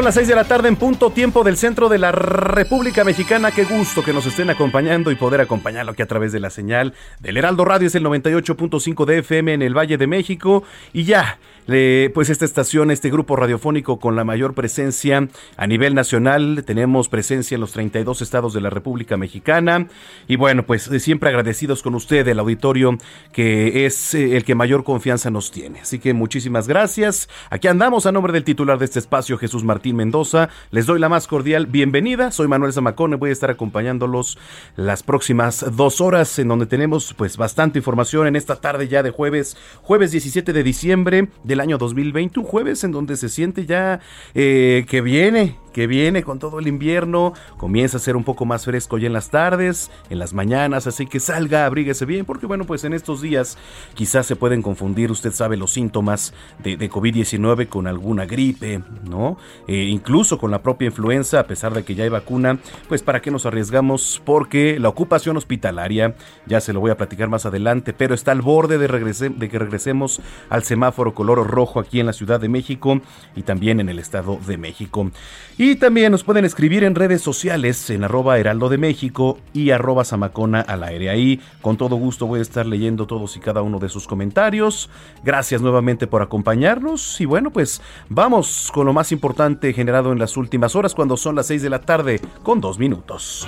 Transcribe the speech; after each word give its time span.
Son 0.00 0.06
las 0.06 0.14
6 0.14 0.28
de 0.28 0.34
la 0.34 0.44
tarde 0.44 0.68
en 0.68 0.76
punto 0.76 1.10
tiempo 1.10 1.44
del 1.44 1.58
centro 1.58 1.90
de 1.90 1.98
la 1.98 2.10
República 2.10 3.04
Mexicana. 3.04 3.50
Qué 3.50 3.64
gusto 3.64 4.02
que 4.02 4.14
nos 4.14 4.24
estén 4.24 4.48
acompañando 4.48 5.10
y 5.10 5.14
poder 5.14 5.42
acompañarlo 5.42 5.92
aquí 5.92 6.00
a 6.00 6.06
través 6.06 6.32
de 6.32 6.40
la 6.40 6.48
señal 6.48 6.94
del 7.18 7.36
Heraldo 7.36 7.66
Radio. 7.66 7.86
Es 7.86 7.94
el 7.94 8.04
98.5 8.04 9.04
de 9.04 9.18
FM 9.18 9.52
en 9.52 9.60
el 9.60 9.76
Valle 9.76 9.98
de 9.98 10.06
México. 10.06 10.64
Y 10.94 11.04
ya, 11.04 11.38
pues 11.66 12.30
esta 12.30 12.46
estación, 12.46 12.90
este 12.90 13.10
grupo 13.10 13.36
radiofónico 13.36 14.00
con 14.00 14.16
la 14.16 14.24
mayor 14.24 14.54
presencia 14.54 15.28
a 15.58 15.66
nivel 15.66 15.94
nacional. 15.94 16.64
Tenemos 16.66 17.10
presencia 17.10 17.56
en 17.56 17.60
los 17.60 17.72
32 17.72 18.22
estados 18.22 18.54
de 18.54 18.62
la 18.62 18.70
República 18.70 19.18
Mexicana. 19.18 19.86
Y 20.26 20.36
bueno, 20.36 20.64
pues 20.64 20.84
siempre 20.98 21.28
agradecidos 21.28 21.82
con 21.82 21.94
usted, 21.94 22.26
el 22.26 22.38
auditorio, 22.38 22.96
que 23.32 23.84
es 23.84 24.14
eh, 24.14 24.38
el 24.38 24.44
que 24.44 24.54
mayor 24.54 24.82
confianza 24.82 25.30
nos 25.30 25.50
tiene. 25.50 25.80
Así 25.80 25.98
que 25.98 26.14
muchísimas 26.14 26.66
gracias. 26.66 27.28
Aquí 27.50 27.68
andamos 27.68 28.06
a 28.06 28.12
nombre 28.12 28.32
del 28.32 28.44
titular 28.44 28.78
de 28.78 28.86
este 28.86 28.98
espacio, 28.98 29.36
Jesús 29.36 29.62
Martín. 29.62 29.89
Mendoza. 29.92 30.48
Les 30.70 30.86
doy 30.86 31.00
la 31.00 31.08
más 31.08 31.26
cordial 31.26 31.66
bienvenida. 31.66 32.30
Soy 32.30 32.48
Manuel 32.48 32.72
Zamacón 32.72 33.12
y 33.12 33.16
voy 33.16 33.30
a 33.30 33.32
estar 33.32 33.50
acompañándolos 33.50 34.38
las 34.76 35.02
próximas 35.02 35.64
dos 35.76 36.00
horas 36.00 36.38
en 36.38 36.48
donde 36.48 36.66
tenemos 36.66 37.14
pues 37.14 37.36
bastante 37.36 37.78
información 37.78 38.26
en 38.26 38.36
esta 38.36 38.56
tarde 38.56 38.88
ya 38.88 39.02
de 39.02 39.10
jueves, 39.10 39.56
jueves 39.82 40.10
17 40.12 40.52
de 40.52 40.62
diciembre 40.62 41.28
del 41.44 41.60
año 41.60 41.78
2020, 41.78 42.40
un 42.40 42.46
jueves 42.46 42.84
en 42.84 42.92
donde 42.92 43.16
se 43.16 43.28
siente 43.28 43.66
ya 43.66 44.00
eh, 44.34 44.84
que 44.88 45.00
viene, 45.00 45.56
que 45.72 45.86
viene 45.86 46.22
con 46.22 46.38
todo 46.38 46.58
el 46.58 46.66
invierno, 46.66 47.32
comienza 47.56 47.96
a 47.96 48.00
ser 48.00 48.16
un 48.16 48.24
poco 48.24 48.44
más 48.44 48.64
fresco 48.64 48.98
ya 48.98 49.06
en 49.06 49.12
las 49.12 49.30
tardes, 49.30 49.90
en 50.10 50.18
las 50.18 50.32
mañanas, 50.32 50.86
así 50.86 51.06
que 51.06 51.20
salga, 51.20 51.66
abríguese 51.66 52.04
bien, 52.04 52.24
porque 52.24 52.46
bueno, 52.46 52.64
pues 52.64 52.84
en 52.84 52.92
estos 52.92 53.20
días 53.20 53.58
quizás 53.94 54.26
se 54.26 54.36
pueden 54.36 54.62
confundir, 54.62 55.10
usted 55.10 55.32
sabe, 55.32 55.56
los 55.56 55.72
síntomas 55.72 56.34
de, 56.58 56.76
de 56.76 56.90
COVID-19 56.90 57.68
con 57.68 57.86
alguna 57.86 58.26
gripe, 58.26 58.82
¿no? 59.08 59.36
Eh, 59.66 59.79
incluso 59.84 60.38
con 60.38 60.50
la 60.50 60.62
propia 60.62 60.86
influenza, 60.86 61.40
a 61.40 61.46
pesar 61.46 61.74
de 61.74 61.84
que 61.84 61.94
ya 61.94 62.04
hay 62.04 62.10
vacuna, 62.10 62.58
pues 62.88 63.02
para 63.02 63.20
qué 63.20 63.30
nos 63.30 63.46
arriesgamos, 63.46 64.22
porque 64.24 64.78
la 64.78 64.88
ocupación 64.88 65.36
hospitalaria, 65.36 66.14
ya 66.46 66.60
se 66.60 66.72
lo 66.72 66.80
voy 66.80 66.90
a 66.90 66.96
platicar 66.96 67.28
más 67.28 67.46
adelante, 67.46 67.92
pero 67.92 68.14
está 68.14 68.32
al 68.32 68.42
borde 68.42 68.78
de, 68.78 69.30
de 69.30 69.48
que 69.48 69.58
regresemos 69.58 70.20
al 70.48 70.64
semáforo 70.64 71.14
color 71.14 71.46
rojo 71.48 71.80
aquí 71.80 72.00
en 72.00 72.06
la 72.06 72.12
Ciudad 72.12 72.40
de 72.40 72.48
México 72.48 73.00
y 73.36 73.42
también 73.42 73.80
en 73.80 73.88
el 73.88 73.98
Estado 73.98 74.38
de 74.46 74.56
México. 74.56 75.10
Y 75.58 75.76
también 75.76 76.12
nos 76.12 76.24
pueden 76.24 76.44
escribir 76.44 76.84
en 76.84 76.94
redes 76.94 77.22
sociales 77.22 77.90
en 77.90 78.04
arroba 78.04 78.38
heraldo 78.38 78.68
de 78.68 78.78
México 78.78 79.38
y 79.52 79.70
arroba 79.70 80.04
zamacona 80.04 80.60
al 80.60 80.82
aire. 80.84 81.10
Ahí 81.10 81.40
con 81.60 81.76
todo 81.76 81.96
gusto 81.96 82.26
voy 82.26 82.38
a 82.38 82.42
estar 82.42 82.66
leyendo 82.66 83.06
todos 83.06 83.36
y 83.36 83.40
cada 83.40 83.62
uno 83.62 83.78
de 83.78 83.88
sus 83.88 84.06
comentarios. 84.06 84.88
Gracias 85.22 85.60
nuevamente 85.60 86.06
por 86.06 86.22
acompañarnos 86.22 87.20
y 87.20 87.26
bueno 87.26 87.50
pues 87.50 87.82
vamos 88.08 88.70
con 88.72 88.86
lo 88.86 88.92
más 88.92 89.12
importante 89.12 89.69
generado 89.72 90.12
en 90.12 90.18
las 90.18 90.36
últimas 90.36 90.74
horas 90.76 90.94
cuando 90.94 91.16
son 91.16 91.36
las 91.36 91.46
6 91.46 91.62
de 91.62 91.70
la 91.70 91.80
tarde 91.80 92.20
con 92.42 92.60
dos 92.60 92.78
minutos. 92.78 93.46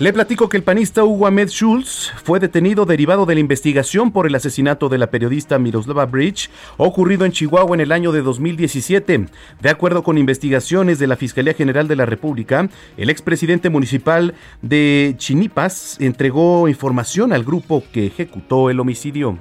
Le 0.00 0.14
platico 0.14 0.48
que 0.48 0.56
el 0.56 0.62
panista 0.62 1.04
Hugo 1.04 1.26
Ahmed 1.26 1.50
Schultz 1.50 2.10
fue 2.24 2.40
detenido 2.40 2.86
derivado 2.86 3.26
de 3.26 3.34
la 3.34 3.40
investigación 3.40 4.12
por 4.12 4.26
el 4.26 4.34
asesinato 4.34 4.88
de 4.88 4.96
la 4.96 5.10
periodista 5.10 5.58
Miroslava 5.58 6.06
Bridge 6.06 6.48
ocurrido 6.78 7.26
en 7.26 7.32
Chihuahua 7.32 7.74
en 7.74 7.82
el 7.82 7.92
año 7.92 8.10
de 8.10 8.22
2017. 8.22 9.26
De 9.60 9.68
acuerdo 9.68 10.02
con 10.02 10.16
investigaciones 10.16 10.98
de 10.98 11.06
la 11.06 11.16
Fiscalía 11.16 11.52
General 11.52 11.86
de 11.86 11.96
la 11.96 12.06
República, 12.06 12.70
el 12.96 13.10
expresidente 13.10 13.68
municipal 13.68 14.32
de 14.62 15.16
Chinipas 15.18 15.98
entregó 16.00 16.66
información 16.66 17.34
al 17.34 17.44
grupo 17.44 17.84
que 17.92 18.06
ejecutó 18.06 18.70
el 18.70 18.80
homicidio. 18.80 19.36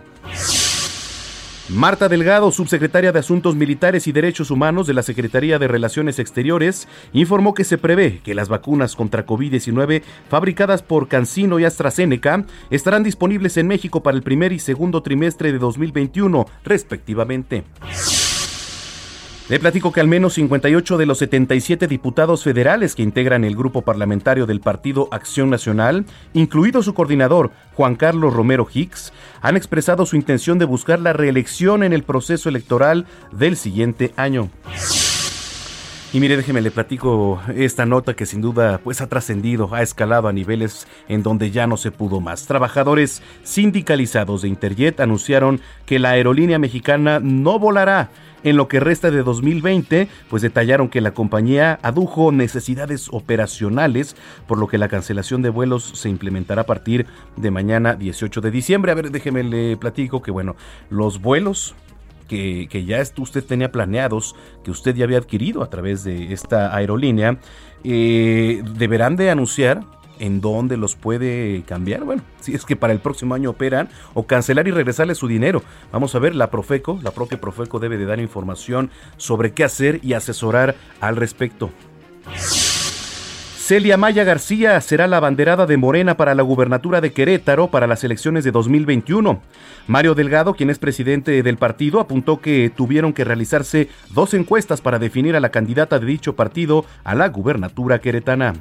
Marta 1.69 2.09
Delgado, 2.09 2.51
subsecretaria 2.51 3.11
de 3.11 3.19
Asuntos 3.19 3.55
Militares 3.55 4.07
y 4.07 4.11
Derechos 4.11 4.49
Humanos 4.49 4.87
de 4.87 4.95
la 4.95 5.03
Secretaría 5.03 5.59
de 5.59 5.67
Relaciones 5.67 6.17
Exteriores, 6.17 6.87
informó 7.13 7.53
que 7.53 7.63
se 7.63 7.77
prevé 7.77 8.21
que 8.23 8.33
las 8.33 8.49
vacunas 8.49 8.95
contra 8.95 9.27
COVID-19 9.27 10.01
fabricadas 10.29 10.81
por 10.81 11.07
Cancino 11.07 11.59
y 11.59 11.65
AstraZeneca 11.65 12.45
estarán 12.71 13.03
disponibles 13.03 13.55
en 13.57 13.67
México 13.67 14.01
para 14.01 14.17
el 14.17 14.23
primer 14.23 14.51
y 14.51 14.57
segundo 14.57 15.03
trimestre 15.03 15.51
de 15.51 15.59
2021, 15.59 16.47
respectivamente. 16.63 17.63
Le 19.49 19.59
platico 19.59 19.91
que 19.91 19.99
al 19.99 20.07
menos 20.07 20.35
58 20.35 20.97
de 20.99 21.07
los 21.07 21.17
77 21.17 21.87
diputados 21.87 22.43
federales 22.43 22.93
que 22.93 23.01
integran 23.01 23.43
el 23.43 23.55
grupo 23.55 23.81
parlamentario 23.81 24.45
del 24.45 24.61
Partido 24.61 25.07
Acción 25.11 25.49
Nacional, 25.49 26.05
incluido 26.33 26.83
su 26.83 26.93
coordinador, 26.93 27.49
Juan 27.73 27.95
Carlos 27.95 28.31
Romero 28.31 28.67
Hicks, 28.71 29.11
han 29.41 29.57
expresado 29.57 30.05
su 30.05 30.15
intención 30.15 30.59
de 30.59 30.65
buscar 30.65 30.99
la 30.99 31.13
reelección 31.13 31.81
en 31.81 31.93
el 31.93 32.03
proceso 32.03 32.47
electoral 32.47 33.07
del 33.31 33.57
siguiente 33.57 34.13
año. 34.17 34.51
Y 36.11 36.19
mire, 36.19 36.37
déjeme 36.37 36.61
le 36.61 36.71
platico 36.71 37.39
esta 37.55 37.85
nota 37.85 38.15
que 38.15 38.25
sin 38.25 38.41
duda 38.41 38.79
pues 38.83 38.99
ha 38.99 39.07
trascendido, 39.07 39.73
ha 39.73 39.83
escalado 39.83 40.27
a 40.27 40.33
niveles 40.33 40.87
en 41.07 41.21
donde 41.21 41.49
ya 41.49 41.67
no 41.67 41.77
se 41.77 41.91
pudo 41.91 42.19
más. 42.19 42.47
Trabajadores 42.47 43.23
sindicalizados 43.43 44.43
de 44.43 44.47
Interjet 44.47 44.99
anunciaron 44.99 45.61
que 45.85 45.99
la 45.99 46.11
aerolínea 46.11 46.57
mexicana 46.57 47.19
no 47.19 47.59
volará 47.59 48.09
en 48.43 48.57
lo 48.57 48.67
que 48.67 48.79
resta 48.79 49.11
de 49.11 49.23
2020, 49.23 50.07
pues 50.29 50.41
detallaron 50.41 50.89
que 50.89 51.01
la 51.01 51.11
compañía 51.11 51.79
adujo 51.81 52.31
necesidades 52.31 53.09
operacionales, 53.11 54.15
por 54.47 54.57
lo 54.57 54.67
que 54.67 54.77
la 54.77 54.87
cancelación 54.87 55.41
de 55.41 55.49
vuelos 55.49 55.91
se 55.95 56.09
implementará 56.09 56.63
a 56.63 56.65
partir 56.65 57.05
de 57.35 57.51
mañana 57.51 57.95
18 57.95 58.41
de 58.41 58.51
diciembre. 58.51 58.91
A 58.91 58.95
ver, 58.95 59.11
déjeme 59.11 59.43
le 59.43 59.77
platico 59.77 60.21
que 60.21 60.31
bueno, 60.31 60.55
los 60.89 61.21
vuelos 61.21 61.75
que, 62.27 62.85
ya 62.85 63.01
usted 63.17 63.43
tenía 63.43 63.71
planeados, 63.71 64.35
que 64.63 64.71
usted 64.71 64.95
ya 64.95 65.05
había 65.05 65.17
adquirido 65.17 65.63
a 65.63 65.69
través 65.69 66.03
de 66.03 66.31
esta 66.31 66.75
aerolínea, 66.75 67.39
eh, 67.83 68.61
deberán 68.75 69.15
de 69.15 69.31
anunciar 69.31 69.83
en 70.19 70.41
dónde 70.41 70.77
los 70.77 70.95
puede 70.95 71.63
cambiar. 71.63 72.03
Bueno, 72.03 72.21
si 72.39 72.53
es 72.53 72.65
que 72.65 72.75
para 72.75 72.93
el 72.93 72.99
próximo 72.99 73.35
año 73.35 73.49
operan 73.49 73.89
o 74.13 74.27
cancelar 74.27 74.67
y 74.67 74.71
regresarle 74.71 75.15
su 75.15 75.27
dinero. 75.27 75.63
Vamos 75.91 76.13
a 76.15 76.19
ver, 76.19 76.35
la 76.35 76.51
Profeco, 76.51 76.99
la 77.01 77.11
propia 77.11 77.41
Profeco 77.41 77.79
debe 77.79 77.97
de 77.97 78.05
dar 78.05 78.19
información 78.19 78.91
sobre 79.17 79.53
qué 79.53 79.63
hacer 79.63 79.99
y 80.03 80.13
asesorar 80.13 80.75
al 81.01 81.15
respecto. 81.15 81.71
Celia 83.69 83.97
Maya 83.97 84.23
García 84.23 84.81
será 84.81 85.05
la 85.05 85.19
banderada 85.19 85.67
de 85.67 85.77
Morena 85.77 86.17
para 86.17 86.33
la 86.33 86.41
gubernatura 86.41 87.01
de 87.01 87.13
Querétaro 87.13 87.67
para 87.67 87.85
las 87.85 88.03
elecciones 88.03 88.43
de 88.43 88.49
2021. 88.49 89.43
Mario 89.85 90.15
Delgado, 90.15 90.55
quien 90.55 90.71
es 90.71 90.79
presidente 90.79 91.43
del 91.43 91.57
partido, 91.57 91.99
apuntó 91.99 92.41
que 92.41 92.71
tuvieron 92.75 93.13
que 93.13 93.25
realizarse 93.25 93.87
dos 94.09 94.33
encuestas 94.33 94.81
para 94.81 94.97
definir 94.97 95.35
a 95.35 95.39
la 95.39 95.51
candidata 95.51 95.99
de 95.99 96.07
dicho 96.07 96.35
partido 96.35 96.83
a 97.03 97.13
la 97.13 97.29
gubernatura 97.29 97.99
queretana. 97.99 98.55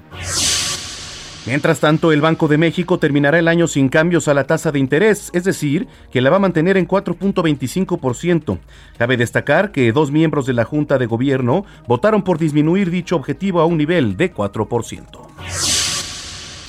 Mientras 1.48 1.80
tanto, 1.80 2.12
el 2.12 2.20
Banco 2.20 2.46
de 2.46 2.58
México 2.58 2.98
terminará 2.98 3.38
el 3.38 3.48
año 3.48 3.68
sin 3.68 3.88
cambios 3.88 4.28
a 4.28 4.34
la 4.34 4.44
tasa 4.44 4.70
de 4.70 4.78
interés, 4.78 5.30
es 5.32 5.44
decir, 5.44 5.88
que 6.12 6.20
la 6.20 6.28
va 6.28 6.36
a 6.36 6.40
mantener 6.40 6.76
en 6.76 6.86
4.25%. 6.86 8.58
Cabe 8.98 9.16
destacar 9.16 9.72
que 9.72 9.90
dos 9.92 10.10
miembros 10.10 10.44
de 10.44 10.52
la 10.52 10.66
Junta 10.66 10.98
de 10.98 11.06
Gobierno 11.06 11.64
votaron 11.86 12.22
por 12.22 12.36
disminuir 12.36 12.90
dicho 12.90 13.16
objetivo 13.16 13.62
a 13.62 13.64
un 13.64 13.78
nivel 13.78 14.18
de 14.18 14.30
4%. 14.30 15.06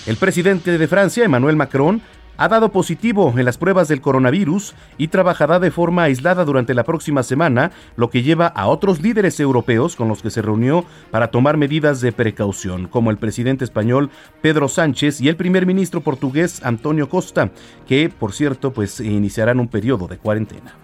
El 0.05 0.15
presidente 0.15 0.77
de 0.77 0.87
Francia, 0.87 1.25
Emmanuel 1.25 1.57
Macron, 1.57 2.01
ha 2.39 2.47
dado 2.47 2.71
positivo 2.71 3.33
en 3.35 3.43
las 3.43 3.57
pruebas 3.57 3.89
del 3.89 3.99
coronavirus 3.99 4.73
y 4.97 5.09
trabajará 5.09 5.59
de 5.59 5.71
forma 5.71 6.03
aislada 6.03 6.45
durante 6.45 6.73
la 6.73 6.85
próxima 6.85 7.21
semana, 7.21 7.71
lo 7.97 8.09
que 8.09 8.23
lleva 8.23 8.47
a 8.47 8.67
otros 8.67 9.01
líderes 9.01 9.39
europeos 9.41 9.97
con 9.97 10.07
los 10.07 10.21
que 10.21 10.31
se 10.31 10.41
reunió 10.41 10.85
para 11.11 11.31
tomar 11.31 11.57
medidas 11.57 11.99
de 11.99 12.13
precaución, 12.13 12.87
como 12.87 13.11
el 13.11 13.17
presidente 13.17 13.65
español 13.65 14.09
Pedro 14.41 14.69
Sánchez 14.69 15.19
y 15.19 15.27
el 15.27 15.35
primer 15.35 15.65
ministro 15.65 15.99
portugués 15.99 16.61
Antonio 16.63 17.09
Costa, 17.09 17.51
que 17.85 18.09
por 18.09 18.31
cierto 18.31 18.71
pues 18.71 19.01
iniciarán 19.01 19.59
un 19.59 19.67
periodo 19.67 20.07
de 20.07 20.17
cuarentena. 20.17 20.75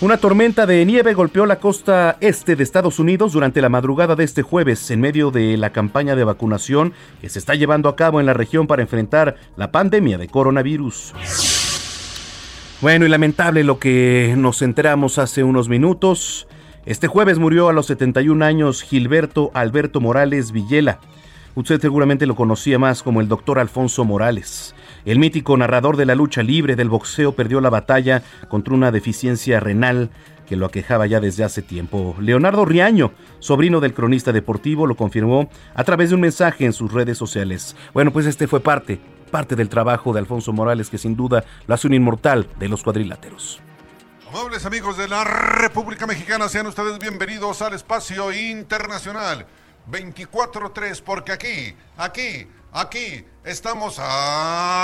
Una 0.00 0.16
tormenta 0.16 0.64
de 0.64 0.84
nieve 0.84 1.12
golpeó 1.12 1.44
la 1.44 1.58
costa 1.58 2.18
este 2.20 2.54
de 2.54 2.62
Estados 2.62 3.00
Unidos 3.00 3.32
durante 3.32 3.60
la 3.60 3.68
madrugada 3.68 4.14
de 4.14 4.22
este 4.22 4.42
jueves 4.42 4.92
en 4.92 5.00
medio 5.00 5.32
de 5.32 5.56
la 5.56 5.70
campaña 5.70 6.14
de 6.14 6.22
vacunación 6.22 6.92
que 7.20 7.28
se 7.28 7.40
está 7.40 7.56
llevando 7.56 7.88
a 7.88 7.96
cabo 7.96 8.20
en 8.20 8.26
la 8.26 8.32
región 8.32 8.68
para 8.68 8.80
enfrentar 8.80 9.34
la 9.56 9.72
pandemia 9.72 10.16
de 10.16 10.28
coronavirus. 10.28 11.14
Bueno, 12.80 13.06
y 13.06 13.08
lamentable 13.08 13.64
lo 13.64 13.80
que 13.80 14.36
nos 14.38 14.62
enteramos 14.62 15.18
hace 15.18 15.42
unos 15.42 15.68
minutos. 15.68 16.46
Este 16.86 17.08
jueves 17.08 17.40
murió 17.40 17.68
a 17.68 17.72
los 17.72 17.86
71 17.86 18.44
años 18.44 18.82
Gilberto 18.82 19.50
Alberto 19.52 20.00
Morales 20.00 20.52
Villela. 20.52 21.00
Usted 21.56 21.80
seguramente 21.80 22.24
lo 22.24 22.36
conocía 22.36 22.78
más 22.78 23.02
como 23.02 23.20
el 23.20 23.26
doctor 23.26 23.58
Alfonso 23.58 24.04
Morales. 24.04 24.76
El 25.08 25.18
mítico 25.18 25.56
narrador 25.56 25.96
de 25.96 26.04
la 26.04 26.14
lucha 26.14 26.42
libre 26.42 26.76
del 26.76 26.90
boxeo 26.90 27.32
perdió 27.32 27.62
la 27.62 27.70
batalla 27.70 28.22
contra 28.50 28.74
una 28.74 28.90
deficiencia 28.90 29.58
renal 29.58 30.10
que 30.46 30.54
lo 30.54 30.66
aquejaba 30.66 31.06
ya 31.06 31.18
desde 31.18 31.44
hace 31.44 31.62
tiempo. 31.62 32.14
Leonardo 32.20 32.66
Riaño, 32.66 33.12
sobrino 33.38 33.80
del 33.80 33.94
cronista 33.94 34.32
deportivo, 34.32 34.86
lo 34.86 34.96
confirmó 34.96 35.48
a 35.74 35.82
través 35.84 36.10
de 36.10 36.16
un 36.16 36.20
mensaje 36.20 36.66
en 36.66 36.74
sus 36.74 36.92
redes 36.92 37.16
sociales. 37.16 37.74
Bueno, 37.94 38.12
pues 38.12 38.26
este 38.26 38.46
fue 38.46 38.60
parte, 38.60 39.00
parte 39.30 39.56
del 39.56 39.70
trabajo 39.70 40.12
de 40.12 40.18
Alfonso 40.18 40.52
Morales 40.52 40.90
que 40.90 40.98
sin 40.98 41.16
duda 41.16 41.42
lo 41.66 41.74
hace 41.74 41.86
un 41.86 41.94
inmortal 41.94 42.46
de 42.58 42.68
los 42.68 42.82
cuadriláteros. 42.82 43.62
Amables 44.28 44.66
amigos 44.66 44.98
de 44.98 45.08
la 45.08 45.24
República 45.24 46.06
Mexicana, 46.06 46.50
sean 46.50 46.66
ustedes 46.66 46.98
bienvenidos 46.98 47.62
al 47.62 47.72
espacio 47.72 48.30
internacional 48.30 49.46
24-3, 49.90 51.02
porque 51.02 51.32
aquí, 51.32 51.74
aquí, 51.96 52.46
aquí 52.72 53.24
estamos 53.44 53.98
arrancando. 53.98 54.78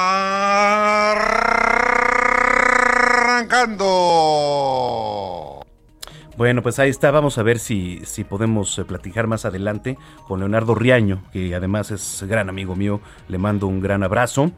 Bueno, 6.36 6.62
pues 6.62 6.80
ahí 6.80 6.90
está. 6.90 7.12
Vamos 7.12 7.38
a 7.38 7.44
ver 7.44 7.60
si, 7.60 8.00
si 8.04 8.24
podemos 8.24 8.76
eh, 8.78 8.84
platicar 8.84 9.28
más 9.28 9.44
adelante 9.44 9.96
con 10.26 10.40
Leonardo 10.40 10.74
Riaño, 10.74 11.22
que 11.32 11.54
además 11.54 11.92
es 11.92 12.24
gran 12.26 12.48
amigo 12.48 12.74
mío. 12.74 13.00
Le 13.28 13.38
mando 13.38 13.68
un 13.68 13.80
gran 13.80 14.02
abrazo. 14.02 14.50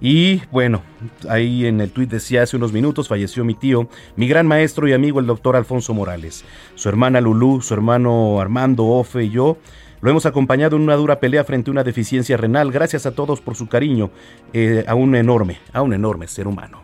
Y 0.00 0.42
bueno, 0.52 0.82
ahí 1.28 1.66
en 1.66 1.80
el 1.80 1.90
tuit 1.90 2.08
decía 2.10 2.42
hace 2.42 2.56
unos 2.56 2.72
minutos 2.72 3.08
falleció 3.08 3.44
mi 3.44 3.54
tío, 3.54 3.88
mi 4.16 4.28
gran 4.28 4.46
maestro 4.46 4.86
y 4.86 4.92
amigo, 4.92 5.18
el 5.18 5.26
doctor 5.26 5.56
Alfonso 5.56 5.92
Morales. 5.92 6.44
Su 6.76 6.88
hermana 6.88 7.20
Lulú, 7.20 7.60
su 7.62 7.74
hermano 7.74 8.40
Armando 8.40 8.84
Ofe 8.84 9.24
y 9.24 9.30
yo 9.30 9.56
lo 10.04 10.10
hemos 10.10 10.26
acompañado 10.26 10.76
en 10.76 10.82
una 10.82 10.96
dura 10.96 11.18
pelea 11.18 11.44
frente 11.44 11.70
a 11.70 11.72
una 11.72 11.82
deficiencia 11.82 12.36
renal. 12.36 12.70
Gracias 12.70 13.06
a 13.06 13.12
todos 13.12 13.40
por 13.40 13.56
su 13.56 13.68
cariño 13.68 14.10
eh, 14.52 14.84
a 14.86 14.94
un 14.94 15.16
enorme, 15.16 15.60
a 15.72 15.80
un 15.80 15.94
enorme 15.94 16.28
ser 16.28 16.46
humano. 16.46 16.82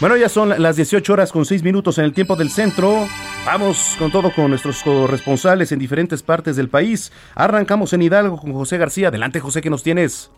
Bueno, 0.00 0.16
ya 0.16 0.30
son 0.30 0.54
las 0.62 0.76
18 0.76 1.12
horas 1.12 1.30
con 1.30 1.44
6 1.44 1.62
minutos 1.62 1.98
en 1.98 2.06
el 2.06 2.14
tiempo 2.14 2.36
del 2.36 2.48
centro. 2.48 3.06
Vamos 3.44 3.96
con 3.98 4.10
todo 4.10 4.32
con 4.32 4.48
nuestros 4.48 4.82
corresponsales 4.82 5.72
en 5.72 5.78
diferentes 5.78 6.22
partes 6.22 6.56
del 6.56 6.70
país. 6.70 7.12
Arrancamos 7.34 7.92
en 7.92 8.00
Hidalgo 8.00 8.38
con 8.38 8.54
José 8.54 8.78
García. 8.78 9.08
Adelante, 9.08 9.40
José, 9.40 9.60
¿qué 9.60 9.68
nos 9.68 9.82
tienes? 9.82 10.30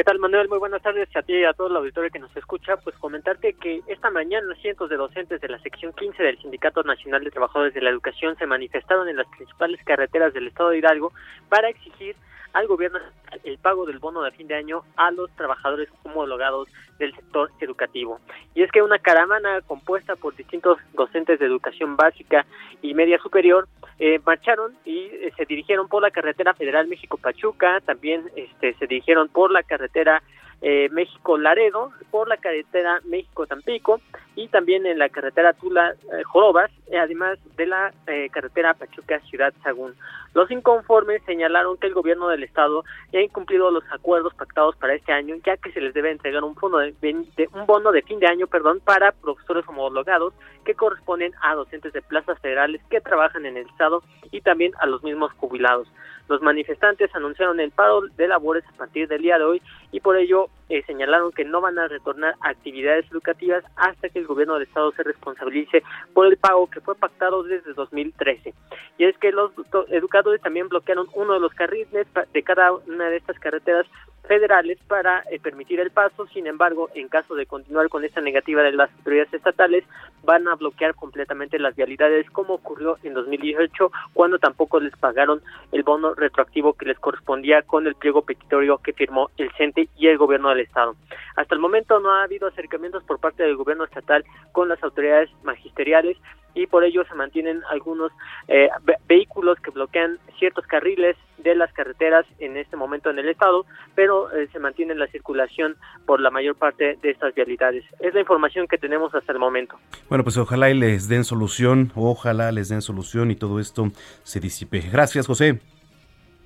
¿Qué 0.00 0.04
tal, 0.04 0.18
Manuel? 0.18 0.48
Muy 0.48 0.58
buenas 0.58 0.80
tardes 0.80 1.14
a 1.14 1.20
ti 1.20 1.34
y 1.34 1.44
a 1.44 1.52
todo 1.52 1.66
el 1.66 1.76
auditorio 1.76 2.10
que 2.10 2.18
nos 2.18 2.34
escucha. 2.34 2.78
Pues 2.78 2.96
comentarte 2.96 3.52
que 3.52 3.82
esta 3.86 4.10
mañana 4.10 4.54
cientos 4.62 4.88
de 4.88 4.96
docentes 4.96 5.42
de 5.42 5.48
la 5.48 5.58
sección 5.58 5.92
15 5.92 6.22
del 6.22 6.38
Sindicato 6.38 6.82
Nacional 6.82 7.22
de 7.22 7.30
Trabajadores 7.30 7.74
de 7.74 7.82
la 7.82 7.90
Educación 7.90 8.34
se 8.38 8.46
manifestaron 8.46 9.10
en 9.10 9.18
las 9.18 9.26
principales 9.26 9.78
carreteras 9.84 10.32
del 10.32 10.46
estado 10.46 10.70
de 10.70 10.78
Hidalgo 10.78 11.12
para 11.50 11.68
exigir 11.68 12.16
al 12.54 12.66
gobierno 12.66 12.98
el 13.44 13.58
pago 13.58 13.84
del 13.84 13.98
bono 13.98 14.22
de 14.22 14.30
fin 14.30 14.48
de 14.48 14.54
año 14.54 14.84
a 14.96 15.10
los 15.10 15.30
trabajadores 15.32 15.90
homologados 16.02 16.70
del 17.00 17.12
sector 17.16 17.50
educativo. 17.58 18.20
Y 18.54 18.62
es 18.62 18.70
que 18.70 18.82
una 18.82 19.00
caravana 19.00 19.60
compuesta 19.66 20.14
por 20.14 20.36
distintos 20.36 20.78
docentes 20.92 21.40
de 21.40 21.46
educación 21.46 21.96
básica 21.96 22.46
y 22.82 22.94
media 22.94 23.18
superior 23.18 23.66
eh, 23.98 24.20
marcharon 24.24 24.74
y 24.84 24.98
eh, 24.98 25.32
se 25.36 25.46
dirigieron 25.46 25.88
por 25.88 26.02
la 26.02 26.10
carretera 26.12 26.54
federal 26.54 26.86
México-Pachuca, 26.86 27.80
también 27.80 28.30
este, 28.36 28.74
se 28.74 28.86
dirigieron 28.86 29.28
por 29.28 29.50
la 29.50 29.62
carretera 29.62 30.22
eh, 30.62 30.88
México-Laredo, 30.90 31.90
por 32.10 32.28
la 32.28 32.36
carretera 32.36 33.00
México-Tampico 33.04 34.00
y 34.36 34.48
también 34.48 34.86
en 34.86 34.98
la 34.98 35.08
carretera 35.08 35.54
Tula-Jorobas, 35.54 36.70
eh, 36.88 36.98
además 36.98 37.38
de 37.56 37.66
la 37.66 37.92
eh, 38.06 38.28
carretera 38.30 38.74
Pachuca-Ciudad 38.74 39.54
Sagún. 39.62 39.94
Los 40.34 40.50
inconformes 40.50 41.22
señalaron 41.24 41.76
que 41.78 41.86
el 41.86 41.94
gobierno 41.94 42.28
del 42.28 42.44
estado 42.44 42.84
ya 43.12 43.20
ha 43.20 43.22
incumplido 43.22 43.70
los 43.70 43.84
acuerdos 43.90 44.34
pactados 44.34 44.76
para 44.76 44.94
este 44.94 45.12
año, 45.12 45.36
ya 45.44 45.56
que 45.56 45.72
se 45.72 45.80
les 45.80 45.94
debe 45.94 46.10
entregar 46.10 46.44
un, 46.44 46.54
fondo 46.54 46.78
de, 46.78 47.48
un 47.52 47.66
bono 47.66 47.90
de 47.90 48.02
fin 48.02 48.20
de 48.20 48.26
año 48.26 48.46
perdón, 48.46 48.80
para 48.80 49.12
profesores 49.12 49.66
homologados 49.66 50.34
que 50.64 50.74
corresponden 50.74 51.32
a 51.42 51.54
docentes 51.54 51.92
de 51.92 52.02
plazas 52.02 52.38
federales 52.40 52.80
que 52.90 53.00
trabajan 53.00 53.46
en 53.46 53.56
el 53.56 53.66
estado 53.66 54.02
y 54.30 54.40
también 54.42 54.72
a 54.78 54.86
los 54.86 55.02
mismos 55.02 55.32
jubilados. 55.38 55.88
Los 56.30 56.42
manifestantes 56.42 57.12
anunciaron 57.12 57.58
el 57.58 57.72
paro 57.72 58.02
de 58.02 58.28
labores 58.28 58.62
a 58.68 58.76
partir 58.76 59.08
del 59.08 59.20
día 59.20 59.36
de 59.36 59.42
hoy 59.42 59.62
y 59.90 59.98
por 59.98 60.16
ello 60.16 60.46
eh, 60.68 60.80
señalaron 60.86 61.32
que 61.32 61.44
no 61.44 61.60
van 61.60 61.76
a 61.76 61.88
retornar 61.88 62.36
a 62.40 62.50
actividades 62.50 63.04
educativas 63.10 63.64
hasta 63.74 64.08
que 64.08 64.20
el 64.20 64.28
gobierno 64.28 64.54
del 64.54 64.62
estado 64.62 64.92
se 64.92 65.02
responsabilice 65.02 65.82
por 66.14 66.28
el 66.28 66.36
pago 66.36 66.70
que 66.70 66.80
fue 66.80 66.94
pactado 66.94 67.42
desde 67.42 67.72
2013. 67.72 68.54
Y 68.98 69.06
es 69.06 69.18
que 69.18 69.32
los 69.32 69.50
educadores 69.88 70.40
también 70.40 70.68
bloquearon 70.68 71.08
uno 71.14 71.34
de 71.34 71.40
los 71.40 71.52
carriles 71.52 72.06
de 72.32 72.42
cada 72.44 72.74
una 72.74 73.10
de 73.10 73.16
estas 73.16 73.36
carreteras 73.40 73.88
federales 74.26 74.78
para 74.86 75.24
eh, 75.30 75.40
permitir 75.40 75.80
el 75.80 75.90
paso. 75.90 76.26
Sin 76.28 76.46
embargo, 76.46 76.88
en 76.94 77.08
caso 77.08 77.34
de 77.34 77.46
continuar 77.46 77.88
con 77.88 78.04
esta 78.04 78.20
negativa 78.20 78.62
de 78.62 78.72
las 78.72 78.90
autoridades 78.92 79.32
estatales, 79.34 79.84
van 80.22 80.46
a 80.48 80.54
bloquear 80.54 80.94
completamente 80.94 81.58
las 81.58 81.74
vialidades, 81.74 82.30
como 82.30 82.54
ocurrió 82.54 82.98
en 83.02 83.14
2018, 83.14 83.90
cuando 84.12 84.38
tampoco 84.38 84.80
les 84.80 84.96
pagaron 84.96 85.42
el 85.72 85.82
bono 85.82 86.14
retroactivo 86.14 86.74
que 86.74 86.86
les 86.86 86.98
correspondía 86.98 87.62
con 87.62 87.86
el 87.86 87.94
pliego 87.94 88.22
petitorio 88.22 88.78
que 88.78 88.92
firmó 88.92 89.30
el 89.36 89.50
CENTE 89.56 89.88
y 89.96 90.08
el 90.08 90.18
gobierno 90.18 90.50
del 90.50 90.60
Estado. 90.60 90.96
Hasta 91.36 91.54
el 91.54 91.60
momento 91.60 92.00
no 92.00 92.10
ha 92.12 92.24
habido 92.24 92.48
acercamientos 92.48 93.02
por 93.04 93.18
parte 93.18 93.42
del 93.42 93.56
gobierno 93.56 93.84
estatal 93.84 94.24
con 94.52 94.68
las 94.68 94.82
autoridades 94.82 95.30
magisteriales 95.42 96.16
y 96.54 96.66
por 96.66 96.84
ello 96.84 97.04
se 97.04 97.14
mantienen 97.14 97.62
algunos 97.70 98.12
eh, 98.48 98.68
vehículos 99.08 99.58
que 99.60 99.70
bloquean 99.70 100.18
ciertos 100.38 100.66
carriles 100.66 101.16
de 101.38 101.54
las 101.54 101.72
carreteras 101.72 102.26
en 102.38 102.56
este 102.56 102.76
momento 102.76 103.10
en 103.10 103.18
el 103.18 103.28
estado, 103.28 103.64
pero 103.94 104.30
eh, 104.32 104.48
se 104.52 104.58
mantiene 104.58 104.94
la 104.94 105.06
circulación 105.08 105.76
por 106.06 106.20
la 106.20 106.30
mayor 106.30 106.56
parte 106.56 106.98
de 107.00 107.10
estas 107.10 107.34
vialidades. 107.34 107.84
Es 108.00 108.14
la 108.14 108.20
información 108.20 108.66
que 108.66 108.78
tenemos 108.78 109.14
hasta 109.14 109.32
el 109.32 109.38
momento. 109.38 109.78
Bueno, 110.08 110.24
pues 110.24 110.36
ojalá 110.36 110.70
y 110.70 110.74
les 110.74 111.08
den 111.08 111.24
solución, 111.24 111.92
ojalá 111.94 112.52
les 112.52 112.68
den 112.68 112.82
solución 112.82 113.30
y 113.30 113.36
todo 113.36 113.60
esto 113.60 113.90
se 114.22 114.40
disipe. 114.40 114.80
Gracias, 114.92 115.26
José. 115.26 115.60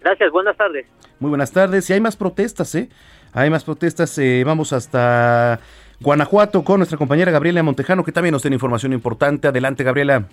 Gracias, 0.01 0.31
buenas 0.31 0.57
tardes. 0.57 0.87
Muy 1.19 1.31
buenas 1.31 1.51
tardes. 1.51 1.89
Y 1.89 1.95
hay 1.95 2.01
más 2.01 2.17
protestas, 2.17 2.75
¿eh? 2.75 2.91
Hay 3.33 3.49
más 3.49 3.65
protestas. 3.65 4.17
Eh, 4.19 4.43
vamos 4.45 4.73
hasta 4.73 5.61
Guanajuato 6.05 6.63
con 6.63 6.79
nuestra 6.81 6.99
compañera 6.99 7.33
Gabriela 7.33 7.63
Montejano, 7.63 8.05
que 8.05 8.13
también 8.13 8.33
nos 8.33 8.43
tiene 8.43 8.57
información 8.57 8.93
importante. 8.93 9.49
Adelante, 9.49 9.83
Gabriela. 9.83 10.27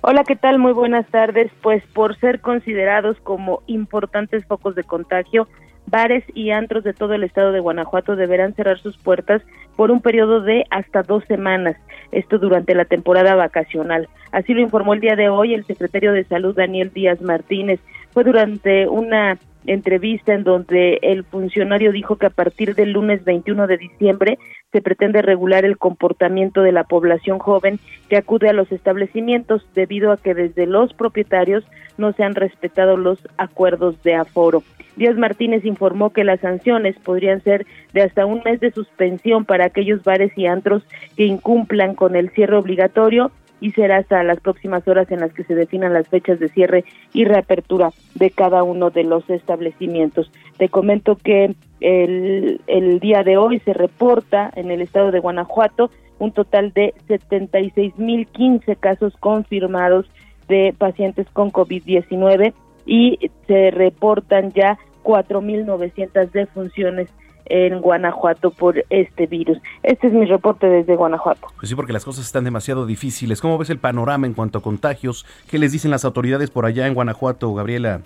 Hola, 0.00 0.24
¿qué 0.24 0.34
tal? 0.34 0.58
Muy 0.58 0.72
buenas 0.72 1.06
tardes. 1.06 1.52
Pues 1.62 1.84
por 1.94 2.18
ser 2.18 2.40
considerados 2.40 3.16
como 3.22 3.62
importantes 3.68 4.44
focos 4.44 4.74
de 4.74 4.82
contagio, 4.82 5.46
bares 5.86 6.24
y 6.34 6.50
antros 6.50 6.82
de 6.82 6.94
todo 6.94 7.14
el 7.14 7.22
estado 7.22 7.52
de 7.52 7.60
Guanajuato 7.60 8.16
deberán 8.16 8.54
cerrar 8.54 8.80
sus 8.80 8.98
puertas 8.98 9.40
por 9.76 9.92
un 9.92 10.00
periodo 10.00 10.40
de 10.40 10.64
hasta 10.70 11.04
dos 11.04 11.24
semanas, 11.28 11.76
esto 12.10 12.38
durante 12.38 12.74
la 12.74 12.84
temporada 12.84 13.36
vacacional. 13.36 14.08
Así 14.32 14.52
lo 14.52 14.60
informó 14.60 14.94
el 14.94 15.00
día 15.00 15.14
de 15.14 15.28
hoy 15.28 15.54
el 15.54 15.64
secretario 15.64 16.12
de 16.12 16.24
Salud 16.24 16.56
Daniel 16.56 16.92
Díaz 16.92 17.20
Martínez. 17.20 17.78
Fue 18.10 18.24
durante 18.24 18.88
una 18.88 19.38
entrevista 19.66 20.34
en 20.34 20.44
donde 20.44 20.98
el 21.02 21.24
funcionario 21.24 21.92
dijo 21.92 22.16
que 22.16 22.26
a 22.26 22.30
partir 22.30 22.74
del 22.74 22.92
lunes 22.92 23.24
21 23.24 23.66
de 23.66 23.76
diciembre 23.76 24.38
se 24.72 24.82
pretende 24.82 25.22
regular 25.22 25.64
el 25.64 25.78
comportamiento 25.78 26.62
de 26.62 26.72
la 26.72 26.84
población 26.84 27.38
joven 27.38 27.78
que 28.08 28.16
acude 28.16 28.50
a 28.50 28.52
los 28.52 28.70
establecimientos 28.70 29.66
debido 29.74 30.12
a 30.12 30.18
que 30.18 30.34
desde 30.34 30.66
los 30.66 30.92
propietarios 30.92 31.64
no 31.96 32.12
se 32.12 32.22
han 32.22 32.34
respetado 32.34 32.96
los 32.96 33.18
acuerdos 33.38 34.02
de 34.02 34.14
aforo. 34.14 34.62
Díaz 34.96 35.16
Martínez 35.16 35.64
informó 35.64 36.10
que 36.10 36.24
las 36.24 36.40
sanciones 36.40 36.96
podrían 36.98 37.42
ser 37.42 37.66
de 37.94 38.02
hasta 38.02 38.26
un 38.26 38.42
mes 38.44 38.60
de 38.60 38.72
suspensión 38.72 39.44
para 39.44 39.66
aquellos 39.66 40.02
bares 40.02 40.32
y 40.36 40.46
antros 40.46 40.82
que 41.16 41.24
incumplan 41.24 41.94
con 41.94 42.14
el 42.16 42.30
cierre 42.30 42.56
obligatorio 42.56 43.30
y 43.60 43.72
será 43.72 43.98
hasta 43.98 44.22
las 44.22 44.40
próximas 44.40 44.86
horas 44.86 45.10
en 45.10 45.20
las 45.20 45.32
que 45.32 45.44
se 45.44 45.54
definan 45.54 45.92
las 45.92 46.08
fechas 46.08 46.38
de 46.38 46.48
cierre 46.48 46.84
y 47.12 47.24
reapertura 47.24 47.90
de 48.14 48.30
cada 48.30 48.62
uno 48.62 48.90
de 48.90 49.04
los 49.04 49.28
establecimientos. 49.30 50.30
Te 50.58 50.68
comento 50.68 51.16
que 51.16 51.54
el, 51.80 52.98
día 53.00 53.22
de 53.22 53.36
hoy 53.36 53.60
se 53.60 53.72
reporta 53.72 54.50
en 54.56 54.70
el 54.70 54.80
estado 54.80 55.10
de 55.10 55.20
Guanajuato 55.20 55.90
un 56.18 56.32
total 56.32 56.72
de 56.72 56.94
76.015 57.08 58.76
casos 58.78 59.14
confirmados 59.20 60.06
de 60.48 60.74
pacientes 60.76 61.26
con 61.32 61.52
COVID-19 61.52 62.52
y 62.86 63.30
se 63.46 63.70
reportan 63.70 64.50
ya 64.52 64.78
4.900 65.04 66.30
defunciones 66.32 67.08
en 67.46 67.80
Guanajuato 67.80 68.50
por 68.50 68.84
este 68.90 69.26
virus. 69.26 69.58
Este 69.82 70.08
es 70.08 70.12
mi 70.12 70.26
reporte 70.26 70.66
desde 70.66 70.96
Guanajuato. 70.96 71.48
Pues 71.56 71.68
sí, 71.68 71.74
porque 71.74 71.92
las 71.92 72.04
cosas 72.04 72.26
están 72.26 72.44
demasiado 72.44 72.86
difíciles. 72.86 73.40
¿Cómo 73.40 73.58
ves 73.58 73.70
el 73.70 73.78
panorama 73.78 74.26
en 74.26 74.34
cuanto 74.34 74.58
a 74.58 74.62
contagios? 74.62 75.24
¿Qué 75.50 75.58
les 75.58 75.72
dicen 75.72 75.90
las 75.90 76.04
autoridades 76.04 76.50
por 76.50 76.66
allá 76.66 76.86
en 76.86 76.94
Guanajuato, 76.94 77.52
Gabriela? 77.54 78.02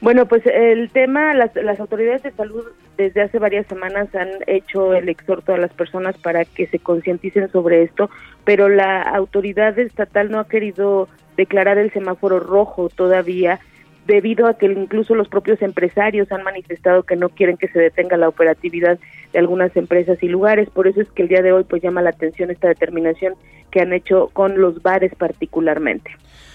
Bueno, 0.00 0.26
pues 0.26 0.42
el 0.46 0.90
tema, 0.90 1.34
las, 1.34 1.54
las 1.56 1.80
autoridades 1.80 2.22
de 2.22 2.30
salud 2.30 2.64
desde 2.96 3.22
hace 3.22 3.38
varias 3.38 3.66
semanas 3.66 4.14
han 4.14 4.28
hecho 4.46 4.94
el 4.94 5.08
exhorto 5.08 5.54
a 5.54 5.58
las 5.58 5.72
personas 5.72 6.16
para 6.18 6.44
que 6.44 6.66
se 6.68 6.78
concienticen 6.78 7.50
sobre 7.50 7.82
esto, 7.82 8.08
pero 8.44 8.68
la 8.68 9.02
autoridad 9.02 9.76
estatal 9.78 10.30
no 10.30 10.38
ha 10.38 10.48
querido 10.48 11.08
declarar 11.36 11.78
el 11.78 11.92
semáforo 11.92 12.38
rojo 12.38 12.88
todavía 12.88 13.60
debido 14.06 14.46
a 14.46 14.54
que 14.54 14.66
incluso 14.66 15.14
los 15.14 15.28
propios 15.28 15.60
empresarios 15.62 16.32
han 16.32 16.42
manifestado 16.42 17.02
que 17.02 17.14
no 17.14 17.28
quieren 17.28 17.58
que 17.58 17.68
se 17.68 17.78
detenga 17.78 18.16
la 18.16 18.28
operatividad 18.28 18.98
de 19.32 19.38
algunas 19.38 19.76
empresas 19.76 20.22
y 20.22 20.28
lugares. 20.28 20.70
Por 20.70 20.88
eso 20.88 21.02
es 21.02 21.10
que 21.10 21.22
el 21.22 21.28
día 21.28 21.42
de 21.42 21.52
hoy 21.52 21.64
pues 21.64 21.82
llama 21.82 22.02
la 22.02 22.10
atención 22.10 22.50
esta 22.50 22.68
determinación 22.68 23.34
que 23.70 23.80
han 23.80 23.92
hecho 23.92 24.30
con 24.32 24.60
los 24.60 24.82
bares 24.82 25.14
particularmente. 25.14 26.10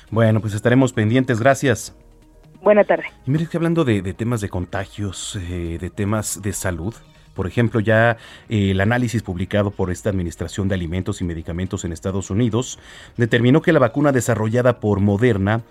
Bueno, 0.10 0.42
pues 0.42 0.56
estaremos 0.56 0.94
pendientes. 0.94 1.40
Gracias. 1.40 1.96
Buena 2.64 2.86
tarde. 2.86 3.04
Y 3.28 3.32
mire 3.32 3.48
que 3.48 3.58
hablando 3.58 3.84
de, 3.84 4.02
temas 4.14 4.40
de 4.40 4.48
contagios, 4.48 5.36
eh, 5.36 5.78
de 5.82 5.90
temas 5.90 6.42
de 6.42 6.54
salud, 6.54 6.96
por 7.34 7.46
ejemplo, 7.46 7.82
ya 7.82 8.16
eh, 8.48 8.72
el 8.72 8.80
análisis 8.80 9.22
publicado 9.22 9.72
por 9.72 9.92
esta 9.92 10.10
Administración 10.10 10.70
de 10.70 10.76
Alimentos 10.76 11.20
y 11.20 11.26
Medicamentos 11.26 11.84
en 11.84 11.92
Estados 11.92 12.30
Unidos 12.30 12.80
determinó 13.18 13.62
que 13.62 13.74
la 13.74 13.80
vacuna 13.80 14.14
desarrollada 14.14 14.80
por 14.80 15.02
Moderna 15.02 15.62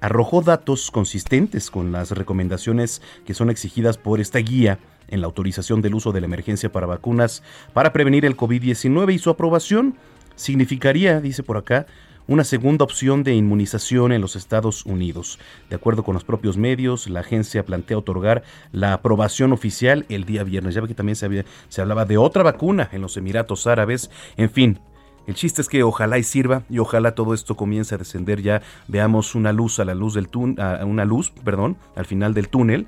arrojó 0.00 0.40
datos 0.40 0.90
consistentes 0.90 1.70
con 1.70 1.92
las 1.92 2.12
recomendaciones 2.12 3.02
que 3.26 3.34
son 3.34 3.50
exigidas 3.50 3.98
por 3.98 4.18
esta 4.18 4.38
guía 4.38 4.78
en 5.08 5.20
la 5.20 5.26
autorización 5.26 5.82
del 5.82 5.96
uso 5.96 6.12
de 6.12 6.20
la 6.20 6.28
emergencia 6.28 6.72
para 6.72 6.86
vacunas 6.86 7.42
para 7.74 7.92
prevenir 7.92 8.24
el 8.24 8.36
COVID-19 8.36 9.12
y 9.12 9.18
su 9.18 9.28
aprobación 9.28 9.96
significaría, 10.36 11.20
dice 11.20 11.42
por 11.42 11.58
acá, 11.58 11.86
una 12.28 12.44
segunda 12.44 12.84
opción 12.84 13.24
de 13.24 13.34
inmunización 13.34 14.12
en 14.12 14.20
los 14.20 14.36
Estados 14.36 14.84
Unidos. 14.84 15.40
De 15.70 15.76
acuerdo 15.76 16.04
con 16.04 16.14
los 16.14 16.24
propios 16.24 16.58
medios, 16.58 17.08
la 17.08 17.20
agencia 17.20 17.64
plantea 17.64 17.98
otorgar 17.98 18.44
la 18.70 18.92
aprobación 18.92 19.52
oficial 19.52 20.04
el 20.10 20.24
día 20.24 20.44
viernes. 20.44 20.74
Ya 20.74 20.82
ve 20.82 20.88
que 20.88 20.94
también 20.94 21.16
se, 21.16 21.80
hablaba 21.80 22.04
de 22.04 22.18
otra 22.18 22.42
vacuna 22.42 22.90
en 22.92 23.00
los 23.00 23.16
Emiratos 23.16 23.66
Árabes. 23.66 24.10
En 24.36 24.50
fin, 24.50 24.78
el 25.26 25.34
chiste 25.34 25.62
es 25.62 25.68
que 25.68 25.82
ojalá 25.82 26.18
y 26.18 26.22
sirva 26.22 26.64
y 26.68 26.78
ojalá 26.78 27.14
todo 27.14 27.32
esto 27.32 27.56
comience 27.56 27.94
a 27.94 27.98
descender 27.98 28.42
ya 28.42 28.62
veamos 28.88 29.34
una 29.34 29.52
luz 29.52 29.80
a 29.80 29.86
la 29.86 29.94
luz 29.94 30.12
del 30.12 30.28
túnel, 30.28 30.56
una 30.84 31.06
luz, 31.06 31.32
perdón, 31.44 31.78
al 31.96 32.04
final 32.04 32.34
del 32.34 32.48
túnel 32.48 32.86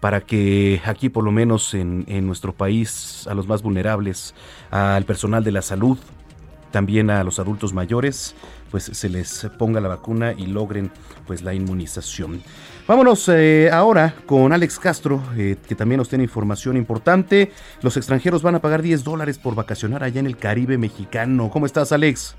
para 0.00 0.20
que 0.20 0.82
aquí 0.84 1.08
por 1.08 1.22
lo 1.22 1.30
menos 1.30 1.74
en, 1.74 2.04
en, 2.08 2.26
nuestro 2.26 2.52
país 2.52 3.24
a 3.30 3.34
los 3.34 3.46
más 3.46 3.62
vulnerables, 3.62 4.34
al 4.72 5.04
personal 5.04 5.44
de 5.44 5.52
la 5.52 5.62
salud, 5.62 5.96
también 6.72 7.08
a 7.10 7.22
los 7.22 7.38
adultos 7.38 7.72
mayores, 7.72 8.34
pues 8.72 8.84
se 8.84 9.08
les 9.08 9.48
ponga 9.58 9.80
la 9.80 9.88
vacuna 9.88 10.32
y 10.32 10.46
logren 10.46 10.90
pues 11.26 11.42
la 11.42 11.54
inmunización. 11.54 12.42
Vámonos 12.88 13.28
eh, 13.28 13.70
ahora 13.70 14.14
con 14.26 14.52
Alex 14.52 14.80
Castro, 14.80 15.22
eh, 15.36 15.56
que 15.68 15.76
también 15.76 15.98
nos 15.98 16.08
tiene 16.08 16.24
información 16.24 16.76
importante. 16.76 17.52
Los 17.82 17.96
extranjeros 17.96 18.42
van 18.42 18.56
a 18.56 18.60
pagar 18.60 18.82
10 18.82 19.04
dólares 19.04 19.38
por 19.38 19.54
vacacionar 19.54 20.02
allá 20.02 20.18
en 20.18 20.26
el 20.26 20.36
Caribe 20.36 20.78
mexicano. 20.78 21.50
¿Cómo 21.50 21.66
estás, 21.66 21.92
Alex? 21.92 22.36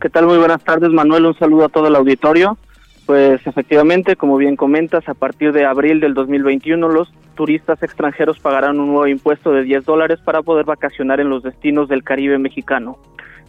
¿Qué 0.00 0.08
tal? 0.08 0.26
Muy 0.26 0.38
buenas 0.38 0.64
tardes, 0.64 0.90
Manuel. 0.90 1.26
Un 1.26 1.38
saludo 1.38 1.66
a 1.66 1.68
todo 1.68 1.88
el 1.88 1.96
auditorio. 1.96 2.56
Pues 3.04 3.44
efectivamente, 3.44 4.14
como 4.14 4.36
bien 4.36 4.54
comentas, 4.54 5.06
a 5.08 5.14
partir 5.14 5.52
de 5.52 5.66
abril 5.66 5.98
del 5.98 6.14
2021 6.14 6.88
los 6.88 7.12
turistas 7.34 7.82
extranjeros 7.82 8.38
pagarán 8.38 8.78
un 8.78 8.88
nuevo 8.88 9.08
impuesto 9.08 9.50
de 9.50 9.64
10 9.64 9.84
dólares 9.84 10.20
para 10.24 10.42
poder 10.42 10.64
vacacionar 10.64 11.20
en 11.20 11.28
los 11.28 11.42
destinos 11.42 11.88
del 11.88 12.04
Caribe 12.04 12.38
mexicano. 12.38 12.98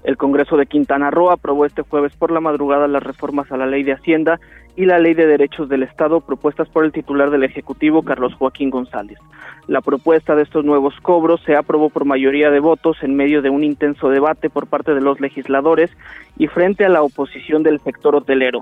El 0.03 0.17
Congreso 0.17 0.58
de 0.58 0.65
Quintana 0.65 1.12
Roo 1.12 1.29
aprobó 1.29 1.65
este 1.65 1.84
jueves 1.84 2.15
por 2.15 2.31
la 2.31 2.39
madrugada 2.39 2.88
las 2.88 3.03
reformas 3.03 3.51
a 3.51 3.58
la 3.58 3.67
Ley 3.67 3.84
de 3.84 3.93
Hacienda 3.93 4.39
y 4.75 4.86
la 4.86 4.98
Ley 4.98 5.13
de 5.13 5.27
Derechos 5.27 5.70
del 5.70 5.84
Estado 5.84 6.22
propuestas 6.22 6.67
por 6.70 6.86
el 6.86 6.91
titular 6.91 7.29
del 7.29 7.43
Ejecutivo, 7.43 8.01
Carlos 8.01 8.34
Joaquín 8.34 8.72
González. 8.72 9.20
La 9.67 9.81
propuesta 9.81 10.36
de 10.36 10.41
estos 10.41 10.65
nuevos 10.65 10.96
cobros 11.01 11.41
se 11.46 11.55
aprobó 11.55 11.89
por 11.89 12.05
mayoría 12.05 12.50
de 12.50 12.60
votos 12.60 12.98
en 13.03 13.15
medio 13.15 13.43
de 13.43 13.51
un 13.51 13.63
intenso 13.63 14.10
debate 14.10 14.50
por 14.50 14.67
parte 14.67 14.96
de 14.96 15.01
los 15.01 15.20
legisladores 15.20 15.91
y 16.38 16.48
frente 16.48 16.84
a 16.84 16.89
la 16.89 17.03
oposición 17.03 17.62
del 17.62 17.79
sector 17.79 18.15
hotelero. 18.15 18.62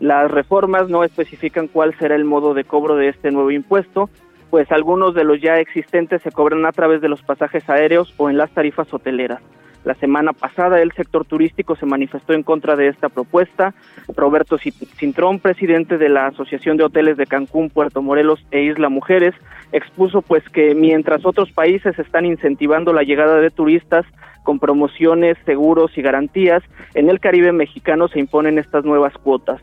Las 0.00 0.30
reformas 0.32 0.88
no 0.88 1.04
especifican 1.04 1.68
cuál 1.68 1.96
será 1.96 2.16
el 2.16 2.24
modo 2.24 2.54
de 2.54 2.64
cobro 2.64 2.96
de 2.96 3.08
este 3.08 3.30
nuevo 3.30 3.52
impuesto, 3.52 4.10
pues 4.50 4.72
algunos 4.72 5.14
de 5.14 5.22
los 5.22 5.40
ya 5.40 5.58
existentes 5.58 6.22
se 6.22 6.32
cobran 6.32 6.66
a 6.66 6.72
través 6.72 7.00
de 7.00 7.08
los 7.08 7.22
pasajes 7.22 7.70
aéreos 7.70 8.12
o 8.16 8.28
en 8.28 8.36
las 8.36 8.50
tarifas 8.50 8.92
hoteleras. 8.92 9.40
La 9.84 9.94
semana 9.94 10.32
pasada 10.32 10.80
el 10.80 10.92
sector 10.92 11.24
turístico 11.24 11.74
se 11.74 11.86
manifestó 11.86 12.34
en 12.34 12.42
contra 12.42 12.76
de 12.76 12.88
esta 12.88 13.08
propuesta. 13.08 13.74
Roberto 14.16 14.56
Cintrón, 14.58 15.40
presidente 15.40 15.98
de 15.98 16.08
la 16.08 16.28
Asociación 16.28 16.76
de 16.76 16.84
Hoteles 16.84 17.16
de 17.16 17.26
Cancún, 17.26 17.68
Puerto 17.68 18.00
Morelos 18.00 18.44
e 18.52 18.62
Isla 18.62 18.88
Mujeres, 18.88 19.34
expuso 19.72 20.22
pues 20.22 20.48
que 20.50 20.74
mientras 20.74 21.26
otros 21.26 21.50
países 21.50 21.98
están 21.98 22.26
incentivando 22.26 22.92
la 22.92 23.02
llegada 23.02 23.40
de 23.40 23.50
turistas 23.50 24.06
con 24.44 24.58
promociones, 24.58 25.36
seguros 25.44 25.96
y 25.96 26.02
garantías, 26.02 26.62
en 26.94 27.08
el 27.08 27.20
Caribe 27.20 27.52
mexicano 27.52 28.08
se 28.08 28.20
imponen 28.20 28.58
estas 28.58 28.84
nuevas 28.84 29.14
cuotas. 29.14 29.60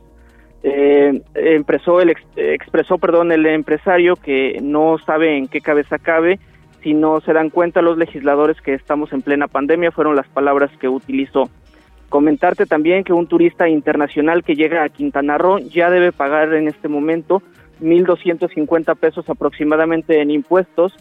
Eh, 0.61 1.21
expresó, 1.35 2.01
el, 2.01 2.13
expresó 2.35 2.99
el 3.31 3.45
empresario 3.45 4.17
que 4.17 4.59
no 4.61 4.97
sabe 5.05 5.38
en 5.38 5.47
qué 5.47 5.61
cabeza 5.61 5.97
cabe 5.97 6.39
si 6.83 6.93
no 6.93 7.19
se 7.21 7.33
dan 7.33 7.50
cuenta 7.50 7.81
los 7.81 7.98
legisladores 7.98 8.59
que 8.62 8.74
estamos 8.74 9.12
en 9.13 9.21
plena 9.21 9.48
pandemia, 9.48 9.91
fueron 9.91 10.15
las 10.15 10.27
palabras 10.27 10.71
que 10.79 10.88
utilizó. 10.88 11.50
Comentarte 12.09 12.65
también 12.65 13.03
que 13.03 13.13
un 13.13 13.27
turista 13.27 13.69
internacional 13.69 14.43
que 14.43 14.55
llega 14.55 14.83
a 14.83 14.89
Quintana 14.89 15.38
Roo 15.38 15.59
ya 15.59 15.89
debe 15.89 16.12
pagar 16.12 16.53
en 16.53 16.67
este 16.67 16.88
momento 16.88 17.43
1.250 17.81 18.95
pesos 18.95 19.29
aproximadamente 19.29 20.21
en 20.21 20.31
impuestos 20.31 20.93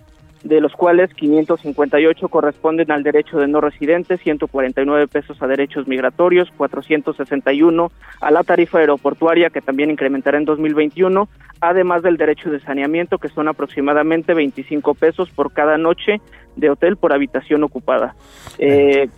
de 0.42 0.60
los 0.60 0.72
cuales 0.72 1.12
558 1.14 2.28
corresponden 2.28 2.90
al 2.90 3.02
derecho 3.02 3.38
de 3.38 3.48
no 3.48 3.60
residente, 3.60 4.18
149 4.18 5.08
pesos 5.08 5.40
a 5.42 5.46
derechos 5.46 5.86
migratorios, 5.86 6.50
461 6.56 7.90
a 8.20 8.30
la 8.30 8.44
tarifa 8.44 8.78
aeroportuaria 8.78 9.50
que 9.50 9.60
también 9.60 9.90
incrementará 9.90 10.38
en 10.38 10.44
2021, 10.44 11.28
además 11.60 12.02
del 12.02 12.16
derecho 12.16 12.50
de 12.50 12.60
saneamiento 12.60 13.18
que 13.18 13.28
son 13.28 13.48
aproximadamente 13.48 14.34
25 14.34 14.94
pesos 14.94 15.30
por 15.30 15.52
cada 15.52 15.76
noche 15.78 16.20
de 16.56 16.70
hotel 16.70 16.96
por 16.96 17.12
habitación 17.12 17.64
ocupada. 17.64 18.14
Eh, 18.58 19.08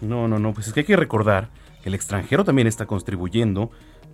no, 0.00 0.28
no, 0.28 0.38
no, 0.38 0.52
pues 0.52 0.68
es 0.68 0.72
que 0.72 0.80
hay 0.80 0.86
que 0.86 0.96
recordar 0.96 1.48
que 1.82 1.88
el 1.88 1.94
extranjero 1.94 2.44
también 2.44 2.66
está 2.66 2.86
contribuyendo 2.86 3.70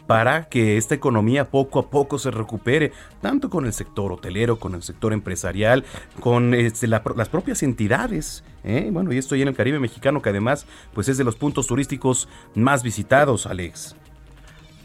para 0.06 0.44
que 0.44 0.76
esta 0.76 0.94
economía 0.94 1.46
poco 1.46 1.78
a 1.78 1.90
poco 1.90 2.18
se 2.18 2.30
recupere, 2.30 2.92
tanto 3.20 3.50
con 3.50 3.66
el 3.66 3.72
sector 3.72 4.12
hotelero, 4.12 4.58
con 4.58 4.74
el 4.74 4.82
sector 4.82 5.12
empresarial, 5.12 5.84
con 6.20 6.54
este, 6.54 6.86
las 6.86 7.28
propias 7.28 7.62
entidades. 7.62 8.44
¿eh? 8.64 8.88
Bueno, 8.92 9.12
y 9.12 9.18
esto 9.18 9.34
en 9.34 9.48
el 9.48 9.54
Caribe 9.54 9.78
mexicano, 9.78 10.22
que 10.22 10.30
además 10.30 10.66
pues 10.94 11.08
es 11.08 11.18
de 11.18 11.24
los 11.24 11.36
puntos 11.36 11.66
turísticos 11.66 12.28
más 12.54 12.82
visitados, 12.82 13.46
Alex. 13.46 13.96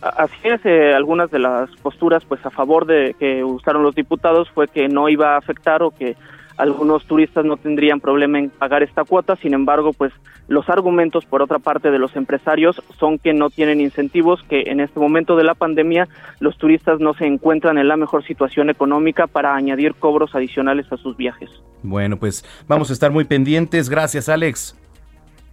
Así 0.01 0.35
es, 0.43 0.65
eh, 0.65 0.95
algunas 0.95 1.29
de 1.29 1.37
las 1.37 1.69
posturas 1.77 2.25
pues 2.25 2.43
a 2.43 2.49
favor 2.49 2.87
de 2.87 3.15
que 3.19 3.43
usaron 3.43 3.83
los 3.83 3.93
diputados 3.93 4.49
fue 4.49 4.67
que 4.67 4.87
no 4.87 5.09
iba 5.09 5.35
a 5.35 5.37
afectar 5.37 5.83
o 5.83 5.91
que 5.91 6.15
algunos 6.57 7.05
turistas 7.05 7.45
no 7.45 7.57
tendrían 7.57 7.99
problema 7.99 8.39
en 8.39 8.49
pagar 8.49 8.83
esta 8.83 9.03
cuota, 9.03 9.35
sin 9.35 9.53
embargo, 9.53 9.93
pues 9.93 10.13
los 10.47 10.69
argumentos 10.69 11.25
por 11.25 11.41
otra 11.41 11.59
parte 11.59 11.91
de 11.91 11.99
los 11.99 12.15
empresarios 12.15 12.81
son 12.99 13.17
que 13.17 13.33
no 13.33 13.49
tienen 13.49 13.81
incentivos, 13.81 14.43
que 14.43 14.63
en 14.67 14.79
este 14.79 14.99
momento 14.99 15.35
de 15.35 15.43
la 15.43 15.55
pandemia 15.55 16.07
los 16.39 16.57
turistas 16.57 16.99
no 16.99 17.13
se 17.13 17.25
encuentran 17.25 17.77
en 17.77 17.87
la 17.87 17.97
mejor 17.97 18.25
situación 18.25 18.69
económica 18.69 19.27
para 19.27 19.55
añadir 19.55 19.95
cobros 19.95 20.35
adicionales 20.35 20.91
a 20.91 20.97
sus 20.97 21.17
viajes. 21.17 21.49
Bueno, 21.83 22.17
pues 22.17 22.45
vamos 22.67 22.89
a 22.89 22.93
estar 22.93 23.11
muy 23.11 23.23
pendientes. 23.23 23.89
Gracias, 23.89 24.29
Alex. 24.29 24.77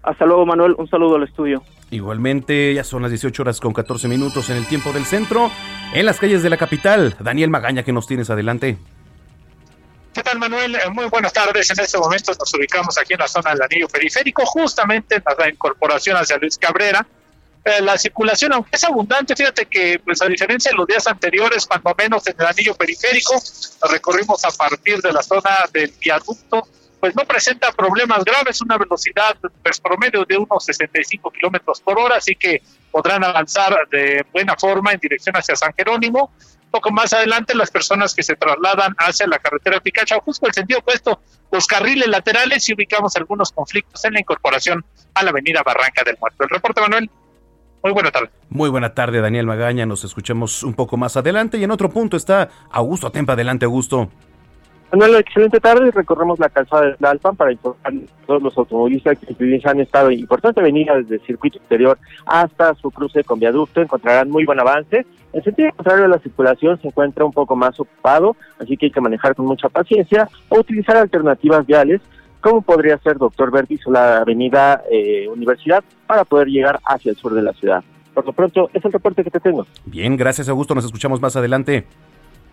Hasta 0.03 0.27
luego, 0.27 0.47
Manuel. 0.47 0.75
Un 0.79 0.89
saludo 0.89 1.17
al 1.17 1.25
estudio. 1.25 1.63
Igualmente, 1.91 2.75
ya 2.75 2.85
son 2.85 3.03
las 3.03 3.11
18 3.11 3.43
horas 3.43 3.61
con 3.61 3.73
14 3.73 4.09
minutos 4.09 4.51
en 4.51 4.57
el 4.57 4.67
tiempo 4.67 4.93
del 4.93 5.05
centro, 5.05 5.51
en 5.95 6.07
las 6.07 6.19
calles 6.19 6.43
de 6.43 6.51
la 6.51 6.57
capital. 6.57 7.15
Daniel 7.21 7.51
Magaña, 7.51 7.83
¿qué 7.83 7.93
nos 7.93 8.07
tienes 8.07 8.31
adelante? 8.31 8.77
¿Qué 10.19 10.25
tal, 10.25 10.41
Manuel? 10.41 10.75
Eh, 10.75 10.91
muy 10.91 11.05
buenas 11.05 11.33
tardes. 11.33 11.71
En 11.71 11.79
este 11.79 11.97
momento 11.97 12.33
nos 12.37 12.53
ubicamos 12.53 12.99
aquí 12.99 13.13
en 13.13 13.21
la 13.21 13.29
zona 13.29 13.53
del 13.53 13.63
anillo 13.63 13.87
periférico, 13.87 14.45
justamente 14.47 15.15
en 15.15 15.23
la 15.39 15.49
incorporación 15.49 16.17
hacia 16.17 16.37
Luis 16.39 16.59
Cabrera. 16.59 17.07
Eh, 17.65 17.81
la 17.83 17.97
circulación, 17.97 18.53
aunque 18.53 18.71
es 18.73 18.83
abundante, 18.83 19.37
fíjate 19.37 19.67
que, 19.67 20.01
pues 20.05 20.21
a 20.21 20.27
diferencia 20.27 20.73
de 20.73 20.77
los 20.77 20.89
días 20.89 21.07
anteriores, 21.07 21.67
cuando 21.67 21.95
menos 21.97 22.27
en 22.27 22.35
el 22.37 22.47
anillo 22.47 22.75
periférico, 22.75 23.41
recorrimos 23.89 24.45
a 24.45 24.51
partir 24.51 25.01
de 25.01 25.13
la 25.13 25.23
zona 25.23 25.51
del 25.73 25.95
viaducto 26.01 26.67
pues 27.01 27.15
no 27.15 27.25
presenta 27.25 27.71
problemas 27.71 28.25
graves, 28.25 28.61
una 28.61 28.77
velocidad 28.77 29.37
pues, 29.63 29.81
promedio 29.81 30.25
de 30.25 30.37
unos 30.37 30.65
65 30.65 31.31
kilómetros 31.31 31.81
por 31.81 31.97
hora, 31.97 32.17
así 32.17 32.35
que 32.35 32.61
podrán 32.91 33.23
avanzar 33.23 33.87
de 33.89 34.27
buena 34.33 34.57
forma 34.57 34.93
en 34.93 34.99
dirección 34.99 35.37
hacia 35.37 35.55
San 35.55 35.73
Jerónimo. 35.75 36.33
Poco 36.71 36.91
más 36.91 37.13
adelante, 37.13 37.55
las 37.55 37.71
personas 37.71 38.15
que 38.15 38.23
se 38.23 38.37
trasladan 38.37 38.95
hacia 38.99 39.27
la 39.27 39.39
carretera 39.39 39.81
Picacha, 39.81 40.19
justo 40.21 40.47
el 40.47 40.53
sentido 40.53 40.81
opuesto, 40.81 41.21
los 41.51 41.67
carriles 41.67 42.09
laterales 42.09 42.69
y 42.69 42.75
ubicamos 42.75 43.17
algunos 43.17 43.53
conflictos 43.53 44.05
en 44.05 44.15
la 44.15 44.21
incorporación 44.21 44.85
a 45.15 45.23
la 45.23 45.31
avenida 45.31 45.63
Barranca 45.65 46.03
del 46.05 46.17
Muerto. 46.21 46.45
El 46.45 46.51
reporte, 46.51 46.81
Manuel. 46.81 47.11
Muy 47.83 47.93
buena 47.93 48.11
tarde. 48.11 48.31
Muy 48.51 48.69
buena 48.69 48.93
tarde, 48.93 49.21
Daniel 49.21 49.47
Magaña. 49.47 49.87
Nos 49.87 50.05
escuchamos 50.05 50.63
un 50.63 50.75
poco 50.75 50.97
más 50.97 51.17
adelante. 51.17 51.59
Y 51.59 51.65
en 51.65 51.71
otro 51.71 51.91
punto 51.91 52.17
está 52.17 52.49
Augusto 52.71 53.07
Atempa. 53.07 53.35
Adelante, 53.35 53.65
Augusto. 53.65 54.11
Manuel, 54.91 55.17
excelente 55.17 55.61
tarde. 55.61 55.91
Recorremos 55.91 56.39
la 56.39 56.49
calzada 56.49 56.97
de 56.99 57.09
Alpan 57.09 57.37
para 57.37 57.53
informar 57.53 57.79
a 57.85 58.27
todos 58.27 58.43
los 58.43 58.57
automovilistas 58.57 59.19
que 59.19 59.61
han 59.65 59.81
estado 59.81 60.11
importante 60.11 60.61
avenida 60.61 60.97
desde 60.97 61.17
el 61.17 61.21
circuito 61.23 61.59
exterior 61.59 61.99
hasta 62.25 62.75
su 62.75 62.91
cruce 62.91 63.23
con 63.23 63.39
viaducto. 63.39 63.83
Encontrarán 63.83 64.31
muy 64.31 64.47
buen 64.47 64.59
avance. 64.59 65.05
En 65.35 65.45
sentido 65.45 65.71
contrario, 65.77 66.09
la 66.09 66.19
circulación 66.21 66.81
se 66.81 66.89
encuentra 66.89 67.25
un 67.25 67.33
poco 67.33 67.55
más 67.55 67.79
ocupado, 67.79 68.35
así 68.59 68.79
que 68.79 68.87
hay 68.87 68.93
que 68.93 69.01
manejar 69.01 69.35
con 69.35 69.45
mucha 69.45 69.69
paciencia 69.69 70.27
o 70.49 70.61
utilizar 70.61 70.97
alternativas 70.97 71.67
viales, 71.67 72.01
como 72.41 72.63
podría 72.63 72.97
ser 72.99 73.19
Doctor 73.19 73.51
Vertis 73.51 73.87
o 73.87 73.91
la 73.91 74.19
avenida 74.19 74.83
eh, 74.91 75.29
Universidad, 75.29 75.85
para 76.07 76.25
poder 76.25 76.49
llegar 76.49 76.81
hacia 76.87 77.11
el 77.11 77.17
sur 77.17 77.35
de 77.35 77.43
la 77.43 77.53
ciudad. 77.53 77.85
Por 78.15 78.25
lo 78.25 78.33
pronto, 78.33 78.71
es 78.73 78.83
el 78.83 78.93
reporte 78.93 79.23
que 79.23 79.31
te 79.31 79.39
tengo. 79.39 79.67
Bien, 79.85 80.17
gracias 80.17 80.49
Augusto. 80.49 80.75
Nos 80.75 80.87
escuchamos 80.87 81.21
más 81.21 81.37
adelante. 81.37 81.85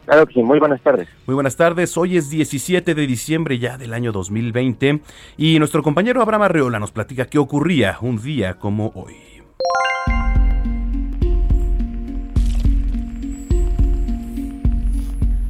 Claro 0.05 0.27
que 0.27 0.33
sí, 0.33 0.43
muy 0.43 0.59
buenas 0.59 0.81
tardes. 0.81 1.07
Muy 1.25 1.33
buenas 1.33 1.55
tardes, 1.55 1.97
hoy 1.97 2.17
es 2.17 2.29
17 2.29 2.93
de 2.93 3.07
diciembre 3.07 3.57
ya 3.57 3.77
del 3.77 3.93
año 3.93 4.11
2020 4.11 5.01
y 5.37 5.57
nuestro 5.57 5.81
compañero 5.81 6.21
Abraham 6.21 6.43
Arreola 6.43 6.79
nos 6.79 6.91
platica 6.91 7.25
qué 7.25 7.39
ocurría 7.39 7.97
un 8.01 8.21
día 8.21 8.55
como 8.55 8.91
hoy. 8.93 9.15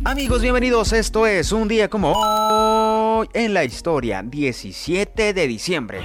Amigos, 0.05 0.41
bienvenidos. 0.41 0.93
Esto 0.93 1.25
es 1.25 1.51
un 1.51 1.67
día 1.67 1.89
como 1.89 2.13
hoy 2.15 3.27
en 3.33 3.53
la 3.53 3.65
historia, 3.65 4.23
17 4.23 5.33
de 5.33 5.47
diciembre. 5.47 6.01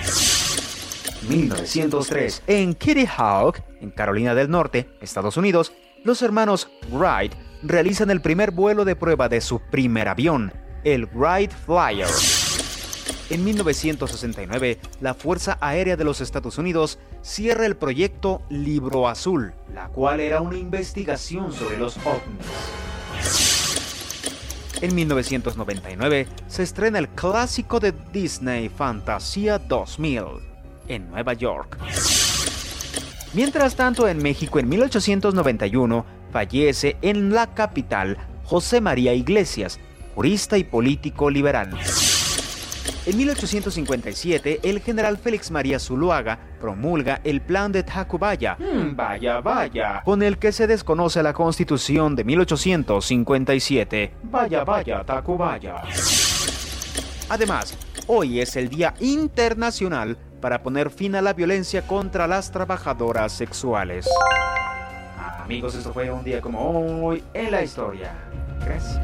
1903, 1.28 2.42
en 2.46 2.74
Kitty 2.74 3.06
Hawk, 3.06 3.60
en 3.80 3.90
Carolina 3.90 4.34
del 4.34 4.50
Norte, 4.50 4.88
Estados 5.00 5.36
Unidos, 5.36 5.72
los 6.02 6.22
hermanos 6.22 6.70
Wright 6.90 7.34
realizan 7.62 8.10
el 8.10 8.20
primer 8.20 8.50
vuelo 8.50 8.84
de 8.84 8.96
prueba 8.96 9.28
de 9.28 9.40
su 9.40 9.60
primer 9.60 10.08
avión, 10.08 10.52
el 10.84 11.06
Wright 11.06 11.52
Flyer. 11.52 12.08
En 13.28 13.44
1969, 13.44 14.78
la 15.00 15.14
Fuerza 15.14 15.56
Aérea 15.60 15.96
de 15.96 16.04
los 16.04 16.20
Estados 16.20 16.58
Unidos 16.58 16.98
cierra 17.22 17.66
el 17.66 17.76
proyecto 17.76 18.42
Libro 18.48 19.08
Azul, 19.08 19.52
la 19.72 19.88
cual 19.88 20.20
era 20.20 20.40
una 20.40 20.56
investigación 20.56 21.52
sobre 21.52 21.76
los 21.76 21.96
ovnis. 21.98 22.46
En 24.80 24.94
1999 24.94 26.26
se 26.48 26.62
estrena 26.62 26.98
el 26.98 27.08
clásico 27.08 27.78
de 27.78 27.92
Disney 28.12 28.68
Fantasía 28.68 29.58
2000 29.58 30.24
en 30.88 31.10
Nueva 31.10 31.34
York. 31.34 31.76
Mientras 33.32 33.76
tanto, 33.76 34.08
en 34.08 34.18
México 34.18 34.58
en 34.58 34.68
1891 34.68 36.19
fallece 36.32 36.96
en 37.02 37.32
la 37.32 37.54
capital 37.54 38.16
José 38.44 38.80
María 38.80 39.14
Iglesias, 39.14 39.78
jurista 40.14 40.58
y 40.58 40.64
político 40.64 41.30
liberal. 41.30 41.70
En 43.06 43.16
1857, 43.16 44.60
el 44.62 44.80
general 44.80 45.16
Félix 45.16 45.50
María 45.50 45.78
Zuluaga 45.78 46.38
promulga 46.60 47.20
el 47.24 47.40
Plan 47.40 47.72
de 47.72 47.82
Tacubaya, 47.82 48.56
hmm, 48.58 48.94
vaya, 48.94 49.40
vaya, 49.40 50.02
con 50.04 50.22
el 50.22 50.36
que 50.36 50.52
se 50.52 50.66
desconoce 50.66 51.22
la 51.22 51.32
Constitución 51.32 52.14
de 52.14 52.24
1857. 52.24 54.12
Vaya, 54.24 54.64
vaya, 54.64 55.02
Tacubaya. 55.02 55.82
Además, 57.30 57.74
hoy 58.06 58.40
es 58.40 58.56
el 58.56 58.68
Día 58.68 58.92
Internacional 59.00 60.18
para 60.40 60.62
poner 60.62 60.90
fin 60.90 61.14
a 61.14 61.22
la 61.22 61.32
violencia 61.32 61.82
contra 61.86 62.26
las 62.26 62.50
trabajadoras 62.50 63.32
sexuales. 63.32 64.06
Amigos, 65.50 65.74
esto 65.74 65.92
fue 65.92 66.08
un 66.12 66.22
día 66.22 66.40
como 66.40 67.04
hoy 67.04 67.24
en 67.34 67.50
la 67.50 67.64
historia. 67.64 68.14
Gracias. 68.64 69.00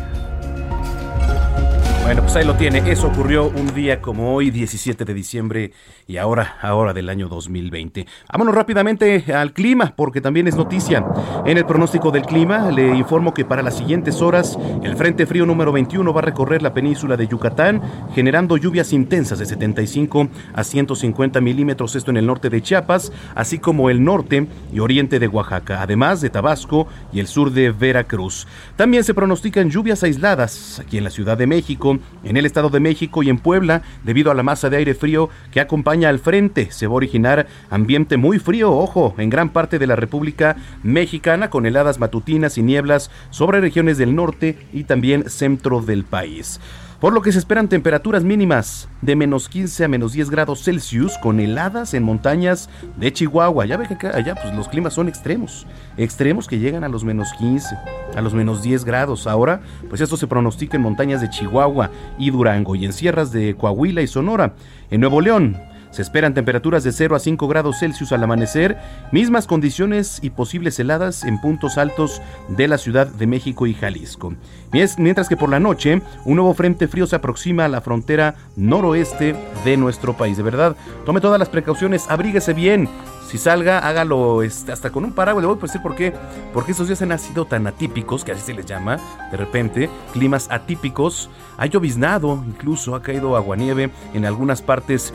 Bueno, 2.07 2.23
pues 2.23 2.37
ahí 2.37 2.45
lo 2.45 2.55
tiene. 2.55 2.89
Eso 2.89 3.09
ocurrió 3.09 3.49
un 3.49 3.75
día 3.75 4.01
como 4.01 4.33
hoy, 4.33 4.53
17 4.53 5.05
de 5.05 5.13
diciembre, 5.13 5.73
y 6.07 6.19
ahora, 6.19 6.57
ahora 6.63 6.95
del 6.95 7.09
año 7.09 7.27
2020. 7.27 8.07
Vámonos 8.33 8.55
rápidamente 8.55 9.25
al 9.35 9.53
clima, 9.53 9.93
porque 9.97 10.21
también 10.21 10.47
es 10.47 10.55
noticia. 10.55 11.05
En 11.45 11.59
el 11.59 11.67
pronóstico 11.67 12.13
del 12.13 12.23
clima, 12.23 12.71
le 12.71 12.95
informo 12.95 13.35
que 13.35 13.45
para 13.45 13.61
las 13.61 13.77
siguientes 13.77 14.23
horas, 14.23 14.57
el 14.85 14.97
Frente 14.97 15.27
Frío 15.27 15.47
número 15.47 15.73
21 15.73 16.15
va 16.15 16.21
a 16.21 16.25
recorrer 16.25 16.63
la 16.63 16.73
península 16.73 17.17
de 17.17 17.27
Yucatán, 17.27 17.83
generando 18.15 18.57
lluvias 18.57 18.93
intensas 18.93 19.41
de 19.41 19.47
75 19.47 20.29
a 20.55 20.63
150 20.63 21.41
milímetros, 21.41 21.97
esto 21.97 22.13
en 22.13 22.19
el 22.19 22.27
norte 22.27 22.51
de 22.51 22.63
Chiapas, 22.63 23.11
así 23.35 23.59
como 23.59 23.91
el 23.91 24.05
norte 24.05 24.47
y 24.73 24.79
oriente 24.79 25.19
de 25.19 25.27
Oaxaca, 25.27 25.83
además 25.83 26.21
de 26.21 26.31
Tabasco 26.31 26.87
y 27.13 27.19
el 27.19 27.27
sur 27.27 27.51
de 27.51 27.73
Veracruz. 27.73 28.47
También 28.77 29.03
se 29.03 29.13
pronostican 29.13 29.71
lluvias 29.71 30.05
aisladas 30.05 30.79
aquí 30.79 30.99
en 30.99 31.03
la 31.03 31.11
Ciudad 31.11 31.37
de 31.37 31.49
México 31.49 31.96
en 32.25 32.37
el 32.37 32.47
Estado 32.47 32.71
de 32.71 32.81
México 32.81 33.23
y 33.23 33.31
en 33.31 33.39
Puebla, 33.39 33.83
debido 34.05 34.31
a 34.31 34.35
la 34.35 34.43
masa 34.43 34.71
de 34.71 34.79
aire 34.79 34.95
frío 34.95 35.29
que 35.51 35.61
acompaña 35.61 36.09
al 36.09 36.19
frente. 36.19 36.71
Se 36.71 36.87
va 36.87 36.93
a 36.93 36.97
originar 36.97 37.47
ambiente 37.71 38.17
muy 38.17 38.39
frío, 38.39 38.73
ojo, 38.73 39.15
en 39.19 39.31
gran 39.31 39.51
parte 39.51 39.79
de 39.79 39.87
la 39.87 39.97
República 39.97 40.57
Mexicana, 40.83 41.51
con 41.51 41.67
heladas 41.67 41.99
matutinas 41.99 42.59
y 42.59 42.63
nieblas 42.63 43.11
sobre 43.31 43.61
regiones 43.61 43.99
del 43.99 44.15
norte 44.15 44.59
y 44.73 44.85
también 44.85 45.29
centro 45.29 45.81
del 45.81 46.05
país 46.05 46.61
por 47.07 47.15
lo 47.15 47.23
que 47.23 47.31
se 47.31 47.39
esperan 47.39 47.69
temperaturas 47.69 48.25
mínimas 48.25 48.89
de 49.01 49.15
menos 49.15 49.49
15 49.49 49.85
a 49.85 49.87
menos 49.87 50.13
10 50.13 50.29
grados 50.29 50.65
Celsius 50.65 51.17
con 51.19 51.39
heladas 51.39 51.95
en 51.95 52.03
montañas 52.03 52.69
de 52.97 53.13
Chihuahua. 53.13 53.65
Ya 53.65 53.77
ve 53.77 53.87
que 53.87 54.09
allá 54.09 54.35
pues, 54.35 54.53
los 54.57 54.67
climas 54.67 54.95
son 54.95 55.07
extremos, 55.07 55.69
extremos 55.97 56.49
que 56.49 56.59
llegan 56.59 56.83
a 56.83 56.89
los 56.89 57.05
menos 57.05 57.29
15, 57.39 57.77
a 58.17 58.21
los 58.23 58.35
menos 58.35 58.61
10 58.61 58.85
grados. 58.85 59.29
Ahora, 59.29 59.61
pues 59.89 60.01
esto 60.01 60.17
se 60.17 60.27
pronostica 60.27 60.77
en 60.77 60.83
montañas 60.83 61.21
de 61.21 61.31
Chihuahua 61.31 61.93
y 62.19 62.31
Durango 62.31 62.75
y 62.75 62.85
en 62.85 62.93
sierras 62.93 63.31
de 63.31 63.55
Coahuila 63.55 64.03
y 64.03 64.09
Sonora. 64.09 64.55
En 64.91 64.99
Nuevo 64.99 65.21
León, 65.21 65.57
se 65.97 66.03
esperan 66.03 66.35
temperaturas 66.35 66.85
de 66.85 66.93
0 66.93 67.17
a 67.17 67.19
5 67.19 67.49
grados 67.49 67.79
Celsius 67.79 68.13
al 68.13 68.23
amanecer, 68.23 68.77
mismas 69.13 69.47
condiciones 69.47 70.19
y 70.21 70.29
posibles 70.29 70.79
heladas 70.79 71.25
en 71.25 71.41
puntos 71.41 71.79
altos 71.79 72.21
de 72.49 72.69
la 72.69 72.77
Ciudad 72.77 73.07
de 73.07 73.27
México 73.27 73.67
y 73.67 73.73
Jalisco. 73.73 74.35
Mientras 74.73 75.27
que 75.27 75.39
por 75.39 75.49
la 75.49 75.59
noche, 75.59 76.03
un 76.27 76.37
nuevo 76.37 76.53
frente 76.53 76.87
frío 76.87 77.07
se 77.07 77.17
aproxima 77.17 77.65
a 77.65 77.69
la 77.69 77.81
frontera 77.81 78.35
noroeste 78.57 79.35
de 79.65 79.79
nuestro 79.79 80.15
país. 80.19 80.37
De 80.37 80.43
verdad, 80.43 80.77
tome 81.07 81.23
todas 81.23 81.39
las 81.39 81.49
precauciones, 81.49 82.05
abríguese 82.11 82.53
bien. 82.53 82.91
Si 83.27 83.39
salga, 83.39 83.79
hágalo 83.79 84.43
este, 84.43 84.73
hasta 84.73 84.91
con 84.91 85.05
un 85.05 85.13
paraguas. 85.13 85.43
Le 85.43 85.49
voy 85.49 85.59
a 85.59 85.63
decir 85.63 85.81
por 85.81 85.97
qué. 85.97 86.13
Porque 86.53 86.73
estos 86.73 86.89
días 86.89 87.01
han 87.01 87.19
sido 87.19 87.47
tan 87.47 87.67
atípicos, 87.67 88.23
que 88.23 88.33
así 88.33 88.43
se 88.43 88.55
les 88.55 88.67
llama, 88.67 88.99
de 89.31 89.37
repente, 89.37 89.91
climas 90.13 90.47
atípicos. 90.51 91.31
Ha 91.57 91.67
lloviznado, 91.67 92.45
incluso 92.47 92.95
ha 92.95 93.03
caído 93.03 93.35
aguanieve 93.35 93.91
en 94.15 94.27
algunas 94.27 94.61
partes 94.61 95.13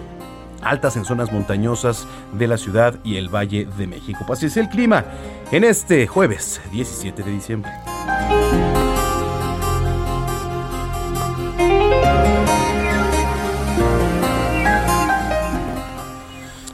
altas 0.61 0.95
en 0.97 1.05
zonas 1.05 1.31
montañosas 1.31 2.07
de 2.33 2.47
la 2.47 2.57
ciudad 2.57 2.99
y 3.03 3.17
el 3.17 3.29
Valle 3.29 3.67
de 3.77 3.87
México. 3.87 4.23
Pues 4.25 4.39
así 4.39 4.47
es 4.47 4.57
el 4.57 4.69
clima 4.69 5.05
en 5.51 5.63
este 5.63 6.07
jueves 6.07 6.61
17 6.71 7.23
de 7.23 7.31
diciembre. 7.31 7.71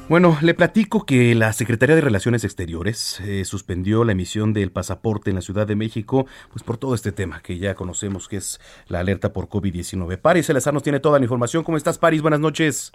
Bueno, 0.09 0.37
le 0.39 0.53
platico 0.53 1.05
que 1.05 1.35
la 1.35 1.51
Secretaría 1.51 1.93
de 1.93 2.01
Relaciones 2.01 2.45
Exteriores 2.45 3.19
eh, 3.19 3.43
suspendió 3.43 4.05
la 4.05 4.13
emisión 4.13 4.53
del 4.53 4.71
pasaporte 4.71 5.31
en 5.31 5.35
la 5.35 5.41
Ciudad 5.41 5.67
de 5.67 5.75
México, 5.75 6.27
pues 6.49 6.63
por 6.63 6.77
todo 6.77 6.95
este 6.95 7.11
tema 7.11 7.41
que 7.41 7.57
ya 7.57 7.75
conocemos 7.75 8.29
que 8.29 8.37
es 8.37 8.61
la 8.87 9.01
alerta 9.01 9.33
por 9.33 9.49
COVID-19. 9.49 10.17
Paris 10.17 10.45
Salazar 10.45 10.73
nos 10.73 10.83
tiene 10.83 11.01
toda 11.01 11.19
la 11.19 11.25
información. 11.25 11.65
¿Cómo 11.65 11.75
estás, 11.75 11.97
Paris? 11.97 12.21
Buenas 12.21 12.39
noches. 12.39 12.93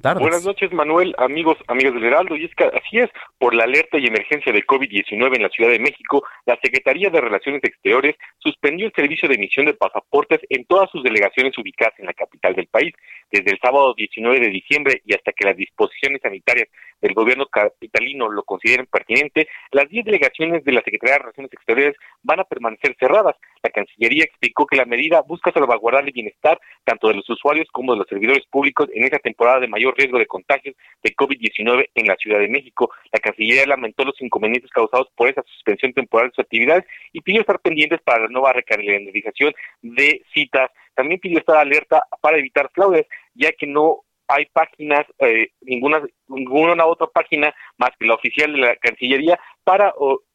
Buenas 0.00 0.44
noches, 0.44 0.72
Manuel, 0.72 1.12
amigos, 1.18 1.56
amigas 1.66 1.92
del 1.92 2.04
Heraldo. 2.04 2.36
Y 2.36 2.44
es 2.44 2.54
que 2.54 2.64
así 2.64 2.98
es, 2.98 3.10
por 3.36 3.52
la 3.52 3.64
alerta 3.64 3.98
y 3.98 4.06
emergencia 4.06 4.52
de 4.52 4.64
COVID-19 4.64 5.34
en 5.34 5.42
la 5.42 5.48
Ciudad 5.48 5.72
de 5.72 5.80
México, 5.80 6.22
la 6.46 6.56
Secretaría 6.62 7.10
de 7.10 7.20
Relaciones 7.20 7.64
Exteriores 7.64 8.14
suspendió 8.38 8.86
el 8.86 8.92
servicio 8.92 9.28
de 9.28 9.34
emisión 9.34 9.66
de 9.66 9.74
pasaportes 9.74 10.38
en 10.50 10.64
todas 10.66 10.88
sus 10.92 11.02
delegaciones 11.02 11.58
ubicadas 11.58 11.94
en 11.98 12.06
la 12.06 12.12
capital 12.12 12.54
del 12.54 12.68
país, 12.68 12.94
desde 13.32 13.50
el 13.50 13.58
sábado 13.58 13.92
19 13.96 14.38
de 14.38 14.50
diciembre 14.50 15.02
y 15.04 15.14
hasta 15.14 15.32
que 15.32 15.44
las 15.44 15.56
disposiciones 15.56 16.20
sanitarias 16.22 16.68
del 17.00 17.14
gobierno 17.14 17.46
capitalino 17.46 18.28
lo 18.28 18.42
consideren 18.42 18.86
pertinente, 18.86 19.48
las 19.72 19.88
10 19.88 20.04
delegaciones 20.04 20.64
de 20.64 20.72
la 20.72 20.82
Secretaría 20.82 21.14
de 21.14 21.20
Relaciones 21.20 21.52
Exteriores 21.52 21.96
van 22.22 22.40
a 22.40 22.44
permanecer 22.44 22.96
cerradas. 22.98 23.36
La 23.62 23.70
Cancillería 23.70 24.24
explicó 24.24 24.66
que 24.66 24.76
la 24.76 24.84
medida 24.84 25.22
busca 25.22 25.52
salvaguardar 25.52 26.04
el 26.04 26.12
bienestar 26.12 26.60
tanto 26.84 27.08
de 27.08 27.14
los 27.14 27.28
usuarios 27.28 27.68
como 27.72 27.92
de 27.92 27.98
los 27.98 28.08
servidores 28.08 28.46
públicos 28.46 28.88
en 28.92 29.04
esta 29.04 29.18
temporada 29.18 29.60
de 29.60 29.68
mayor 29.68 29.96
riesgo 29.96 30.18
de 30.18 30.26
contagios 30.26 30.74
de 31.02 31.14
COVID-19 31.14 31.90
en 31.94 32.06
la 32.06 32.16
Ciudad 32.16 32.38
de 32.40 32.48
México. 32.48 32.90
La 33.12 33.20
Cancillería 33.20 33.66
lamentó 33.66 34.04
los 34.04 34.20
inconvenientes 34.20 34.70
causados 34.70 35.08
por 35.16 35.28
esa 35.28 35.42
suspensión 35.42 35.92
temporal 35.92 36.28
de 36.28 36.34
sus 36.34 36.44
actividades 36.44 36.84
y 37.12 37.20
pidió 37.20 37.40
estar 37.40 37.60
pendientes 37.60 38.00
para 38.02 38.22
la 38.22 38.28
nueva 38.28 38.52
recalendarización 38.52 39.54
de 39.82 40.22
citas. 40.32 40.70
También 40.94 41.20
pidió 41.20 41.38
estar 41.38 41.56
alerta 41.56 42.02
para 42.20 42.38
evitar 42.38 42.70
fraudes, 42.74 43.06
ya 43.34 43.52
que 43.52 43.66
no 43.66 44.04
hay 44.28 44.46
páginas, 44.52 45.06
eh, 45.18 45.48
ninguna, 45.62 46.02
ninguna 46.28 46.86
otra 46.86 47.06
página 47.06 47.54
más 47.78 47.90
que 47.98 48.06
la 48.06 48.14
oficial 48.14 48.52
de 48.52 48.58
la 48.58 48.76
Cancillería 48.76 49.38
para 49.64 49.92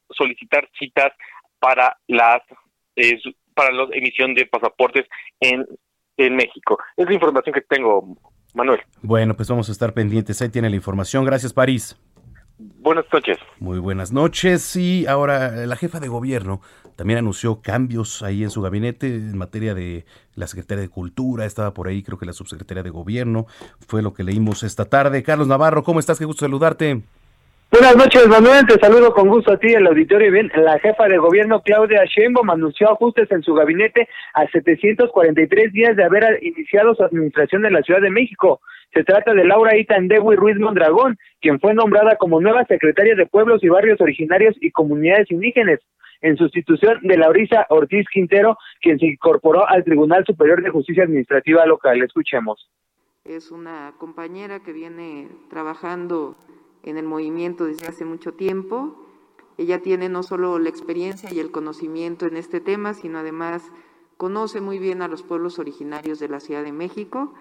solicitar 0.09 0.67
citas 0.77 1.13
para 1.59 1.97
las 2.07 2.41
eh, 2.95 3.19
para 3.53 3.71
la 3.71 3.87
emisión 3.91 4.33
de 4.33 4.45
pasaportes 4.47 5.05
en, 5.39 5.65
en 6.17 6.35
México. 6.35 6.77
Es 6.97 7.07
la 7.07 7.13
información 7.13 7.53
que 7.53 7.61
tengo, 7.61 8.17
Manuel. 8.53 8.81
Bueno, 9.01 9.35
pues 9.35 9.49
vamos 9.49 9.69
a 9.69 9.71
estar 9.71 9.93
pendientes. 9.93 10.41
Ahí 10.41 10.49
tiene 10.49 10.69
la 10.69 10.75
información. 10.75 11.23
Gracias, 11.23 11.53
París. 11.53 11.95
Buenas 12.57 13.05
noches. 13.11 13.37
Muy 13.59 13.79
buenas 13.79 14.11
noches. 14.11 14.75
Y 14.75 15.05
ahora 15.07 15.51
la 15.51 15.75
jefa 15.75 15.99
de 15.99 16.07
gobierno 16.07 16.61
también 16.95 17.19
anunció 17.19 17.61
cambios 17.61 18.23
ahí 18.23 18.43
en 18.43 18.49
su 18.49 18.61
gabinete 18.61 19.07
en 19.07 19.37
materia 19.37 19.73
de 19.73 20.05
la 20.35 20.47
Secretaría 20.47 20.83
de 20.83 20.89
Cultura. 20.89 21.45
Estaba 21.45 21.73
por 21.73 21.87
ahí, 21.87 22.03
creo 22.03 22.17
que 22.17 22.25
la 22.25 22.33
subsecretaría 22.33 22.83
de 22.83 22.89
Gobierno. 22.89 23.45
Fue 23.87 24.01
lo 24.01 24.13
que 24.13 24.23
leímos 24.23 24.63
esta 24.63 24.85
tarde. 24.85 25.23
Carlos 25.23 25.47
Navarro, 25.47 25.83
¿cómo 25.83 25.99
estás? 25.99 26.19
Qué 26.19 26.25
gusto 26.25 26.45
saludarte. 26.45 27.01
Buenas 27.73 27.95
noches, 27.95 28.27
Manuel. 28.27 28.67
Te 28.67 28.79
saludo 28.79 29.11
con 29.15 29.29
gusto 29.29 29.51
a 29.51 29.57
ti, 29.57 29.73
el 29.73 29.87
auditorio. 29.87 30.31
Bien, 30.31 30.51
la 30.55 30.77
jefa 30.77 31.07
de 31.07 31.17
gobierno, 31.17 31.63
Claudia 31.63 32.05
Sheinbaum, 32.05 32.51
anunció 32.51 32.91
ajustes 32.91 33.31
en 33.31 33.41
su 33.41 33.55
gabinete 33.55 34.07
a 34.35 34.45
743 34.47 35.73
días 35.73 35.95
de 35.95 36.03
haber 36.03 36.37
iniciado 36.43 36.93
su 36.93 37.03
administración 37.03 37.65
en 37.65 37.73
la 37.73 37.81
Ciudad 37.81 38.01
de 38.01 38.11
México. 38.11 38.61
Se 38.93 39.03
trata 39.03 39.33
de 39.33 39.43
Laura 39.43 39.75
Itandewi 39.75 40.35
Ruiz 40.35 40.59
Mondragón, 40.59 41.17
quien 41.41 41.59
fue 41.59 41.73
nombrada 41.73 42.15
como 42.17 42.39
nueva 42.39 42.63
secretaria 42.65 43.15
de 43.15 43.25
Pueblos 43.25 43.63
y 43.63 43.69
Barrios 43.69 43.99
Originarios 43.99 44.55
y 44.61 44.69
Comunidades 44.69 45.31
Indígenas, 45.31 45.79
en 46.23 46.37
sustitución 46.37 46.99
de 47.03 47.17
Laurisa 47.17 47.67
Ortiz 47.69 48.07
Quintero, 48.11 48.57
quien 48.81 48.97
se 48.97 49.07
incorporó 49.07 49.67
al 49.67 49.83
Tribunal 49.83 50.25
Superior 50.25 50.63
de 50.63 50.69
Justicia 50.69 51.03
Administrativa 51.03 51.65
Local. 51.65 52.01
Escuchemos. 52.01 52.69
Es 53.25 53.51
una 53.51 53.93
compañera 53.97 54.61
que 54.61 54.71
viene 54.71 55.27
trabajando 55.49 56.35
en 56.83 56.97
el 56.97 57.05
movimiento 57.05 57.65
desde 57.65 57.87
hace 57.87 58.05
mucho 58.05 58.33
tiempo. 58.33 58.95
Ella 59.57 59.81
tiene 59.81 60.07
no 60.07 60.23
solo 60.23 60.59
la 60.59 60.69
experiencia 60.69 61.29
y 61.31 61.39
el 61.39 61.51
conocimiento 61.51 62.25
en 62.25 62.37
este 62.37 62.61
tema, 62.61 62.93
sino 62.93 63.19
además 63.19 63.69
conoce 64.15 64.61
muy 64.61 64.79
bien 64.79 65.01
a 65.01 65.09
los 65.09 65.23
pueblos 65.23 65.59
originarios 65.59 66.19
de 66.19 66.29
la 66.29 66.39
Ciudad 66.39 66.63
de 66.63 66.71
México 66.71 67.33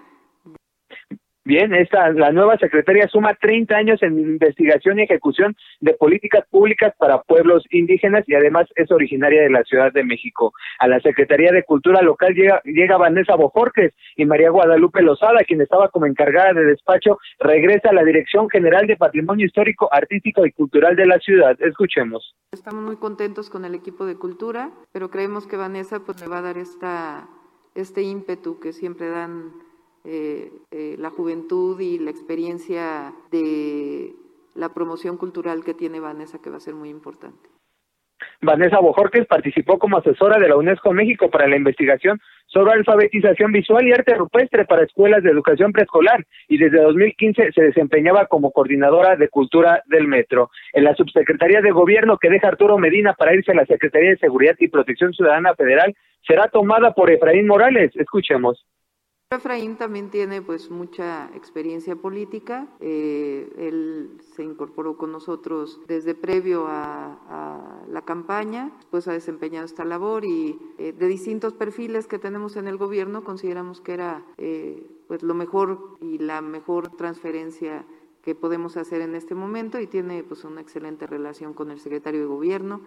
Bien, 1.44 1.74
esta, 1.74 2.08
la 2.12 2.30
nueva 2.30 2.56
secretaria 2.56 3.08
suma 3.08 3.34
30 3.34 3.74
años 3.74 4.00
en 4.04 4.16
investigación 4.16 5.00
y 5.00 5.02
ejecución 5.02 5.56
de 5.80 5.92
políticas 5.94 6.46
públicas 6.48 6.94
para 6.96 7.22
pueblos 7.22 7.64
indígenas 7.70 8.22
y 8.28 8.34
además 8.34 8.68
es 8.76 8.92
originaria 8.92 9.42
de 9.42 9.50
la 9.50 9.64
Ciudad 9.64 9.92
de 9.92 10.04
México. 10.04 10.52
A 10.78 10.86
la 10.86 11.00
Secretaría 11.00 11.50
de 11.50 11.64
Cultura 11.64 12.00
Local 12.00 12.32
llega, 12.34 12.62
llega 12.64 12.96
Vanessa 12.96 13.34
Bojorques 13.34 13.92
y 14.14 14.24
María 14.24 14.50
Guadalupe 14.50 15.02
Lozada, 15.02 15.40
quien 15.44 15.60
estaba 15.60 15.88
como 15.88 16.06
encargada 16.06 16.52
de 16.52 16.64
despacho, 16.64 17.18
regresa 17.40 17.90
a 17.90 17.94
la 17.94 18.04
Dirección 18.04 18.48
General 18.48 18.86
de 18.86 18.96
Patrimonio 18.96 19.44
Histórico, 19.44 19.88
Artístico 19.92 20.46
y 20.46 20.52
Cultural 20.52 20.94
de 20.94 21.06
la 21.06 21.18
ciudad. 21.18 21.60
Escuchemos. 21.60 22.36
Estamos 22.52 22.84
muy 22.84 22.96
contentos 22.96 23.50
con 23.50 23.64
el 23.64 23.74
equipo 23.74 24.06
de 24.06 24.14
cultura, 24.14 24.70
pero 24.92 25.10
creemos 25.10 25.48
que 25.48 25.56
Vanessa 25.56 25.98
pues 26.06 26.20
le 26.20 26.28
va 26.28 26.38
a 26.38 26.42
dar 26.42 26.56
esta, 26.56 27.26
este 27.74 28.02
ímpetu 28.02 28.60
que 28.60 28.72
siempre 28.72 29.08
dan 29.08 29.71
eh, 30.04 30.50
eh, 30.70 30.96
la 30.98 31.10
juventud 31.10 31.78
y 31.80 31.98
la 31.98 32.10
experiencia 32.10 33.14
de 33.30 34.12
la 34.54 34.74
promoción 34.74 35.16
cultural 35.16 35.64
que 35.64 35.74
tiene 35.74 36.00
Vanessa, 36.00 36.40
que 36.40 36.50
va 36.50 36.56
a 36.56 36.60
ser 36.60 36.74
muy 36.74 36.88
importante. 36.88 37.48
Vanessa 38.40 38.80
Bojorques 38.80 39.26
participó 39.26 39.78
como 39.78 39.98
asesora 39.98 40.38
de 40.38 40.48
la 40.48 40.56
UNESCO 40.56 40.92
México 40.92 41.30
para 41.30 41.46
la 41.46 41.56
investigación 41.56 42.20
sobre 42.46 42.72
alfabetización 42.72 43.52
visual 43.52 43.86
y 43.86 43.92
arte 43.92 44.14
rupestre 44.14 44.64
para 44.64 44.82
escuelas 44.82 45.22
de 45.22 45.30
educación 45.30 45.72
preescolar 45.72 46.24
y 46.48 46.58
desde 46.58 46.82
2015 46.82 47.52
se 47.52 47.62
desempeñaba 47.62 48.26
como 48.26 48.50
coordinadora 48.50 49.16
de 49.16 49.28
cultura 49.28 49.82
del 49.86 50.08
metro. 50.08 50.50
En 50.72 50.84
la 50.84 50.94
subsecretaría 50.94 51.62
de 51.62 51.70
gobierno 51.70 52.18
que 52.18 52.30
deja 52.30 52.48
Arturo 52.48 52.78
Medina 52.78 53.14
para 53.14 53.34
irse 53.34 53.52
a 53.52 53.56
la 53.56 53.66
Secretaría 53.66 54.10
de 54.10 54.18
Seguridad 54.18 54.56
y 54.58 54.68
Protección 54.68 55.12
Ciudadana 55.12 55.54
Federal 55.54 55.94
será 56.26 56.48
tomada 56.48 56.92
por 56.92 57.10
Efraín 57.10 57.46
Morales. 57.46 57.92
Escuchemos. 57.94 58.64
Efraín 59.36 59.76
también 59.76 60.10
tiene 60.10 60.42
pues 60.42 60.70
mucha 60.70 61.30
experiencia 61.34 61.96
política. 61.96 62.68
Eh, 62.80 63.52
él 63.56 64.18
se 64.34 64.42
incorporó 64.42 64.96
con 64.96 65.12
nosotros 65.12 65.80
desde 65.86 66.14
previo 66.14 66.66
a, 66.68 67.18
la 67.88 68.02
campaña, 68.02 68.72
pues 68.90 69.06
ha 69.08 69.12
desempeñado 69.12 69.66
esta 69.66 69.84
labor 69.84 70.24
y 70.24 70.58
eh, 70.78 70.92
de 70.92 71.06
distintos 71.08 71.52
perfiles 71.52 72.06
que 72.06 72.18
tenemos 72.18 72.56
en 72.56 72.66
el 72.66 72.78
gobierno 72.78 73.22
consideramos 73.22 73.80
que 73.80 73.92
era 73.92 74.24
eh, 74.38 74.86
pues 75.08 75.22
lo 75.22 75.34
mejor 75.34 75.98
y 76.00 76.18
la 76.18 76.40
mejor 76.40 76.96
transferencia 76.96 77.84
que 78.22 78.34
podemos 78.34 78.76
hacer 78.76 79.02
en 79.02 79.14
este 79.14 79.34
momento 79.34 79.80
y 79.80 79.86
tiene 79.86 80.22
pues 80.22 80.44
una 80.44 80.60
excelente 80.60 81.06
relación 81.06 81.52
con 81.52 81.70
el 81.70 81.80
secretario 81.80 82.20
de 82.20 82.26
gobierno. 82.26 82.80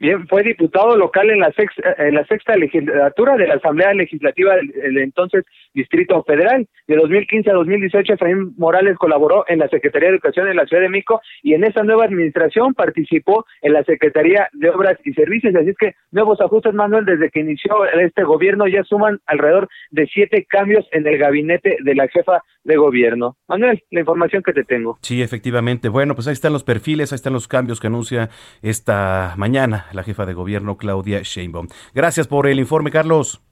Bien, 0.00 0.28
fue 0.28 0.44
diputado 0.44 0.96
local 0.96 1.28
en 1.28 1.40
la 1.40 1.50
sexta, 1.52 1.96
en 1.98 2.14
la 2.14 2.24
sexta 2.26 2.56
legislatura 2.56 3.36
de 3.36 3.48
la 3.48 3.54
Asamblea 3.54 3.92
Legislativa 3.94 4.54
del, 4.54 4.98
entonces 4.98 5.44
Distrito 5.74 6.22
Federal. 6.22 6.68
De 6.86 6.94
2015 6.94 7.50
a 7.50 7.54
2018, 7.54 8.12
Efraín 8.12 8.54
Morales 8.56 8.96
colaboró 8.96 9.44
en 9.48 9.58
la 9.58 9.68
Secretaría 9.68 10.08
de 10.08 10.14
Educación 10.14 10.46
de 10.46 10.54
la 10.54 10.66
Ciudad 10.66 10.84
de 10.84 10.88
México 10.88 11.20
y 11.42 11.54
en 11.54 11.64
esa 11.64 11.82
nueva 11.82 12.04
administración 12.04 12.74
participó 12.74 13.44
en 13.60 13.72
la 13.72 13.82
Secretaría 13.82 14.48
de 14.52 14.70
Obras 14.70 14.98
y 15.04 15.12
Servicios. 15.14 15.52
Así 15.56 15.70
es 15.70 15.76
que 15.76 15.94
nuevos 16.12 16.40
ajustes, 16.40 16.74
Manuel, 16.74 17.04
desde 17.04 17.30
que 17.30 17.40
inició 17.40 17.84
este 17.86 18.22
gobierno 18.22 18.68
ya 18.68 18.84
suman 18.84 19.18
alrededor 19.26 19.68
de 19.90 20.06
siete 20.06 20.46
cambios 20.48 20.86
en 20.92 21.08
el 21.08 21.18
gabinete 21.18 21.76
de 21.80 21.94
la 21.96 22.06
jefa 22.06 22.44
de 22.68 22.76
gobierno. 22.76 23.36
Manuel, 23.48 23.82
la 23.90 24.00
información 24.00 24.42
que 24.44 24.52
te 24.52 24.62
tengo. 24.62 24.98
Sí, 25.02 25.22
efectivamente. 25.22 25.88
Bueno, 25.88 26.14
pues 26.14 26.28
ahí 26.28 26.34
están 26.34 26.52
los 26.52 26.62
perfiles, 26.62 27.12
ahí 27.12 27.16
están 27.16 27.32
los 27.32 27.48
cambios 27.48 27.80
que 27.80 27.88
anuncia 27.88 28.30
esta 28.62 29.34
mañana 29.36 29.86
la 29.92 30.04
jefa 30.04 30.26
de 30.26 30.34
gobierno 30.34 30.76
Claudia 30.76 31.20
Sheinbaum. 31.22 31.68
Gracias 31.94 32.28
por 32.28 32.46
el 32.46 32.60
informe, 32.60 32.90
Carlos. 32.90 33.42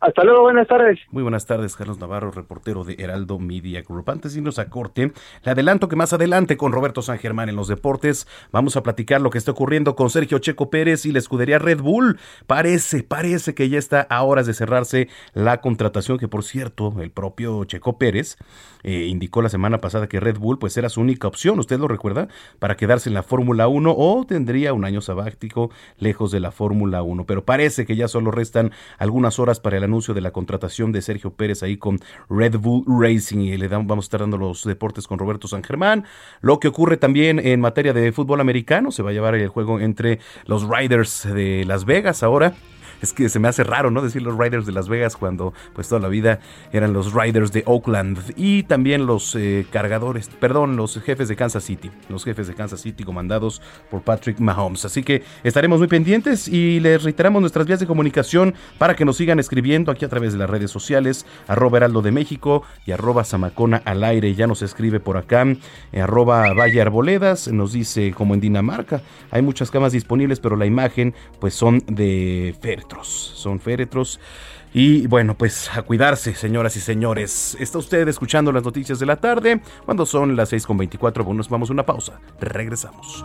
Hasta 0.00 0.24
luego, 0.24 0.42
buenas 0.42 0.68
tardes. 0.68 0.98
Muy 1.10 1.22
buenas 1.22 1.46
tardes, 1.46 1.74
Carlos 1.74 1.98
Navarro, 1.98 2.30
reportero 2.30 2.84
de 2.84 2.96
Heraldo 2.98 3.38
Media 3.38 3.82
Group. 3.82 4.10
Antes 4.10 4.34
de 4.34 4.40
irnos 4.40 4.58
a 4.58 4.68
corte, 4.68 5.12
le 5.42 5.50
adelanto 5.50 5.88
que 5.88 5.96
más 5.96 6.12
adelante 6.12 6.58
con 6.58 6.72
Roberto 6.72 7.00
San 7.00 7.18
Germán 7.18 7.48
en 7.48 7.56
los 7.56 7.68
deportes 7.68 8.28
vamos 8.52 8.76
a 8.76 8.82
platicar 8.82 9.22
lo 9.22 9.30
que 9.30 9.38
está 9.38 9.52
ocurriendo 9.52 9.96
con 9.96 10.10
Sergio 10.10 10.38
Checo 10.38 10.68
Pérez 10.68 11.06
y 11.06 11.12
la 11.12 11.18
escudería 11.18 11.58
Red 11.58 11.80
Bull. 11.80 12.18
Parece, 12.46 13.04
parece 13.04 13.54
que 13.54 13.70
ya 13.70 13.78
está 13.78 14.02
a 14.02 14.22
horas 14.22 14.46
de 14.46 14.52
cerrarse 14.52 15.08
la 15.32 15.62
contratación, 15.62 16.18
que 16.18 16.28
por 16.28 16.44
cierto, 16.44 16.94
el 17.00 17.10
propio 17.10 17.64
Checo 17.64 17.96
Pérez 17.96 18.36
eh, 18.82 19.06
indicó 19.06 19.40
la 19.40 19.48
semana 19.48 19.78
pasada 19.78 20.08
que 20.08 20.20
Red 20.20 20.38
Bull 20.38 20.58
pues 20.58 20.76
era 20.76 20.90
su 20.90 21.00
única 21.00 21.26
opción, 21.26 21.58
¿usted 21.58 21.78
lo 21.78 21.88
recuerda? 21.88 22.28
Para 22.58 22.76
quedarse 22.76 23.08
en 23.08 23.14
la 23.14 23.22
Fórmula 23.22 23.66
1 23.66 23.94
o 23.96 24.26
tendría 24.26 24.74
un 24.74 24.84
año 24.84 25.00
sabático 25.00 25.70
lejos 25.98 26.30
de 26.32 26.40
la 26.40 26.50
Fórmula 26.50 27.02
1. 27.02 27.24
Pero 27.24 27.44
parece 27.44 27.86
que 27.86 27.96
ya 27.96 28.08
solo 28.08 28.30
restan 28.30 28.72
algunas 28.98 29.38
horas 29.38 29.58
para 29.58 29.78
el 29.78 29.85
anuncio 29.86 30.14
de 30.14 30.20
la 30.20 30.30
contratación 30.30 30.92
de 30.92 31.02
Sergio 31.02 31.32
Pérez 31.32 31.62
ahí 31.62 31.76
con 31.76 31.98
Red 32.28 32.58
Bull 32.58 32.84
Racing 32.86 33.38
y 33.38 33.56
le 33.56 33.68
damos, 33.68 33.86
vamos 33.86 34.04
a 34.04 34.06
estar 34.06 34.20
dando 34.20 34.38
los 34.38 34.64
deportes 34.64 35.06
con 35.06 35.18
Roberto 35.18 35.48
San 35.48 35.64
Germán. 35.64 36.04
Lo 36.40 36.60
que 36.60 36.68
ocurre 36.68 36.96
también 36.96 37.38
en 37.38 37.60
materia 37.60 37.92
de 37.92 38.12
fútbol 38.12 38.40
americano, 38.40 38.90
se 38.90 39.02
va 39.02 39.10
a 39.10 39.12
llevar 39.12 39.34
el 39.34 39.48
juego 39.48 39.80
entre 39.80 40.20
los 40.44 40.68
Riders 40.68 41.26
de 41.32 41.64
Las 41.64 41.84
Vegas 41.84 42.22
ahora 42.22 42.54
es 43.02 43.12
que 43.12 43.28
se 43.28 43.38
me 43.38 43.48
hace 43.48 43.64
raro, 43.64 43.90
¿no? 43.90 44.02
Decir 44.02 44.22
los 44.22 44.38
Riders 44.38 44.66
de 44.66 44.72
Las 44.72 44.88
Vegas 44.88 45.16
cuando 45.16 45.52
pues 45.74 45.88
toda 45.88 46.00
la 46.00 46.08
vida 46.08 46.40
eran 46.72 46.92
los 46.92 47.12
Riders 47.12 47.52
de 47.52 47.62
Oakland 47.66 48.18
y 48.36 48.62
también 48.64 49.06
los 49.06 49.34
eh, 49.34 49.66
cargadores, 49.70 50.28
perdón, 50.28 50.76
los 50.76 51.00
jefes 51.00 51.28
de 51.28 51.36
Kansas 51.36 51.64
City, 51.64 51.90
los 52.08 52.24
jefes 52.24 52.46
de 52.46 52.54
Kansas 52.54 52.80
City 52.80 53.04
comandados 53.04 53.62
por 53.90 54.02
Patrick 54.02 54.40
Mahomes. 54.40 54.84
Así 54.84 55.02
que 55.02 55.22
estaremos 55.44 55.78
muy 55.78 55.88
pendientes 55.88 56.48
y 56.48 56.80
les 56.80 57.02
reiteramos 57.02 57.40
nuestras 57.40 57.66
vías 57.66 57.80
de 57.80 57.86
comunicación 57.86 58.54
para 58.78 58.94
que 58.94 59.04
nos 59.04 59.16
sigan 59.16 59.38
escribiendo 59.38 59.90
aquí 59.92 60.04
a 60.04 60.08
través 60.08 60.32
de 60.32 60.38
las 60.38 60.50
redes 60.50 60.70
sociales, 60.70 61.26
arroba 61.48 61.78
heraldo 61.78 62.02
de 62.02 62.12
México 62.12 62.62
y 62.84 62.92
arroba 62.92 63.24
zamacona 63.24 63.82
al 63.84 64.04
aire. 64.04 64.34
Ya 64.34 64.46
nos 64.46 64.62
escribe 64.62 65.00
por 65.00 65.16
acá, 65.16 65.44
eh, 65.92 66.00
arroba 66.00 66.52
Valle 66.52 66.80
Arboledas, 66.80 67.48
nos 67.48 67.72
dice 67.72 68.12
como 68.12 68.34
en 68.34 68.40
Dinamarca, 68.40 69.02
hay 69.30 69.42
muchas 69.42 69.70
camas 69.70 69.92
disponibles, 69.92 70.40
pero 70.40 70.56
la 70.56 70.66
imagen 70.66 71.14
pues 71.40 71.54
son 71.54 71.82
de 71.86 72.54
son 73.06 73.60
féretros. 73.60 74.20
Y 74.72 75.06
bueno, 75.06 75.34
pues 75.34 75.70
a 75.74 75.82
cuidarse, 75.82 76.34
señoras 76.34 76.76
y 76.76 76.80
señores. 76.80 77.56
Está 77.58 77.78
usted 77.78 78.06
escuchando 78.08 78.52
las 78.52 78.62
noticias 78.62 78.98
de 78.98 79.06
la 79.06 79.16
tarde. 79.16 79.60
Cuando 79.84 80.04
son 80.04 80.36
las 80.36 80.52
6.24, 80.52 81.24
bueno, 81.24 81.38
nos 81.38 81.48
vamos 81.48 81.70
a 81.70 81.72
una 81.72 81.86
pausa. 81.86 82.20
Regresamos. 82.40 83.24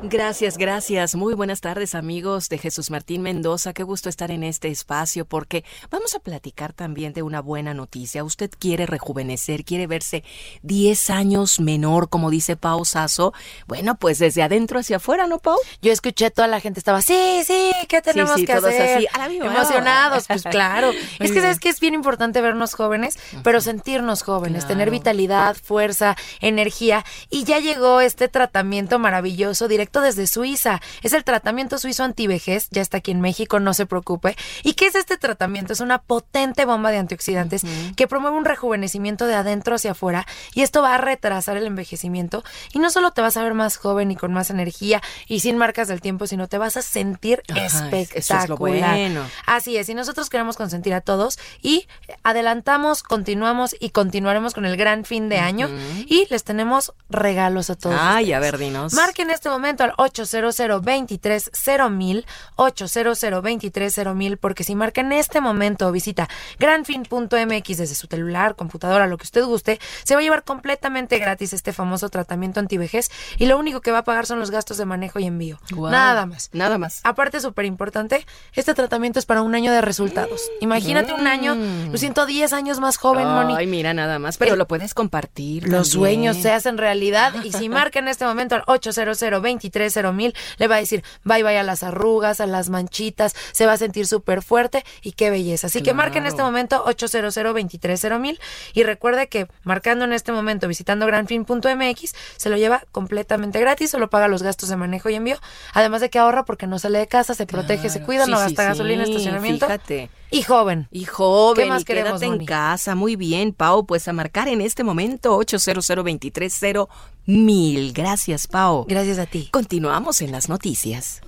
Gracias, 0.00 0.58
gracias. 0.58 1.16
Muy 1.16 1.34
buenas 1.34 1.60
tardes 1.60 1.96
amigos 1.96 2.48
de 2.48 2.58
Jesús 2.58 2.88
Martín 2.88 3.20
Mendoza. 3.20 3.72
Qué 3.72 3.82
gusto 3.82 4.08
estar 4.08 4.30
en 4.30 4.44
este 4.44 4.68
espacio 4.68 5.24
porque 5.24 5.64
vamos 5.90 6.14
a 6.14 6.20
platicar 6.20 6.72
también 6.72 7.12
de 7.12 7.22
una 7.22 7.40
buena 7.40 7.74
noticia. 7.74 8.22
Usted 8.22 8.48
quiere 8.56 8.86
rejuvenecer, 8.86 9.64
quiere 9.64 9.88
verse 9.88 10.22
10 10.62 11.10
años 11.10 11.58
menor, 11.58 12.08
como 12.10 12.30
dice 12.30 12.54
Pau 12.54 12.84
Sasso. 12.84 13.34
Bueno, 13.66 13.96
pues 13.96 14.20
desde 14.20 14.44
adentro 14.44 14.78
hacia 14.78 14.98
afuera, 14.98 15.26
¿no, 15.26 15.40
Pau? 15.40 15.58
Yo 15.82 15.90
escuché 15.90 16.30
toda 16.30 16.46
la 16.46 16.60
gente 16.60 16.78
estaba, 16.78 17.02
sí, 17.02 17.42
sí, 17.44 17.72
¿qué 17.88 18.00
tenemos 18.00 18.34
sí, 18.34 18.42
sí, 18.42 18.46
que 18.46 18.52
todos 18.52 18.68
hacer? 18.68 18.98
así, 18.98 19.06
a 19.12 19.18
la 19.18 19.26
viva. 19.26 19.46
Emocionados, 19.46 20.26
pues 20.28 20.42
claro. 20.50 20.92
Es 21.18 21.32
que 21.32 21.40
sabes 21.40 21.58
que 21.58 21.70
es 21.70 21.80
bien 21.80 21.94
importante 21.94 22.40
vernos 22.40 22.74
jóvenes, 22.74 23.18
pero 23.42 23.60
sentirnos 23.60 24.22
jóvenes, 24.22 24.64
tener 24.64 24.92
vitalidad, 24.92 25.56
fuerza, 25.56 26.16
energía. 26.40 27.04
Y 27.30 27.42
ya 27.42 27.58
llegó 27.58 28.00
este 28.00 28.28
tratamiento 28.28 29.00
maravilloso 29.00 29.66
directo 29.66 29.87
desde 29.92 30.26
Suiza. 30.26 30.80
Es 31.02 31.12
el 31.12 31.24
tratamiento 31.24 31.78
suizo 31.78 32.04
antivejez, 32.04 32.68
ya 32.70 32.82
está 32.82 32.98
aquí 32.98 33.10
en 33.10 33.20
México, 33.20 33.58
no 33.60 33.74
se 33.74 33.86
preocupe. 33.86 34.36
¿Y 34.62 34.74
qué 34.74 34.86
es 34.86 34.94
este 34.94 35.16
tratamiento? 35.16 35.72
Es 35.72 35.80
una 35.80 35.98
potente 35.98 36.64
bomba 36.64 36.90
de 36.90 36.98
antioxidantes 36.98 37.62
que 37.96 38.06
promueve 38.06 38.36
un 38.36 38.44
rejuvenecimiento 38.44 39.26
de 39.26 39.34
adentro 39.34 39.74
hacia 39.74 39.92
afuera 39.92 40.26
y 40.54 40.62
esto 40.62 40.82
va 40.82 40.94
a 40.94 40.98
retrasar 40.98 41.56
el 41.56 41.66
envejecimiento 41.66 42.44
y 42.72 42.78
no 42.78 42.90
solo 42.90 43.10
te 43.12 43.22
vas 43.22 43.36
a 43.36 43.42
ver 43.42 43.54
más 43.54 43.76
joven 43.76 44.10
y 44.10 44.16
con 44.16 44.32
más 44.32 44.50
energía 44.50 45.02
y 45.26 45.40
sin 45.40 45.56
marcas 45.56 45.88
del 45.88 46.00
tiempo, 46.00 46.26
sino 46.26 46.46
te 46.48 46.58
vas 46.58 46.76
a 46.76 46.82
sentir 46.82 47.42
Ajá, 47.48 47.64
espectacular. 47.66 48.18
eso 48.18 48.38
es 48.38 48.48
lo 48.48 48.56
bueno. 48.56 49.26
Así 49.46 49.76
es, 49.76 49.88
y 49.88 49.94
nosotros 49.94 50.28
queremos 50.30 50.56
consentir 50.56 50.94
a 50.94 51.00
todos 51.00 51.38
y 51.62 51.86
adelantamos, 52.22 53.02
continuamos 53.02 53.74
y 53.80 53.90
continuaremos 53.90 54.54
con 54.54 54.64
el 54.66 54.76
gran 54.76 55.04
fin 55.04 55.28
de 55.28 55.38
año 55.38 55.68
y 56.06 56.26
les 56.30 56.44
tenemos 56.44 56.92
regalos 57.08 57.70
a 57.70 57.74
todos. 57.76 57.96
Ay, 57.98 58.24
ustedes. 58.24 58.36
a 58.36 58.40
ver, 58.40 58.58
dinos. 58.58 58.92
Marquen 58.94 59.28
en 59.28 59.34
este 59.34 59.48
momento 59.48 59.77
al 59.84 59.92
800 59.96 60.82
23 60.82 61.50
mil 61.90 62.26
800 62.56 63.42
23 63.42 64.06
mil 64.14 64.36
porque 64.36 64.64
si 64.64 64.74
marca 64.74 65.00
en 65.00 65.12
este 65.12 65.40
momento 65.40 65.86
o 65.86 65.92
visita 65.92 66.28
granfin.mx 66.58 67.76
desde 67.78 67.94
su 67.94 68.06
celular, 68.06 68.54
computadora, 68.56 69.06
lo 69.06 69.16
que 69.18 69.24
usted 69.24 69.44
guste, 69.44 69.78
se 70.04 70.14
va 70.14 70.20
a 70.20 70.22
llevar 70.22 70.44
completamente 70.44 71.18
gratis 71.18 71.52
este 71.52 71.72
famoso 71.72 72.08
tratamiento 72.08 72.60
antivejez 72.60 73.10
y 73.36 73.46
lo 73.46 73.58
único 73.58 73.80
que 73.80 73.90
va 73.90 73.98
a 73.98 74.04
pagar 74.04 74.26
son 74.26 74.38
los 74.38 74.50
gastos 74.50 74.78
de 74.78 74.84
manejo 74.84 75.18
y 75.18 75.24
envío. 75.26 75.58
Nada 75.76 76.26
más. 76.26 76.50
Nada 76.52 76.78
más. 76.78 77.00
Aparte, 77.04 77.40
súper 77.40 77.64
importante, 77.64 78.24
este 78.54 78.74
tratamiento 78.74 79.18
es 79.18 79.26
para 79.26 79.42
un 79.42 79.54
año 79.54 79.72
de 79.72 79.80
resultados. 79.80 80.50
Imagínate 80.60 81.12
un 81.12 81.26
año, 81.26 81.54
lo 81.90 81.98
siento 81.98 82.26
10 82.26 82.52
años 82.52 82.80
más 82.80 82.96
joven, 82.96 83.26
Moni. 83.26 83.54
Ay, 83.56 83.66
mira 83.66 83.94
nada 83.94 84.18
más, 84.18 84.38
pero 84.38 84.54
Eh, 84.54 84.56
lo 84.56 84.66
puedes 84.66 84.94
compartir. 84.94 85.64
Los 85.64 85.90
también. 85.90 86.08
sueños 86.30 86.36
se 86.38 86.52
hacen 86.52 86.78
realidad 86.78 87.34
y 87.44 87.52
si 87.52 87.68
marca 87.68 87.98
en 87.98 88.08
este 88.08 88.24
momento 88.24 88.54
al 88.54 88.62
800 88.66 89.18
23 89.42 89.67
mil 90.12 90.34
le 90.58 90.68
va 90.68 90.76
a 90.76 90.78
decir 90.78 91.02
bye 91.24 91.42
bye 91.42 91.58
a 91.58 91.62
las 91.62 91.82
arrugas, 91.82 92.40
a 92.40 92.46
las 92.46 92.70
manchitas, 92.70 93.34
se 93.52 93.66
va 93.66 93.72
a 93.72 93.76
sentir 93.76 94.06
súper 94.06 94.42
fuerte 94.42 94.84
y 95.02 95.12
qué 95.12 95.30
belleza. 95.30 95.68
Así 95.68 95.82
que 95.82 95.94
marca 95.94 96.18
en 96.18 96.26
este 96.26 96.42
momento 96.42 96.82
800 96.84 97.34
23 97.54 98.18
mil 98.18 98.40
y 98.74 98.82
recuerde 98.82 99.28
que 99.28 99.48
marcando 99.62 100.04
en 100.04 100.12
este 100.12 100.32
momento 100.32 100.68
visitando 100.68 101.06
granfin.mx 101.06 102.14
se 102.36 102.50
lo 102.50 102.56
lleva 102.56 102.84
completamente 102.92 103.60
gratis, 103.60 103.90
solo 103.90 104.10
paga 104.10 104.28
los 104.28 104.42
gastos 104.42 104.68
de 104.68 104.76
manejo 104.76 105.08
y 105.10 105.14
envío, 105.14 105.38
además 105.72 106.00
de 106.00 106.10
que 106.10 106.18
ahorra 106.18 106.44
porque 106.44 106.66
no 106.66 106.78
sale 106.78 106.98
de 106.98 107.06
casa, 107.06 107.34
se 107.34 107.46
protege, 107.46 107.88
se 107.90 108.02
cuida, 108.02 108.24
Sí, 108.24 108.30
no 108.30 108.38
sí, 108.38 108.44
gasta 108.44 108.64
gasolina, 108.64 109.04
sí, 109.04 109.12
estacionamiento. 109.12 109.66
Fíjate. 109.66 110.10
Y 110.30 110.42
joven. 110.42 110.88
Y 110.90 111.04
joven, 111.04 111.64
¿Qué 111.64 111.68
más 111.68 111.82
y 111.82 111.84
queremos, 111.84 112.20
quédate 112.20 112.26
en 112.26 112.44
casa. 112.44 112.94
Muy 112.94 113.16
bien, 113.16 113.52
Pau. 113.52 113.86
Pues 113.86 114.08
a 114.08 114.12
marcar 114.12 114.48
en 114.48 114.60
este 114.60 114.84
momento 114.84 115.36
800 115.36 115.86
230 115.86 116.86
mil. 117.26 117.92
Gracias, 117.92 118.46
Pau. 118.46 118.84
Gracias 118.88 119.18
a 119.18 119.26
ti. 119.26 119.48
Continuamos 119.50 120.20
en 120.20 120.32
las 120.32 120.48
noticias. 120.48 121.20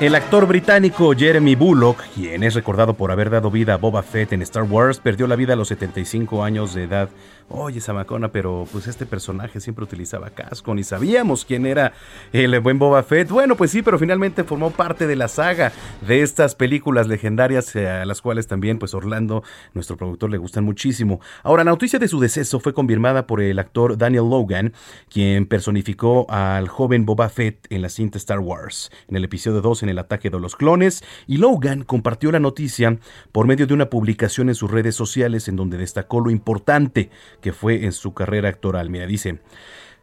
El 0.00 0.14
actor 0.14 0.46
británico 0.46 1.12
Jeremy 1.12 1.56
Bullock, 1.56 2.00
quien 2.14 2.44
es 2.44 2.54
recordado 2.54 2.94
por 2.94 3.10
haber 3.10 3.30
dado 3.30 3.50
vida 3.50 3.74
a 3.74 3.78
Boba 3.78 4.04
Fett 4.04 4.32
en 4.32 4.42
Star 4.42 4.62
Wars, 4.62 5.00
perdió 5.00 5.26
la 5.26 5.34
vida 5.34 5.54
a 5.54 5.56
los 5.56 5.66
75 5.66 6.44
años 6.44 6.72
de 6.72 6.84
edad. 6.84 7.10
Oye, 7.48 7.80
Samacona, 7.80 8.30
pero 8.30 8.68
pues 8.70 8.86
este 8.86 9.06
personaje 9.06 9.58
siempre 9.58 9.82
utilizaba 9.82 10.30
casco, 10.30 10.72
ni 10.74 10.84
sabíamos 10.84 11.44
quién 11.44 11.66
era 11.66 11.94
el 12.32 12.60
buen 12.60 12.78
Boba 12.78 13.02
Fett. 13.02 13.30
Bueno, 13.30 13.56
pues 13.56 13.72
sí, 13.72 13.82
pero 13.82 13.98
finalmente 13.98 14.44
formó 14.44 14.70
parte 14.70 15.08
de 15.08 15.16
la 15.16 15.26
saga 15.26 15.72
de 16.06 16.22
estas 16.22 16.54
películas 16.54 17.08
legendarias 17.08 17.74
eh, 17.74 17.88
a 17.88 18.04
las 18.04 18.20
cuales 18.22 18.46
también 18.46 18.78
pues 18.78 18.94
Orlando, 18.94 19.42
nuestro 19.74 19.96
productor, 19.96 20.30
le 20.30 20.38
gustan 20.38 20.62
muchísimo. 20.62 21.20
Ahora, 21.42 21.64
la 21.64 21.72
noticia 21.72 21.98
de 21.98 22.06
su 22.06 22.20
deceso 22.20 22.60
fue 22.60 22.72
confirmada 22.74 23.26
por 23.26 23.40
el 23.40 23.58
actor 23.58 23.98
Daniel 23.98 24.28
Logan, 24.30 24.74
quien 25.08 25.46
personificó 25.46 26.30
al 26.30 26.68
joven 26.68 27.04
Boba 27.04 27.30
Fett 27.30 27.66
en 27.70 27.82
la 27.82 27.88
cinta 27.88 28.18
Star 28.18 28.38
Wars, 28.38 28.92
en 29.08 29.16
el 29.16 29.24
episodio 29.24 29.60
2 29.60 29.84
en 29.84 29.87
el 29.88 29.98
ataque 29.98 30.30
de 30.30 30.40
los 30.40 30.56
clones, 30.56 31.02
y 31.26 31.38
Logan 31.38 31.84
compartió 31.84 32.30
la 32.32 32.40
noticia 32.40 32.98
por 33.32 33.46
medio 33.46 33.66
de 33.66 33.74
una 33.74 33.90
publicación 33.90 34.48
en 34.48 34.54
sus 34.54 34.70
redes 34.70 34.94
sociales 34.94 35.48
en 35.48 35.56
donde 35.56 35.78
destacó 35.78 36.20
lo 36.20 36.30
importante 36.30 37.10
que 37.40 37.52
fue 37.52 37.84
en 37.84 37.92
su 37.92 38.14
carrera 38.14 38.48
actoral. 38.48 38.90
Mira, 38.90 39.06
dice, 39.06 39.40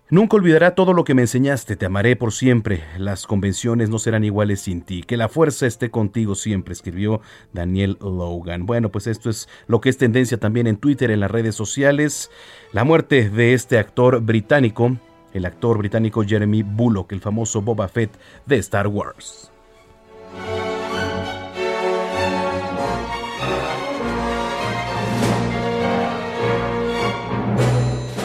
Nunca 0.08 0.36
olvidará 0.38 0.76
todo 0.76 0.94
lo 0.94 1.04
que 1.04 1.16
me 1.16 1.24
enseñaste, 1.24 1.76
te 1.76 1.88
amaré 1.88 2.16
por 2.16 2.32
siempre, 2.32 2.84
las 3.00 3.26
convenciones 3.26 3.90
no 3.90 3.98
serán 3.98 4.24
iguales 4.24 4.62
sin 4.62 4.84
ti, 4.84 5.02
que 5.02 5.18
la 5.18 5.30
fuerza 5.30 5.66
esté 5.66 5.90
contigo 5.90 6.36
siempre, 6.36 6.74
escribió 6.74 7.22
Daniel 7.54 7.98
Logan. 8.00 8.68
Bueno, 8.68 8.92
pues 8.92 9.08
esto 9.08 9.32
es 9.32 9.50
lo 9.66 9.82
que 9.82 9.90
es 9.90 9.98
tendencia 9.98 10.40
también 10.40 10.68
en 10.68 10.78
Twitter, 10.78 11.10
en 11.10 11.22
las 11.22 11.32
redes 11.32 11.56
sociales, 11.56 12.30
la 12.72 12.84
muerte 12.84 13.32
de 13.32 13.56
este 13.56 13.80
actor 13.80 14.22
británico, 14.22 14.96
el 15.34 15.44
actor 15.44 15.80
británico 15.80 16.24
Jeremy 16.24 16.62
Bullock, 16.62 17.12
el 17.12 17.20
famoso 17.20 17.64
Boba 17.64 17.88
Fett 17.88 18.12
de 18.46 18.58
Star 18.58 18.86
Wars. 18.86 19.52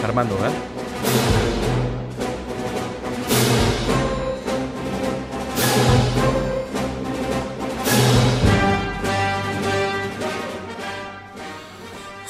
Armando, 0.05 0.37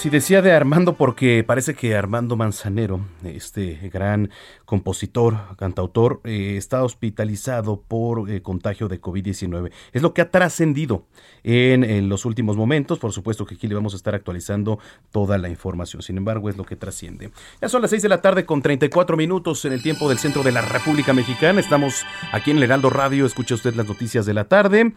¿verdad? 0.00 0.02
Sí, 0.02 0.08
decía 0.08 0.40
de 0.42 0.52
Armando 0.52 0.94
porque 0.94 1.44
parece 1.46 1.74
que 1.74 1.94
Armando 1.94 2.36
Manzanero, 2.36 3.00
este 3.22 3.90
gran 3.92 4.30
compositor, 4.64 5.56
cantautor, 5.58 6.20
eh, 6.24 6.54
está 6.56 6.82
hospitalizado 6.84 7.82
por 7.82 8.30
eh, 8.30 8.40
contagio 8.40 8.88
de 8.88 9.00
COVID-19. 9.00 9.70
Es 9.92 10.02
lo 10.02 10.14
que 10.14 10.22
ha 10.22 10.30
trascendido 10.30 11.06
en, 11.42 12.08
los 12.08 12.24
últimos 12.24 12.56
momentos. 12.56 12.98
Por 12.98 13.12
supuesto 13.12 13.44
que 13.44 13.56
aquí 13.56 13.66
le 13.68 13.74
vamos 13.74 13.92
a 13.94 13.96
estar 13.96 14.14
actualizando 14.14 14.78
toda 15.10 15.38
la 15.38 15.48
información. 15.48 16.02
Sin 16.02 16.16
embargo, 16.16 16.48
es 16.48 16.56
lo 16.56 16.64
que 16.64 16.76
trasciende. 16.76 17.30
Ya 17.60 17.68
son 17.68 17.82
las 17.82 17.90
6 17.90 18.02
de 18.02 18.08
la 18.08 18.22
tarde 18.22 18.46
con 18.46 18.62
34 18.62 19.16
minutos 19.16 19.64
en 19.64 19.72
el 19.72 19.82
tiempo 19.82 20.08
del 20.08 20.18
centro 20.18 20.42
de 20.42 20.52
la 20.52 20.62
República 20.62 21.12
Mexicana. 21.12 21.60
Estamos 21.60 22.04
aquí 22.32 22.50
en 22.50 22.58
el 22.58 22.62
Heraldo 22.64 22.90
Radio. 22.90 23.26
Escucha 23.26 23.54
usted 23.54 23.74
las 23.74 23.86
noticias 23.86 24.24
de 24.26 24.34
la 24.34 24.44
tarde. 24.44 24.92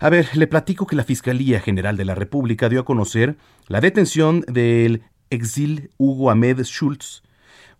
A 0.00 0.10
ver, 0.10 0.36
le 0.36 0.46
platico 0.46 0.86
que 0.86 0.96
la 0.96 1.04
Fiscalía 1.04 1.60
General 1.60 1.96
de 1.96 2.04
la 2.04 2.14
República 2.14 2.68
dio 2.68 2.80
a 2.80 2.84
conocer 2.84 3.36
la 3.68 3.80
detención 3.80 4.40
del 4.48 5.02
exil 5.30 5.90
Hugo 5.98 6.30
Ahmed 6.30 6.62
Schultz. 6.64 7.22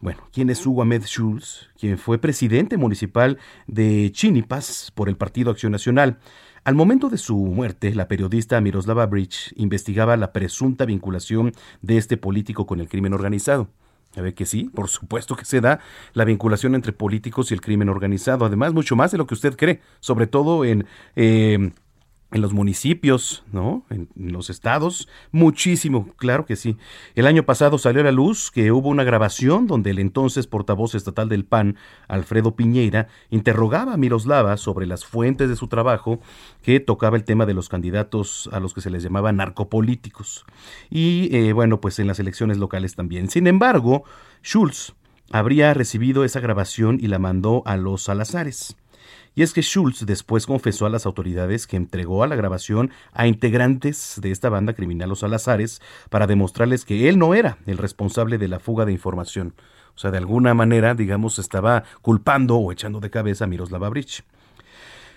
Bueno, 0.00 0.20
¿quién 0.32 0.48
es 0.48 0.64
Hugo 0.64 0.82
Ahmed 0.82 1.02
Schultz? 1.04 1.70
Quien 1.78 1.98
fue 1.98 2.18
presidente 2.18 2.76
municipal 2.76 3.38
de 3.66 4.10
Chinipas 4.12 4.92
por 4.94 5.08
el 5.08 5.16
Partido 5.16 5.50
Acción 5.50 5.72
Nacional. 5.72 6.18
Al 6.62 6.76
momento 6.76 7.08
de 7.10 7.18
su 7.18 7.36
muerte, 7.36 7.94
la 7.94 8.06
periodista 8.06 8.60
Miroslava 8.60 9.06
Bridge 9.06 9.52
investigaba 9.56 10.16
la 10.16 10.32
presunta 10.32 10.84
vinculación 10.84 11.52
de 11.82 11.98
este 11.98 12.16
político 12.16 12.64
con 12.64 12.80
el 12.80 12.88
crimen 12.88 13.12
organizado. 13.12 13.68
A 14.16 14.20
ver 14.20 14.34
que 14.34 14.46
sí, 14.46 14.70
por 14.72 14.88
supuesto 14.88 15.34
que 15.34 15.44
se 15.44 15.60
da 15.60 15.80
la 16.12 16.24
vinculación 16.24 16.76
entre 16.76 16.92
políticos 16.92 17.50
y 17.50 17.54
el 17.54 17.60
crimen 17.60 17.88
organizado. 17.88 18.44
Además, 18.44 18.72
mucho 18.72 18.94
más 18.94 19.10
de 19.10 19.18
lo 19.18 19.26
que 19.26 19.34
usted 19.34 19.56
cree, 19.56 19.80
sobre 20.00 20.28
todo 20.28 20.64
en 20.64 20.86
eh, 21.16 21.72
en 22.34 22.42
los 22.42 22.52
municipios, 22.52 23.44
¿no? 23.52 23.86
En, 23.90 24.08
los 24.16 24.50
estados, 24.50 25.08
muchísimo, 25.30 26.08
claro 26.16 26.44
que 26.44 26.56
sí. 26.56 26.76
El 27.14 27.28
año 27.28 27.44
pasado 27.44 27.78
salió 27.78 28.00
a 28.00 28.04
la 28.04 28.12
luz 28.12 28.50
que 28.50 28.72
hubo 28.72 28.88
una 28.88 29.04
grabación 29.04 29.68
donde 29.68 29.90
el 29.90 30.00
entonces 30.00 30.48
portavoz 30.48 30.96
estatal 30.96 31.28
del 31.28 31.44
PAN, 31.44 31.76
Alfredo 32.08 32.56
Piñeira, 32.56 33.06
interrogaba 33.30 33.94
a 33.94 33.96
Miroslava 33.96 34.56
sobre 34.56 34.86
las 34.86 35.04
fuentes 35.04 35.48
de 35.48 35.54
su 35.54 35.68
trabajo 35.68 36.18
que 36.60 36.80
tocaba 36.80 37.16
el 37.16 37.22
tema 37.22 37.46
de 37.46 37.54
los 37.54 37.68
candidatos 37.68 38.50
a 38.52 38.58
los 38.58 38.74
que 38.74 38.80
se 38.80 38.90
les 38.90 39.04
llamaba 39.04 39.32
narcopolíticos. 39.32 40.44
Y 40.90 41.28
eh, 41.34 41.52
bueno, 41.52 41.80
pues 41.80 42.00
en 42.00 42.08
las 42.08 42.18
elecciones 42.18 42.58
locales 42.58 42.96
también. 42.96 43.30
Sin 43.30 43.46
embargo, 43.46 44.02
Schulz 44.42 44.94
habría 45.30 45.72
recibido 45.72 46.24
esa 46.24 46.40
grabación 46.40 46.98
y 47.00 47.06
la 47.06 47.20
mandó 47.20 47.62
a 47.64 47.76
los 47.76 48.02
Salazares. 48.02 48.76
Y 49.34 49.42
es 49.42 49.52
que 49.52 49.62
Schultz 49.62 50.06
después 50.06 50.46
confesó 50.46 50.86
a 50.86 50.90
las 50.90 51.06
autoridades 51.06 51.66
que 51.66 51.76
entregó 51.76 52.22
a 52.22 52.28
la 52.28 52.36
grabación 52.36 52.90
a 53.12 53.26
integrantes 53.26 54.18
de 54.20 54.30
esta 54.30 54.48
banda 54.48 54.74
criminal 54.74 55.08
Los 55.08 55.20
Salazares 55.20 55.82
para 56.08 56.26
demostrarles 56.26 56.84
que 56.84 57.08
él 57.08 57.18
no 57.18 57.34
era 57.34 57.58
el 57.66 57.78
responsable 57.78 58.38
de 58.38 58.48
la 58.48 58.60
fuga 58.60 58.84
de 58.84 58.92
información. 58.92 59.54
O 59.96 59.98
sea, 59.98 60.10
de 60.10 60.18
alguna 60.18 60.54
manera, 60.54 60.94
digamos, 60.94 61.38
estaba 61.38 61.82
culpando 62.00 62.56
o 62.56 62.70
echando 62.70 63.00
de 63.00 63.10
cabeza 63.10 63.44
a 63.44 63.48
Miroslava 63.48 63.88
Bridge. 63.88 64.22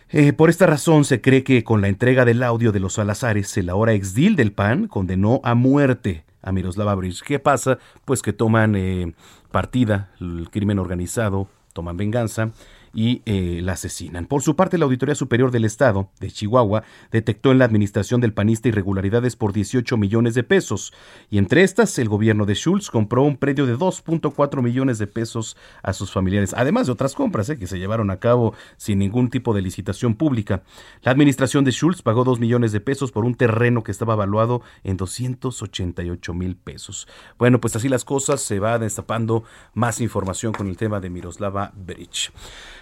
Eh, 0.09 0.33
por 0.33 0.49
esta 0.49 0.65
razón 0.65 1.03
se 1.03 1.21
cree 1.21 1.43
que 1.43 1.63
con 1.63 1.81
la 1.81 1.87
entrega 1.87 2.25
del 2.25 2.41
audio 2.41 2.71
de 2.71 2.79
los 2.79 2.93
Salazares, 2.93 3.55
el 3.57 3.69
ahora 3.69 3.93
exdil 3.93 4.35
del 4.35 4.51
PAN 4.51 4.87
condenó 4.87 5.41
a 5.43 5.53
muerte 5.53 6.23
a 6.41 6.51
Miroslava 6.51 6.95
Bridge. 6.95 7.21
¿Qué 7.21 7.39
pasa? 7.39 7.77
Pues 8.05 8.21
que 8.21 8.33
toman 8.33 8.75
eh, 8.75 9.13
partida 9.51 10.11
el 10.19 10.49
crimen 10.49 10.79
organizado, 10.79 11.49
toman 11.73 11.97
venganza 11.97 12.51
y 12.97 13.21
eh, 13.27 13.61
la 13.61 13.73
asesinan. 13.73 14.25
Por 14.25 14.41
su 14.41 14.55
parte, 14.55 14.79
la 14.79 14.85
Auditoría 14.85 15.13
Superior 15.13 15.51
del 15.51 15.65
Estado 15.65 16.09
de 16.19 16.31
Chihuahua 16.31 16.81
detectó 17.11 17.51
en 17.51 17.59
la 17.59 17.65
administración 17.65 18.21
del 18.21 18.33
panista 18.33 18.69
irregularidades 18.69 19.35
por 19.35 19.53
18 19.53 19.97
millones 19.97 20.33
de 20.33 20.41
pesos 20.41 20.93
y 21.29 21.37
entre 21.37 21.61
estas 21.61 21.99
el 21.99 22.09
gobierno 22.09 22.47
de 22.47 22.55
Schultz 22.55 22.89
compró 22.89 23.21
un 23.21 23.37
predio 23.37 23.67
de 23.67 23.77
2.4 23.77 24.63
millones 24.63 24.97
de 24.97 25.05
pesos 25.05 25.57
a 25.83 25.93
sus 25.93 26.11
familiares, 26.11 26.55
además 26.57 26.87
de 26.87 26.93
otras 26.93 27.13
compras 27.13 27.47
eh, 27.49 27.59
que 27.59 27.67
se 27.67 27.77
llevaron 27.77 28.09
a 28.09 28.17
cabo 28.17 28.55
sin 28.77 28.97
ningún 28.97 29.29
tipo 29.29 29.53
de 29.53 29.61
licitación 29.61 30.15
pública. 30.15 30.63
La 31.03 31.11
administración 31.11 31.65
de 31.65 31.73
Schultz 31.73 32.01
pagó 32.01 32.23
2 32.23 32.39
millones 32.39 32.71
de 32.71 32.79
pesos 32.79 33.11
por 33.11 33.25
un 33.25 33.35
terreno 33.35 33.83
que 33.83 33.91
estaba 33.91 34.15
evaluado 34.15 34.63
en 34.83 34.97
288 34.97 36.33
mil 36.33 36.55
pesos. 36.55 37.07
Bueno, 37.37 37.61
pues 37.61 37.75
así 37.75 37.89
las 37.89 38.05
cosas, 38.05 38.41
se 38.41 38.57
va 38.59 38.79
destapando 38.79 39.43
más 39.75 40.01
información 40.01 40.51
con 40.51 40.67
el 40.67 40.77
tema 40.77 40.99
de 40.99 41.11
Miroslava 41.11 41.71
Bridge. 41.75 42.31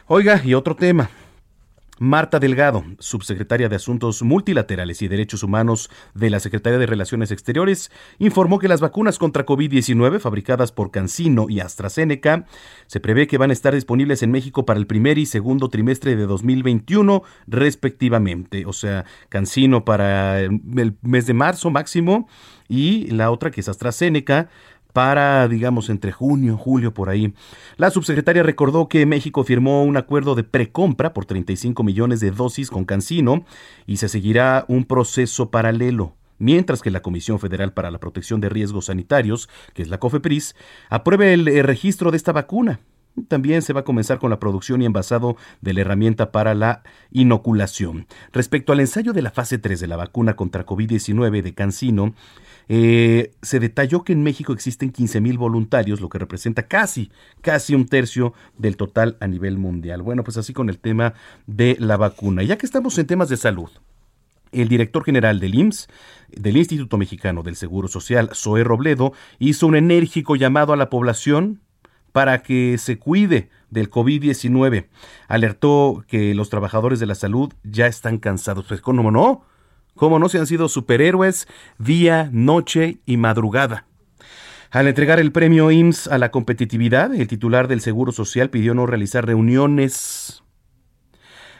Oiga, 0.08 0.40
y 0.46 0.54
otro 0.54 0.76
tema. 0.76 1.10
Marta 1.98 2.40
Delgado, 2.40 2.84
subsecretaria 3.00 3.70
de 3.70 3.78
Asuntos 3.78 4.22
Multilaterales 4.22 5.02
y 5.02 5.08
Derechos 5.08 5.42
Humanos 5.42 5.90
de 6.14 6.30
la 6.30 6.40
Secretaría 6.40 6.78
de 6.78 6.86
Relaciones 6.86 7.32
Exteriores, 7.32 7.90
informó 8.20 8.60
que 8.60 8.68
las 8.68 8.82
vacunas 8.82 9.18
contra 9.18 9.48
COVID-19 9.48 10.20
fabricadas 10.20 10.72
por 10.72 10.92
CanSino 10.92 11.48
y 11.50 11.60
AstraZeneca 11.60 12.46
se 12.86 13.00
prevé 13.00 13.26
que 13.26 13.40
van 13.40 13.50
a 13.50 13.54
estar 13.54 13.74
disponibles 13.74 14.22
en 14.22 14.30
México 14.30 14.64
para 14.64 14.80
el 14.80 14.86
primer 14.86 15.18
y 15.18 15.26
segundo 15.26 15.70
trimestre 15.70 16.16
de 16.16 16.28
2021 16.28 17.24
respectivamente. 17.48 18.68
O 18.68 18.74
sea, 18.74 19.06
CanSino 19.30 19.86
para 19.86 20.40
el 20.42 20.98
mes 21.02 21.26
de 21.26 21.34
marzo 21.34 21.72
máximo 21.72 22.28
y 22.68 23.08
la 23.08 23.32
otra 23.32 23.50
que 23.50 23.62
es 23.62 23.70
AstraZeneca 23.70 24.50
para, 24.96 25.46
digamos, 25.50 25.90
entre 25.90 26.14
junio, 26.14 26.58
julio, 26.58 26.94
por 26.94 27.10
ahí. 27.10 27.34
La 27.76 27.92
subsecretaria 27.92 28.44
recordó 28.44 28.88
que 28.88 29.06
México 29.06 29.44
firmó 29.44 29.84
un 29.84 29.98
acuerdo 29.98 30.36
de 30.36 30.46
precompra 30.46 31.14
por 31.14 31.26
35 31.26 31.84
millones 31.84 32.22
de 32.22 32.32
dosis 32.32 32.70
con 32.70 32.86
Cancino 32.86 33.44
y 33.86 33.98
se 33.98 34.08
seguirá 34.08 34.64
un 34.70 34.86
proceso 34.86 35.52
paralelo 35.52 36.14
mientras 36.38 36.82
que 36.82 36.92
la 36.92 37.02
Comisión 37.02 37.40
Federal 37.40 37.74
para 37.74 37.92
la 37.92 38.00
Protección 38.00 38.40
de 38.40 38.48
Riesgos 38.48 38.86
Sanitarios, 38.86 39.50
que 39.74 39.82
es 39.82 39.90
la 39.90 40.00
COFEPRIS, 40.00 40.56
apruebe 40.90 41.34
el, 41.34 41.46
el 41.50 41.64
registro 41.66 42.10
de 42.12 42.18
esta 42.18 42.32
vacuna. 42.32 42.80
También 43.28 43.62
se 43.62 43.74
va 43.74 43.82
a 43.82 43.86
comenzar 43.86 44.20
con 44.20 44.30
la 44.30 44.40
producción 44.40 44.82
y 44.82 44.86
envasado 44.86 45.36
de 45.62 45.74
la 45.74 45.82
herramienta 45.82 46.32
para 46.32 46.54
la 46.54 46.84
inoculación. 47.12 48.08
Respecto 48.32 48.72
al 48.72 48.82
ensayo 48.82 49.12
de 49.12 49.22
la 49.22 49.32
fase 49.32 49.58
3 49.58 49.80
de 49.80 49.88
la 49.88 49.96
vacuna 49.96 50.36
contra 50.36 50.66
COVID-19 50.66 51.42
de 51.42 51.54
Cancino, 51.54 52.14
eh, 52.68 53.34
se 53.42 53.60
detalló 53.60 54.04
que 54.04 54.14
en 54.14 54.24
México 54.24 54.54
existen 54.54 54.92
15.000 54.92 55.38
voluntarios, 55.38 56.02
lo 56.02 56.10
que 56.10 56.20
representa 56.20 56.68
casi, 56.68 57.12
casi 57.42 57.76
un 57.76 57.86
tercio 57.86 58.34
del 58.58 58.78
total 58.78 59.18
a 59.20 59.28
nivel 59.28 59.58
mundial. 59.58 60.02
Bueno, 60.02 60.24
pues 60.24 60.38
así 60.38 60.54
con 60.54 60.70
el 60.70 60.80
tema 60.80 61.14
de 61.48 61.78
la 61.80 61.98
vacuna. 61.98 62.44
Ya 62.44 62.58
que 62.58 62.66
estamos 62.66 62.98
en 62.98 63.08
temas 63.08 63.30
de 63.30 63.38
salud, 63.38 63.70
el 64.52 64.68
director 64.68 65.04
general 65.04 65.40
del 65.40 65.56
IMSS, 65.56 65.88
del 66.30 66.58
Instituto 66.58 66.98
Mexicano 66.98 67.44
del 67.44 67.56
Seguro 67.56 67.88
Social, 67.88 68.30
Zoe 68.34 68.64
Robledo, 68.64 69.14
hizo 69.40 69.68
un 69.68 69.76
enérgico 69.76 70.36
llamado 70.36 70.74
a 70.74 70.78
la 70.78 70.90
población 70.90 71.62
para 72.12 72.44
que 72.44 72.78
se 72.78 72.98
cuide 72.98 73.50
del 73.70 73.90
COVID-19. 73.90 74.88
Alertó 75.28 76.06
que 76.08 76.34
los 76.34 76.50
trabajadores 76.50 77.00
de 77.00 77.06
la 77.06 77.16
salud 77.16 77.52
ya 77.64 77.88
están 77.88 78.20
cansados. 78.20 78.66
Pues, 78.68 78.82
¿cómo 78.82 79.12
no? 79.12 79.44
¿Cómo 79.96 80.20
no 80.20 80.28
se 80.28 80.40
han 80.40 80.46
sido 80.46 80.68
superhéroes 80.68 81.48
día, 81.78 82.30
noche 82.34 82.98
y 83.06 83.16
madrugada? 83.16 83.86
Al 84.70 84.90
entregar 84.90 85.22
el 85.22 85.32
premio 85.32 85.72
IMSS 85.72 86.08
a 86.10 86.18
la 86.18 86.32
competitividad, 86.32 87.16
el 87.16 87.30
titular 87.30 87.70
del 87.70 87.80
Seguro 87.80 88.12
Social 88.12 88.50
pidió 88.50 88.74
no 88.74 88.86
realizar 88.86 89.26
reuniones, 89.26 90.44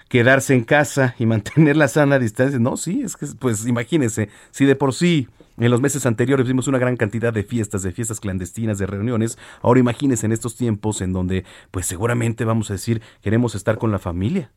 quedarse 0.10 0.54
en 0.54 0.66
casa 0.66 1.16
y 1.18 1.26
mantener 1.26 1.78
la 1.78 1.88
sana 1.88 2.20
distancia. 2.20 2.60
No, 2.60 2.76
sí, 2.76 3.04
es 3.06 3.16
que, 3.16 3.26
pues 3.40 3.66
imagínense, 3.68 4.28
si 4.52 4.66
de 4.66 4.76
por 4.76 4.94
sí 4.94 5.30
en 5.58 5.72
los 5.72 5.80
meses 5.80 6.06
anteriores 6.06 6.46
vimos 6.46 6.68
una 6.68 6.78
gran 6.78 6.98
cantidad 6.98 7.32
de 7.32 7.44
fiestas, 7.44 7.84
de 7.84 7.94
fiestas 7.94 8.20
clandestinas, 8.20 8.78
de 8.78 8.86
reuniones, 8.86 9.38
ahora 9.62 9.80
imagínense 9.80 10.26
en 10.26 10.34
estos 10.34 10.58
tiempos 10.58 11.00
en 11.00 11.14
donde, 11.14 11.46
pues 11.72 11.86
seguramente 11.86 12.44
vamos 12.44 12.70
a 12.70 12.74
decir, 12.74 13.02
queremos 13.22 13.56
estar 13.56 13.78
con 13.78 13.94
la 13.94 14.00
familia 14.00 14.52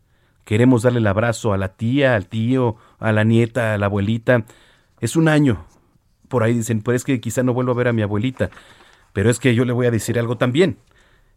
queremos 0.49 0.81
darle 0.81 1.01
el 1.01 1.07
abrazo 1.07 1.53
a 1.53 1.59
la 1.59 1.77
tía, 1.77 2.15
al 2.15 2.27
tío, 2.27 2.77
a 2.99 3.13
la 3.13 3.23
nieta, 3.23 3.75
a 3.75 3.79
la 3.79 3.85
abuelita. 3.85 4.47
Es 4.99 5.15
un 5.15 5.29
año. 5.29 5.67
Por 6.29 6.43
ahí 6.43 6.55
dicen, 6.55 6.81
pues 6.81 6.97
es 6.97 7.05
que 7.05 7.21
quizá 7.21 7.43
no 7.43 7.53
vuelvo 7.53 7.73
a 7.73 7.75
ver 7.75 7.89
a 7.89 7.93
mi 7.93 8.01
abuelita. 8.01 8.49
Pero 9.13 9.29
es 9.29 9.39
que 9.39 9.55
yo 9.55 9.67
le 9.67 9.75
voy 9.75 9.85
a 9.87 9.91
decir 9.91 10.19
algo 10.19 10.39
también. 10.39 10.79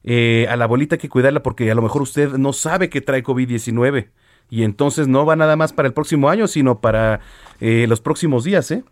eh, 0.05 0.47
a 0.49 0.55
la 0.55 0.63
abuelita 0.63 0.95
hay 0.95 0.99
que 0.99 1.09
cuidarla 1.09 1.43
porque 1.43 1.69
a 1.69 1.75
lo 1.75 1.81
mejor 1.81 2.01
usted 2.03 2.37
no 2.37 2.53
sabe 2.53 2.89
que 2.89 3.01
trae 3.01 3.21
COVID-19 3.21 4.07
y 4.49 4.63
entonces 4.63 5.09
no 5.09 5.25
va 5.25 5.35
nada 5.35 5.57
más 5.57 5.73
para 5.73 5.89
el 5.89 5.93
próximo 5.93 6.29
año, 6.29 6.47
sino 6.47 6.79
para 6.79 7.19
eh, 7.59 7.87
los 7.89 7.99
próximos 7.99 8.45
días, 8.45 8.71
¿eh? 8.71 8.85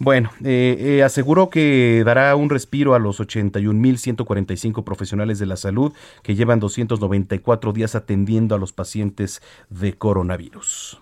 Bueno, 0.00 0.30
eh, 0.44 1.02
aseguró 1.04 1.50
que 1.50 2.02
dará 2.06 2.34
un 2.36 2.50
respiro 2.50 2.94
a 2.94 3.00
los 3.00 3.20
81.145 3.20 4.84
profesionales 4.84 5.40
de 5.40 5.46
la 5.46 5.56
salud 5.56 5.92
que 6.22 6.36
llevan 6.36 6.60
294 6.60 7.72
días 7.72 7.96
atendiendo 7.96 8.54
a 8.54 8.58
los 8.58 8.72
pacientes 8.72 9.42
de 9.70 9.94
coronavirus. 9.94 11.00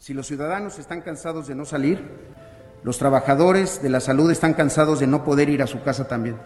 Si 0.00 0.12
los 0.12 0.26
ciudadanos 0.26 0.78
están 0.78 1.02
cansados 1.02 1.46
de 1.46 1.54
no 1.54 1.64
salir, 1.64 2.00
los 2.82 2.98
trabajadores 2.98 3.82
de 3.82 3.88
la 3.88 4.00
salud 4.00 4.30
están 4.30 4.54
cansados 4.54 5.00
de 5.00 5.08
no 5.08 5.24
poder 5.24 5.48
ir 5.48 5.62
a 5.62 5.66
su 5.66 5.82
casa 5.82 6.06
también. 6.06 6.36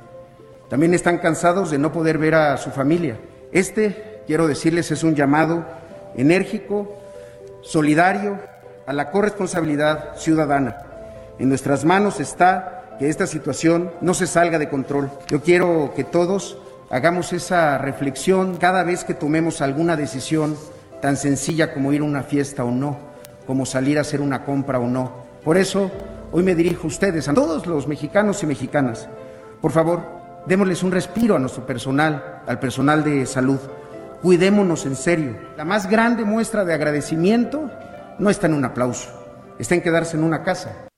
También 0.71 0.95
están 0.95 1.19
cansados 1.19 1.71
de 1.71 1.79
no 1.79 1.93
poder 1.93 2.17
ver 2.17 2.35
a 2.35 2.57
su 2.57 2.71
familia. 2.71 3.19
Este, 3.53 4.23
quiero 4.27 4.47
decirles, 4.47 4.91
es 4.91 5.03
un 5.03 5.15
llamado 5.15 5.67
enérgico, 6.15 6.97
solidario, 7.63 8.39
a 8.87 8.93
la 8.93 9.11
corresponsabilidad 9.11 10.17
ciudadana. 10.17 10.90
En 11.41 11.49
nuestras 11.49 11.87
manos 11.87 12.21
está 12.21 12.97
que 12.99 13.09
esta 13.09 13.27
situación 13.27 13.91
no 14.03 14.13
se 14.13 14.27
salga 14.27 14.59
de 14.59 14.69
control. 14.69 15.11
Yo 15.27 15.41
quiero 15.41 15.95
que 15.97 16.05
todos 16.05 16.59
hagamos 16.91 17.33
esa 17.33 17.79
reflexión 17.79 18.59
cada 18.59 18.85
vez 18.85 19.05
que 19.05 19.15
tomemos 19.15 19.63
alguna 19.63 19.97
decisión 19.97 20.55
tan 21.01 21.17
sencilla 21.17 21.73
como 21.73 21.95
ir 21.95 22.03
a 22.03 22.05
una 22.05 22.23
fiesta 22.23 22.63
o 22.63 22.71
no, 22.71 22.99
como 23.47 23.65
salir 23.65 23.97
a 23.97 24.03
hacer 24.03 24.21
una 24.21 24.45
compra 24.45 24.81
o 24.81 24.87
no. 24.87 25.15
Por 25.43 25.57
eso, 25.57 25.91
hoy 26.31 26.43
me 26.43 26.55
dirijo 26.55 26.83
a 26.85 26.89
ustedes, 26.89 27.27
a 27.27 27.33
todos 27.33 27.67
los 27.67 27.89
mexicanos 27.89 28.43
y 28.43 28.47
mexicanas. 28.47 29.09
Por 29.63 29.73
favor, 29.73 30.03
démosles 30.45 30.83
un 30.83 30.93
respiro 30.93 31.37
a 31.37 31.39
nuestro 31.39 31.65
personal, 31.65 32.43
al 32.47 32.61
personal 32.61 33.03
de 33.03 33.25
salud. 33.25 33.61
Cuidémonos 34.21 34.85
en 34.85 34.95
serio. 34.95 35.39
La 35.57 35.65
más 35.65 35.89
grande 35.89 36.27
muestra 36.27 36.67
de 36.67 36.75
agradecimiento 36.75 37.71
no 38.19 38.29
está 38.29 38.47
en 38.47 38.53
un 38.53 38.67
aplauso, 38.67 39.09
está 39.59 39.75
en 39.75 39.81
quedarse 39.81 40.19
en 40.19 40.25
una 40.25 40.43
casa. 40.43 40.90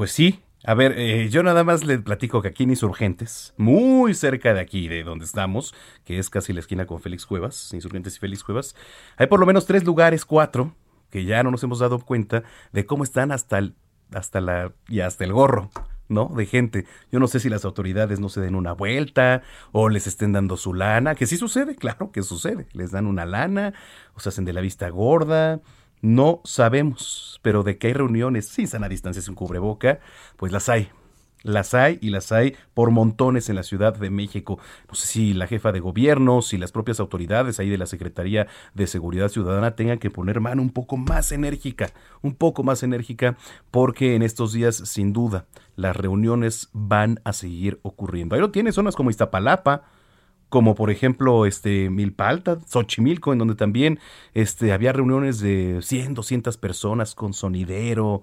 Pues 0.00 0.12
sí. 0.12 0.40
A 0.64 0.72
ver, 0.72 0.94
eh, 0.96 1.28
yo 1.28 1.42
nada 1.42 1.62
más 1.62 1.84
le 1.84 1.98
platico 1.98 2.40
que 2.40 2.48
aquí 2.48 2.62
en 2.62 2.70
Insurgentes, 2.70 3.52
muy 3.58 4.14
cerca 4.14 4.54
de 4.54 4.60
aquí, 4.60 4.88
de 4.88 5.02
donde 5.02 5.26
estamos, 5.26 5.74
que 6.06 6.18
es 6.18 6.30
casi 6.30 6.54
la 6.54 6.60
esquina 6.60 6.86
con 6.86 7.02
Félix 7.02 7.26
Cuevas, 7.26 7.74
Insurgentes 7.74 8.16
y 8.16 8.18
Félix 8.18 8.42
Cuevas, 8.42 8.74
hay 9.18 9.26
por 9.26 9.40
lo 9.40 9.44
menos 9.44 9.66
tres 9.66 9.84
lugares, 9.84 10.24
cuatro, 10.24 10.74
que 11.10 11.26
ya 11.26 11.42
no 11.42 11.50
nos 11.50 11.62
hemos 11.64 11.80
dado 11.80 11.98
cuenta 11.98 12.44
de 12.72 12.86
cómo 12.86 13.04
están 13.04 13.30
hasta 13.30 13.58
el, 13.58 13.74
hasta 14.10 14.40
la, 14.40 14.72
y 14.88 15.00
hasta 15.00 15.24
el 15.24 15.34
gorro. 15.34 15.70
¿no? 16.08 16.32
De 16.34 16.44
gente. 16.46 16.86
Yo 17.12 17.20
no 17.20 17.28
sé 17.28 17.38
si 17.38 17.50
las 17.50 17.64
autoridades 17.66 18.18
no 18.20 18.30
se 18.30 18.40
den 18.40 18.54
una 18.54 18.72
vuelta 18.72 19.42
o 19.70 19.90
les 19.90 20.06
estén 20.06 20.32
dando 20.32 20.56
su 20.56 20.72
lana, 20.74 21.14
que 21.14 21.26
sí 21.26 21.36
sucede, 21.36 21.76
claro 21.76 22.10
que 22.10 22.22
sucede. 22.22 22.66
Les 22.72 22.90
dan 22.90 23.06
una 23.06 23.26
lana 23.26 23.74
o 24.14 24.20
se 24.20 24.30
hacen 24.30 24.46
de 24.46 24.54
la 24.54 24.62
vista 24.62 24.88
gorda. 24.88 25.60
No 26.02 26.40
sabemos, 26.44 27.40
pero 27.42 27.62
de 27.62 27.78
que 27.78 27.88
hay 27.88 27.92
reuniones 27.92 28.46
sin 28.46 28.66
sana 28.66 28.88
distancia, 28.88 29.22
sin 29.22 29.34
cubreboca, 29.34 30.00
pues 30.36 30.52
las 30.52 30.68
hay. 30.68 30.88
Las 31.42 31.72
hay 31.72 31.98
y 32.02 32.10
las 32.10 32.32
hay 32.32 32.54
por 32.74 32.90
montones 32.90 33.48
en 33.48 33.56
la 33.56 33.62
Ciudad 33.62 33.96
de 33.96 34.10
México. 34.10 34.58
No 34.88 34.94
sé 34.94 35.06
si 35.06 35.32
la 35.32 35.46
jefa 35.46 35.72
de 35.72 35.80
gobierno, 35.80 36.42
si 36.42 36.58
las 36.58 36.70
propias 36.70 37.00
autoridades 37.00 37.58
ahí 37.58 37.70
de 37.70 37.78
la 37.78 37.86
Secretaría 37.86 38.46
de 38.74 38.86
Seguridad 38.86 39.28
Ciudadana 39.28 39.74
tengan 39.74 39.98
que 39.98 40.10
poner 40.10 40.40
mano 40.40 40.60
un 40.60 40.70
poco 40.70 40.98
más 40.98 41.32
enérgica, 41.32 41.90
un 42.20 42.34
poco 42.34 42.62
más 42.62 42.82
enérgica, 42.82 43.38
porque 43.70 44.16
en 44.16 44.22
estos 44.22 44.52
días, 44.52 44.76
sin 44.76 45.14
duda, 45.14 45.46
las 45.76 45.96
reuniones 45.96 46.68
van 46.72 47.20
a 47.24 47.32
seguir 47.32 47.80
ocurriendo. 47.82 48.34
Ahí 48.34 48.40
lo 48.42 48.50
tiene 48.50 48.72
zonas 48.72 48.94
como 48.94 49.08
Iztapalapa, 49.08 49.84
como 50.50 50.74
por 50.74 50.90
ejemplo 50.90 51.46
este 51.46 51.88
Milpalta, 51.88 52.58
Xochimilco, 52.66 53.32
en 53.32 53.38
donde 53.38 53.54
también 53.54 53.98
este, 54.34 54.72
había 54.72 54.92
reuniones 54.92 55.40
de 55.40 55.78
100, 55.80 56.14
200 56.14 56.58
personas 56.58 57.14
con 57.14 57.32
sonidero, 57.32 58.22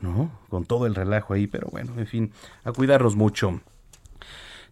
¿no? 0.00 0.30
Con 0.50 0.64
todo 0.64 0.86
el 0.86 0.94
relajo 0.94 1.32
ahí, 1.32 1.46
pero 1.46 1.68
bueno, 1.70 1.92
en 1.96 2.06
fin, 2.06 2.32
a 2.64 2.72
cuidarnos 2.72 3.16
mucho. 3.16 3.60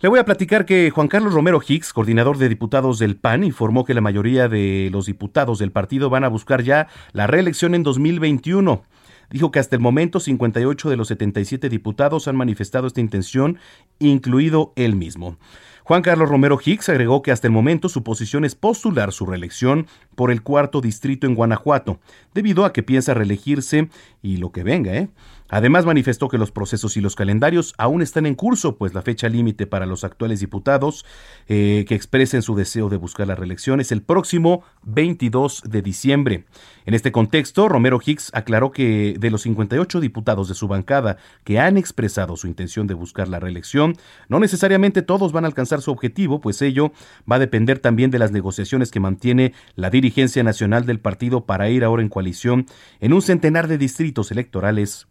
Le 0.00 0.10
voy 0.10 0.18
a 0.18 0.26
platicar 0.26 0.66
que 0.66 0.90
Juan 0.90 1.08
Carlos 1.08 1.32
Romero 1.32 1.62
Hicks, 1.66 1.94
coordinador 1.94 2.36
de 2.36 2.50
diputados 2.50 2.98
del 2.98 3.16
PAN, 3.16 3.44
informó 3.44 3.86
que 3.86 3.94
la 3.94 4.02
mayoría 4.02 4.46
de 4.46 4.90
los 4.92 5.06
diputados 5.06 5.58
del 5.58 5.72
partido 5.72 6.10
van 6.10 6.24
a 6.24 6.28
buscar 6.28 6.62
ya 6.62 6.88
la 7.12 7.26
reelección 7.26 7.74
en 7.74 7.82
2021. 7.82 8.84
Dijo 9.30 9.50
que 9.50 9.58
hasta 9.58 9.74
el 9.74 9.80
momento 9.80 10.20
58 10.20 10.90
de 10.90 10.96
los 10.96 11.08
77 11.08 11.68
diputados 11.68 12.28
han 12.28 12.36
manifestado 12.36 12.86
esta 12.86 13.00
intención, 13.00 13.58
incluido 13.98 14.72
él 14.76 14.96
mismo. 14.96 15.38
Juan 15.86 16.02
Carlos 16.02 16.28
Romero 16.28 16.58
Hicks 16.60 16.88
agregó 16.88 17.22
que 17.22 17.30
hasta 17.30 17.46
el 17.46 17.52
momento 17.52 17.88
su 17.88 18.02
posición 18.02 18.44
es 18.44 18.56
postular 18.56 19.12
su 19.12 19.24
reelección 19.24 19.86
por 20.16 20.32
el 20.32 20.42
cuarto 20.42 20.80
distrito 20.80 21.28
en 21.28 21.36
Guanajuato, 21.36 22.00
debido 22.34 22.64
a 22.64 22.72
que 22.72 22.82
piensa 22.82 23.14
reelegirse 23.14 23.88
y 24.20 24.38
lo 24.38 24.50
que 24.50 24.64
venga, 24.64 24.96
¿eh? 24.96 25.10
Además 25.48 25.86
manifestó 25.86 26.28
que 26.28 26.38
los 26.38 26.50
procesos 26.50 26.96
y 26.96 27.00
los 27.00 27.14
calendarios 27.14 27.74
aún 27.78 28.02
están 28.02 28.26
en 28.26 28.34
curso, 28.34 28.76
pues 28.76 28.94
la 28.94 29.02
fecha 29.02 29.28
límite 29.28 29.66
para 29.66 29.86
los 29.86 30.04
actuales 30.04 30.40
diputados 30.40 31.04
eh, 31.46 31.84
que 31.88 31.94
expresen 31.94 32.42
su 32.42 32.56
deseo 32.56 32.88
de 32.88 32.96
buscar 32.96 33.26
la 33.26 33.34
reelección 33.34 33.80
es 33.80 33.92
el 33.92 34.02
próximo 34.02 34.64
22 34.82 35.62
de 35.66 35.82
diciembre. 35.82 36.44
En 36.84 36.94
este 36.94 37.12
contexto, 37.12 37.68
Romero 37.68 38.00
Hicks 38.04 38.30
aclaró 38.34 38.72
que 38.72 39.16
de 39.18 39.30
los 39.30 39.42
58 39.42 40.00
diputados 40.00 40.48
de 40.48 40.54
su 40.54 40.68
bancada 40.68 41.16
que 41.44 41.58
han 41.58 41.76
expresado 41.76 42.36
su 42.36 42.46
intención 42.46 42.86
de 42.86 42.94
buscar 42.94 43.28
la 43.28 43.40
reelección, 43.40 43.96
no 44.28 44.40
necesariamente 44.40 45.02
todos 45.02 45.32
van 45.32 45.44
a 45.44 45.48
alcanzar 45.48 45.80
su 45.80 45.90
objetivo, 45.90 46.40
pues 46.40 46.62
ello 46.62 46.92
va 47.30 47.36
a 47.36 47.40
depender 47.40 47.78
también 47.78 48.10
de 48.10 48.18
las 48.18 48.32
negociaciones 48.32 48.90
que 48.90 49.00
mantiene 49.00 49.52
la 49.74 49.90
dirigencia 49.90 50.42
nacional 50.42 50.86
del 50.86 51.00
partido 51.00 51.44
para 51.44 51.68
ir 51.70 51.84
ahora 51.84 52.02
en 52.02 52.08
coalición 52.08 52.66
en 53.00 53.12
un 53.12 53.22
centenar 53.22 53.68
de 53.68 53.78
distritos 53.78 54.30
electorales 54.30 55.06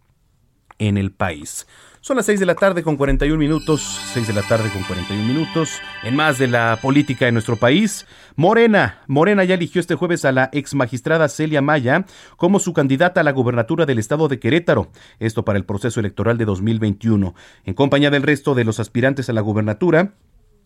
en 0.80 0.98
el 0.98 1.12
país. 1.12 1.68
Son 2.06 2.18
las 2.18 2.28
6 2.28 2.40
de 2.40 2.46
la 2.46 2.54
tarde 2.54 2.84
con 2.84 2.98
41 2.98 3.36
minutos, 3.36 3.82
6 4.14 4.28
de 4.28 4.34
la 4.34 4.44
tarde 4.44 4.70
con 4.70 4.84
41 4.84 5.28
minutos. 5.28 5.82
En 6.04 6.16
más 6.16 6.38
de 6.38 6.48
la 6.48 6.78
política 6.80 7.26
de 7.26 7.32
nuestro 7.32 7.56
país, 7.56 8.06
Morena, 8.36 9.02
Morena 9.08 9.44
ya 9.44 9.56
eligió 9.56 9.82
este 9.82 9.96
jueves 9.96 10.24
a 10.24 10.32
la 10.32 10.52
ex 10.54 10.76
magistrada 10.76 11.28
Celia 11.30 11.64
Maya 11.64 12.06
como 12.38 12.60
su 12.60 12.74
candidata 12.74 13.22
a 13.22 13.24
la 13.24 13.32
gubernatura 13.32 13.88
del 13.88 13.98
estado 13.98 14.28
de 14.28 14.38
Querétaro, 14.38 14.92
esto 15.18 15.44
para 15.44 15.58
el 15.58 15.66
proceso 15.66 16.00
electoral 16.00 16.38
de 16.38 16.46
2021. 16.46 17.34
En 17.64 17.74
compañía 17.74 18.12
del 18.12 18.22
resto 18.22 18.54
de 18.54 18.66
los 18.66 18.80
aspirantes 18.80 19.28
a 19.32 19.34
la 19.34 19.42
gubernatura, 19.42 20.14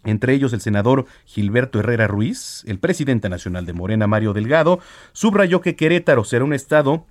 entre 0.04 0.34
ellos 0.34 0.52
el 0.52 0.60
senador 0.60 1.06
Gilberto 1.26 1.80
Herrera 1.80 2.08
Ruiz, 2.08 2.66
el 2.68 2.80
presidente 2.80 3.30
nacional 3.30 3.66
de 3.66 3.72
Morena 3.72 4.08
Mario 4.08 4.34
Delgado, 4.34 4.80
subrayó 5.14 5.62
que 5.62 5.78
Querétaro 5.78 6.26
será 6.26 6.44
un 6.44 6.52
estado 6.52 7.06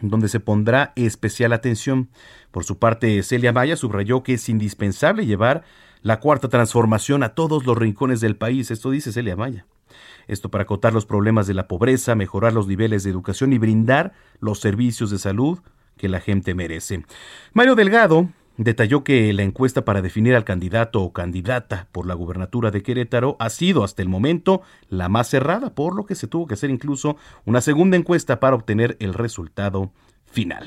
donde 0.00 0.28
se 0.28 0.40
pondrá 0.40 0.92
especial 0.96 1.52
atención. 1.52 2.08
Por 2.50 2.64
su 2.64 2.78
parte, 2.78 3.22
Celia 3.22 3.52
Maya 3.52 3.76
subrayó 3.76 4.22
que 4.22 4.34
es 4.34 4.48
indispensable 4.48 5.26
llevar 5.26 5.64
la 6.02 6.20
cuarta 6.20 6.48
transformación 6.48 7.22
a 7.22 7.30
todos 7.30 7.66
los 7.66 7.76
rincones 7.76 8.20
del 8.20 8.36
país. 8.36 8.70
Esto 8.70 8.90
dice 8.90 9.12
Celia 9.12 9.36
Maya. 9.36 9.66
Esto 10.26 10.50
para 10.50 10.62
acotar 10.62 10.92
los 10.92 11.06
problemas 11.06 11.46
de 11.46 11.54
la 11.54 11.68
pobreza, 11.68 12.14
mejorar 12.14 12.52
los 12.52 12.66
niveles 12.66 13.02
de 13.02 13.10
educación 13.10 13.52
y 13.52 13.58
brindar 13.58 14.12
los 14.40 14.60
servicios 14.60 15.10
de 15.10 15.18
salud 15.18 15.58
que 15.96 16.08
la 16.08 16.20
gente 16.20 16.54
merece. 16.54 17.04
Mario 17.52 17.74
Delgado 17.74 18.28
detalló 18.58 19.04
que 19.04 19.32
la 19.32 19.44
encuesta 19.44 19.84
para 19.84 20.02
definir 20.02 20.34
al 20.34 20.44
candidato 20.44 21.00
o 21.00 21.12
candidata 21.12 21.86
por 21.92 22.06
la 22.06 22.14
gubernatura 22.14 22.70
de 22.70 22.82
Querétaro 22.82 23.36
ha 23.38 23.48
sido 23.48 23.84
hasta 23.84 24.02
el 24.02 24.08
momento 24.08 24.62
la 24.90 25.08
más 25.08 25.28
cerrada, 25.28 25.70
por 25.70 25.94
lo 25.94 26.04
que 26.04 26.16
se 26.16 26.26
tuvo 26.26 26.46
que 26.46 26.54
hacer 26.54 26.68
incluso 26.68 27.16
una 27.46 27.60
segunda 27.60 27.96
encuesta 27.96 28.40
para 28.40 28.56
obtener 28.56 28.96
el 29.00 29.14
resultado 29.14 29.92
final. 30.26 30.66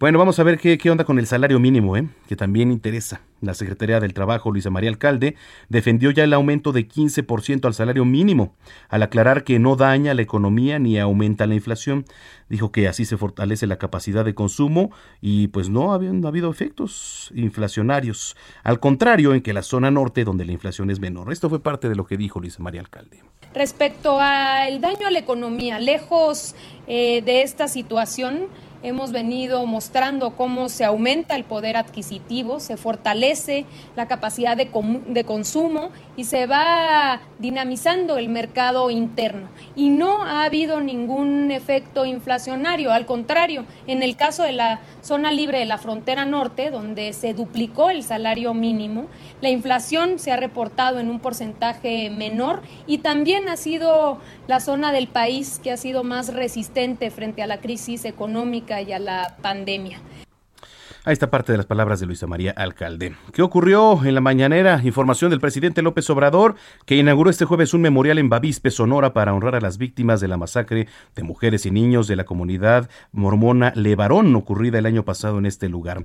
Bueno, 0.00 0.18
vamos 0.18 0.38
a 0.38 0.44
ver 0.44 0.58
qué, 0.58 0.78
qué 0.78 0.90
onda 0.90 1.04
con 1.04 1.18
el 1.18 1.26
salario 1.26 1.60
mínimo, 1.60 1.94
¿eh? 1.94 2.08
que 2.26 2.34
también 2.34 2.72
interesa. 2.72 3.20
La 3.42 3.52
Secretaría 3.52 4.00
del 4.00 4.14
Trabajo, 4.14 4.50
Luisa 4.50 4.70
María 4.70 4.88
Alcalde, 4.88 5.36
defendió 5.68 6.10
ya 6.10 6.24
el 6.24 6.32
aumento 6.32 6.72
de 6.72 6.88
15% 6.88 7.66
al 7.66 7.74
salario 7.74 8.06
mínimo, 8.06 8.54
al 8.88 9.02
aclarar 9.02 9.44
que 9.44 9.58
no 9.58 9.76
daña 9.76 10.14
la 10.14 10.22
economía 10.22 10.78
ni 10.78 10.98
aumenta 10.98 11.46
la 11.46 11.54
inflación. 11.54 12.06
Dijo 12.48 12.72
que 12.72 12.88
así 12.88 13.04
se 13.04 13.18
fortalece 13.18 13.66
la 13.66 13.76
capacidad 13.76 14.24
de 14.24 14.34
consumo 14.34 14.90
y 15.20 15.48
pues 15.48 15.68
no 15.68 15.92
ha, 15.92 15.98
no 15.98 16.26
ha 16.26 16.30
habido 16.30 16.50
efectos 16.50 17.30
inflacionarios. 17.34 18.38
Al 18.64 18.80
contrario, 18.80 19.34
en 19.34 19.42
que 19.42 19.52
la 19.52 19.62
zona 19.62 19.90
norte, 19.90 20.24
donde 20.24 20.46
la 20.46 20.52
inflación 20.52 20.90
es 20.90 20.98
menor. 20.98 21.30
Esto 21.30 21.50
fue 21.50 21.62
parte 21.62 21.90
de 21.90 21.94
lo 21.94 22.06
que 22.06 22.16
dijo 22.16 22.40
Luisa 22.40 22.62
María 22.62 22.80
Alcalde. 22.80 23.22
Respecto 23.52 24.18
al 24.18 24.80
daño 24.80 25.06
a 25.06 25.10
la 25.10 25.18
economía, 25.18 25.78
lejos 25.78 26.54
eh, 26.86 27.20
de 27.20 27.42
esta 27.42 27.68
situación, 27.68 28.48
hemos 28.82 29.12
venido 29.12 29.66
mostrando 29.66 30.36
cómo 30.36 30.68
se 30.68 30.84
aumenta 30.84 31.36
el 31.36 31.44
poder 31.44 31.76
adquisitivo, 31.76 32.60
se 32.60 32.76
fortalece 32.76 33.66
la 33.96 34.06
capacidad 34.06 34.56
de, 34.56 34.70
de, 35.08 35.24
consumo 35.24 35.90
y 36.16 36.24
se 36.24 36.46
va 36.46 37.20
dinamizando 37.38 38.16
el 38.16 38.28
mercado 38.28 38.90
interno. 38.90 39.48
Y 39.76 39.90
no 39.90 40.24
ha 40.24 40.44
habido 40.44 40.80
ningún 40.80 41.50
efecto 41.50 42.06
inflacionario, 42.06 42.92
al 42.92 43.06
contrario, 43.06 43.64
en 43.86 44.02
el 44.02 44.16
caso 44.16 44.42
de 44.42 44.52
la 44.52 44.80
zona 45.02 45.30
libre 45.32 45.58
de 45.58 45.66
la 45.66 45.78
frontera 45.78 46.24
norte, 46.24 46.70
donde 46.70 47.12
se 47.12 47.34
duplicó 47.34 47.90
el 47.90 48.02
salario 48.02 48.54
mínimo, 48.54 49.06
la 49.40 49.50
inflación 49.50 50.18
se 50.18 50.32
ha 50.32 50.36
reportado 50.36 51.00
en 51.00 51.10
un 51.10 51.20
porcentaje 51.20 52.10
menor 52.10 52.62
y 52.86 52.98
también 52.98 53.48
ha 53.48 53.56
sido 53.56 54.18
la 54.46 54.60
zona 54.60 54.92
del 54.92 55.06
país 55.06 55.60
que 55.62 55.70
ha 55.70 55.76
sido 55.76 56.04
más 56.04 56.32
resistente 56.32 57.10
frente 57.10 57.42
a 57.42 57.46
la 57.46 57.60
crisis 57.60 58.04
económica 58.04 58.69
y 58.78 58.92
a 58.92 59.00
la 59.00 59.36
pandemia. 59.42 60.00
Ahí 61.04 61.14
está 61.14 61.30
parte 61.30 61.50
de 61.50 61.56
las 61.56 61.66
palabras 61.66 61.98
de 61.98 62.06
Luisa 62.06 62.26
María 62.26 62.52
Alcalde. 62.52 63.16
¿Qué 63.32 63.40
ocurrió 63.40 64.04
en 64.04 64.14
la 64.14 64.20
mañanera? 64.20 64.80
Información 64.84 65.30
del 65.30 65.40
presidente 65.40 65.80
López 65.80 66.08
Obrador, 66.10 66.56
que 66.84 66.94
inauguró 66.94 67.30
este 67.30 67.46
jueves 67.46 67.72
un 67.72 67.80
memorial 67.80 68.18
en 68.18 68.28
Bavispe, 68.28 68.70
Sonora, 68.70 69.14
para 69.14 69.32
honrar 69.32 69.54
a 69.56 69.60
las 69.60 69.78
víctimas 69.78 70.20
de 70.20 70.28
la 70.28 70.36
masacre 70.36 70.88
de 71.16 71.22
mujeres 71.22 71.64
y 71.64 71.70
niños 71.70 72.06
de 72.06 72.16
la 72.16 72.24
comunidad 72.24 72.90
mormona 73.12 73.72
Levarón, 73.74 74.36
ocurrida 74.36 74.78
el 74.78 74.86
año 74.86 75.04
pasado 75.04 75.38
en 75.38 75.46
este 75.46 75.70
lugar. 75.70 76.04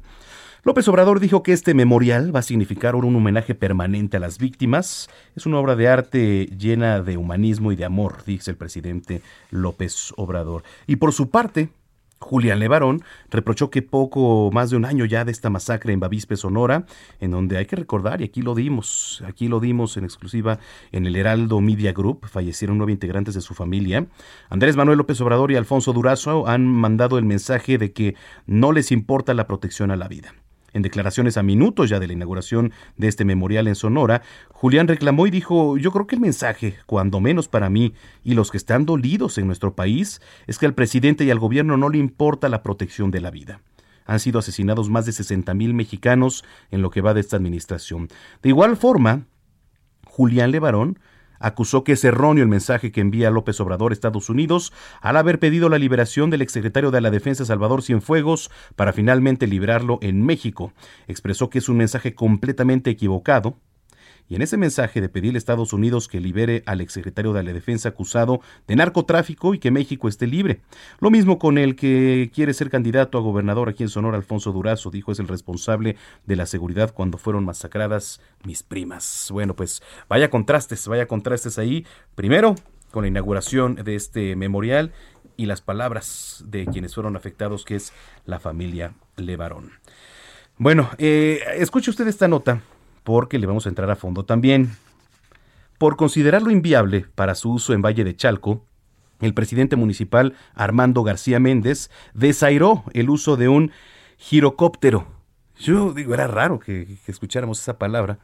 López 0.64 0.88
Obrador 0.88 1.20
dijo 1.20 1.44
que 1.44 1.54
este 1.54 1.76
memorial 1.76 2.36
va 2.36 2.40
a 2.40 2.44
significar 2.44 2.96
un 2.96 3.16
homenaje 3.16 3.54
permanente 3.54 4.18
a 4.18 4.20
las 4.20 4.40
víctimas. 4.40 5.10
Es 5.36 5.46
una 5.46 5.60
obra 5.60 5.76
de 5.76 5.90
arte 5.90 6.46
llena 6.58 7.02
de 7.02 7.18
humanismo 7.18 7.72
y 7.72 7.76
de 7.76 7.86
amor, 7.86 8.24
dice 8.26 8.50
el 8.50 8.58
presidente 8.58 9.22
López 9.52 10.14
Obrador. 10.16 10.64
Y 10.88 10.96
por 10.96 11.12
su 11.12 11.30
parte, 11.30 11.70
Julián 12.20 12.60
Levarón 12.60 13.04
reprochó 13.30 13.70
que 13.70 13.82
poco 13.82 14.50
más 14.52 14.70
de 14.70 14.78
un 14.78 14.86
año 14.86 15.06
ya 15.06 15.26
de 15.26 15.32
esta 15.32 15.50
masacre 15.50 15.94
en 15.94 16.00
Bavispe, 16.00 16.38
Sonora, 16.38 16.86
en 17.20 17.32
donde 17.32 17.58
hay 17.58 17.66
que 17.66 17.76
recordar, 17.76 18.22
y 18.22 18.26
aquí 18.26 18.42
lo 18.42 18.56
dimos, 18.56 19.24
aquí 19.28 19.48
lo 19.48 19.60
dimos 19.60 19.98
en 19.98 20.06
exclusiva 20.06 20.60
en 20.92 21.06
el 21.06 21.16
Heraldo 21.16 21.62
Media 21.62 21.94
Group, 21.94 22.26
fallecieron 22.28 22.78
nueve 22.78 22.94
integrantes 22.94 23.36
de 23.36 23.42
su 23.42 23.54
familia. 23.54 24.08
Andrés 24.50 24.76
Manuel 24.76 24.98
López 24.98 25.20
Obrador 25.22 25.52
y 25.52 25.56
Alfonso 25.56 25.94
Durazo 25.94 26.48
han 26.48 26.66
mandado 26.68 27.18
el 27.18 27.26
mensaje 27.26 27.78
de 27.78 27.92
que 27.92 28.16
no 28.46 28.72
les 28.72 28.92
importa 28.92 29.34
la 29.34 29.48
protección 29.48 29.92
a 29.92 29.96
la 29.96 30.08
vida. 30.08 30.34
En 30.76 30.82
declaraciones 30.82 31.38
a 31.38 31.42
minutos 31.42 31.90
ya 31.90 32.02
de 32.02 32.08
la 32.08 32.12
inauguración 32.12 32.74
de 32.98 33.08
este 33.08 33.24
memorial 33.24 33.70
en 33.70 33.76
Sonora, 33.76 34.24
Julián 34.50 34.90
reclamó 34.90 35.26
y 35.26 35.32
dijo, 35.32 35.78
yo 35.78 35.90
creo 35.94 36.06
que 36.06 36.16
el 36.16 36.22
mensaje, 36.22 36.76
cuando 36.86 37.22
menos 37.22 37.48
para 37.48 37.70
mí 37.70 37.94
y 38.26 38.34
los 38.34 38.52
que 38.52 38.58
están 38.58 38.86
dolidos 38.86 39.38
en 39.38 39.48
nuestro 39.48 39.74
país, 39.74 40.20
es 40.48 40.60
que 40.60 40.66
al 40.66 40.74
presidente 40.74 41.24
y 41.24 41.32
al 41.32 41.40
gobierno 41.40 41.78
no 41.78 41.88
le 41.88 41.98
importa 41.98 42.50
la 42.50 42.62
protección 42.62 43.10
de 43.10 43.22
la 43.22 43.32
vida 43.32 43.62
han 44.08 44.20
sido 44.20 44.38
asesinados 44.38 44.88
más 44.90 45.08
de 45.08 45.14
60 45.14 45.52
mil 45.56 45.74
mexicanos 45.74 46.44
en 46.70 46.84
lo 46.84 46.92
que 46.92 47.02
va 47.02 47.16
de 47.16 47.22
esta 47.22 47.38
administración. 47.38 48.08
De 48.44 48.50
igual 48.50 48.78
forma, 48.78 49.26
Julián 50.06 50.52
Levarón 50.52 51.00
acusó 51.40 51.84
que 51.84 51.94
es 51.94 52.04
erróneo 52.04 52.44
el 52.44 52.50
mensaje 52.50 52.92
que 52.92 53.02
envía 53.02 53.32
López 53.32 53.60
Obrador 53.60 53.92
a 53.92 53.94
Estados 53.94 54.30
Unidos 54.30 54.74
al 55.02 55.18
haber 55.18 55.40
pedido 55.40 55.70
la 55.70 55.78
liberación 55.78 56.30
del 56.30 56.42
exsecretario 56.42 56.92
de 56.92 57.02
la 57.02 57.12
Defensa 57.12 57.46
Salvador 57.46 57.84
Cienfuegos 57.84 58.52
para 58.76 58.94
finalmente 58.94 59.48
liberarlo 59.48 60.00
en 60.02 60.26
México. 60.26 60.74
Expresó 61.08 61.50
que 61.50 61.60
es 61.60 61.70
un 61.70 61.78
mensaje 61.78 62.16
completamente 62.16 62.90
equivocado 62.90 63.58
y 64.28 64.36
en 64.36 64.42
ese 64.42 64.58
mensaje 64.58 65.02
de 65.02 65.10
pedirle 65.10 65.38
a 65.38 65.40
Estados 65.40 65.74
Unidos 65.74 66.08
que 66.08 66.20
libere 66.20 66.64
al 66.66 66.82
exsecretario 66.82 67.34
de 67.34 67.44
la 67.44 67.54
Defensa 67.54 67.90
acusado 67.90 68.42
de 68.68 68.76
narcotráfico 68.76 69.54
y 69.54 69.60
que 69.60 69.72
México 69.72 70.08
esté 70.08 70.28
libre. 70.28 70.62
Lo 71.00 71.12
mismo 71.12 71.38
con 71.38 71.58
el 71.58 71.76
que 71.76 72.32
quiere 72.34 72.54
ser 72.54 72.70
candidato 72.70 73.18
a 73.18 73.22
gobernador 73.22 73.70
aquí 73.70 73.84
en 73.84 73.90
Sonora, 73.90 74.18
Alfonso 74.18 74.52
Durazo, 74.52 74.90
dijo 74.90 75.12
es 75.12 75.20
el 75.20 75.28
responsable 75.28 75.96
de 76.26 76.36
la 76.36 76.46
seguridad 76.46 76.94
cuando 76.94 77.18
fueron 77.18 77.46
masacradas 77.46 78.22
mis 78.44 78.64
primas. 78.64 79.30
Bueno, 79.32 79.56
pues 79.56 79.84
vaya 80.10 80.30
contrastes, 80.30 80.88
vaya 80.88 81.08
contrastes 81.08 81.60
ahí. 81.60 81.86
Primero, 82.16 82.56
con 82.92 83.04
la 83.04 83.10
inauguración 83.10 83.76
de 83.76 83.96
este 83.96 84.36
memorial 84.36 84.92
y 85.38 85.46
las 85.46 85.62
palabras 85.62 86.44
de 86.48 86.66
quienes 86.66 86.96
fueron 86.96 87.16
afectados, 87.16 87.66
que 87.66 87.76
es 87.76 87.94
la 88.26 88.40
familia 88.40 88.94
Levarón. 89.18 89.72
Bueno, 90.58 90.90
eh, 90.98 91.42
escuche 91.58 91.90
usted 91.90 92.08
esta 92.08 92.30
nota 92.30 92.62
porque 93.06 93.40
le 93.40 93.48
vamos 93.48 93.66
a 93.66 93.70
entrar 93.70 93.90
a 93.90 93.96
fondo 93.96 94.26
también. 94.26 94.72
Por 95.78 95.96
considerarlo 95.96 96.52
inviable 96.52 97.06
para 97.16 97.36
su 97.36 97.52
uso 97.54 97.72
en 97.74 97.82
Valle 97.82 98.04
de 98.04 98.16
Chalco, 98.16 98.66
el 99.22 99.34
presidente 99.34 99.78
municipal 99.78 100.34
Armando 100.56 101.04
García 101.04 101.40
Méndez 101.40 101.90
desairó 102.14 102.84
el 102.94 103.10
uso 103.10 103.38
de 103.38 103.48
un 103.48 103.72
girocóptero. 104.18 105.08
Yo 105.58 105.94
digo, 105.94 106.14
era 106.14 106.28
raro 106.28 106.60
que, 106.60 106.98
escucháramos 107.08 107.62
esa 107.62 107.78
palabra. 107.78 108.20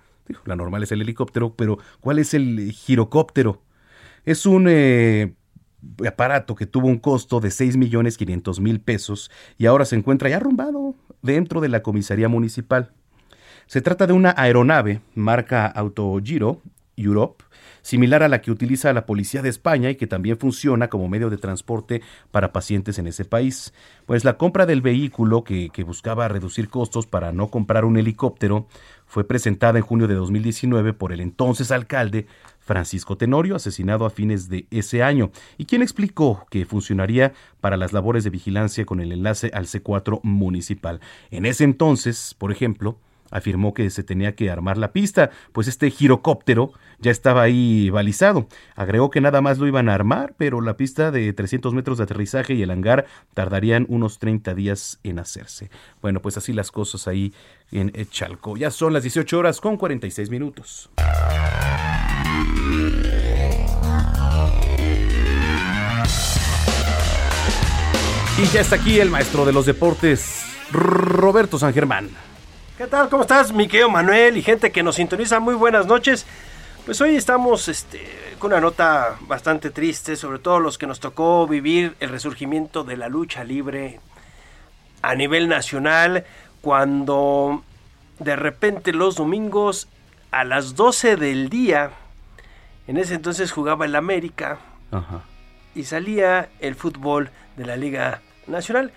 la 0.45 0.55
normal 0.55 0.83
es 0.83 0.91
el 0.91 1.01
helicóptero, 1.01 1.55
pero 1.55 1.77
¿cuál 2.01 2.19
es 2.19 2.33
el 2.33 2.71
girocóptero? 2.71 3.61
Es 4.25 4.45
un 4.45 4.65
eh, 4.67 5.33
aparato 6.07 6.55
que 6.55 6.65
tuvo 6.65 6.87
un 6.87 6.97
costo 6.97 7.39
de 7.39 7.51
6 7.51 7.77
millones 7.77 8.17
500 8.17 8.59
mil 8.59 8.81
pesos 8.81 9.31
y 9.57 9.67
ahora 9.67 9.85
se 9.85 9.95
encuentra 9.95 10.29
ya 10.29 10.37
arrumbado 10.37 10.95
dentro 11.21 11.61
de 11.61 11.69
la 11.69 11.83
comisaría 11.83 12.27
municipal. 12.27 12.93
Se 13.71 13.79
trata 13.79 14.05
de 14.05 14.11
una 14.11 14.33
aeronave 14.35 14.99
marca 15.15 15.65
Autogiro 15.65 16.59
Europe, 16.97 17.45
similar 17.81 18.21
a 18.21 18.27
la 18.27 18.41
que 18.41 18.51
utiliza 18.51 18.91
la 18.91 19.05
Policía 19.05 19.41
de 19.41 19.47
España 19.47 19.89
y 19.89 19.95
que 19.95 20.07
también 20.07 20.37
funciona 20.37 20.89
como 20.89 21.07
medio 21.07 21.29
de 21.29 21.37
transporte 21.37 22.01
para 22.31 22.51
pacientes 22.51 22.99
en 22.99 23.07
ese 23.07 23.23
país. 23.23 23.73
Pues 24.05 24.25
la 24.25 24.35
compra 24.35 24.65
del 24.65 24.81
vehículo, 24.81 25.45
que, 25.45 25.69
que, 25.69 25.85
buscaba 25.85 26.27
reducir 26.27 26.67
costos 26.67 27.07
para 27.07 27.31
no 27.31 27.47
comprar 27.47 27.85
un 27.85 27.95
helicóptero, 27.95 28.67
fue 29.05 29.23
presentada 29.23 29.79
en 29.79 29.85
junio 29.85 30.09
de 30.09 30.15
2019 30.15 30.91
por 30.91 31.13
el 31.13 31.21
entonces 31.21 31.71
alcalde 31.71 32.27
Francisco 32.59 33.15
Tenorio, 33.15 33.55
asesinado 33.55 34.05
a 34.05 34.09
fines 34.09 34.49
de 34.49 34.67
ese 34.69 35.01
año, 35.01 35.31
y 35.57 35.63
quien 35.63 35.81
explicó 35.81 36.45
que 36.49 36.65
funcionaría 36.65 37.31
para 37.61 37.77
las 37.77 37.93
labores 37.93 38.25
de 38.25 38.31
vigilancia 38.31 38.83
con 38.83 38.99
el 38.99 39.13
enlace 39.13 39.49
al 39.53 39.67
C4 39.67 40.19
municipal. 40.23 40.99
En 41.29 41.45
ese 41.45 41.63
entonces, 41.63 42.35
por 42.37 42.51
ejemplo, 42.51 42.97
afirmó 43.31 43.73
que 43.73 43.89
se 43.89 44.03
tenía 44.03 44.35
que 44.35 44.51
armar 44.51 44.77
la 44.77 44.91
pista, 44.91 45.31
pues 45.51 45.67
este 45.67 45.89
girocóptero 45.89 46.73
ya 46.99 47.09
estaba 47.09 47.41
ahí 47.41 47.89
balizado. 47.89 48.47
Agregó 48.75 49.09
que 49.09 49.21
nada 49.21 49.41
más 49.41 49.57
lo 49.57 49.67
iban 49.67 49.89
a 49.89 49.95
armar, 49.95 50.35
pero 50.37 50.61
la 50.61 50.77
pista 50.77 51.09
de 51.09 51.33
300 51.33 51.73
metros 51.73 51.97
de 51.97 52.03
aterrizaje 52.03 52.53
y 52.53 52.61
el 52.61 52.69
hangar 52.69 53.05
tardarían 53.33 53.85
unos 53.89 54.19
30 54.19 54.53
días 54.53 54.99
en 55.03 55.17
hacerse. 55.17 55.71
Bueno, 56.01 56.21
pues 56.21 56.37
así 56.37 56.53
las 56.53 56.71
cosas 56.71 57.07
ahí 57.07 57.33
en 57.71 57.91
Chalco. 58.09 58.57
Ya 58.57 58.69
son 58.69 58.93
las 58.93 59.03
18 59.03 59.39
horas 59.39 59.59
con 59.59 59.77
46 59.77 60.29
minutos. 60.29 60.89
Y 68.37 68.45
ya 68.45 68.61
está 68.61 68.75
aquí 68.75 68.99
el 68.99 69.11
maestro 69.11 69.45
de 69.45 69.53
los 69.53 69.67
deportes, 69.67 70.43
Roberto 70.71 71.59
San 71.59 71.73
Germán. 71.73 72.09
¿Qué 72.81 72.87
tal? 72.87 73.09
¿Cómo 73.09 73.21
estás, 73.21 73.53
mi 73.53 73.67
querido 73.67 73.91
Manuel 73.91 74.37
y 74.37 74.41
gente 74.41 74.71
que 74.71 74.81
nos 74.81 74.95
sintoniza? 74.95 75.39
Muy 75.39 75.53
buenas 75.53 75.85
noches. 75.85 76.25
Pues 76.83 76.99
hoy 76.99 77.15
estamos 77.15 77.67
este, 77.67 78.01
con 78.39 78.51
una 78.51 78.59
nota 78.59 79.17
bastante 79.27 79.69
triste, 79.69 80.15
sobre 80.15 80.39
todo 80.39 80.59
los 80.59 80.79
que 80.79 80.87
nos 80.87 80.99
tocó 80.99 81.45
vivir 81.45 81.95
el 81.99 82.09
resurgimiento 82.09 82.83
de 82.83 82.97
la 82.97 83.07
lucha 83.07 83.43
libre 83.43 83.99
a 85.03 85.13
nivel 85.13 85.47
nacional, 85.47 86.25
cuando 86.61 87.63
de 88.17 88.35
repente 88.35 88.93
los 88.93 89.13
domingos 89.13 89.87
a 90.31 90.43
las 90.43 90.73
12 90.75 91.17
del 91.17 91.49
día, 91.49 91.91
en 92.87 92.97
ese 92.97 93.13
entonces 93.13 93.51
jugaba 93.51 93.85
el 93.85 93.95
América 93.95 94.57
y 95.75 95.83
salía 95.83 96.49
el 96.59 96.73
fútbol 96.73 97.29
de 97.57 97.65
la 97.67 97.77
Liga 97.77 98.23
Nacional 98.47 98.91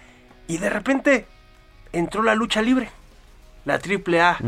y 0.49 0.57
de 0.57 0.71
repente 0.71 1.27
entró 1.93 2.23
la 2.23 2.35
lucha 2.35 2.63
libre 2.63 2.89
la 3.65 3.79
triple 3.79 4.21
A, 4.21 4.39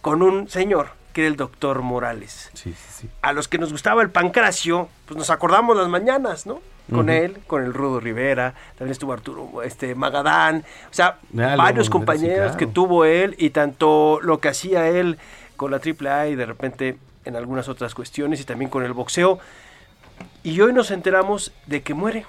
con 0.00 0.22
un 0.22 0.48
señor 0.48 0.90
que 1.12 1.22
era 1.22 1.28
el 1.28 1.36
doctor 1.36 1.80
Morales. 1.82 2.50
A 3.22 3.32
los 3.32 3.48
que 3.48 3.56
nos 3.56 3.72
gustaba 3.72 4.02
el 4.02 4.10
pancracio, 4.10 4.88
pues 5.06 5.16
nos 5.16 5.30
acordamos 5.30 5.76
las 5.76 5.88
mañanas, 5.88 6.46
¿no? 6.46 6.60
Con 6.92 7.08
él, 7.10 7.38
con 7.48 7.64
el 7.64 7.74
Rudo 7.74 7.98
Rivera, 7.98 8.54
también 8.78 8.92
estuvo 8.92 9.12
Arturo 9.12 9.62
este, 9.64 9.96
Magadán, 9.96 10.64
o 10.88 10.94
sea, 10.94 11.18
varios 11.32 11.90
compañeros 11.90 12.54
que 12.54 12.66
tuvo 12.66 13.04
él 13.04 13.34
y 13.38 13.50
tanto 13.50 14.20
lo 14.22 14.38
que 14.38 14.48
hacía 14.48 14.88
él 14.88 15.18
con 15.56 15.72
la 15.72 15.80
triple 15.80 16.10
A 16.10 16.28
y 16.28 16.36
de 16.36 16.46
repente 16.46 16.98
en 17.24 17.34
algunas 17.34 17.68
otras 17.68 17.94
cuestiones 17.94 18.40
y 18.40 18.44
también 18.44 18.70
con 18.70 18.84
el 18.84 18.92
boxeo. 18.92 19.40
Y 20.42 20.60
hoy 20.60 20.72
nos 20.72 20.90
enteramos 20.90 21.52
de 21.66 21.82
que 21.82 21.94
muere. 21.94 22.24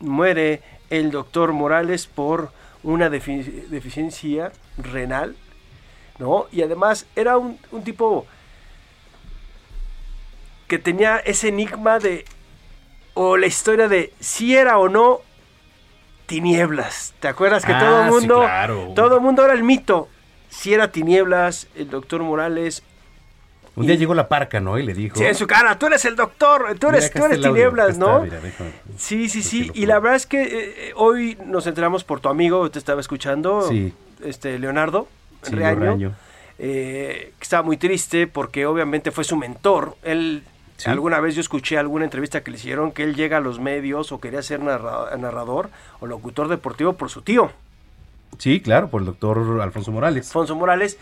Muere 0.00 0.62
el 0.90 1.10
doctor 1.10 1.52
Morales 1.52 2.06
por 2.06 2.50
una 2.84 3.10
deficiencia 3.10 4.52
renal, 4.78 5.34
¿no? 6.18 6.46
Y 6.52 6.62
además 6.62 7.06
era 7.16 7.38
un, 7.38 7.58
tipo 7.82 8.26
que 10.68 10.78
tenía 10.78 11.18
ese 11.18 11.48
enigma 11.48 11.98
de, 11.98 12.24
o 13.14 13.36
la 13.36 13.46
historia 13.46 13.88
de 13.88 14.12
si 14.20 14.54
era 14.54 14.78
o 14.78 14.88
no 14.88 15.20
Tinieblas. 16.26 17.14
¿Te 17.20 17.28
acuerdas 17.28 17.66
que 17.66 17.72
Ah, 17.72 17.80
todo 17.80 18.00
el 18.00 18.06
sí, 18.06 18.12
mundo, 18.12 18.40
claro. 18.40 18.92
todo 18.94 19.16
el 19.16 19.20
mundo 19.20 19.44
era 19.44 19.52
el 19.52 19.62
mito? 19.62 20.08
Si 20.48 20.72
era 20.72 20.90
Tinieblas, 20.90 21.68
el 21.74 21.90
doctor 21.90 22.22
Morales. 22.22 22.82
Un 23.76 23.86
día 23.86 23.96
llegó 23.96 24.14
la 24.14 24.28
parca, 24.28 24.60
¿no? 24.60 24.78
Y 24.78 24.84
le 24.84 24.94
dijo. 24.94 25.16
Sí, 25.18 25.24
en 25.24 25.34
su 25.34 25.46
cara, 25.46 25.78
tú 25.78 25.86
eres 25.86 26.04
el 26.04 26.14
doctor, 26.14 26.76
tú 26.78 26.88
eres, 26.90 27.10
tú 27.10 27.24
eres 27.24 27.40
Tinieblas, 27.40 27.98
¿no? 27.98 28.20
mira, 28.22 28.38
Sí, 28.96 29.28
sí, 29.28 29.42
sí. 29.42 29.70
Y 29.74 29.86
la 29.86 29.98
verdad 29.98 30.14
es 30.16 30.26
que 30.26 30.42
eh, 30.42 30.48
eh, 30.88 30.92
hoy 30.94 31.36
nos 31.44 31.66
enteramos 31.66 32.04
por 32.04 32.20
tu 32.20 32.28
amigo, 32.28 32.70
te 32.70 32.78
estaba 32.78 33.00
escuchando, 33.00 33.62
Sí. 33.68 33.92
este 34.24 34.58
Leonardo 34.60 35.08
Sí, 35.42 35.54
Reaño, 35.56 35.80
Reaño. 35.80 36.14
eh, 36.58 37.32
que 37.38 37.42
estaba 37.42 37.62
muy 37.64 37.76
triste 37.76 38.26
porque 38.28 38.64
obviamente 38.66 39.10
fue 39.10 39.24
su 39.24 39.36
mentor. 39.36 39.96
Él, 40.04 40.44
Sí. 40.76 40.88
alguna 40.90 41.20
vez 41.20 41.34
yo 41.34 41.40
escuché 41.40 41.76
alguna 41.78 42.04
entrevista 42.04 42.42
que 42.42 42.50
le 42.50 42.56
hicieron 42.56 42.92
que 42.92 43.02
él 43.04 43.14
llega 43.14 43.36
a 43.36 43.40
los 43.40 43.60
medios 43.60 44.10
o 44.12 44.20
quería 44.20 44.42
ser 44.42 44.60
narra- 44.60 45.16
narrador 45.18 45.70
o 46.00 46.06
locutor 46.06 46.48
deportivo 46.48 46.94
por 46.94 47.10
su 47.10 47.22
tío, 47.22 47.50
Sí, 48.38 48.60
claro, 48.60 48.88
por 48.88 49.00
el 49.02 49.06
doctor 49.06 49.38
Alfonso 49.62 49.92
Morales. 49.92 50.26
Alfonso 50.26 50.56
Morales. 50.56 50.98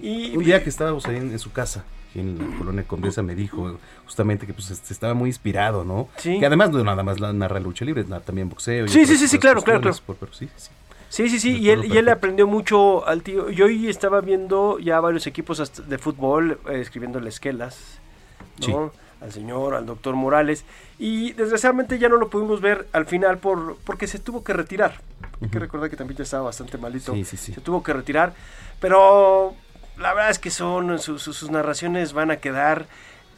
Y 0.00 0.36
Un 0.36 0.44
día 0.44 0.62
que 0.62 0.68
estábamos 0.70 1.04
ahí 1.06 1.16
en, 1.16 1.30
en 1.32 1.38
su 1.40 1.50
casa, 1.52 1.84
aquí 2.16 2.20
en 2.20 2.38
la 2.50 2.58
colonia 2.58 2.84
Condesa, 2.86 3.22
me 3.22 3.34
dijo 3.34 3.78
justamente 4.04 4.46
que 4.46 4.54
pues 4.54 4.70
este, 4.70 4.92
estaba 4.92 5.14
muy 5.14 5.28
inspirado, 5.30 5.84
¿no? 5.84 6.08
Sí. 6.16 6.38
Que 6.38 6.46
además 6.46 6.70
no 6.70 6.82
nada 6.82 7.02
más 7.02 7.20
la 7.20 7.32
narra 7.32 7.60
lucha 7.60 7.84
libre, 7.84 8.04
también 8.04 8.48
boxeo. 8.48 8.86
y 8.86 8.88
Sí, 8.88 9.00
otras- 9.02 9.08
sí, 9.10 9.16
sí, 9.18 9.28
sí, 9.28 9.38
claro, 9.38 9.62
claro, 9.62 9.80
claro. 9.80 9.96
por- 10.06 10.16
pero 10.16 10.32
sí, 10.32 10.48
sí. 10.56 10.70
Sí, 11.08 11.28
sí, 11.28 11.38
sí, 11.38 11.56
y 11.58 11.70
él, 11.70 11.84
y 11.84 11.96
él 11.98 12.08
aprendió 12.08 12.46
mucho 12.48 13.06
al 13.06 13.22
tío. 13.22 13.48
Yo 13.50 13.66
hoy 13.66 13.88
estaba 13.88 14.20
viendo 14.20 14.78
ya 14.80 14.98
varios 15.00 15.26
equipos 15.26 15.62
de 15.88 15.98
fútbol, 15.98 16.58
eh, 16.68 16.80
escribiéndole 16.80 17.28
esquelas, 17.28 18.00
¿no? 18.68 18.92
Al 19.20 19.32
señor, 19.32 19.74
al 19.74 19.86
doctor 19.86 20.14
Morales. 20.14 20.64
Y 20.98 21.32
desgraciadamente 21.32 21.98
ya 21.98 22.08
no 22.08 22.16
lo 22.16 22.28
pudimos 22.28 22.60
ver 22.60 22.86
al 22.92 23.06
final 23.06 23.38
por 23.38 23.76
porque 23.84 24.06
se 24.08 24.18
tuvo 24.18 24.42
que 24.44 24.52
retirar. 24.52 25.00
Hay 25.40 25.48
que 25.48 25.58
recordar 25.58 25.88
que 25.88 25.96
también 25.96 26.18
ya 26.18 26.24
estaba 26.24 26.44
bastante 26.44 26.76
malito. 26.76 27.14
Sí, 27.14 27.24
sí, 27.24 27.36
sí. 27.36 27.52
Se 27.54 27.60
tuvo 27.60 27.82
que 27.82 27.92
retirar. 27.92 28.34
Pero 28.80 29.54
la 29.98 30.14
verdad 30.14 30.30
es 30.30 30.38
que 30.38 30.50
son, 30.50 30.98
sus, 30.98 31.22
sus- 31.22 31.36
sus 31.36 31.50
narraciones 31.50 32.12
van 32.12 32.30
a 32.30 32.36
quedar 32.36 32.86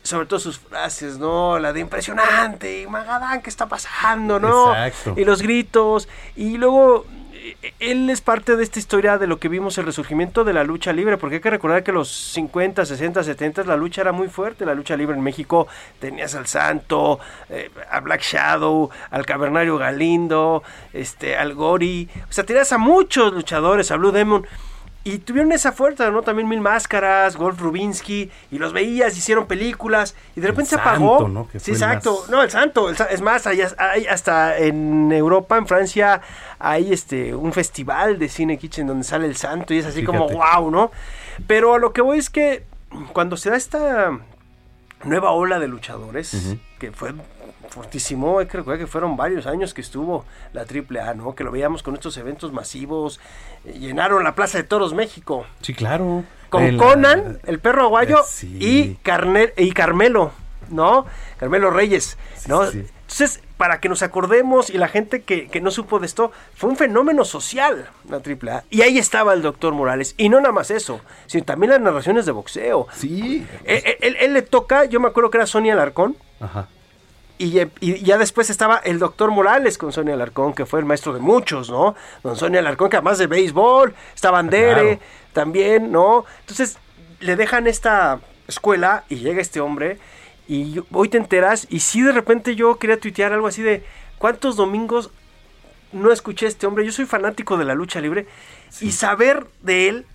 sobre 0.02 0.26
todo 0.26 0.40
sus 0.40 0.58
frases, 0.58 1.18
¿no? 1.18 1.58
La 1.58 1.72
de 1.72 1.80
impresionante, 1.80 2.86
Magadán, 2.88 3.42
¿qué 3.42 3.50
está 3.50 3.66
pasando, 3.66 4.38
no? 4.40 4.70
Exacto. 4.74 5.14
Y 5.20 5.24
los 5.24 5.42
gritos. 5.42 6.08
Y 6.34 6.56
luego, 6.56 7.04
eh, 7.34 7.74
él 7.78 8.08
es 8.08 8.22
parte 8.22 8.56
de 8.56 8.62
esta 8.62 8.78
historia 8.78 9.18
de 9.18 9.26
lo 9.26 9.38
que 9.38 9.48
vimos 9.48 9.76
el 9.76 9.84
resurgimiento 9.84 10.44
de 10.44 10.54
la 10.54 10.64
lucha 10.64 10.92
libre, 10.94 11.18
porque 11.18 11.36
hay 11.36 11.40
que 11.42 11.50
recordar 11.50 11.82
que 11.82 11.92
los 11.92 12.08
50, 12.08 12.86
60, 12.86 13.22
70 13.22 13.64
la 13.64 13.76
lucha 13.76 14.00
era 14.00 14.12
muy 14.12 14.28
fuerte, 14.28 14.64
la 14.64 14.74
lucha 14.74 14.96
libre 14.96 15.14
en 15.16 15.22
México 15.22 15.66
tenías 16.00 16.34
al 16.36 16.46
Santo, 16.46 17.18
eh, 17.50 17.70
a 17.90 18.00
Black 18.00 18.22
Shadow, 18.22 18.88
al 19.10 19.26
Cavernario 19.26 19.76
Galindo, 19.76 20.62
este, 20.94 21.36
al 21.36 21.52
Gori, 21.54 22.08
o 22.28 22.32
sea, 22.32 22.44
tenías 22.44 22.72
a 22.72 22.78
muchos 22.78 23.32
luchadores, 23.34 23.90
a 23.90 23.96
Blue 23.96 24.12
Demon. 24.12 24.46
Y 25.10 25.18
tuvieron 25.18 25.52
esa 25.52 25.72
fuerza, 25.72 26.10
¿no? 26.10 26.22
También 26.22 26.48
Mil 26.48 26.60
Máscaras, 26.60 27.36
Golf 27.36 27.60
Rubinsky, 27.60 28.30
y 28.50 28.58
los 28.58 28.72
veías, 28.72 29.16
hicieron 29.16 29.46
películas, 29.46 30.14
y 30.36 30.40
de 30.40 30.48
repente 30.48 30.70
se 30.70 30.76
apagó. 30.76 31.18
Santo, 31.18 31.28
¿no? 31.28 31.48
Que 31.48 31.60
sí, 31.60 31.70
el 31.70 31.76
exacto. 31.76 32.18
más- 32.22 32.30
No, 32.30 32.42
el 32.42 32.50
santo. 32.50 32.90
el 32.90 32.96
sa- 32.96 33.06
es 33.06 33.20
más, 33.20 33.46
hay, 33.46 33.62
hay 33.78 34.06
hasta 34.06 34.58
en 34.58 35.10
Europa, 35.12 35.56
en 35.56 35.66
Francia, 35.66 36.20
hay 36.58 36.92
este 36.92 37.34
un 37.34 37.52
festival 37.52 38.18
de 38.18 38.28
cine 38.28 38.58
kitchen 38.58 38.86
donde 38.86 39.04
sale 39.04 39.26
el 39.26 39.36
santo, 39.36 39.72
y 39.72 39.78
es 39.78 39.86
así 39.86 40.04
como 40.04 40.28
wow, 40.28 40.70
¿no? 40.70 40.90
Pero 41.46 41.74
a 41.74 41.78
lo 41.78 41.92
que 41.92 42.02
voy 42.02 42.18
es 42.18 42.28
que 42.30 42.64
cuando 43.12 43.36
se 43.36 43.50
da 43.50 43.56
esta 43.56 44.10
nueva 45.04 45.30
ola 45.30 45.58
de 45.58 45.68
luchadores, 45.68 46.56
que 46.78 46.92
fue 46.92 47.14
fortísimo, 47.68 48.38
hay 48.38 48.46
que 48.46 48.56
recordar 48.58 48.78
que 48.78 48.86
fueron 48.86 49.16
varios 49.16 49.46
años 49.46 49.74
que 49.74 49.80
estuvo 49.80 50.24
la 50.52 50.62
AAA, 50.62 51.14
¿no? 51.14 51.34
Que 51.34 51.44
lo 51.44 51.50
veíamos 51.50 51.82
con 51.82 51.94
estos 51.94 52.16
eventos 52.16 52.52
masivos, 52.52 53.20
eh, 53.64 53.72
llenaron 53.78 54.24
la 54.24 54.34
Plaza 54.34 54.58
de 54.58 54.64
Toros 54.64 54.94
México. 54.94 55.46
Sí, 55.60 55.74
claro. 55.74 56.24
Con 56.48 56.76
Conan, 56.78 57.38
el 57.46 57.58
perro 57.60 57.82
aguayo 57.84 58.20
Eh, 58.20 58.24
sí. 58.26 58.56
y, 58.60 58.94
Carne- 59.04 59.52
y 59.56 59.72
Carmelo, 59.72 60.32
¿no? 60.70 61.04
Carmelo 61.38 61.70
Reyes, 61.70 62.16
¿no? 62.46 62.64
Entonces, 62.64 63.42
para 63.56 63.80
que 63.80 63.88
nos 63.88 64.02
acordemos 64.02 64.70
y 64.70 64.78
la 64.78 64.86
gente 64.88 65.22
que, 65.22 65.48
que 65.48 65.60
no 65.60 65.70
supo 65.70 65.98
de 65.98 66.06
esto, 66.06 66.30
fue 66.54 66.70
un 66.70 66.76
fenómeno 66.76 67.24
social 67.24 67.88
la 68.08 68.18
AAA. 68.18 68.64
Y 68.70 68.82
ahí 68.82 68.98
estaba 68.98 69.32
el 69.34 69.42
doctor 69.42 69.72
Morales. 69.74 70.14
Y 70.16 70.28
no 70.28 70.40
nada 70.40 70.52
más 70.52 70.70
eso, 70.70 71.00
sino 71.26 71.44
también 71.44 71.72
las 71.72 71.80
narraciones 71.80 72.24
de 72.26 72.32
boxeo. 72.32 72.86
Sí. 72.94 73.46
Él, 73.64 73.82
él- 74.00 74.16
él 74.20 74.32
le 74.34 74.42
toca, 74.42 74.84
yo 74.84 75.00
me 75.00 75.08
acuerdo 75.08 75.30
que 75.30 75.38
era 75.38 75.46
Sonia 75.46 75.72
Alarcón. 75.72 76.16
Ajá. 76.40 76.68
Y, 77.38 77.50
ya- 77.52 77.68
y 77.80 78.02
ya 78.02 78.18
después 78.18 78.50
estaba 78.50 78.78
el 78.78 78.98
doctor 78.98 79.30
Morales 79.30 79.78
con 79.78 79.92
Sonia 79.92 80.14
Alarcón, 80.14 80.54
que 80.54 80.66
fue 80.66 80.80
el 80.80 80.86
maestro 80.86 81.12
de 81.14 81.20
muchos, 81.20 81.70
¿no? 81.70 81.94
Don 82.24 82.34
Sonia 82.36 82.58
Alarcón, 82.60 82.90
que 82.90 82.96
además 82.96 83.18
de 83.18 83.28
béisbol, 83.28 83.94
estaba 84.14 84.40
Andere 84.40 84.72
Claro. 84.72 84.98
también, 85.32 85.92
¿no? 85.92 86.24
Entonces 86.40 86.78
le 87.20 87.36
dejan 87.36 87.66
esta 87.68 88.18
escuela 88.48 89.04
y 89.08 89.16
llega 89.16 89.40
este 89.40 89.60
hombre 89.60 89.98
y 90.48 90.80
hoy 90.92 91.08
te 91.08 91.18
enteras 91.18 91.66
y 91.70 91.80
si 91.80 92.00
de 92.02 92.10
repente 92.12 92.56
yo 92.56 92.76
quería 92.78 92.98
tuitear 92.98 93.32
algo 93.32 93.46
así 93.46 93.62
de 93.62 93.84
¿cuántos 94.18 94.56
domingos 94.56 95.10
no 95.92 96.10
escuché 96.10 96.46
a 96.46 96.48
este 96.48 96.66
hombre? 96.66 96.84
Yo 96.86 96.92
soy 96.92 97.04
fanático 97.06 97.56
de 97.56 97.64
la 97.64 97.74
lucha 97.74 98.00
libre 98.00 98.26
y 98.80 98.90
saber 98.92 99.46
de 99.62 99.88
él 99.88 100.06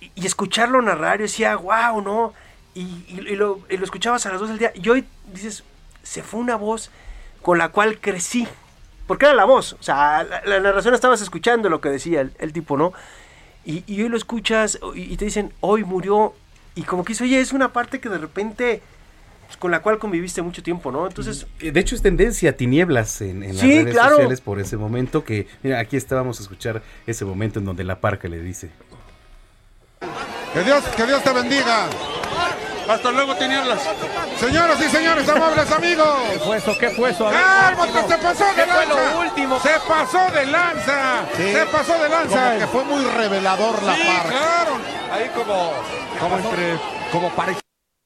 y, 0.00 0.10
y 0.14 0.26
escucharlo 0.26 0.80
narrar, 0.80 1.18
yo 1.18 1.22
decía, 1.24 1.56
wow, 1.56 2.00
¿no? 2.00 2.32
Y, 2.74 2.86
lo, 3.36 3.60
y 3.68 3.76
lo 3.76 3.84
escuchabas 3.84 4.24
a 4.26 4.30
las 4.30 4.40
2 4.40 4.48
del 4.50 4.58
día. 4.58 4.72
Y 4.74 4.88
hoy 4.88 5.04
dices, 5.32 5.62
se 6.04 6.22
fue 6.22 6.38
una 6.38 6.54
voz 6.54 6.90
con 7.42 7.58
la 7.58 7.70
cual 7.70 7.98
crecí. 8.00 8.46
Porque 9.08 9.26
era 9.26 9.34
la 9.34 9.44
voz, 9.44 9.74
o 9.74 9.82
sea, 9.82 10.22
la, 10.24 10.40
la 10.46 10.60
narración 10.60 10.94
estabas 10.94 11.20
escuchando 11.20 11.68
lo 11.68 11.80
que 11.82 11.90
decía 11.90 12.22
el, 12.22 12.32
el 12.38 12.52
tipo, 12.54 12.76
¿no? 12.78 12.92
Y, 13.66 13.84
y 13.86 14.00
hoy 14.02 14.08
lo 14.08 14.16
escuchas 14.16 14.78
y, 14.94 15.12
y 15.12 15.16
te 15.18 15.26
dicen, 15.26 15.52
hoy 15.60 15.84
murió. 15.84 16.32
Y 16.74 16.82
como 16.84 17.04
que 17.04 17.12
dices, 17.12 17.26
oye, 17.26 17.38
es 17.40 17.52
una 17.52 17.72
parte 17.72 18.00
que 18.00 18.08
de 18.08 18.16
repente, 18.16 18.80
pues, 19.46 19.58
con 19.58 19.70
la 19.70 19.80
cual 19.80 19.98
conviviste 19.98 20.40
mucho 20.40 20.62
tiempo, 20.62 20.90
¿no? 20.90 21.06
Entonces, 21.06 21.46
Eh, 21.60 21.70
De 21.70 21.80
hecho, 21.80 21.94
es 21.94 22.00
tendencia 22.00 22.48
a 22.50 22.52
tinieblas 22.54 23.20
en, 23.20 23.42
en 23.42 23.54
Sí, 23.58 23.66
las 23.74 23.84
redes 23.84 23.92
claro. 23.94 24.10
sociales 24.16 24.40
por 24.40 24.58
ese 24.58 24.76
momento 24.78 25.22
que, 25.22 25.48
mira, 25.62 25.80
aquí 25.80 25.96
estábamos 25.98 26.40
a 26.40 26.42
escuchar 26.42 26.82
ese 27.06 27.26
momento 27.26 27.58
en 27.58 27.66
donde 27.66 27.84
la 27.84 28.00
parca 28.00 28.26
le 28.26 28.40
dice. 28.40 28.70
Que 30.54 30.62
Dios, 30.64 30.82
que 30.96 31.04
Dios 31.06 31.22
te 31.22 31.32
bendiga. 31.32 31.88
Hasta 32.88 33.10
luego, 33.10 33.34
tinieblas. 33.36 33.80
Señoras 34.38 34.80
y 34.80 34.88
señores, 34.90 35.28
amables 35.28 35.70
amigos. 35.70 36.18
¿Qué 36.32 36.38
fue 36.38 36.56
eso? 36.58 36.78
¿Qué 36.78 36.90
fue 36.90 37.10
eso? 37.10 37.30
¡Cálmate! 37.30 38.08
¡Se 38.08 38.18
pasó 38.18 38.44
de 38.44 38.54
¿Qué 38.54 38.62
fue 38.62 38.86
lanza! 38.86 39.12
lo 39.12 39.20
último? 39.20 39.60
¡Se 39.60 39.70
pasó 39.88 40.30
de 40.32 40.46
lanza! 40.46 41.24
Sí. 41.36 41.52
¡Se 41.52 41.66
pasó 41.66 41.98
de 41.98 42.08
lanza! 42.08 42.44
Como 42.44 42.58
que 42.58 42.66
fue 42.66 42.84
muy 42.84 43.04
revelador 43.04 43.82
la 43.82 43.94
Sí, 43.94 44.02
claro. 44.02 44.78
Ahí 45.12 45.30
como, 45.34 45.72
como 46.20 46.36
entre, 46.38 46.78
como 47.12 47.30
parece. 47.30 47.60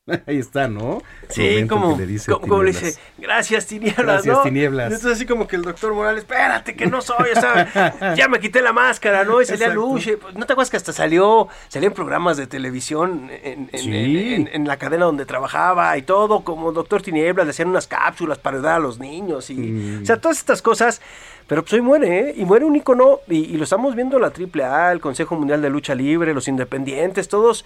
Ahí 0.26 0.38
está, 0.38 0.68
¿no? 0.68 1.02
Sí, 1.28 1.66
como, 1.68 1.96
le 1.96 2.06
dice 2.06 2.32
como, 2.32 2.46
como 2.46 2.62
le 2.62 2.70
dice, 2.72 2.98
gracias 3.18 3.66
tinieblas, 3.66 4.04
Gracias, 4.06 4.36
¿no? 4.36 4.42
tinieblas. 4.42 4.86
Entonces 4.92 5.12
así 5.12 5.26
como 5.26 5.46
que 5.46 5.56
el 5.56 5.62
doctor 5.62 5.92
Morales, 5.94 6.22
espérate 6.22 6.74
que 6.74 6.86
no 6.86 7.00
soy, 7.02 7.30
o 7.36 7.40
sea, 7.40 8.14
ya 8.16 8.28
me 8.28 8.40
quité 8.40 8.62
la 8.62 8.72
máscara, 8.72 9.24
¿no? 9.24 9.40
Y 9.42 9.46
salía. 9.46 9.68
Luche, 9.68 10.16
pues, 10.16 10.34
¿no 10.34 10.46
te 10.46 10.52
acuerdas 10.54 10.70
que 10.70 10.76
hasta 10.78 10.92
salió, 10.92 11.48
salía 11.68 11.88
en 11.88 11.94
programas 11.94 12.36
de 12.36 12.46
televisión 12.46 13.30
en, 13.42 13.68
en- 13.72 13.78
Sí. 13.78 13.90
en- 14.34 14.46
en- 14.46 14.48
en 14.52 14.66
la 14.66 14.76
cadena 14.78 15.04
donde 15.04 15.26
trabajaba 15.26 15.96
y 15.98 16.02
todo, 16.02 16.40
como 16.44 16.72
doctor 16.72 17.02
Tinieblas, 17.02 17.46
le 17.46 17.50
hacían 17.50 17.68
unas 17.68 17.86
cápsulas 17.86 18.38
para 18.38 18.56
ayudar 18.56 18.76
a 18.76 18.78
los 18.78 18.98
niños 18.98 19.50
y, 19.50 19.54
Mm. 19.54 20.02
o 20.02 20.06
sea, 20.06 20.20
todas 20.20 20.38
estas 20.38 20.62
cosas, 20.62 21.00
pero 21.46 21.62
pues 21.62 21.72
hoy 21.74 21.80
muere, 21.82 22.18
¿eh? 22.30 22.34
Y 22.36 22.44
muere 22.44 22.64
un 22.64 22.76
ícono, 22.76 23.20
y, 23.28 23.36
y 23.44 23.56
lo 23.56 23.64
estamos 23.64 23.94
viendo 23.94 24.18
la 24.18 24.30
AAA, 24.30 24.92
el 24.92 25.00
Consejo 25.00 25.34
Mundial 25.36 25.60
de 25.62 25.70
Lucha 25.70 25.94
Libre, 25.94 26.32
los 26.34 26.48
independientes, 26.48 27.28
todos 27.28 27.64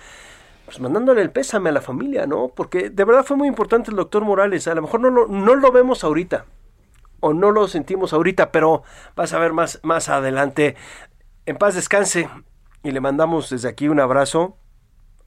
pues 0.65 0.81
mandándole 0.81 1.23
el 1.23 1.31
pésame 1.31 1.71
a 1.71 1.73
la 1.73 1.81
familia, 1.81 2.27
¿no? 2.27 2.49
Porque 2.49 2.91
de 2.91 3.05
verdad 3.05 3.25
fue 3.25 3.37
muy 3.37 3.49
importante 3.49 3.91
el 3.91 3.97
doctor 3.97 4.25
Morales. 4.25 4.67
A 4.69 4.75
lo 4.75 4.83
mejor 4.83 5.01
no 5.01 5.11
lo, 5.11 5.27
no 5.27 5.55
lo 5.55 5.73
vemos 5.73 6.05
ahorita, 6.05 6.47
o 7.21 7.33
no 7.33 7.51
lo 7.51 7.69
sentimos 7.69 8.13
ahorita, 8.13 8.53
pero 8.53 8.83
vas 9.17 9.33
a 9.33 9.39
ver 9.39 9.53
más, 9.53 9.81
más 9.83 10.09
adelante. 10.09 10.77
En 11.47 11.57
paz 11.57 11.75
descanse, 11.75 12.29
y 12.83 12.91
le 12.91 13.01
mandamos 13.01 13.51
desde 13.51 13.69
aquí 13.69 13.89
un 13.89 14.01
abrazo 14.01 14.57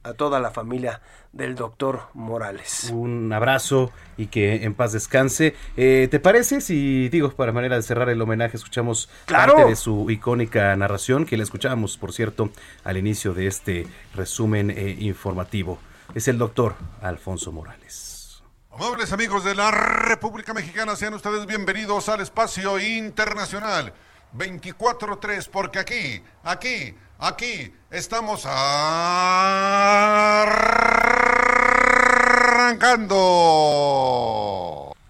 a 0.06 0.14
toda 0.14 0.40
la 0.40 0.50
familia 0.50 1.00
del 1.32 1.54
doctor 1.54 2.08
Morales. 2.14 2.90
Un 2.92 3.32
abrazo 3.32 3.90
y 4.16 4.28
que 4.28 4.64
en 4.64 4.74
paz 4.74 4.92
descanse. 4.92 5.54
Eh, 5.76 6.08
¿Te 6.10 6.20
parece 6.20 6.60
si, 6.60 7.08
digo, 7.08 7.30
para 7.32 7.52
manera 7.52 7.76
de 7.76 7.82
cerrar 7.82 8.08
el 8.08 8.22
homenaje, 8.22 8.56
escuchamos 8.56 9.10
¡Claro! 9.26 9.54
parte 9.54 9.70
de 9.70 9.76
su 9.76 10.10
icónica 10.10 10.74
narración, 10.76 11.26
que 11.26 11.36
la 11.36 11.42
escuchábamos, 11.42 11.98
por 11.98 12.12
cierto, 12.12 12.50
al 12.84 12.96
inicio 12.96 13.34
de 13.34 13.46
este 13.46 13.86
resumen 14.14 14.70
eh, 14.70 14.96
informativo? 15.00 15.78
Es 16.14 16.28
el 16.28 16.38
doctor 16.38 16.76
Alfonso 17.02 17.52
Morales. 17.52 18.42
Amables 18.70 19.12
amigos 19.12 19.42
de 19.44 19.54
la 19.54 19.70
República 19.70 20.52
Mexicana, 20.54 20.96
sean 20.96 21.14
ustedes 21.14 21.46
bienvenidos 21.46 22.08
al 22.08 22.20
espacio 22.20 22.78
internacional 22.78 23.92
24-3, 24.36 25.48
porque 25.50 25.78
aquí, 25.78 26.22
aquí, 26.42 26.94
aquí 27.18 27.72
estamos 27.90 28.44
arrancando. 28.46 29.16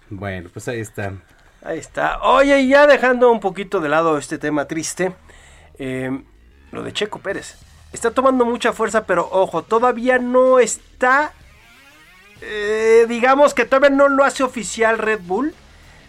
Bueno, 0.09 0.49
pues 0.51 0.67
ahí 0.67 0.79
está. 0.79 1.13
Ahí 1.61 1.79
está. 1.79 2.21
Oye, 2.21 2.61
y 2.61 2.69
ya 2.69 2.87
dejando 2.87 3.29
un 3.31 3.39
poquito 3.39 3.79
de 3.79 3.89
lado 3.89 4.17
este 4.17 4.37
tema 4.37 4.65
triste, 4.65 5.13
eh, 5.77 6.23
lo 6.71 6.83
de 6.83 6.93
Checo 6.93 7.19
Pérez. 7.19 7.57
Está 7.91 8.11
tomando 8.11 8.45
mucha 8.45 8.73
fuerza, 8.73 9.05
pero 9.05 9.27
ojo, 9.31 9.63
todavía 9.63 10.19
no 10.19 10.59
está, 10.59 11.33
eh, 12.41 13.05
digamos 13.07 13.53
que 13.53 13.65
todavía 13.65 13.89
no 13.89 14.07
lo 14.07 14.23
hace 14.23 14.43
oficial 14.43 14.97
Red 14.97 15.21
Bull, 15.23 15.53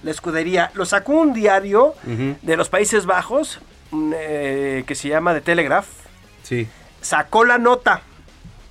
la 0.03 0.11
escudería. 0.11 0.70
Lo 0.74 0.84
sacó 0.86 1.12
un 1.12 1.32
diario 1.34 1.94
de 2.42 2.57
los 2.57 2.68
Países 2.68 3.07
Bajos, 3.07 3.61
mm, 3.90 4.12
eh, 4.16 4.84
que 4.86 4.94
se 4.94 5.09
llama 5.09 5.34
The 5.34 5.40
Telegraph. 5.40 5.86
Sí. 6.42 6.68
Sacó 7.01 7.44
la 7.44 7.59
nota. 7.59 8.03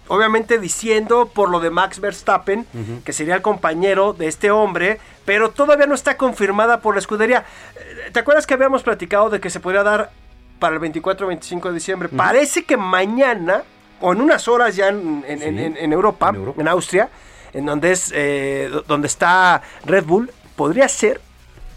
Obviamente 0.09 0.57
diciendo 0.57 1.29
por 1.33 1.49
lo 1.49 1.59
de 1.59 1.69
Max 1.69 1.99
Verstappen, 1.99 2.65
que 3.03 3.11
sería 3.11 3.35
el 3.35 3.41
compañero 3.41 4.13
de 4.13 4.27
este 4.27 4.51
hombre, 4.51 4.99
pero 5.25 5.49
todavía 5.51 5.85
no 5.85 5.95
está 5.95 6.15
confirmada 6.15 6.79
por 6.79 6.95
la 6.95 6.99
escudería. 6.99 7.43
Eh, 7.75 8.09
¿Te 8.13 8.19
acuerdas 8.21 8.47
que 8.47 8.53
habíamos 8.53 8.83
platicado 8.83 9.29
de 9.29 9.41
que 9.41 9.49
se 9.49 9.59
podría 9.59 9.83
dar 9.83 10.11
para 10.59 10.75
el 10.75 10.79
24 10.79 11.25
o 11.25 11.27
25 11.27 11.67
de 11.67 11.73
diciembre? 11.73 12.07
Parece 12.07 12.63
que 12.63 12.77
mañana, 12.77 13.63
o 13.99 14.13
en 14.13 14.21
unas 14.21 14.47
horas 14.47 14.77
ya 14.77 14.87
en, 14.87 15.25
en- 15.27 15.41
en- 15.43 15.59
en- 15.59 15.77
en 15.77 15.91
Europa, 15.93 16.31
en 16.57 16.67
Austria, 16.69 17.09
en 17.53 17.65
donde, 17.65 17.91
es, 17.91 18.09
eh, 18.15 18.69
do- 18.71 18.83
donde 18.83 19.07
está 19.07 19.61
Red 19.85 20.05
Bull, 20.05 20.31
podría 20.57 20.89
ser 20.89 21.21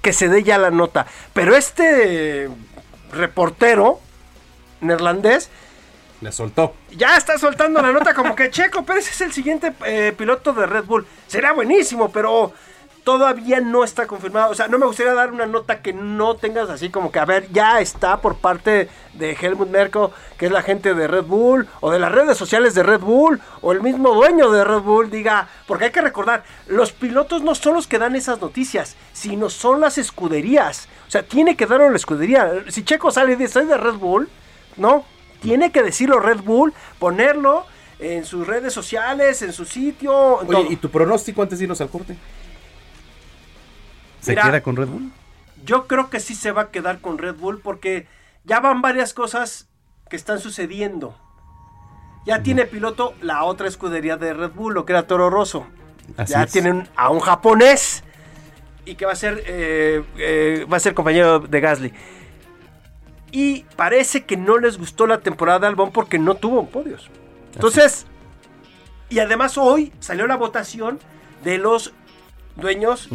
que 0.03 0.13
se 0.13 0.29
dé 0.29 0.43
ya 0.43 0.59
la 0.59 0.73
nota. 0.73 1.07
Pero 1.33 1.55
este 1.55 2.49
reportero 3.13 4.01
neerlandés 4.81 5.51
La 6.21 6.33
soltó. 6.33 6.75
ya 6.91 7.17
está 7.17 7.39
soltando 7.39 7.83
la 7.83 7.93
nota 7.93 8.15
como 8.15 8.35
que 8.35 8.51
Checo 8.51 8.85
Pérez 8.85 9.09
es 9.11 9.21
el 9.21 9.33
siguiente 9.33 9.73
eh, 9.85 10.13
piloto 10.17 10.53
de 10.53 10.67
Red 10.67 10.85
Bull. 10.85 11.07
Sería 11.29 11.53
buenísimo, 11.53 12.11
pero 12.11 12.53
todavía 13.11 13.61
no 13.61 13.83
está 13.83 14.07
confirmado. 14.07 14.53
O 14.53 14.55
sea, 14.55 14.69
no 14.69 14.79
me 14.79 14.87
gustaría 14.87 15.13
dar 15.15 15.33
una 15.33 15.47
nota 15.47 15.83
que 15.83 15.93
no 15.93 16.37
tengas 16.37 16.71
así 16.71 16.91
como 16.91 17.11
que, 17.11 17.19
a 17.19 17.25
ver, 17.25 17.51
ya 17.51 17.81
está 17.81 18.21
por 18.21 18.37
parte 18.37 18.89
de 19.15 19.33
Helmut 19.33 19.69
Merkel, 19.69 20.11
que 20.39 20.47
es 20.47 20.53
la 20.53 20.63
gente 20.63 20.95
de 20.95 21.09
Red 21.09 21.25
Bull, 21.25 21.67
o 21.81 21.91
de 21.91 21.99
las 21.99 22.13
redes 22.13 22.39
sociales 22.39 22.75
de 22.75 22.85
Red 22.85 23.01
Bull, 23.01 23.41
o 23.63 23.73
el 23.73 23.83
mismo 23.83 24.15
dueño 24.15 24.53
de 24.53 24.63
Red 24.63 24.83
Bull, 24.83 25.11
diga, 25.11 25.49
porque 25.67 25.87
hay 25.87 25.91
que 25.91 26.01
recordar, 26.01 26.45
los 26.69 26.93
pilotos 26.93 27.43
no 27.43 27.57
son 27.57 27.75
los 27.75 27.89
que 27.89 27.99
dan 27.99 28.15
esas 28.15 28.41
noticias, 28.41 28.95
sino 29.13 29.51
son 29.51 29.81
las 29.81 29.99
escuderías. 29.99 30.87
O 31.09 31.11
sea, 31.11 31.25
tiene 31.25 31.57
que 31.57 31.67
darlo 31.67 31.91
la 31.91 31.97
escudería. 31.97 32.63
Si 32.69 32.85
Checo 32.85 33.11
sale 33.11 33.33
y 33.33 33.37
dice, 33.37 33.55
soy 33.55 33.67
de 33.67 33.77
Red 33.77 33.95
Bull, 33.95 34.29
no, 34.77 35.05
tiene 35.43 35.73
que 35.73 35.83
decirlo 35.83 36.21
Red 36.21 36.43
Bull, 36.43 36.73
ponerlo 37.01 37.67
en 37.99 38.25
sus 38.25 38.47
redes 38.47 38.73
sociales, 38.73 39.43
en 39.43 39.53
su 39.53 39.65
sitio. 39.65 40.43
en 40.43 40.49
Oye, 40.49 40.63
todo. 40.63 40.73
¿y 40.73 40.77
tu 40.77 40.91
pronóstico 40.91 41.43
antes 41.43 41.59
de 41.59 41.65
irnos 41.65 41.81
al 41.81 41.91
corte? 41.91 42.17
¿Se 44.21 44.33
Mira, 44.33 44.45
queda 44.45 44.63
con 44.63 44.77
Red 44.77 44.89
Bull? 44.89 45.11
Yo 45.65 45.87
creo 45.87 46.11
que 46.11 46.21
sí 46.21 46.35
se 46.35 46.53
va 46.53 46.63
a 46.63 46.71
quedar 46.71 47.01
con 47.01 47.19
Red 47.19 47.37
Bull 47.37 47.61
porque 47.61 48.07
ya 48.45 48.61
van 48.61 48.83
varias 48.83 49.15
cosas 49.15 49.69
que 50.09 50.17
están 50.17 50.41
sucediendo. 50.41 51.17
Ya 52.27 52.43
tiene 52.43 52.67
piloto 52.67 53.15
la 53.23 53.45
otra 53.45 53.67
escudería 53.67 54.17
de 54.17 54.35
Red 54.35 54.51
Bull, 54.51 54.75
lo 54.75 54.85
que 54.85 54.93
era 54.93 55.07
Toro 55.07 55.31
Rosso. 55.31 55.67
Así 56.17 56.33
ya 56.33 56.43
es. 56.43 56.53
tienen 56.53 56.89
a 56.97 57.11
un 57.11 57.21
japonés 57.21 58.05
y 58.85 58.95
que 58.95 59.07
va 59.07 59.13
a 59.13 59.17
ser 59.17 59.43
eh, 59.47 60.03
eh, 60.19 60.67
va 60.71 60.77
a 60.77 60.81
ser 60.81 60.95
compañero 60.95 61.41
de 61.41 61.61
Gasly. 61.61 61.93
Y 63.33 63.65
parece 63.77 64.25
que 64.25 64.37
no 64.37 64.59
les 64.59 64.77
gustó 64.77 65.07
la 65.07 65.21
temporada 65.21 65.61
de 65.61 65.67
Albon 65.69 65.93
porque 65.93 66.19
no 66.19 66.35
tuvo 66.35 66.67
podios. 66.67 67.09
Entonces, 67.55 68.07
y 69.09 69.19
además 69.21 69.57
hoy 69.57 69.93
salió 70.01 70.27
la 70.27 70.37
votación 70.37 70.99
de 71.45 71.59
los 71.59 71.93
dueños. 72.57 73.09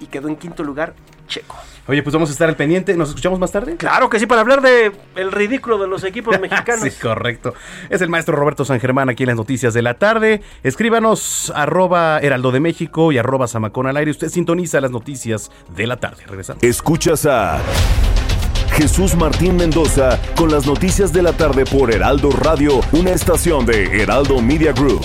Y 0.00 0.06
quedó 0.06 0.28
en 0.28 0.36
quinto 0.36 0.62
lugar 0.62 0.94
Checo. 1.28 1.56
Oye, 1.86 2.02
pues 2.02 2.12
vamos 2.12 2.28
a 2.28 2.32
estar 2.32 2.48
al 2.48 2.56
pendiente. 2.56 2.96
¿Nos 2.96 3.10
escuchamos 3.10 3.38
más 3.38 3.52
tarde? 3.52 3.76
Claro 3.76 4.10
que 4.10 4.18
sí, 4.18 4.26
para 4.26 4.40
hablar 4.40 4.60
de 4.60 4.92
el 5.14 5.30
ridículo 5.30 5.78
de 5.78 5.86
los 5.86 6.04
equipos 6.04 6.38
mexicanos. 6.40 6.82
Sí, 6.82 6.90
correcto. 7.00 7.54
Es 7.88 8.00
el 8.00 8.08
maestro 8.08 8.34
Roberto 8.36 8.64
San 8.64 8.80
Germán 8.80 9.08
aquí 9.08 9.22
en 9.22 9.28
las 9.28 9.36
noticias 9.36 9.74
de 9.74 9.82
la 9.82 9.94
tarde. 9.94 10.42
Escríbanos 10.62 11.52
arroba 11.54 12.18
Heraldo 12.18 12.50
de 12.50 12.60
México 12.60 13.12
y 13.12 13.18
arroba 13.18 13.46
Zamacón 13.46 13.86
al 13.86 13.96
aire. 13.96 14.10
Usted 14.10 14.28
sintoniza 14.28 14.80
las 14.80 14.90
noticias 14.90 15.50
de 15.74 15.86
la 15.86 15.96
tarde. 15.98 16.24
Regresamos. 16.26 16.62
Escuchas 16.62 17.26
a 17.26 17.60
Jesús 18.72 19.14
Martín 19.14 19.56
Mendoza 19.56 20.18
con 20.36 20.50
las 20.50 20.66
noticias 20.66 21.12
de 21.12 21.22
la 21.22 21.32
tarde 21.32 21.64
por 21.64 21.92
Heraldo 21.92 22.30
Radio, 22.30 22.80
una 22.92 23.10
estación 23.10 23.66
de 23.66 24.02
Heraldo 24.02 24.40
Media 24.40 24.72
Group. 24.72 25.04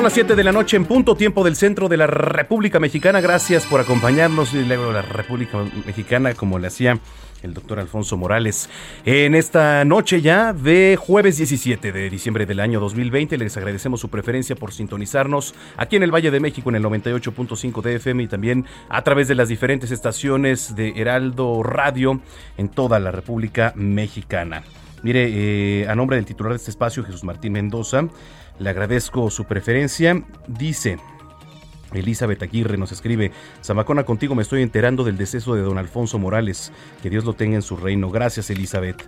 Son 0.00 0.04
las 0.04 0.14
7 0.14 0.34
de 0.34 0.44
la 0.44 0.52
noche 0.52 0.78
en 0.78 0.86
punto 0.86 1.14
tiempo 1.14 1.44
del 1.44 1.56
centro 1.56 1.86
de 1.86 1.98
la 1.98 2.06
República 2.06 2.80
Mexicana. 2.80 3.20
Gracias 3.20 3.66
por 3.66 3.80
acompañarnos. 3.80 4.54
Y 4.54 4.64
luego 4.64 4.90
la 4.92 5.02
República 5.02 5.58
Mexicana, 5.84 6.32
como 6.32 6.58
le 6.58 6.68
hacía 6.68 6.98
el 7.42 7.52
doctor 7.52 7.80
Alfonso 7.80 8.16
Morales. 8.16 8.70
En 9.04 9.34
esta 9.34 9.84
noche 9.84 10.22
ya 10.22 10.54
de 10.54 10.96
jueves 10.98 11.36
17 11.36 11.92
de 11.92 12.08
diciembre 12.08 12.46
del 12.46 12.60
año 12.60 12.80
2020, 12.80 13.36
les 13.36 13.54
agradecemos 13.58 14.00
su 14.00 14.08
preferencia 14.08 14.56
por 14.56 14.72
sintonizarnos 14.72 15.54
aquí 15.76 15.96
en 15.96 16.02
el 16.02 16.14
Valle 16.14 16.30
de 16.30 16.40
México 16.40 16.70
en 16.70 16.76
el 16.76 16.82
98.5 16.82 17.82
de 17.82 17.96
FM 17.96 18.22
y 18.22 18.26
también 18.26 18.64
a 18.88 19.02
través 19.02 19.28
de 19.28 19.34
las 19.34 19.50
diferentes 19.50 19.90
estaciones 19.90 20.74
de 20.76 20.94
Heraldo 20.96 21.62
Radio 21.62 22.22
en 22.56 22.70
toda 22.70 22.98
la 23.00 23.10
República 23.10 23.74
Mexicana. 23.76 24.62
Mire, 25.02 25.28
eh, 25.30 25.88
a 25.88 25.94
nombre 25.94 26.16
del 26.16 26.26
titular 26.26 26.52
de 26.52 26.56
este 26.56 26.70
espacio, 26.70 27.04
Jesús 27.04 27.24
Martín 27.24 27.52
Mendoza, 27.52 28.08
le 28.60 28.70
agradezco 28.70 29.30
su 29.30 29.44
preferencia. 29.46 30.22
Dice, 30.46 30.98
Elizabeth 31.92 32.42
Aguirre 32.42 32.76
nos 32.76 32.92
escribe, 32.92 33.32
Zamacona, 33.64 34.04
contigo 34.04 34.34
me 34.34 34.42
estoy 34.42 34.62
enterando 34.62 35.02
del 35.02 35.16
deceso 35.16 35.54
de 35.54 35.62
don 35.62 35.78
Alfonso 35.78 36.18
Morales. 36.18 36.70
Que 37.02 37.10
Dios 37.10 37.24
lo 37.24 37.32
tenga 37.32 37.56
en 37.56 37.62
su 37.62 37.76
reino. 37.76 38.10
Gracias, 38.10 38.50
Elizabeth. 38.50 39.02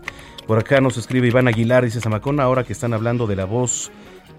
Por 0.47 0.59
acá 0.59 0.81
nos 0.81 0.97
escribe 0.97 1.29
Iván 1.29 1.47
Aguilar, 1.47 1.85
dice 1.85 2.01
Zamacona, 2.01 2.43
ahora 2.43 2.65
que 2.65 2.73
están 2.73 2.95
hablando 2.95 3.27
de 3.27 3.37
la 3.37 3.45
voz 3.45 3.93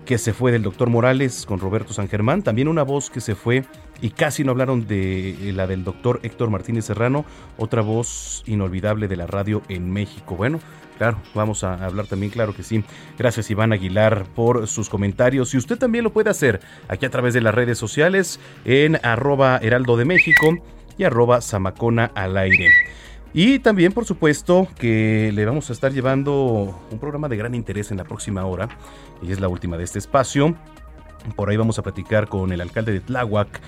que 0.05 0.18
se 0.18 0.34
fue 0.34 0.51
del 0.51 0.64
doctor 0.64 0.89
Morales 0.89 1.45
con 1.45 1.61
Roberto 1.61 1.93
San 1.93 2.09
Germán, 2.09 2.41
también 2.41 2.68
una 2.68 2.84
voz 2.84 3.09
que 3.09 3.22
se 3.22 3.36
fue 3.36 3.64
y 4.01 4.09
casi 4.09 4.43
no 4.43 4.51
hablaron 4.51 4.86
de 4.86 5.53
la 5.55 5.66
del 5.66 5.86
doctor 5.86 6.20
Héctor 6.24 6.49
Martínez 6.49 6.84
Serrano, 6.84 7.24
otra 7.57 7.82
voz 7.82 8.43
inolvidable 8.45 9.07
de 9.07 9.16
la 9.16 9.28
radio 9.28 9.61
en 9.70 9.91
México. 9.91 10.36
Bueno, 10.36 10.59
Claro, 11.03 11.17
vamos 11.33 11.65
a 11.65 11.83
hablar 11.83 12.07
también, 12.07 12.31
claro 12.31 12.55
que 12.55 12.63
sí. 12.63 12.81
Gracias 13.19 13.51
Iván 13.51 13.73
Aguilar 13.73 14.23
por 14.33 14.67
sus 14.67 14.87
comentarios. 14.87 15.53
Y 15.53 15.57
usted 15.57 15.77
también 15.77 16.05
lo 16.05 16.13
puede 16.13 16.29
hacer 16.29 16.61
aquí 16.87 17.05
a 17.05 17.09
través 17.09 17.33
de 17.33 17.41
las 17.41 17.53
redes 17.53 17.77
sociales 17.77 18.39
en 18.63 18.97
arroba 19.03 19.59
heraldo 19.61 19.97
de 19.97 20.05
México 20.05 20.57
y 20.97 21.03
arroba 21.03 21.41
zamacona 21.41 22.09
al 22.15 22.37
aire. 22.37 22.69
Y 23.33 23.59
también, 23.59 23.91
por 23.91 24.05
supuesto, 24.05 24.69
que 24.79 25.33
le 25.33 25.43
vamos 25.43 25.69
a 25.69 25.73
estar 25.73 25.91
llevando 25.91 26.81
un 26.89 26.99
programa 26.99 27.27
de 27.27 27.35
gran 27.35 27.53
interés 27.53 27.91
en 27.91 27.97
la 27.97 28.05
próxima 28.05 28.45
hora. 28.45 28.69
Y 29.21 29.33
es 29.33 29.41
la 29.41 29.49
última 29.49 29.75
de 29.75 29.83
este 29.83 29.99
espacio. 29.99 30.55
Por 31.35 31.49
ahí 31.49 31.57
vamos 31.57 31.79
a 31.79 31.83
platicar 31.83 32.29
con 32.29 32.53
el 32.53 32.61
alcalde 32.61 32.93
de 32.93 33.01
Tláhuac 33.01 33.59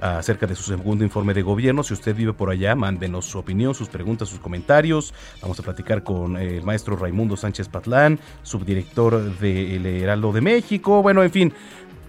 acerca 0.00 0.46
de 0.46 0.54
su 0.54 0.62
segundo 0.62 1.04
informe 1.04 1.34
de 1.34 1.42
gobierno. 1.42 1.82
Si 1.82 1.94
usted 1.94 2.14
vive 2.14 2.32
por 2.32 2.50
allá, 2.50 2.74
mándenos 2.74 3.26
su 3.26 3.38
opinión, 3.38 3.74
sus 3.74 3.88
preguntas, 3.88 4.28
sus 4.28 4.40
comentarios. 4.40 5.14
Vamos 5.42 5.58
a 5.60 5.62
platicar 5.62 6.02
con 6.02 6.36
el 6.36 6.62
maestro 6.62 6.96
Raimundo 6.96 7.36
Sánchez 7.36 7.68
Patlán, 7.68 8.18
subdirector 8.42 9.38
del 9.38 9.86
Heraldo 9.86 10.32
de 10.32 10.40
México. 10.40 11.02
Bueno, 11.02 11.22
en 11.22 11.30
fin, 11.30 11.52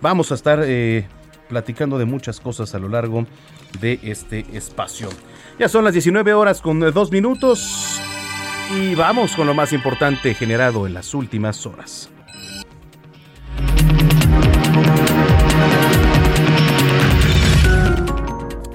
vamos 0.02 0.32
a 0.32 0.36
estar 0.36 0.62
eh, 0.64 1.08
platicando 1.48 1.98
de 1.98 2.06
muchas 2.06 2.40
cosas 2.40 2.74
a 2.76 2.80
lo 2.80 2.90
largo 2.90 3.26
de 3.80 4.00
este 4.04 4.46
espacio. 4.54 5.10
Ya 5.58 5.68
son 5.68 5.84
las 5.84 5.94
19 5.94 6.34
horas 6.34 6.62
con 6.62 6.80
dos 6.80 7.12
minutos 7.12 8.00
y 8.74 8.96
vamos 8.96 9.36
con 9.36 9.48
lo 9.48 9.54
más 9.54 9.74
importante 9.74 10.34
generado 10.34 10.88
en 10.88 10.94
las 10.94 11.14
últimas 11.14 11.66
horas. 11.66 12.10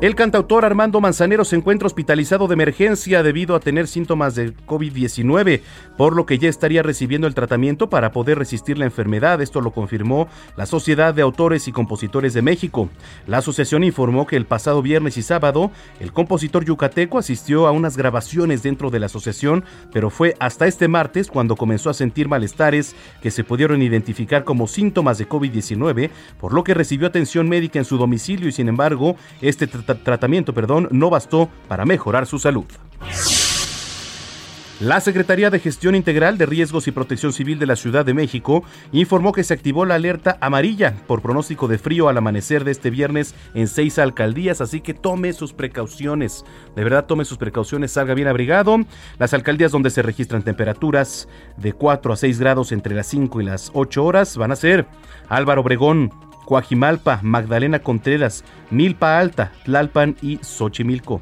El 0.05 0.17
cantautor 0.17 0.67
Armando 0.67 1.01
Manzanero 1.01 1.47
se 1.47 1.57
encuentra 1.57 1.87
hospitalizado 1.87 2.47
de 2.47 2.53
emergencia 2.53 3.23
debido 3.23 3.57
a 3.57 3.61
tener 3.61 3.89
síntomas 3.89 4.35
de 4.35 4.55
COVID-19, 4.55 5.63
por 5.97 6.15
lo 6.15 6.27
que 6.27 6.37
ya 6.37 6.51
estaría 6.51 6.83
recibiendo 6.83 7.27
el 7.27 7.35
tratamiento 7.35 7.89
para 7.89 8.13
poder 8.13 8.37
resistir 8.37 8.77
la 8.77 8.85
enfermedad. 8.85 9.41
Esto 9.41 9.63
lo 9.63 9.71
confirmó 9.71 10.29
la 10.59 10.67
Sociedad 10.67 11.15
de 11.15 11.23
Autores 11.23 11.69
y 11.69 11.73
Compositores 11.73 12.35
de 12.35 12.43
México. 12.43 12.91
La 13.27 13.39
asociación 13.39 13.83
informó 13.83 14.27
que 14.27 14.37
el 14.37 14.45
pasado 14.45 14.83
viernes 14.83 15.17
y 15.17 15.23
sábado 15.23 15.71
el 16.01 16.13
compositor 16.13 16.67
yucateco 16.67 17.17
asistió 17.19 17.67
a 17.67 17.73
unas 17.73 17.97
grabaciones 17.97 18.63
dentro 18.63 18.91
de 18.91 19.01
la 19.01 19.07
asociación, 19.07 19.65
pero 19.91 20.11
fue 20.11 20.37
hasta 20.39 20.67
este 20.67 20.87
martes 20.87 21.29
cuando 21.29 21.57
comenzó 21.57 21.89
a 21.89 21.95
sentir 21.95 22.29
malestares 22.29 22.95
que 23.23 23.31
se 23.31 23.43
pudieron 23.43 23.81
identificar 23.81 24.45
como 24.45 24.67
síntomas 24.67 25.17
de 25.17 25.27
COVID-19, 25.27 26.11
por 26.39 26.53
lo 26.53 26.63
que 26.63 26.75
recibió 26.75 27.09
atención 27.09 27.49
médica 27.49 27.79
en 27.79 27.87
su 27.87 27.97
domicilio 27.97 28.51
y 28.51 28.53
sin 28.53 28.69
embargo, 28.69 29.17
este 29.41 29.67
tratamiento 29.67 29.94
perdón, 30.53 30.89
no 30.91 31.11
bastó 31.11 31.49
para 31.69 31.85
mejorar 31.85 32.27
su 32.27 32.39
salud. 32.39 32.67
La 34.81 35.01
Secretaría 35.01 35.51
de 35.51 35.61
Gestión 35.61 35.95
Integral 35.95 36.37
de 36.37 36.47
Riesgos 36.47 36.89
y 36.89 36.91
Protección 36.91 37.33
Civil 37.33 37.61
de 37.61 37.67
la 37.67 37.77
Ciudad 37.77 38.05
de 38.05 38.13
México 38.13 38.65
informó 38.91 39.33
que 39.33 39.45
se 39.45 39.55
activó 39.55 39.85
la 39.85 39.95
alerta 39.95 40.37
amarilla 40.41 40.97
por 41.07 41.23
pronóstico 41.23 41.69
de 41.69 41.79
frío 41.79 42.09
al 42.09 42.19
amanecer 42.19 42.65
de 42.65 42.73
este 42.73 42.91
viernes 42.91 43.37
en 43.55 43.69
seis 43.69 44.01
alcaldías, 44.01 44.61
así 44.61 44.81
que 44.81 44.93
tome 44.93 45.33
sus 45.33 45.53
precauciones. 45.53 46.45
De 46.75 46.83
verdad, 46.83 47.07
tome 47.07 47.25
sus 47.25 47.39
precauciones, 47.39 47.93
salga 47.93 48.15
bien 48.15 48.27
abrigado. 48.27 48.77
Las 49.19 49.33
alcaldías 49.33 49.71
donde 49.71 49.91
se 49.91 50.03
registran 50.03 50.43
temperaturas 50.43 51.29
de 51.57 51.73
4 51.73 52.13
a 52.13 52.17
6 52.17 52.41
grados 52.41 52.73
entre 52.73 52.97
las 52.97 53.07
5 53.07 53.41
y 53.41 53.45
las 53.45 53.71
8 53.75 54.05
horas 54.05 54.37
van 54.37 54.51
a 54.51 54.57
ser 54.57 54.87
Álvaro 55.29 55.61
Obregón, 55.61 56.11
Coajimalpa, 56.45 57.21
Magdalena 57.23 57.79
Contreras, 57.79 58.45
Milpa 58.71 59.19
Alta, 59.19 59.53
Tlalpan 59.65 60.17
y 60.23 60.39
Xochimilco. 60.43 61.21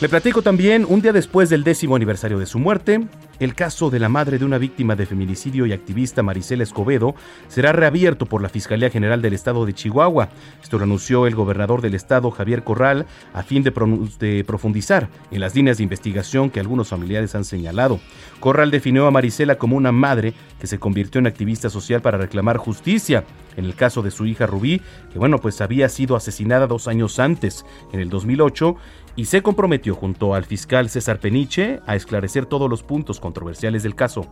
Le 0.00 0.08
platico 0.08 0.40
también, 0.40 0.86
un 0.88 1.02
día 1.02 1.12
después 1.12 1.50
del 1.50 1.62
décimo 1.62 1.94
aniversario 1.94 2.38
de 2.38 2.46
su 2.46 2.58
muerte, 2.58 3.06
el 3.38 3.54
caso 3.54 3.90
de 3.90 3.98
la 3.98 4.08
madre 4.08 4.38
de 4.38 4.46
una 4.46 4.56
víctima 4.56 4.96
de 4.96 5.04
feminicidio 5.04 5.66
y 5.66 5.74
activista 5.74 6.22
Marisela 6.22 6.62
Escobedo 6.62 7.14
será 7.48 7.72
reabierto 7.72 8.24
por 8.24 8.40
la 8.40 8.48
Fiscalía 8.48 8.88
General 8.88 9.20
del 9.20 9.34
Estado 9.34 9.66
de 9.66 9.74
Chihuahua. 9.74 10.30
Esto 10.62 10.78
lo 10.78 10.84
anunció 10.84 11.26
el 11.26 11.34
gobernador 11.34 11.82
del 11.82 11.94
estado, 11.94 12.30
Javier 12.30 12.64
Corral, 12.64 13.04
a 13.34 13.42
fin 13.42 13.62
de, 13.62 13.72
de 14.18 14.42
profundizar 14.44 15.10
en 15.30 15.40
las 15.40 15.54
líneas 15.54 15.76
de 15.76 15.82
investigación 15.82 16.48
que 16.48 16.60
algunos 16.60 16.88
familiares 16.88 17.34
han 17.34 17.44
señalado. 17.44 18.00
Corral 18.40 18.70
definió 18.70 19.06
a 19.06 19.10
Marisela 19.10 19.56
como 19.56 19.76
una 19.76 19.92
madre 19.92 20.32
que 20.58 20.66
se 20.66 20.78
convirtió 20.78 21.18
en 21.18 21.26
activista 21.26 21.68
social 21.68 22.00
para 22.00 22.16
reclamar 22.16 22.56
justicia 22.56 23.24
en 23.56 23.64
el 23.64 23.74
caso 23.74 24.02
de 24.02 24.10
su 24.10 24.26
hija 24.26 24.46
Rubí, 24.46 24.80
que 25.12 25.18
bueno, 25.18 25.38
pues 25.38 25.60
había 25.60 25.88
sido 25.88 26.16
asesinada 26.16 26.66
dos 26.66 26.88
años 26.88 27.18
antes, 27.18 27.64
en 27.92 28.00
el 28.00 28.08
2008, 28.08 28.76
y 29.16 29.26
se 29.26 29.42
comprometió 29.42 29.94
junto 29.94 30.34
al 30.34 30.44
fiscal 30.44 30.88
César 30.88 31.20
Peniche 31.20 31.80
a 31.86 31.96
esclarecer 31.96 32.46
todos 32.46 32.68
los 32.68 32.82
puntos 32.82 33.20
controversiales 33.20 33.82
del 33.82 33.94
caso. 33.94 34.26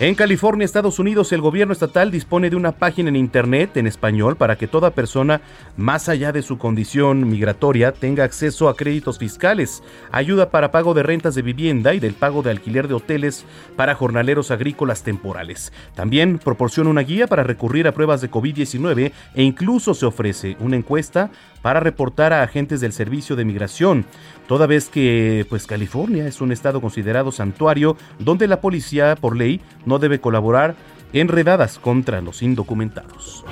En 0.00 0.16
California, 0.16 0.64
Estados 0.64 0.98
Unidos, 0.98 1.32
el 1.32 1.40
gobierno 1.40 1.72
estatal 1.72 2.10
dispone 2.10 2.50
de 2.50 2.56
una 2.56 2.72
página 2.72 3.10
en 3.10 3.14
Internet 3.14 3.76
en 3.76 3.86
español 3.86 4.34
para 4.34 4.56
que 4.58 4.66
toda 4.66 4.90
persona, 4.90 5.40
más 5.76 6.08
allá 6.08 6.32
de 6.32 6.42
su 6.42 6.58
condición 6.58 7.28
migratoria, 7.28 7.92
tenga 7.92 8.24
acceso 8.24 8.68
a 8.68 8.74
créditos 8.74 9.20
fiscales, 9.20 9.84
ayuda 10.10 10.50
para 10.50 10.72
pago 10.72 10.94
de 10.94 11.04
rentas 11.04 11.36
de 11.36 11.42
vivienda 11.42 11.94
y 11.94 12.00
del 12.00 12.14
pago 12.14 12.42
de 12.42 12.50
alquiler 12.50 12.88
de 12.88 12.94
hoteles 12.94 13.44
para 13.76 13.94
jornaleros 13.94 14.50
agrícolas 14.50 15.04
temporales. 15.04 15.72
También 15.94 16.40
proporciona 16.40 16.90
una 16.90 17.02
guía 17.02 17.28
para 17.28 17.44
recurrir 17.44 17.86
a 17.86 17.92
pruebas 17.92 18.20
de 18.20 18.32
COVID-19 18.32 19.12
e 19.36 19.42
incluso 19.44 19.94
se 19.94 20.06
ofrece 20.06 20.56
una 20.58 20.74
encuesta 20.74 21.30
para 21.62 21.78
reportar 21.78 22.32
a 22.32 22.42
agentes 22.42 22.80
del 22.80 22.92
Servicio 22.92 23.36
de 23.36 23.44
Migración, 23.44 24.04
toda 24.46 24.66
vez 24.66 24.88
que 24.88 25.46
pues 25.48 25.66
California 25.66 26.26
es 26.26 26.40
un 26.40 26.52
estado 26.52 26.80
considerado 26.80 27.32
santuario 27.32 27.96
donde 28.18 28.48
la 28.48 28.60
policía 28.60 29.16
por 29.16 29.36
ley 29.36 29.60
no 29.84 29.98
debe 29.98 30.20
colaborar 30.20 30.74
en 31.12 31.28
redadas 31.28 31.78
contra 31.78 32.20
los 32.20 32.42
indocumentados. 32.42 33.44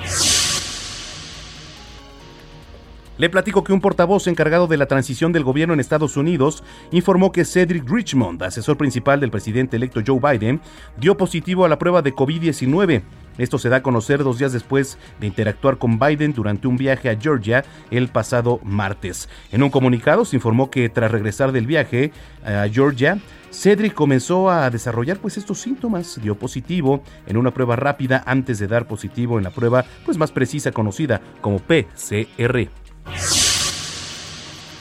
Le 3.19 3.29
platico 3.29 3.63
que 3.63 3.73
un 3.73 3.79
portavoz 3.79 4.25
encargado 4.25 4.65
de 4.65 4.75
la 4.75 4.87
transición 4.87 5.31
del 5.31 5.43
gobierno 5.43 5.75
en 5.75 5.79
Estados 5.79 6.17
Unidos 6.17 6.63
informó 6.91 7.31
que 7.31 7.45
Cedric 7.45 7.87
Richmond, 7.87 8.41
asesor 8.41 8.75
principal 8.75 9.19
del 9.19 9.29
presidente 9.29 9.77
electo 9.77 10.01
Joe 10.05 10.19
Biden, 10.19 10.59
dio 10.97 11.15
positivo 11.15 11.63
a 11.63 11.69
la 11.69 11.77
prueba 11.77 12.01
de 12.01 12.15
COVID-19. 12.15 13.03
Esto 13.37 13.59
se 13.59 13.69
da 13.69 13.77
a 13.77 13.83
conocer 13.83 14.23
dos 14.23 14.39
días 14.39 14.51
después 14.51 14.97
de 15.19 15.27
interactuar 15.27 15.77
con 15.77 15.99
Biden 15.99 16.33
durante 16.33 16.67
un 16.67 16.75
viaje 16.75 17.07
a 17.07 17.19
Georgia 17.19 17.63
el 17.91 18.07
pasado 18.07 18.59
martes. 18.63 19.29
En 19.51 19.61
un 19.61 19.69
comunicado 19.69 20.25
se 20.25 20.35
informó 20.35 20.71
que 20.71 20.89
tras 20.89 21.11
regresar 21.11 21.51
del 21.51 21.67
viaje 21.67 22.11
a 22.43 22.67
Georgia, 22.67 23.19
Cedric 23.51 23.93
comenzó 23.93 24.49
a 24.49 24.71
desarrollar 24.71 25.17
pues 25.17 25.37
estos 25.37 25.59
síntomas, 25.59 26.19
dio 26.19 26.35
positivo 26.35 27.03
en 27.27 27.37
una 27.37 27.51
prueba 27.51 27.75
rápida 27.75 28.23
antes 28.25 28.57
de 28.57 28.67
dar 28.67 28.87
positivo 28.87 29.37
en 29.37 29.43
la 29.43 29.51
prueba 29.51 29.85
pues 30.03 30.17
más 30.17 30.31
precisa 30.31 30.71
conocida 30.71 31.21
como 31.41 31.59
PCR. 31.59 32.69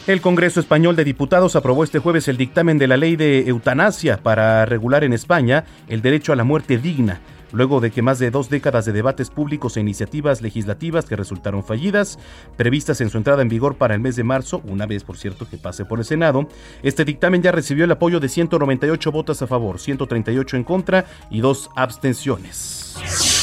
El 0.04 0.20
Congreso 0.20 0.58
Español 0.58 0.96
de 0.96 1.04
Diputados 1.04 1.54
aprobó 1.54 1.84
este 1.84 2.00
jueves 2.00 2.26
el 2.26 2.36
dictamen 2.36 2.76
de 2.76 2.88
la 2.88 2.96
ley 2.96 3.14
de 3.14 3.48
eutanasia 3.48 4.16
para 4.16 4.66
regular 4.66 5.04
en 5.04 5.12
España 5.12 5.64
el 5.86 6.02
derecho 6.02 6.32
a 6.32 6.36
la 6.36 6.42
muerte 6.42 6.76
digna, 6.76 7.20
luego 7.52 7.80
de 7.80 7.92
que 7.92 8.02
más 8.02 8.18
de 8.18 8.32
dos 8.32 8.50
décadas 8.50 8.84
de 8.84 8.92
debates 8.92 9.30
públicos 9.30 9.76
e 9.76 9.80
iniciativas 9.80 10.42
legislativas 10.42 11.04
que 11.04 11.14
resultaron 11.14 11.62
fallidas, 11.62 12.18
previstas 12.56 13.00
en 13.00 13.10
su 13.10 13.18
entrada 13.18 13.42
en 13.42 13.48
vigor 13.48 13.76
para 13.76 13.94
el 13.94 14.00
mes 14.00 14.16
de 14.16 14.24
marzo, 14.24 14.60
una 14.64 14.86
vez 14.86 15.04
por 15.04 15.16
cierto 15.16 15.48
que 15.48 15.56
pase 15.56 15.84
por 15.84 16.00
el 16.00 16.04
Senado, 16.04 16.48
este 16.82 17.04
dictamen 17.04 17.42
ya 17.42 17.52
recibió 17.52 17.84
el 17.84 17.92
apoyo 17.92 18.18
de 18.18 18.28
198 18.28 19.12
votos 19.12 19.40
a 19.40 19.46
favor, 19.46 19.78
138 19.78 20.56
en 20.56 20.64
contra 20.64 21.04
y 21.30 21.40
dos 21.40 21.70
abstenciones. 21.76 23.41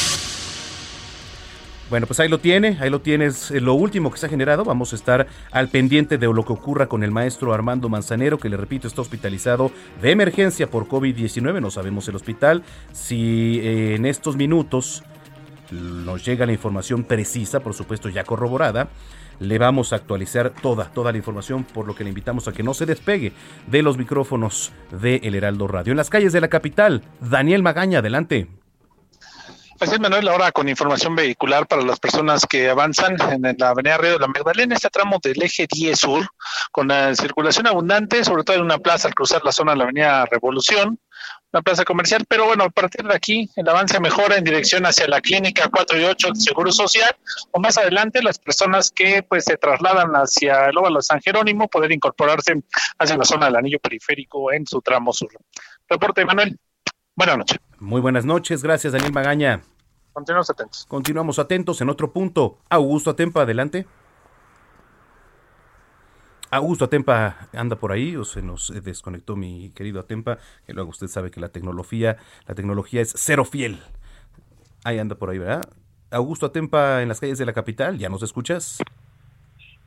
Bueno, 1.90 2.06
pues 2.06 2.20
ahí 2.20 2.30
lo 2.30 2.38
tiene, 2.38 2.78
ahí 2.80 2.92
lo 2.92 3.02
tienes, 3.02 3.50
lo 3.50 3.74
último 3.74 4.12
que 4.12 4.20
se 4.20 4.28
ha 4.28 4.30
generado. 4.30 4.64
Vamos 4.64 4.94
a 4.94 4.96
estar 4.96 5.26
al 5.52 5.70
pendiente 5.70 6.20
de 6.20 6.28
lo 6.28 6.46
que 6.46 6.54
ocurra 6.54 6.86
con 6.86 7.04
el 7.04 7.10
maestro 7.10 7.52
Armando 7.52 7.90
Manzanero, 7.90 8.38
que 8.38 8.48
le 8.48 8.58
repito, 8.58 8.88
está 8.88 9.02
hospitalizado 9.02 9.72
de 10.00 10.12
emergencia 10.12 10.70
por 10.70 10.88
COVID-19. 10.88 11.60
No 11.60 11.72
sabemos 11.72 12.08
el 12.08 12.16
hospital. 12.16 12.64
Si 12.92 13.60
eh, 13.64 13.96
en 13.96 14.06
estos 14.06 14.36
minutos 14.36 15.04
nos 15.72 16.24
llega 16.24 16.46
la 16.46 16.52
información 16.52 17.04
precisa, 17.04 17.62
por 17.62 17.74
supuesto 17.74 18.08
ya 18.08 18.24
corroborada, 18.24 18.90
le 19.40 19.58
vamos 19.58 19.92
a 19.92 19.96
actualizar 19.96 20.52
toda, 20.62 20.92
toda 20.92 21.12
la 21.12 21.18
información, 21.18 21.64
por 21.64 21.88
lo 21.88 21.96
que 21.96 22.04
le 22.04 22.10
invitamos 22.10 22.48
a 22.48 22.52
que 22.52 22.62
no 22.62 22.76
se 22.76 22.86
despegue 22.86 23.34
de 23.66 23.82
los 23.82 23.98
micrófonos 23.98 24.72
de 24.92 25.22
El 25.24 25.34
Heraldo 25.34 25.68
Radio. 25.68 25.92
En 25.92 25.98
las 25.98 26.12
calles 26.12 26.34
de 26.34 26.42
la 26.42 26.50
capital, 26.50 27.04
Daniel 27.20 27.64
Magaña, 27.64 28.00
adelante. 28.00 28.59
Así 29.80 29.94
es, 29.94 30.00
Manuel, 30.02 30.28
ahora 30.28 30.52
con 30.52 30.68
información 30.68 31.16
vehicular 31.16 31.66
para 31.66 31.82
las 31.84 32.02
personas 32.02 32.46
que 32.46 32.70
avanzan 32.70 33.16
en 33.32 33.56
la 33.58 33.70
avenida 33.70 33.98
Río 33.98 34.14
de 34.14 34.20
la 34.20 34.28
Magdalena, 34.28 34.76
este 34.76 34.90
tramo 34.90 35.20
del 35.24 35.42
eje 35.42 35.68
10 35.72 35.98
sur, 35.98 36.28
con 36.74 36.90
la 36.90 37.16
circulación 37.16 37.66
abundante, 37.66 38.26
sobre 38.26 38.44
todo 38.44 38.58
en 38.58 38.64
una 38.64 38.80
plaza 38.80 39.08
al 39.08 39.16
cruzar 39.16 39.42
la 39.46 39.54
zona 39.54 39.72
de 39.72 39.78
la 39.78 39.84
avenida 39.86 40.26
Revolución, 40.26 41.00
una 41.54 41.62
plaza 41.62 41.86
comercial, 41.86 42.26
pero 42.28 42.46
bueno, 42.46 42.66
a 42.66 42.70
partir 42.70 43.06
de 43.06 43.16
aquí 43.16 43.50
el 43.56 43.70
avance 43.70 43.98
mejora 44.02 44.36
en 44.36 44.44
dirección 44.44 44.86
hacia 44.86 45.08
la 45.08 45.22
clínica 45.22 45.70
4 45.72 45.98
y 45.98 46.04
8 46.04 46.28
de 46.34 46.40
Seguro 46.42 46.74
Social, 46.74 47.16
o 47.52 47.60
más 47.62 47.78
adelante 47.78 48.22
las 48.22 48.38
personas 48.38 48.92
que 48.92 49.24
pues 49.24 49.46
se 49.46 49.56
trasladan 49.56 50.12
hacia 50.12 50.66
el 50.66 50.78
óvalo 50.78 51.02
San 51.02 51.22
Jerónimo 51.22 51.70
poder 51.70 51.94
incorporarse 51.94 52.54
hacia 52.98 53.16
la 53.16 53.24
zona 53.24 53.46
del 53.46 53.56
anillo 53.56 53.80
periférico 53.80 54.52
en 54.52 54.68
su 54.68 54.82
tramo 54.82 55.14
sur. 55.14 55.30
Reporte, 55.88 56.26
Manuel. 56.26 56.60
Buenas 57.20 57.38
noches. 57.38 57.60
Muy 57.80 58.00
buenas 58.00 58.24
noches, 58.24 58.64
gracias 58.64 58.94
Daniel 58.94 59.12
Magaña. 59.12 59.62
Continuamos 60.14 60.50
atentos. 60.50 60.86
Continuamos 60.86 61.38
atentos 61.38 61.82
en 61.82 61.90
otro 61.90 62.14
punto. 62.14 62.60
Augusto 62.70 63.10
Atempa, 63.10 63.42
adelante. 63.42 63.86
Augusto 66.50 66.86
Atempa 66.86 67.50
anda 67.52 67.76
por 67.76 67.92
ahí 67.92 68.16
o 68.16 68.24
se 68.24 68.42
nos 68.42 68.72
desconectó 68.86 69.36
mi 69.36 69.72
querido 69.72 70.00
Atempa, 70.00 70.38
que 70.66 70.72
luego 70.72 70.92
usted 70.92 71.10
sabe 71.10 71.30
que 71.30 71.42
la 71.42 71.50
tecnología, 71.50 72.16
la 72.48 72.56
tecnología 72.56 73.02
es 73.02 73.14
cero 73.18 73.44
fiel. 73.44 73.84
Ahí 74.86 74.98
anda 74.98 75.16
por 75.16 75.30
ahí, 75.30 75.40
¿verdad? 75.40 75.70
Augusto 76.12 76.46
Atempa 76.46 77.02
en 77.02 77.10
las 77.10 77.20
calles 77.20 77.38
de 77.38 77.46
la 77.46 77.52
capital, 77.52 77.98
¿ya 77.98 78.08
nos 78.08 78.24
escuchas? 78.24 78.78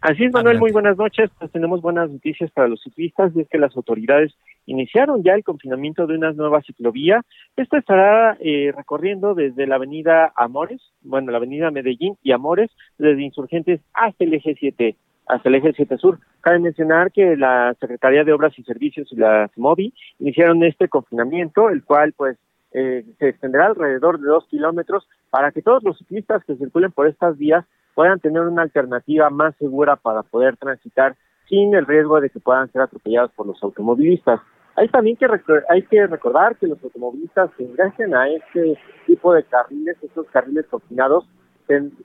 Así 0.03 0.25
es, 0.25 0.33
Manuel, 0.33 0.59
muy 0.59 0.73
buenas 0.73 0.97
noches. 0.97 1.31
Pues 1.39 1.53
tenemos 1.53 1.81
buenas 1.81 2.11
noticias 2.11 2.51
para 2.51 2.67
los 2.67 2.83
ciclistas, 2.83 3.31
y 3.37 3.41
es 3.43 3.49
que 3.49 3.57
las 3.57 3.77
autoridades 3.77 4.35
iniciaron 4.67 5.23
ya 5.23 5.35
el 5.35 5.45
confinamiento 5.45 6.09
de 6.09 6.17
una 6.17 6.33
nueva 6.33 6.61
ciclovía. 6.63 7.23
Esta 7.57 7.79
estará 7.79 8.37
eh, 8.41 8.73
recorriendo 8.77 9.37
desde 9.37 9.65
la 9.69 9.77
avenida 9.77 10.33
Amores, 10.35 10.81
bueno, 11.03 11.31
la 11.31 11.39
avenida 11.39 11.71
Medellín 11.71 12.17
y 12.25 12.33
Amores, 12.33 12.69
desde 12.99 13.23
Insurgentes 13.23 13.81
hasta 13.95 14.25
el 14.25 14.35
eje 14.35 14.57
7, 14.59 14.97
hasta 15.29 15.49
el 15.49 15.55
eje 15.55 15.73
7 15.73 15.97
Sur. 15.99 16.19
Cabe 16.41 16.59
mencionar 16.59 17.13
que 17.13 17.37
la 17.37 17.73
Secretaría 17.79 18.25
de 18.25 18.33
Obras 18.33 18.59
y 18.59 18.65
Servicios 18.65 19.07
y 19.13 19.17
la 19.17 19.53
MOVI 19.55 19.95
iniciaron 20.19 20.65
este 20.65 20.89
confinamiento, 20.89 21.71
el 21.71 21.85
cual 21.85 22.13
pues 22.13 22.37
eh, 22.73 23.05
se 23.21 23.29
extenderá 23.29 23.67
alrededor 23.67 24.19
de 24.19 24.27
dos 24.27 24.49
kilómetros 24.49 25.07
para 25.31 25.53
que 25.53 25.63
todos 25.63 25.85
los 25.85 25.97
ciclistas 25.99 26.43
que 26.45 26.57
circulen 26.57 26.91
por 26.91 27.07
estas 27.07 27.39
vías 27.39 27.65
puedan 27.95 28.21
tener 28.21 28.43
una 28.43 28.63
alternativa 28.63 29.31
más 29.31 29.55
segura 29.57 29.97
para 29.97 30.23
poder 30.23 30.57
transitar 30.57 31.17
sin 31.49 31.75
el 31.75 31.87
riesgo 31.87 32.21
de 32.21 32.31
que 32.31 32.41
puedan 32.41 32.71
ser 32.73 32.83
atropellados 32.83 33.33
por 33.33 33.47
los 33.47 33.63
automovilistas. 33.63 34.41
Hay 34.77 34.89
también 34.89 35.17
que 35.17 35.27
hay 35.69 35.83
que 35.83 36.07
recordar 36.07 36.57
que 36.57 36.67
los 36.67 36.83
automovilistas 36.83 37.51
que 37.57 37.65
ingresen 37.65 38.15
a 38.15 38.29
este 38.29 38.79
tipo 39.07 39.35
de 39.35 39.45
carriles, 39.45 39.97
estos 40.03 40.27
carriles 40.29 40.67
confinados, 40.67 41.27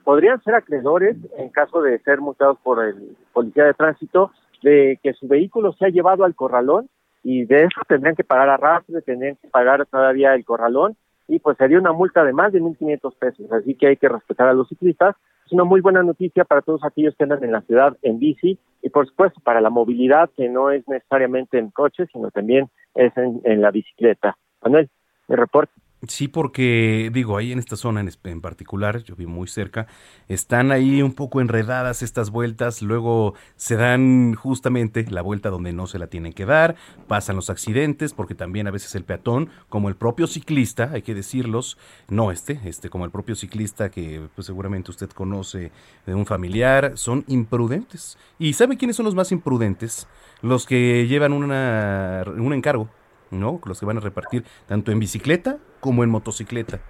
podrían 0.04 0.42
ser 0.42 0.54
acreedores 0.54 1.16
en 1.36 1.48
caso 1.50 1.82
de 1.82 1.98
ser 2.00 2.20
multados 2.20 2.58
por 2.62 2.84
el 2.84 3.16
policía 3.32 3.64
de 3.64 3.74
tránsito 3.74 4.30
de 4.62 4.98
que 5.02 5.12
su 5.14 5.28
vehículo 5.28 5.72
se 5.72 5.86
ha 5.86 5.88
llevado 5.88 6.24
al 6.24 6.34
corralón 6.34 6.88
y 7.22 7.44
de 7.44 7.64
eso 7.64 7.80
tendrían 7.86 8.16
que 8.16 8.24
pagar 8.24 8.48
arrastre, 8.48 9.02
tendrían 9.02 9.36
que 9.36 9.48
pagar 9.48 9.84
todavía 9.86 10.34
el 10.34 10.44
corralón 10.44 10.96
y 11.26 11.38
pues 11.40 11.56
sería 11.58 11.78
una 11.78 11.92
multa 11.92 12.24
de 12.24 12.32
más 12.32 12.52
de 12.52 12.60
1.500 12.60 13.14
pesos. 13.18 13.52
Así 13.52 13.74
que 13.74 13.88
hay 13.88 13.96
que 13.96 14.08
respetar 14.08 14.48
a 14.48 14.54
los 14.54 14.68
ciclistas. 14.68 15.14
Es 15.48 15.52
una 15.52 15.64
muy 15.64 15.80
buena 15.80 16.02
noticia 16.02 16.44
para 16.44 16.60
todos 16.60 16.84
aquellos 16.84 17.16
que 17.16 17.22
andan 17.24 17.42
en 17.42 17.52
la 17.52 17.62
ciudad 17.62 17.96
en 18.02 18.18
bici 18.18 18.58
y 18.82 18.90
por 18.90 19.06
supuesto 19.06 19.40
para 19.40 19.62
la 19.62 19.70
movilidad 19.70 20.28
que 20.36 20.46
no 20.46 20.70
es 20.70 20.86
necesariamente 20.86 21.58
en 21.58 21.70
coche, 21.70 22.04
sino 22.12 22.30
también 22.30 22.68
es 22.94 23.14
en, 23.16 23.62
la 23.62 23.70
bicicleta. 23.70 24.36
Manuel, 24.60 24.90
mi 25.26 25.36
reporte. 25.36 25.72
Sí, 26.06 26.28
porque 26.28 27.10
digo, 27.12 27.36
ahí 27.36 27.50
en 27.50 27.58
esta 27.58 27.74
zona 27.74 28.00
en, 28.22 28.40
particular, 28.40 29.02
yo 29.02 29.16
vi 29.16 29.26
muy 29.26 29.48
cerca, 29.48 29.88
están 30.28 30.70
ahí 30.70 31.02
un 31.02 31.12
poco 31.12 31.40
enredadas 31.40 32.02
estas 32.02 32.30
vueltas, 32.30 32.82
luego 32.82 33.34
se 33.56 33.74
dan 33.74 34.34
justamente 34.34 35.04
la 35.10 35.22
vuelta 35.22 35.50
donde 35.50 35.72
no 35.72 35.88
se 35.88 35.98
la 35.98 36.06
tienen 36.06 36.34
que 36.34 36.46
dar, 36.46 36.76
pasan 37.08 37.34
los 37.34 37.50
accidentes, 37.50 38.14
porque 38.14 38.36
también 38.36 38.68
a 38.68 38.70
veces 38.70 38.94
el 38.94 39.02
peatón, 39.02 39.50
como 39.68 39.88
el 39.88 39.96
propio 39.96 40.28
ciclista, 40.28 40.90
hay 40.92 41.02
que 41.02 41.16
decirlos, 41.16 41.76
no 42.08 42.30
este, 42.30 42.60
este 42.64 42.90
como 42.90 43.04
el 43.04 43.10
propio 43.10 43.34
ciclista 43.34 43.90
que 43.90 44.28
pues, 44.36 44.46
seguramente 44.46 44.92
usted 44.92 45.10
conoce 45.10 45.72
de 46.06 46.14
un 46.14 46.26
familiar, 46.26 46.92
son 46.94 47.24
imprudentes. 47.26 48.18
¿Y 48.38 48.52
sabe 48.52 48.76
quiénes 48.76 48.94
son 48.94 49.04
los 49.04 49.16
más 49.16 49.32
imprudentes? 49.32 50.06
Los 50.42 50.64
que 50.64 51.08
llevan 51.08 51.32
una, 51.32 52.22
un 52.36 52.52
encargo 52.52 52.88
¿no? 53.30 53.60
Los 53.64 53.80
que 53.80 53.86
van 53.86 53.98
a 53.98 54.00
repartir 54.00 54.44
tanto 54.66 54.92
en 54.92 54.98
bicicleta 54.98 55.58
como 55.80 56.04
en 56.04 56.10
motocicleta. 56.10 56.80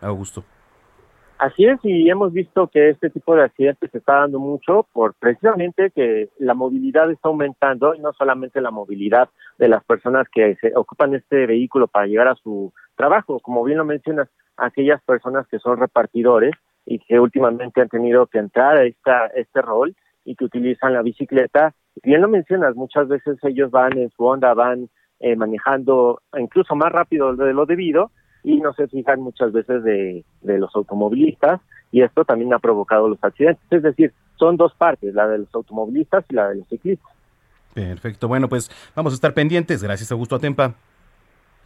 Augusto. 0.00 0.44
Así 1.38 1.66
es, 1.66 1.78
y 1.84 2.10
hemos 2.10 2.32
visto 2.32 2.66
que 2.66 2.88
este 2.88 3.10
tipo 3.10 3.36
de 3.36 3.44
accidentes 3.44 3.92
se 3.92 3.98
está 3.98 4.14
dando 4.14 4.40
mucho 4.40 4.88
por 4.92 5.14
precisamente 5.14 5.92
que 5.94 6.30
la 6.38 6.54
movilidad 6.54 7.08
está 7.12 7.28
aumentando, 7.28 7.94
y 7.94 8.00
no 8.00 8.12
solamente 8.12 8.60
la 8.60 8.72
movilidad 8.72 9.28
de 9.56 9.68
las 9.68 9.84
personas 9.84 10.26
que 10.32 10.56
se 10.56 10.72
ocupan 10.74 11.14
este 11.14 11.46
vehículo 11.46 11.86
para 11.86 12.06
llegar 12.06 12.26
a 12.26 12.34
su 12.34 12.72
trabajo, 12.96 13.38
como 13.38 13.62
bien 13.62 13.78
lo 13.78 13.84
mencionas, 13.84 14.28
aquellas 14.56 15.00
personas 15.04 15.46
que 15.46 15.60
son 15.60 15.78
repartidores 15.78 16.54
y 16.84 16.98
que 16.98 17.20
últimamente 17.20 17.80
han 17.80 17.88
tenido 17.88 18.26
que 18.26 18.38
entrar 18.38 18.76
a 18.76 18.84
esta, 18.84 19.26
este 19.28 19.62
rol 19.62 19.94
y 20.24 20.34
que 20.34 20.44
utilizan 20.44 20.92
la 20.92 21.02
bicicleta. 21.02 21.72
Bien 22.02 22.20
lo 22.20 22.28
mencionas, 22.28 22.74
muchas 22.74 23.06
veces 23.06 23.38
ellos 23.44 23.70
van 23.70 23.96
en 23.96 24.10
su 24.10 24.24
onda, 24.24 24.54
van 24.54 24.88
eh, 25.20 25.36
manejando 25.36 26.20
incluso 26.38 26.74
más 26.74 26.92
rápido 26.92 27.34
de 27.34 27.52
lo 27.52 27.66
debido 27.66 28.10
y 28.44 28.60
no 28.60 28.72
se 28.72 28.88
fijan 28.88 29.20
muchas 29.20 29.52
veces 29.52 29.82
de, 29.82 30.24
de 30.42 30.58
los 30.58 30.74
automovilistas 30.74 31.60
y 31.90 32.02
esto 32.02 32.24
también 32.24 32.52
ha 32.54 32.58
provocado 32.58 33.08
los 33.08 33.22
accidentes. 33.22 33.64
Es 33.70 33.82
decir, 33.82 34.12
son 34.36 34.56
dos 34.56 34.74
partes, 34.74 35.14
la 35.14 35.26
de 35.26 35.38
los 35.38 35.54
automovilistas 35.54 36.24
y 36.28 36.34
la 36.34 36.48
de 36.48 36.56
los 36.56 36.68
ciclistas. 36.68 37.12
Perfecto, 37.74 38.28
bueno, 38.28 38.48
pues 38.48 38.70
vamos 38.94 39.12
a 39.12 39.14
estar 39.14 39.34
pendientes. 39.34 39.82
Gracias, 39.82 40.10
Augusto 40.12 40.36
Atempa. 40.36 40.74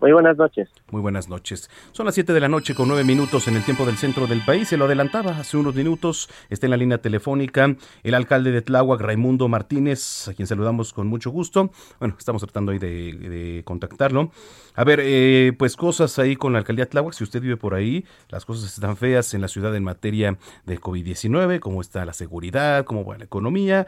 Muy 0.02 0.10
buenas 0.10 0.36
noches. 0.36 0.68
Muy 0.90 1.00
buenas 1.00 1.28
noches. 1.28 1.70
Son 1.92 2.04
las 2.04 2.16
7 2.16 2.32
de 2.32 2.40
la 2.40 2.48
noche 2.48 2.74
con 2.74 2.88
9 2.88 3.04
minutos 3.04 3.46
en 3.46 3.54
el 3.54 3.62
tiempo 3.62 3.86
del 3.86 3.96
centro 3.96 4.26
del 4.26 4.44
país. 4.44 4.66
Se 4.66 4.76
lo 4.76 4.86
adelantaba 4.86 5.38
hace 5.38 5.56
unos 5.56 5.76
minutos. 5.76 6.28
Está 6.50 6.66
en 6.66 6.72
la 6.72 6.76
línea 6.76 6.98
telefónica 6.98 7.76
el 8.02 8.14
alcalde 8.14 8.50
de 8.50 8.62
Tláhuac, 8.62 9.00
Raimundo 9.00 9.46
Martínez, 9.46 10.26
a 10.26 10.34
quien 10.34 10.48
saludamos 10.48 10.92
con 10.92 11.06
mucho 11.06 11.30
gusto. 11.30 11.70
Bueno, 12.00 12.16
estamos 12.18 12.42
tratando 12.42 12.72
ahí 12.72 12.80
de, 12.80 13.62
contactarlo. 13.64 14.32
A 14.74 14.82
ver, 14.82 14.98
eh, 15.04 15.52
pues 15.56 15.76
cosas 15.76 16.18
ahí 16.18 16.34
con 16.34 16.52
la 16.52 16.58
alcaldía 16.58 16.86
de 16.86 16.90
Tláhuac. 16.90 17.14
Si 17.14 17.22
usted 17.22 17.40
vive 17.40 17.56
por 17.56 17.72
ahí, 17.72 18.04
las 18.28 18.44
cosas 18.44 18.74
están 18.74 18.96
feas 18.96 19.34
en 19.34 19.40
la 19.40 19.46
ciudad 19.46 19.76
en 19.76 19.84
materia 19.84 20.36
de 20.66 20.80
COVID-19, 20.80 21.60
cómo 21.60 21.80
está 21.80 22.04
la 22.04 22.12
seguridad, 22.12 22.84
cómo 22.84 23.04
va 23.04 23.18
la 23.18 23.24
economía. 23.24 23.86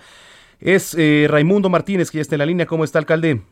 Es 0.61 0.95
eh, 0.97 1.27
Raimundo 1.29 1.69
Martínez 1.71 2.13
que 2.13 2.19
ya 2.19 2.23
está 2.23 2.37
en 2.37 2.39
la 2.39 2.47
línea. 2.47 2.67
¿Cómo 2.67 2.85
está, 2.85 3.01
alcalde? 3.01 3.43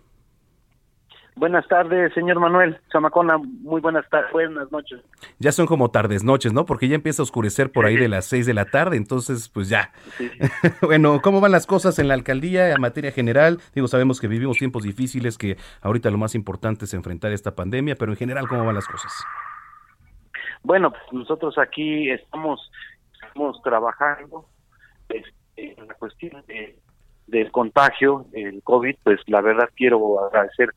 Buenas 1.34 1.66
tardes, 1.66 2.12
señor 2.12 2.38
Manuel 2.40 2.78
Zamacona. 2.92 3.38
Muy 3.38 3.80
buenas 3.80 4.08
tardes, 4.10 4.30
buenas 4.32 4.70
noches. 4.70 5.00
Ya 5.38 5.50
son 5.50 5.66
como 5.66 5.90
tardes, 5.90 6.24
noches, 6.24 6.52
¿no? 6.52 6.66
Porque 6.66 6.88
ya 6.88 6.94
empieza 6.94 7.22
a 7.22 7.24
oscurecer 7.24 7.72
por 7.72 7.86
ahí 7.86 7.96
de 7.96 8.08
las 8.08 8.26
seis 8.26 8.44
de 8.44 8.52
la 8.52 8.66
tarde, 8.66 8.98
entonces, 8.98 9.48
pues 9.48 9.70
ya. 9.70 9.92
bueno, 10.82 11.20
¿cómo 11.22 11.40
van 11.40 11.52
las 11.52 11.66
cosas 11.66 11.98
en 11.98 12.08
la 12.08 12.14
alcaldía 12.14 12.72
en 12.72 12.80
materia 12.80 13.12
general? 13.12 13.60
Digo, 13.74 13.88
sabemos 13.88 14.20
que 14.20 14.28
vivimos 14.28 14.58
tiempos 14.58 14.82
difíciles, 14.82 15.38
que 15.38 15.56
ahorita 15.80 16.10
lo 16.10 16.18
más 16.18 16.34
importante 16.34 16.84
es 16.84 16.92
enfrentar 16.92 17.32
esta 17.32 17.54
pandemia, 17.54 17.96
pero 17.96 18.12
en 18.12 18.18
general, 18.18 18.46
¿cómo 18.46 18.66
van 18.66 18.74
las 18.74 18.86
cosas? 18.86 19.12
Bueno, 20.62 20.90
pues 20.90 21.12
nosotros 21.12 21.56
aquí 21.56 22.10
estamos, 22.10 22.70
estamos 23.14 23.60
trabajando 23.62 24.46
este, 25.08 25.32
en 25.80 25.88
la 25.88 25.94
cuestión 25.94 26.44
del 27.26 27.50
contagio, 27.50 28.26
el 28.34 28.62
COVID, 28.62 28.96
pues 29.02 29.20
la 29.26 29.40
verdad 29.40 29.70
quiero 29.74 30.24
agradecer 30.26 30.74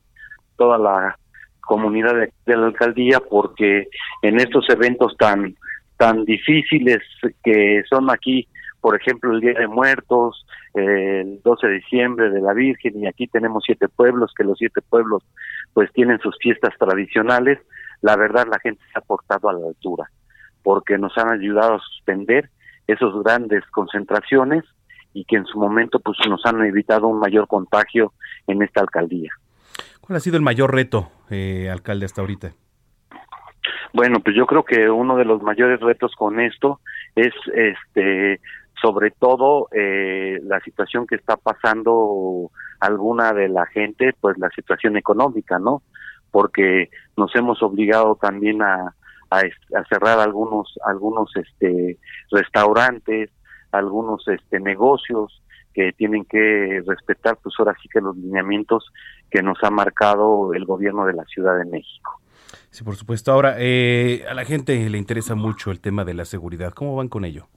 toda 0.56 0.78
la 0.78 1.18
comunidad 1.60 2.14
de, 2.14 2.56
la 2.56 2.66
alcaldía 2.66 3.20
porque 3.20 3.88
en 4.22 4.38
estos 4.38 4.68
eventos 4.70 5.16
tan 5.16 5.54
tan 5.96 6.24
difíciles 6.24 6.98
que 7.42 7.82
son 7.88 8.10
aquí 8.10 8.46
por 8.80 8.94
ejemplo 8.94 9.32
el 9.32 9.40
Día 9.40 9.54
de 9.54 9.66
Muertos 9.66 10.46
el 10.74 11.40
12 11.42 11.66
de 11.66 11.72
diciembre 11.74 12.30
de 12.30 12.40
la 12.40 12.52
Virgen 12.52 13.02
y 13.02 13.06
aquí 13.06 13.26
tenemos 13.26 13.64
siete 13.66 13.88
pueblos 13.88 14.32
que 14.36 14.44
los 14.44 14.58
siete 14.58 14.80
pueblos 14.82 15.22
pues 15.72 15.90
tienen 15.92 16.20
sus 16.20 16.36
fiestas 16.38 16.74
tradicionales 16.78 17.58
la 18.02 18.16
verdad 18.16 18.46
la 18.50 18.60
gente 18.60 18.82
se 18.92 18.98
ha 18.98 19.02
portado 19.02 19.48
a 19.48 19.54
la 19.54 19.66
altura 19.66 20.08
porque 20.62 20.98
nos 20.98 21.16
han 21.18 21.30
ayudado 21.30 21.74
a 21.74 21.80
suspender 21.80 22.50
esas 22.86 23.12
grandes 23.24 23.64
concentraciones 23.70 24.64
y 25.12 25.24
que 25.24 25.36
en 25.36 25.46
su 25.46 25.58
momento 25.58 25.98
pues 25.98 26.18
nos 26.28 26.44
han 26.44 26.62
evitado 26.64 27.08
un 27.08 27.18
mayor 27.18 27.48
contagio 27.48 28.12
en 28.46 28.62
esta 28.62 28.82
alcaldía. 28.82 29.30
¿Cuál 30.06 30.18
ha 30.18 30.20
sido 30.20 30.36
el 30.36 30.42
mayor 30.42 30.72
reto, 30.72 31.10
eh, 31.30 31.68
alcalde, 31.68 32.06
hasta 32.06 32.20
ahorita? 32.20 32.52
Bueno, 33.92 34.20
pues 34.20 34.36
yo 34.36 34.46
creo 34.46 34.64
que 34.64 34.88
uno 34.88 35.16
de 35.16 35.24
los 35.24 35.42
mayores 35.42 35.80
retos 35.80 36.12
con 36.16 36.38
esto 36.38 36.80
es, 37.16 37.32
este, 37.52 38.40
sobre 38.80 39.10
todo 39.10 39.68
eh, 39.72 40.38
la 40.44 40.60
situación 40.60 41.08
que 41.08 41.16
está 41.16 41.36
pasando 41.36 42.52
alguna 42.78 43.32
de 43.32 43.48
la 43.48 43.66
gente, 43.66 44.12
pues 44.20 44.38
la 44.38 44.48
situación 44.50 44.96
económica, 44.96 45.58
¿no? 45.58 45.82
Porque 46.30 46.88
nos 47.16 47.34
hemos 47.34 47.60
obligado 47.64 48.16
también 48.20 48.62
a, 48.62 48.94
a, 49.30 49.38
a 49.38 49.84
cerrar 49.88 50.20
algunos, 50.20 50.78
algunos, 50.86 51.34
este, 51.34 51.98
restaurantes, 52.30 53.30
algunos, 53.72 54.28
este, 54.28 54.60
negocios 54.60 55.42
que 55.76 55.92
tienen 55.92 56.24
que 56.24 56.82
respetar, 56.86 57.36
pues 57.42 57.54
ahora 57.58 57.76
sí 57.82 57.88
que 57.92 58.00
los 58.00 58.16
lineamientos 58.16 58.90
que 59.30 59.42
nos 59.42 59.58
ha 59.62 59.70
marcado 59.70 60.54
el 60.54 60.64
gobierno 60.64 61.04
de 61.04 61.12
la 61.12 61.24
Ciudad 61.26 61.58
de 61.58 61.66
México. 61.66 62.18
Sí, 62.70 62.82
por 62.82 62.96
supuesto. 62.96 63.30
Ahora, 63.30 63.56
eh, 63.58 64.24
a 64.26 64.32
la 64.32 64.46
gente 64.46 64.88
le 64.88 64.96
interesa 64.96 65.34
mucho 65.34 65.70
el 65.70 65.80
tema 65.80 66.06
de 66.06 66.14
la 66.14 66.24
seguridad. 66.24 66.72
¿Cómo 66.72 66.96
van 66.96 67.08
con 67.08 67.26
ello? 67.26 67.48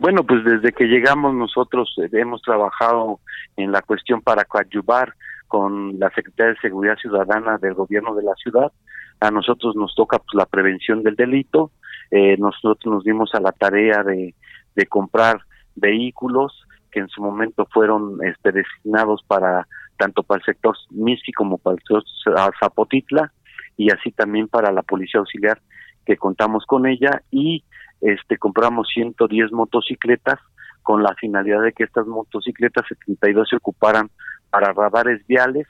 Bueno, 0.00 0.24
pues 0.24 0.44
desde 0.44 0.72
que 0.72 0.86
llegamos 0.86 1.32
nosotros 1.34 1.94
eh, 2.02 2.08
hemos 2.14 2.42
trabajado 2.42 3.20
en 3.56 3.70
la 3.70 3.82
cuestión 3.82 4.20
para 4.20 4.44
coadyuvar 4.44 5.14
con 5.46 6.00
la 6.00 6.10
Secretaría 6.10 6.54
de 6.54 6.60
Seguridad 6.60 6.96
Ciudadana 6.96 7.58
del 7.58 7.74
Gobierno 7.74 8.16
de 8.16 8.24
la 8.24 8.34
Ciudad. 8.34 8.72
A 9.20 9.30
nosotros 9.30 9.76
nos 9.76 9.94
toca 9.94 10.18
pues, 10.18 10.34
la 10.34 10.46
prevención 10.46 11.04
del 11.04 11.14
delito. 11.14 11.70
Eh, 12.10 12.36
nosotros 12.38 12.92
nos 12.92 13.04
dimos 13.04 13.32
a 13.34 13.40
la 13.40 13.52
tarea 13.52 14.02
de, 14.02 14.34
de 14.74 14.86
comprar 14.86 15.42
vehículos 15.74 16.66
que 16.90 17.00
en 17.00 17.08
su 17.08 17.22
momento 17.22 17.66
fueron 17.72 18.18
este, 18.24 18.52
designados 18.52 19.22
para 19.26 19.66
tanto 19.96 20.22
para 20.22 20.38
el 20.38 20.44
sector 20.44 20.76
MISI 20.90 21.32
como 21.32 21.58
para 21.58 21.76
el 21.76 21.82
sector 21.82 22.52
Zapotitla 22.60 23.32
y 23.76 23.90
así 23.90 24.10
también 24.12 24.48
para 24.48 24.72
la 24.72 24.82
policía 24.82 25.20
auxiliar 25.20 25.60
que 26.04 26.16
contamos 26.16 26.64
con 26.66 26.86
ella 26.86 27.22
y 27.30 27.64
este 28.00 28.36
compramos 28.36 28.88
110 28.92 29.52
motocicletas 29.52 30.38
con 30.82 31.02
la 31.02 31.14
finalidad 31.14 31.62
de 31.62 31.72
que 31.72 31.84
estas 31.84 32.06
motocicletas 32.06 32.86
72 32.88 33.48
se 33.48 33.56
ocuparan 33.56 34.10
para 34.50 34.72
radares 34.72 35.24
viales, 35.26 35.66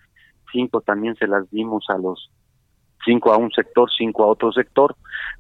cinco 0.50 0.80
también 0.80 1.14
se 1.16 1.26
las 1.26 1.48
dimos 1.50 1.84
a 1.88 1.98
los 1.98 2.30
cinco 3.04 3.32
a 3.32 3.36
un 3.36 3.50
sector, 3.50 3.88
cinco 3.96 4.24
a 4.24 4.28
otro 4.28 4.52
sector, 4.52 4.96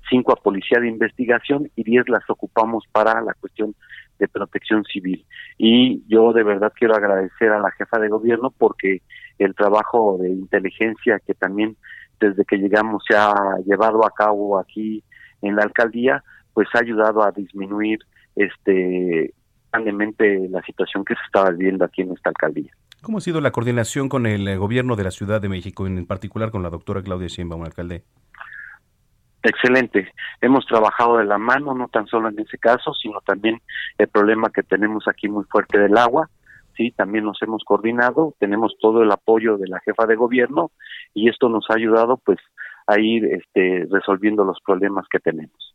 cinco 0.08 0.32
a 0.32 0.36
policía 0.36 0.80
de 0.80 0.88
investigación 0.88 1.70
y 1.76 1.84
diez 1.84 2.08
las 2.08 2.28
ocupamos 2.28 2.84
para 2.92 3.20
la 3.20 3.34
cuestión 3.34 3.74
de 4.18 4.28
protección 4.28 4.84
civil. 4.84 5.24
Y 5.58 6.02
yo 6.08 6.32
de 6.32 6.42
verdad 6.42 6.72
quiero 6.76 6.94
agradecer 6.94 7.50
a 7.50 7.60
la 7.60 7.70
jefa 7.72 7.98
de 7.98 8.08
gobierno 8.08 8.52
porque 8.56 9.02
el 9.38 9.54
trabajo 9.54 10.18
de 10.20 10.30
inteligencia 10.30 11.20
que 11.26 11.34
también 11.34 11.76
desde 12.20 12.44
que 12.44 12.56
llegamos 12.56 13.02
se 13.08 13.16
ha 13.16 13.34
llevado 13.66 14.06
a 14.06 14.12
cabo 14.14 14.58
aquí 14.58 15.02
en 15.42 15.56
la 15.56 15.62
alcaldía, 15.62 16.22
pues 16.54 16.68
ha 16.74 16.78
ayudado 16.78 17.22
a 17.22 17.32
disminuir 17.32 17.98
este 18.36 19.34
grandemente 19.72 20.48
la 20.50 20.62
situación 20.62 21.04
que 21.04 21.14
se 21.14 21.20
estaba 21.26 21.50
viviendo 21.50 21.84
aquí 21.84 22.02
en 22.02 22.12
esta 22.12 22.28
alcaldía. 22.28 22.72
¿Cómo 23.02 23.18
ha 23.18 23.20
sido 23.20 23.40
la 23.40 23.50
coordinación 23.50 24.08
con 24.08 24.26
el 24.26 24.46
eh, 24.46 24.56
gobierno 24.56 24.94
de 24.94 25.02
la 25.02 25.10
Ciudad 25.10 25.40
de 25.40 25.48
México, 25.48 25.88
en 25.88 26.06
particular 26.06 26.52
con 26.52 26.62
la 26.62 26.70
doctora 26.70 27.02
Claudia 27.02 27.26
Sheinbaum, 27.26 27.64
alcalde? 27.64 28.04
Excelente. 29.42 30.08
Hemos 30.40 30.64
trabajado 30.66 31.18
de 31.18 31.24
la 31.24 31.36
mano, 31.36 31.74
no 31.74 31.88
tan 31.88 32.06
solo 32.06 32.28
en 32.28 32.38
ese 32.38 32.58
caso, 32.58 32.94
sino 32.94 33.20
también 33.26 33.60
el 33.98 34.06
problema 34.06 34.50
que 34.50 34.62
tenemos 34.62 35.08
aquí 35.08 35.28
muy 35.28 35.44
fuerte 35.50 35.80
del 35.80 35.98
agua. 35.98 36.30
Sí, 36.76 36.92
también 36.92 37.24
nos 37.24 37.42
hemos 37.42 37.64
coordinado, 37.64 38.36
tenemos 38.38 38.76
todo 38.80 39.02
el 39.02 39.10
apoyo 39.10 39.58
de 39.58 39.66
la 39.66 39.80
jefa 39.80 40.06
de 40.06 40.14
gobierno 40.14 40.70
y 41.12 41.28
esto 41.28 41.48
nos 41.48 41.68
ha 41.70 41.74
ayudado 41.74 42.18
pues 42.24 42.38
a 42.86 43.00
ir 43.00 43.24
este, 43.24 43.84
resolviendo 43.90 44.44
los 44.44 44.58
problemas 44.64 45.06
que 45.10 45.18
tenemos. 45.18 45.74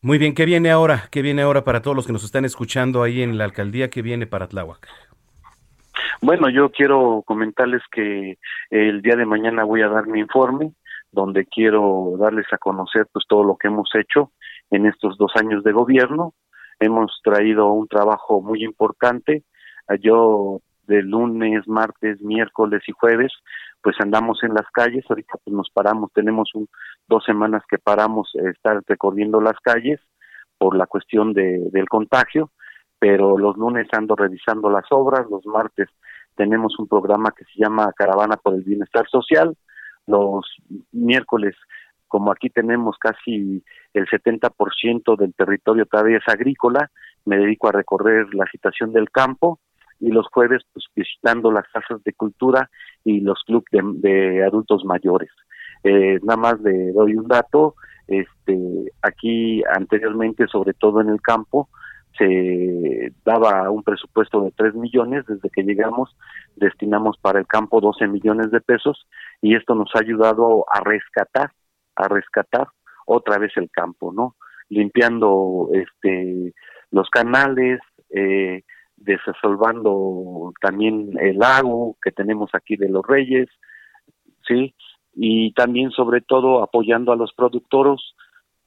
Muy 0.00 0.16
bien, 0.16 0.34
¿qué 0.34 0.46
viene 0.46 0.70
ahora? 0.70 1.08
¿Qué 1.10 1.20
viene 1.20 1.42
ahora 1.42 1.62
para 1.62 1.82
todos 1.82 1.94
los 1.94 2.06
que 2.06 2.12
nos 2.12 2.24
están 2.24 2.46
escuchando 2.46 3.02
ahí 3.02 3.20
en 3.20 3.36
la 3.36 3.44
alcaldía? 3.44 3.90
¿Qué 3.90 4.00
viene 4.00 4.26
para 4.26 4.48
Tláhuac? 4.48 4.88
Bueno, 6.20 6.48
yo 6.48 6.70
quiero 6.70 7.22
comentarles 7.26 7.82
que 7.90 8.38
el 8.70 9.02
día 9.02 9.16
de 9.16 9.26
mañana 9.26 9.64
voy 9.64 9.82
a 9.82 9.88
dar 9.88 10.06
mi 10.06 10.20
informe 10.20 10.72
donde 11.10 11.46
quiero 11.46 12.16
darles 12.18 12.46
a 12.52 12.58
conocer 12.58 13.06
pues 13.12 13.24
todo 13.28 13.44
lo 13.44 13.56
que 13.56 13.68
hemos 13.68 13.88
hecho 13.94 14.32
en 14.70 14.86
estos 14.86 15.16
dos 15.16 15.32
años 15.36 15.64
de 15.64 15.72
gobierno. 15.72 16.34
Hemos 16.80 17.20
traído 17.24 17.72
un 17.72 17.88
trabajo 17.88 18.40
muy 18.40 18.62
importante. 18.62 19.44
Yo 20.00 20.60
de 20.86 21.02
lunes, 21.02 21.66
martes, 21.66 22.20
miércoles 22.20 22.82
y 22.86 22.92
jueves, 22.92 23.32
pues 23.82 23.96
andamos 24.00 24.42
en 24.42 24.54
las 24.54 24.68
calles. 24.72 25.04
Ahorita 25.08 25.34
pues 25.44 25.54
nos 25.54 25.70
paramos, 25.70 26.12
tenemos 26.12 26.50
un, 26.54 26.68
dos 27.06 27.24
semanas 27.24 27.62
que 27.68 27.78
paramos 27.78 28.30
eh, 28.34 28.50
estar 28.50 28.80
recorriendo 28.86 29.40
las 29.40 29.58
calles 29.60 30.00
por 30.58 30.76
la 30.76 30.86
cuestión 30.86 31.32
de, 31.32 31.68
del 31.70 31.88
contagio, 31.88 32.50
pero 32.98 33.38
los 33.38 33.56
lunes 33.56 33.86
ando 33.92 34.16
revisando 34.16 34.70
las 34.70 34.84
obras, 34.90 35.26
los 35.30 35.44
martes 35.46 35.88
tenemos 36.34 36.78
un 36.78 36.88
programa 36.88 37.32
que 37.36 37.44
se 37.44 37.62
llama 37.62 37.92
Caravana 37.96 38.36
por 38.36 38.54
el 38.54 38.62
Bienestar 38.62 39.08
Social, 39.08 39.56
los 40.06 40.46
miércoles, 40.92 41.54
como 42.06 42.32
aquí 42.32 42.48
tenemos 42.48 42.96
casi 42.98 43.62
el 43.92 44.06
70% 44.06 45.16
del 45.16 45.34
territorio 45.34 45.86
todavía 45.86 46.18
es 46.18 46.28
agrícola, 46.28 46.90
me 47.24 47.36
dedico 47.36 47.68
a 47.68 47.72
recorrer 47.72 48.32
la 48.34 48.46
situación 48.50 48.92
del 48.92 49.10
campo 49.10 49.60
y 50.00 50.10
los 50.10 50.26
jueves 50.32 50.62
pues 50.72 50.86
visitando 50.94 51.50
las 51.52 51.66
casas 51.68 52.02
de 52.04 52.12
cultura 52.12 52.70
y 53.04 53.20
los 53.20 53.42
clubes 53.44 53.66
de, 53.72 54.44
adultos 54.44 54.84
mayores. 54.84 55.30
Eh, 55.84 56.18
nada 56.22 56.36
más 56.36 56.60
le 56.60 56.92
doy 56.92 57.14
un 57.14 57.28
dato, 57.28 57.74
este, 58.06 58.92
aquí 59.02 59.62
anteriormente, 59.74 60.46
sobre 60.46 60.72
todo 60.72 61.00
en 61.00 61.10
el 61.10 61.20
campo, 61.20 61.68
se 62.18 63.12
daba 63.24 63.70
un 63.70 63.82
presupuesto 63.82 64.42
de 64.42 64.50
3 64.50 64.74
millones, 64.74 65.24
desde 65.26 65.50
que 65.50 65.62
llegamos 65.62 66.16
destinamos 66.56 67.16
para 67.18 67.38
el 67.38 67.46
campo 67.46 67.80
12 67.80 68.08
millones 68.08 68.50
de 68.50 68.60
pesos 68.60 69.06
y 69.40 69.54
esto 69.54 69.74
nos 69.74 69.90
ha 69.94 70.00
ayudado 70.00 70.64
a 70.70 70.80
rescatar, 70.80 71.52
a 71.96 72.08
rescatar 72.08 72.68
otra 73.06 73.38
vez 73.38 73.52
el 73.56 73.70
campo, 73.70 74.12
¿no? 74.12 74.36
Limpiando 74.68 75.70
este 75.72 76.52
los 76.90 77.08
canales, 77.10 77.80
eh, 78.10 78.62
desasolvando 78.96 80.52
también 80.60 81.10
el 81.20 81.38
lago 81.38 81.96
que 82.02 82.10
tenemos 82.10 82.50
aquí 82.52 82.76
de 82.76 82.88
los 82.88 83.06
Reyes, 83.06 83.48
¿sí? 84.46 84.74
Y 85.14 85.52
también 85.52 85.90
sobre 85.90 86.20
todo 86.20 86.62
apoyando 86.62 87.12
a 87.12 87.16
los 87.16 87.32
productores, 87.34 88.00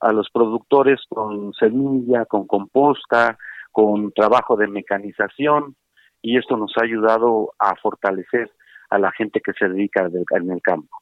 a 0.02 0.12
los 0.12 0.30
productores 0.32 0.99
con 1.10 1.54
semilla, 1.54 2.26
con 2.26 2.47
composta, 2.47 3.38
con 3.72 4.12
trabajo 4.12 4.56
de 4.56 4.68
mecanización 4.68 5.76
y 6.22 6.38
esto 6.38 6.58
nos 6.58 6.74
ha 6.78 6.84
ayudado 6.84 7.54
a 7.60 7.76
fortalecer 7.76 8.52
a 8.89 8.99
la 8.99 9.12
gente 9.12 9.41
que 9.41 9.54
se 9.54 9.70
dedica 9.70 10.08
en 10.32 10.52
el 10.52 10.62
campo. 10.62 10.97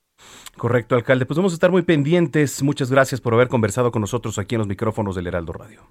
Correcto, 0.57 0.95
alcalde. 0.95 1.25
Pues 1.25 1.37
vamos 1.37 1.53
a 1.53 1.55
estar 1.55 1.71
muy 1.71 1.81
pendientes. 1.81 2.61
Muchas 2.61 2.91
gracias 2.91 3.21
por 3.21 3.33
haber 3.33 3.47
conversado 3.47 3.91
con 3.91 4.01
nosotros 4.01 4.37
aquí 4.37 4.55
en 4.55 4.59
los 4.59 4.67
micrófonos 4.67 5.15
del 5.15 5.27
Heraldo 5.27 5.53
Radio. 5.53 5.81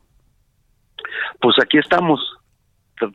Pues 1.41 1.57
aquí 1.63 1.79
estamos 1.79 2.21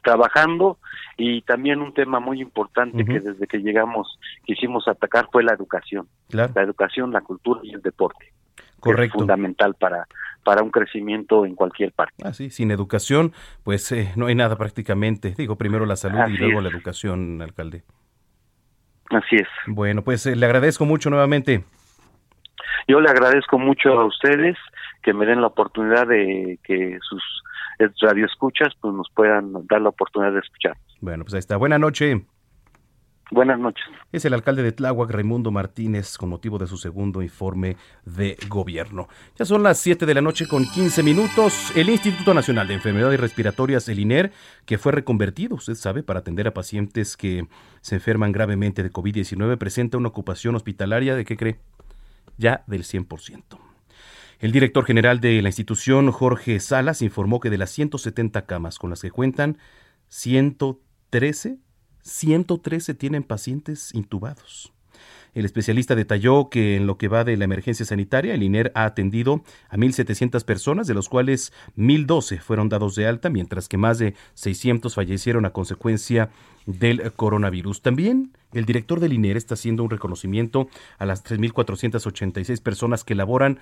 trabajando 0.01 0.77
y 1.17 1.41
también 1.41 1.81
un 1.81 1.93
tema 1.93 2.19
muy 2.19 2.41
importante 2.41 3.03
que 3.03 3.19
desde 3.19 3.47
que 3.47 3.59
llegamos 3.59 4.17
quisimos 4.45 4.87
atacar 4.87 5.27
fue 5.31 5.43
la 5.43 5.53
educación. 5.53 6.07
La 6.29 6.45
educación, 6.55 7.11
la 7.11 7.21
cultura 7.21 7.59
y 7.63 7.73
el 7.73 7.81
deporte. 7.81 8.33
Correcto. 8.91 9.17
es 9.17 9.21
fundamental 9.21 9.75
para, 9.75 10.07
para 10.43 10.63
un 10.63 10.71
crecimiento 10.71 11.45
en 11.45 11.55
cualquier 11.55 11.91
parte. 11.91 12.13
Ah, 12.23 12.33
sí, 12.33 12.49
sin 12.49 12.71
educación, 12.71 13.33
pues 13.63 13.91
eh, 13.91 14.11
no 14.15 14.27
hay 14.27 14.35
nada 14.35 14.57
prácticamente. 14.57 15.33
Digo, 15.37 15.57
primero 15.57 15.85
la 15.85 15.95
salud 15.95 16.27
y 16.29 16.37
luego 16.37 16.61
la 16.61 16.69
educación, 16.69 17.41
alcalde. 17.41 17.83
Así 19.09 19.35
es. 19.35 19.47
Bueno, 19.67 20.03
pues 20.03 20.25
eh, 20.25 20.35
le 20.35 20.45
agradezco 20.45 20.85
mucho 20.85 21.09
nuevamente. 21.09 21.63
Yo 22.87 22.99
le 22.99 23.09
agradezco 23.09 23.57
mucho 23.57 23.89
a 23.93 24.05
ustedes 24.05 24.57
que 25.01 25.13
me 25.13 25.25
den 25.25 25.41
la 25.41 25.47
oportunidad 25.47 26.07
de 26.07 26.59
que 26.63 26.97
sus 27.01 27.21
radioescuchas 28.01 28.73
pues 28.79 28.93
nos 28.93 29.09
puedan 29.13 29.53
dar 29.67 29.81
la 29.81 29.89
oportunidad 29.89 30.33
de 30.33 30.39
escuchar. 30.39 30.77
Bueno, 31.01 31.23
pues 31.23 31.33
ahí 31.33 31.39
está. 31.39 31.57
Buena 31.57 31.77
noche. 31.77 32.25
Buenas 33.33 33.59
noches. 33.59 33.83
Es 34.11 34.25
el 34.25 34.33
alcalde 34.35 34.61
de 34.61 34.71
Tláhuac, 34.71 35.09
Raimundo 35.09 35.49
Martínez, 35.49 36.19
con 36.19 36.29
motivo 36.29 36.59
de 36.59 36.67
su 36.67 36.77
segundo 36.77 37.23
informe 37.23 37.77
de 38.05 38.37
gobierno. 38.47 39.07
Ya 39.35 39.43
son 39.43 39.63
las 39.63 39.79
7 39.79 40.05
de 40.05 40.13
la 40.13 40.21
noche 40.21 40.47
con 40.47 40.65
15 40.65 41.01
minutos. 41.01 41.75
El 41.75 41.89
Instituto 41.89 42.35
Nacional 42.35 42.67
de 42.67 42.75
Enfermedades 42.75 43.19
Respiratorias, 43.19 43.89
el 43.89 43.99
INER, 43.99 44.31
que 44.67 44.77
fue 44.77 44.91
reconvertido, 44.91 45.55
usted 45.55 45.73
sabe, 45.73 46.03
para 46.03 46.19
atender 46.19 46.47
a 46.47 46.53
pacientes 46.53 47.17
que 47.17 47.47
se 47.81 47.95
enferman 47.95 48.31
gravemente 48.31 48.83
de 48.83 48.91
COVID-19, 48.91 49.57
presenta 49.57 49.97
una 49.97 50.09
ocupación 50.09 50.53
hospitalaria 50.53 51.15
de, 51.15 51.25
¿qué 51.25 51.35
cree? 51.35 51.59
Ya 52.37 52.63
del 52.67 52.83
100%. 52.83 53.57
El 54.37 54.51
director 54.51 54.85
general 54.85 55.21
de 55.21 55.41
la 55.41 55.49
institución, 55.49 56.11
Jorge 56.11 56.59
Salas, 56.59 57.01
informó 57.01 57.39
que 57.39 57.49
de 57.49 57.57
las 57.57 57.71
170 57.71 58.45
camas 58.45 58.77
con 58.77 58.91
las 58.91 59.01
que 59.01 59.09
cuentan, 59.09 59.57
113 60.09 61.62
113 62.03 62.93
tienen 62.93 63.23
pacientes 63.23 63.93
intubados. 63.93 64.71
El 65.33 65.45
especialista 65.45 65.95
detalló 65.95 66.49
que 66.49 66.75
en 66.75 66.85
lo 66.85 66.97
que 66.97 67.07
va 67.07 67.23
de 67.23 67.35
la 67.37 67.45
emergencia 67.45 67.85
sanitaria, 67.85 68.35
el 68.35 68.43
INER 68.43 68.71
ha 68.75 68.85
atendido 68.85 69.43
a 69.69 69.77
1.700 69.77 70.43
personas, 70.45 70.85
de 70.85 70.93
los 70.93 71.09
cuales 71.09 71.51
1.012 71.75 72.39
fueron 72.39 72.69
dados 72.69 72.93
de 72.95 73.07
alta, 73.07 73.29
mientras 73.29 73.67
que 73.67 73.77
más 73.77 73.97
de 73.97 74.13
600 74.35 74.93
fallecieron 74.93 75.45
a 75.45 75.49
consecuencia 75.49 76.29
del 76.67 77.11
coronavirus. 77.13 77.81
También 77.81 78.31
el 78.53 78.65
director 78.65 78.99
del 78.99 79.13
INER 79.13 79.37
está 79.37 79.55
haciendo 79.55 79.83
un 79.83 79.89
reconocimiento 79.89 80.67
a 80.99 81.05
las 81.07 81.23
3.486 81.23 82.61
personas 82.61 83.03
que 83.03 83.15
laboran 83.15 83.59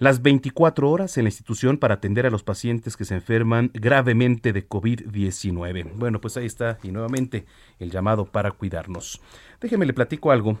las 0.00 0.22
24 0.22 0.90
horas 0.90 1.16
en 1.18 1.24
la 1.24 1.28
institución 1.28 1.76
para 1.76 1.94
atender 1.94 2.26
a 2.26 2.30
los 2.30 2.42
pacientes 2.42 2.96
que 2.96 3.04
se 3.04 3.14
enferman 3.14 3.70
gravemente 3.74 4.52
de 4.54 4.66
COVID-19. 4.66 5.92
Bueno, 5.94 6.22
pues 6.22 6.38
ahí 6.38 6.46
está 6.46 6.78
y 6.82 6.90
nuevamente 6.90 7.44
el 7.78 7.90
llamado 7.90 8.24
para 8.24 8.50
cuidarnos. 8.50 9.20
Déjeme 9.60 9.84
le 9.84 9.92
platico 9.92 10.32
algo 10.32 10.58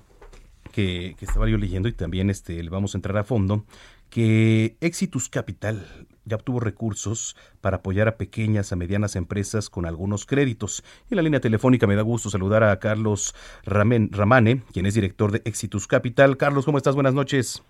que, 0.72 1.16
estaba 1.20 1.48
yo 1.48 1.56
leyendo 1.56 1.88
y 1.88 1.92
también 1.92 2.28
este, 2.28 2.62
le 2.62 2.68
vamos 2.68 2.94
a 2.94 2.98
entrar 2.98 3.16
a 3.16 3.24
fondo, 3.24 3.64
que 4.10 4.76
Exitus 4.82 5.30
Capital 5.30 5.86
ya 6.26 6.36
obtuvo 6.36 6.60
recursos 6.60 7.34
para 7.62 7.78
apoyar 7.78 8.08
a 8.08 8.18
pequeñas, 8.18 8.72
a 8.72 8.76
medianas 8.76 9.16
empresas 9.16 9.70
con 9.70 9.86
algunos 9.86 10.26
créditos. 10.26 10.84
En 11.08 11.16
la 11.16 11.22
línea 11.22 11.40
telefónica 11.40 11.86
me 11.86 11.96
da 11.96 12.02
gusto 12.02 12.28
saludar 12.28 12.62
a 12.62 12.78
Carlos 12.78 13.34
Ramane, 13.64 14.62
quien 14.70 14.84
es 14.84 14.92
director 14.92 15.32
de 15.32 15.40
Exitus 15.46 15.86
Capital. 15.86 16.36
Carlos, 16.36 16.66
¿cómo 16.66 16.76
estás? 16.76 16.94
Buenas 16.94 17.14
noches. 17.14 17.62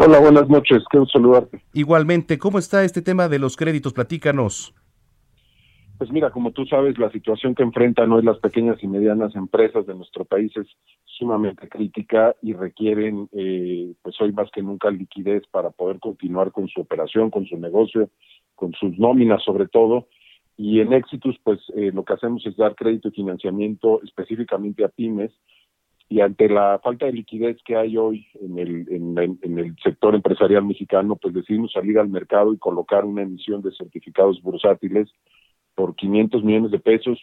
Hola, 0.00 0.20
buenas 0.20 0.48
noches, 0.48 0.84
quiero 0.90 1.06
saludarte. 1.06 1.60
Igualmente, 1.72 2.38
¿cómo 2.38 2.60
está 2.60 2.84
este 2.84 3.02
tema 3.02 3.28
de 3.28 3.40
los 3.40 3.56
créditos? 3.56 3.92
Platícanos. 3.92 4.72
Pues 5.98 6.12
mira, 6.12 6.30
como 6.30 6.52
tú 6.52 6.64
sabes, 6.66 6.96
la 6.98 7.10
situación 7.10 7.56
que 7.56 7.64
enfrentan 7.64 8.12
hoy 8.12 8.22
las 8.22 8.38
pequeñas 8.38 8.80
y 8.80 8.86
medianas 8.86 9.34
empresas 9.34 9.84
de 9.88 9.96
nuestro 9.96 10.24
país 10.24 10.56
es 10.56 10.68
sumamente 11.04 11.68
crítica 11.68 12.36
y 12.40 12.52
requieren, 12.52 13.28
eh, 13.32 13.92
pues 14.00 14.14
hoy 14.20 14.30
más 14.30 14.48
que 14.52 14.62
nunca, 14.62 14.88
liquidez 14.88 15.42
para 15.50 15.70
poder 15.70 15.98
continuar 15.98 16.52
con 16.52 16.68
su 16.68 16.80
operación, 16.80 17.30
con 17.30 17.46
su 17.46 17.58
negocio, 17.58 18.08
con 18.54 18.72
sus 18.74 18.96
nóminas 19.00 19.42
sobre 19.42 19.66
todo. 19.66 20.06
Y 20.56 20.78
en 20.78 20.92
Exitus, 20.92 21.36
pues 21.42 21.58
eh, 21.74 21.90
lo 21.92 22.04
que 22.04 22.12
hacemos 22.12 22.46
es 22.46 22.56
dar 22.56 22.76
crédito 22.76 23.08
y 23.08 23.12
financiamiento 23.12 24.00
específicamente 24.04 24.84
a 24.84 24.88
pymes 24.88 25.32
y 26.08 26.20
ante 26.20 26.48
la 26.48 26.80
falta 26.82 27.06
de 27.06 27.12
liquidez 27.12 27.58
que 27.64 27.76
hay 27.76 27.96
hoy 27.98 28.26
en 28.40 28.58
el, 28.58 28.86
en, 28.90 29.58
el 29.58 29.76
sector 29.82 30.14
empresarial 30.14 30.64
mexicano, 30.64 31.16
pues 31.16 31.34
decidimos 31.34 31.72
salir 31.72 31.98
al 31.98 32.08
mercado 32.08 32.54
y 32.54 32.58
colocar 32.58 33.04
una 33.04 33.22
emisión 33.22 33.60
de 33.60 33.72
certificados 33.72 34.40
bursátiles 34.42 35.10
por 35.74 35.94
500 35.94 36.42
millones 36.42 36.70
de 36.70 36.78
pesos 36.78 37.20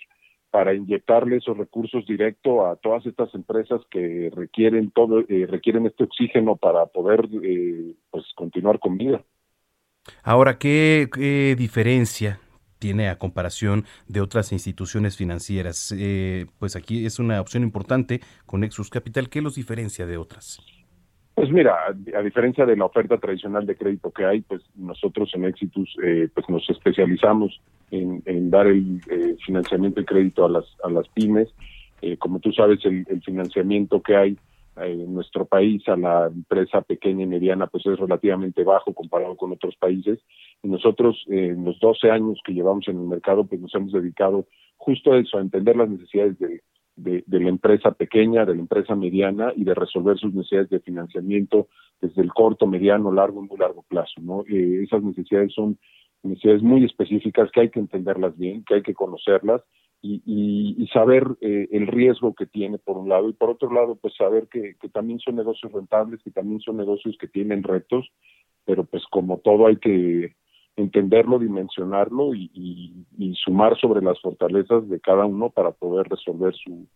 para 0.51 0.73
inyectarle 0.73 1.37
esos 1.37 1.57
recursos 1.57 2.05
directo 2.05 2.65
a 2.65 2.75
todas 2.75 3.05
estas 3.05 3.33
empresas 3.33 3.81
que 3.89 4.31
requieren 4.33 4.91
todo 4.91 5.19
eh, 5.27 5.47
requieren 5.49 5.85
este 5.85 6.05
oxígeno 6.05 6.55
para 6.55 6.85
poder 6.85 7.27
eh, 7.43 7.93
pues 8.11 8.23
continuar 8.35 8.79
con 8.79 8.97
vida. 8.97 9.21
Ahora, 10.23 10.59
¿qué, 10.59 11.09
¿qué 11.11 11.55
diferencia 11.57 12.39
tiene 12.79 13.09
a 13.09 13.17
comparación 13.17 13.85
de 14.07 14.21
otras 14.21 14.51
instituciones 14.51 15.17
financieras. 15.17 15.93
Eh, 15.97 16.45
pues 16.59 16.75
aquí 16.75 17.05
es 17.05 17.19
una 17.19 17.41
opción 17.41 17.63
importante 17.63 18.21
con 18.45 18.61
Nexus 18.61 18.89
Capital. 18.89 19.29
¿Qué 19.29 19.41
los 19.41 19.55
diferencia 19.55 20.05
de 20.05 20.17
otras? 20.17 20.59
Pues 21.35 21.51
mira, 21.51 21.75
a, 21.87 22.21
diferencia 22.21 22.65
de 22.65 22.77
la 22.77 22.85
oferta 22.85 23.17
tradicional 23.17 23.65
de 23.65 23.75
crédito 23.75 24.09
que 24.09 24.23
hay, 24.23 24.39
pues 24.41 24.61
nosotros 24.73 25.29
en 25.33 25.43
Exitus 25.43 25.93
eh, 26.01 26.29
pues 26.33 26.47
nos 26.47 26.67
especializamos 26.69 27.59
en, 27.91 28.49
dar 28.49 28.67
el 28.67 29.01
eh, 29.09 29.35
financiamiento 29.45 29.99
y 29.99 30.05
crédito 30.05 30.45
a 30.45 30.49
las, 30.49 30.65
a 30.81 30.89
las 30.89 31.09
pymes. 31.09 31.49
Eh, 32.01 32.15
como 32.15 32.39
tú 32.39 32.53
sabes, 32.53 32.79
el, 32.85 33.05
financiamiento 33.21 34.01
que 34.01 34.15
hay 34.15 34.37
en 34.77 35.13
nuestro 35.13 35.45
país 35.45 35.85
a 35.89 35.97
la 35.97 36.27
empresa 36.27 36.81
pequeña 36.81 37.23
y 37.23 37.27
mediana 37.27 37.67
pues 37.67 37.85
es 37.85 37.97
relativamente 37.99 38.63
bajo 38.63 38.93
comparado 38.93 39.35
con 39.35 39.51
otros 39.51 39.75
países. 39.75 40.19
Y 40.65 40.67
nosotros 40.67 41.23
en 41.27 41.63
los 41.63 41.79
12 41.79 42.09
años 42.09 42.39
que 42.43 42.51
llevamos 42.51 42.87
en 42.87 42.97
el 42.97 43.05
mercado 43.05 43.45
pues 43.45 43.61
nos 43.61 43.73
hemos 43.75 43.91
dedicado 43.91 44.47
justo 44.77 45.13
a 45.13 45.19
eso, 45.19 45.37
a 45.37 45.41
entender 45.41 45.75
las 45.75 45.87
necesidades 45.87 46.39
de, 46.39 47.23
la 47.27 47.49
empresa 47.49 47.91
pequeña, 47.91 48.45
de 48.45 48.55
la 48.55 48.61
empresa 48.61 48.95
mediana 48.95 49.53
y 49.55 49.63
de 49.63 49.75
resolver 49.75 50.17
sus 50.17 50.33
necesidades 50.33 50.71
de 50.71 50.79
financiamiento 50.79 51.67
desde 52.01 52.23
el 52.23 52.33
corto, 52.33 52.65
mediano, 52.65 53.11
largo 53.11 53.43
y 53.43 53.47
muy 53.47 53.59
largo 53.59 53.83
plazo. 53.83 54.19
¿no? 54.21 54.43
Eh, 54.49 54.81
esas 54.83 55.03
necesidades 55.03 55.53
son 55.53 55.77
necesidades 56.23 56.63
muy 56.63 56.83
específicas 56.83 57.51
que 57.51 57.61
hay 57.61 57.69
que 57.69 57.79
entenderlas 57.79 58.35
bien, 58.35 58.63
que 58.65 58.75
hay 58.75 58.81
que 58.81 58.95
conocerlas 58.95 59.61
y, 60.01 60.23
y, 60.25 60.87
saber 60.87 61.27
eh, 61.41 61.67
el 61.71 61.85
riesgo 61.85 62.33
que 62.33 62.47
tiene 62.47 62.79
por 62.79 62.97
un 62.97 63.07
lado 63.07 63.29
y 63.29 63.33
por 63.33 63.51
otro 63.51 63.71
lado 63.71 63.95
pues 63.95 64.15
saber 64.15 64.47
que, 64.47 64.75
que 64.81 64.89
también 64.89 65.19
son 65.19 65.35
negocios 65.35 65.71
rentables, 65.71 66.23
que 66.23 66.31
también 66.31 66.59
son 66.59 66.77
negocios 66.77 67.15
que 67.19 67.27
tienen 67.27 67.61
retos, 67.61 68.09
pero 68.65 68.83
pues 68.83 69.03
como 69.11 69.37
todo 69.39 69.67
hay 69.67 69.77
que 69.77 70.35
entenderlo, 70.75 71.39
dimensionarlo 71.39 72.33
y, 72.35 73.05
sumar 73.43 73.77
sobre 73.79 74.01
las 74.01 74.19
fortalezas 74.21 74.89
de 74.89 74.99
cada 74.99 75.25
uno 75.25 75.49
para 75.49 75.71
poder 75.71 76.07
resolver 76.07 76.53
su, 76.55 76.87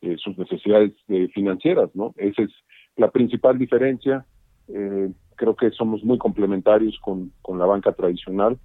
eh, 0.00 0.16
sus 0.18 0.36
necesidades 0.36 0.92
eh, 1.08 1.28
financieras, 1.32 1.94
¿no? 1.94 2.14
Esa 2.16 2.42
es 2.42 2.50
la 2.96 3.10
principal 3.10 3.58
diferencia. 3.58 4.26
Eh, 4.68 5.10
creo 5.36 5.54
que 5.54 5.70
somos 5.70 6.02
muy 6.04 6.18
complementarios 6.18 6.98
con, 7.00 7.32
la 7.56 7.66
banca 7.66 7.92
tradicional, 7.92 8.58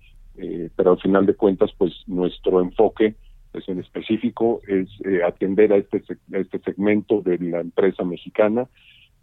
pero 0.76 0.92
al 0.92 1.00
final 1.00 1.26
de 1.26 1.36
cuentas, 1.36 1.70
pues 1.78 1.94
nuestro 2.08 2.62
enfoque 2.62 3.16
pues, 3.52 3.68
en 3.68 3.80
específico 3.80 4.62
es 4.68 4.90
atender 5.26 5.74
a 5.74 5.78
este, 5.78 6.02
a 6.34 6.38
este 6.38 6.60
segmento 6.60 7.22
de 7.22 7.38
la 7.40 7.60
empresa 7.60 8.04
mexicana, 8.06 8.68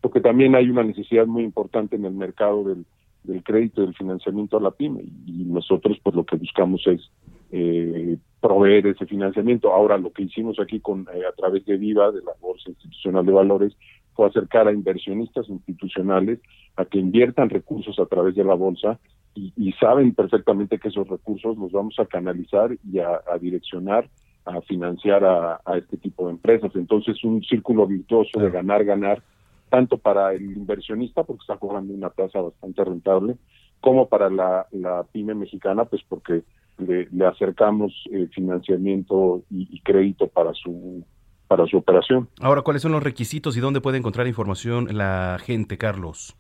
porque 0.03 0.21
también 0.21 0.55
hay 0.55 0.69
una 0.69 0.83
necesidad 0.83 1.27
muy 1.27 1.43
importante 1.43 1.97
en 1.97 2.05
el 2.05 2.13
mercado 2.13 2.65
del 2.65 2.85
del 3.27 3.43
crédito 3.43 3.83
y 3.83 3.87
del 3.87 3.95
financiamiento 3.95 4.57
a 4.57 4.61
la 4.61 4.71
pyme 4.71 5.05
y 5.27 5.45
nosotros 5.45 5.99
pues 6.03 6.15
lo 6.15 6.25
que 6.25 6.37
buscamos 6.37 6.87
es 6.87 7.11
eh, 7.51 8.19
proveer 8.41 8.87
ese 8.89 9.07
financiamiento. 9.07 9.73
Ahora 9.73 9.99
lo 9.99 10.13
que 10.13 10.25
hicimos 10.25 10.59
aquí 10.61 10.81
con 10.81 11.07
eh, 11.15 11.23
a 11.29 11.33
través 11.33 11.65
de 11.65 11.77
Viva, 11.77 12.11
de 12.11 12.23
la 12.23 12.33
Bolsa 12.41 12.71
Institucional 12.71 13.25
de 13.25 13.33
Valores, 13.33 13.77
fue 14.15 14.27
acercar 14.27 14.67
a 14.67 14.73
inversionistas 14.73 15.49
institucionales 15.49 16.41
a 16.77 16.85
que 16.85 16.99
inviertan 16.99 17.51
recursos 17.51 17.99
a 17.99 18.07
través 18.07 18.35
de 18.35 18.45
la 18.45 18.55
bolsa 18.55 18.99
y, 19.35 19.73
saben 19.73 20.15
perfectamente 20.15 20.79
que 20.79 20.89
esos 20.89 21.07
recursos 21.07 21.59
los 21.59 21.71
vamos 21.71 21.95
a 21.99 22.07
canalizar 22.07 22.71
y 22.91 23.01
a, 23.01 23.21
direccionar 23.39 24.09
a 24.47 24.63
financiar 24.63 25.25
a, 25.25 25.61
a, 25.63 25.77
este 25.77 25.99
tipo 25.99 26.25
de 26.25 26.33
empresas. 26.33 26.71
Entonces, 26.75 27.23
un 27.23 27.43
círculo 27.43 27.87
virtuoso 27.87 28.41
de 28.41 28.51
ganar, 28.51 28.83
ganar, 28.85 29.23
tanto 29.69 29.99
para 29.99 30.33
el 30.33 30.43
inversionista, 30.43 31.25
porque 31.25 31.43
está 31.43 31.57
cobrando 31.57 31.93
una 31.93 32.11
tasa 32.11 32.41
bastante 32.41 32.85
rentable, 32.85 33.37
como 33.81 34.09
para 34.09 34.31
la, 34.31 34.67
pyme 35.13 35.35
mexicana, 35.35 35.85
pues 35.85 36.03
porque 36.09 36.43
le, 36.79 37.09
acercamos 37.27 37.93
eh, 38.13 38.29
financiamiento 38.33 39.43
y, 39.51 39.81
crédito 39.81 40.27
para 40.29 40.53
su 40.55 41.05
para 41.49 41.65
su 41.67 41.77
operación. 41.77 42.29
Ahora, 42.41 42.63
¿cuáles 42.63 42.83
son 42.83 42.91
los 42.91 43.03
requisitos 43.05 43.57
y 43.57 43.61
dónde 43.61 43.81
puede 43.81 43.99
encontrar 43.99 44.27
información 44.27 44.89
la 44.97 45.39
gente, 45.41 45.79
Carlos? 45.79 46.37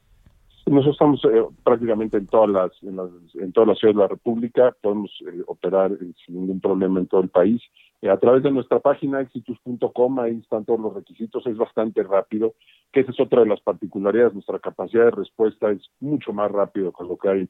Nosotros 0.67 0.95
estamos 0.95 1.25
eh, 1.27 1.45
prácticamente 1.63 2.17
en 2.17 2.27
todas 2.27 2.51
las 2.51 2.73
en, 2.83 3.53
todas 3.53 3.69
las 3.69 3.79
ciudades 3.79 3.97
de 3.97 4.03
la 4.03 4.09
República, 4.09 4.77
podemos 4.83 5.13
eh, 5.21 5.43
operar 5.47 5.93
sin 6.25 6.41
ningún 6.41 6.61
problema 6.61 6.99
en 6.99 7.07
todo 7.07 7.21
el 7.21 7.29
país. 7.29 7.63
A 8.03 8.17
través 8.19 8.43
de 8.43 8.51
nuestra 8.51 8.79
página 8.81 9.21
exitus.com, 9.21 10.21
ahí 10.21 10.39
están 10.43 10.65
todos 10.65 10.81
los 10.81 10.95
requisitos, 10.95 11.47
es 11.47 11.57
bastante 11.57 12.03
rápido 12.03 12.55
que 12.93 13.01
esa 13.01 13.11
es 13.11 13.21
otra 13.21 13.41
de 13.41 13.49
las 13.49 13.61
particularidades. 13.61 14.35
Nuestra 14.35 14.59
capacidad 14.59 15.05
de 15.05 15.11
respuesta 15.11 15.71
es 15.71 15.91
mucho 16.01 16.33
más 16.33 16.51
rápido 16.51 16.93
que 16.93 17.05
lo 17.05 17.17
que 17.17 17.29
hay 17.29 17.49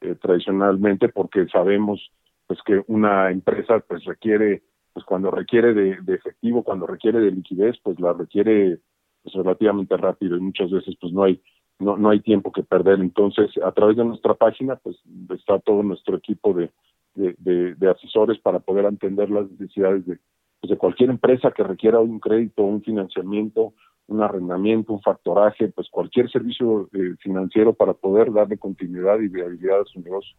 eh, 0.00 0.14
tradicionalmente, 0.14 1.08
porque 1.08 1.46
sabemos 1.48 2.10
pues 2.46 2.60
que 2.64 2.82
una 2.86 3.30
empresa 3.30 3.80
pues 3.80 4.04
requiere, 4.04 4.62
pues 4.92 5.04
cuando 5.04 5.30
requiere 5.30 5.74
de, 5.74 5.98
efectivo, 6.14 6.62
cuando 6.62 6.86
requiere 6.86 7.20
de 7.20 7.30
liquidez, 7.30 7.76
pues 7.82 8.00
la 8.00 8.12
requiere 8.12 8.78
pues, 9.22 9.34
relativamente 9.34 9.96
rápido 9.96 10.36
y 10.36 10.40
muchas 10.40 10.70
veces 10.70 10.94
pues 11.00 11.12
no 11.12 11.24
hay 11.24 11.42
no, 11.80 11.96
no 11.96 12.10
hay 12.10 12.20
tiempo 12.20 12.50
que 12.50 12.64
perder. 12.64 12.98
Entonces, 12.98 13.50
a 13.64 13.70
través 13.70 13.96
de 13.96 14.04
nuestra 14.04 14.34
página, 14.34 14.74
pues 14.76 14.96
está 15.30 15.60
todo 15.60 15.84
nuestro 15.84 16.16
equipo 16.16 16.52
de, 16.52 16.70
de, 17.14 17.74
de, 17.74 17.90
asesores 17.90 18.38
para 18.38 18.60
poder 18.60 18.84
entender 18.84 19.30
las 19.30 19.50
necesidades 19.50 20.06
de, 20.06 20.18
pues, 20.60 20.70
de 20.70 20.76
cualquier 20.76 21.10
empresa 21.10 21.50
que 21.50 21.62
requiera 21.62 21.98
un 22.00 22.20
crédito, 22.20 22.62
un 22.62 22.82
financiamiento 22.82 23.74
un 24.08 24.22
arrendamiento, 24.22 24.94
un 24.94 25.02
factoraje, 25.02 25.68
pues 25.68 25.86
cualquier 25.90 26.30
servicio 26.30 26.88
eh, 26.92 27.14
financiero 27.20 27.74
para 27.74 27.92
poder 27.92 28.32
darle 28.32 28.58
continuidad 28.58 29.20
y 29.20 29.28
viabilidad 29.28 29.82
a 29.82 29.84
su 29.84 30.00
negocio. 30.00 30.34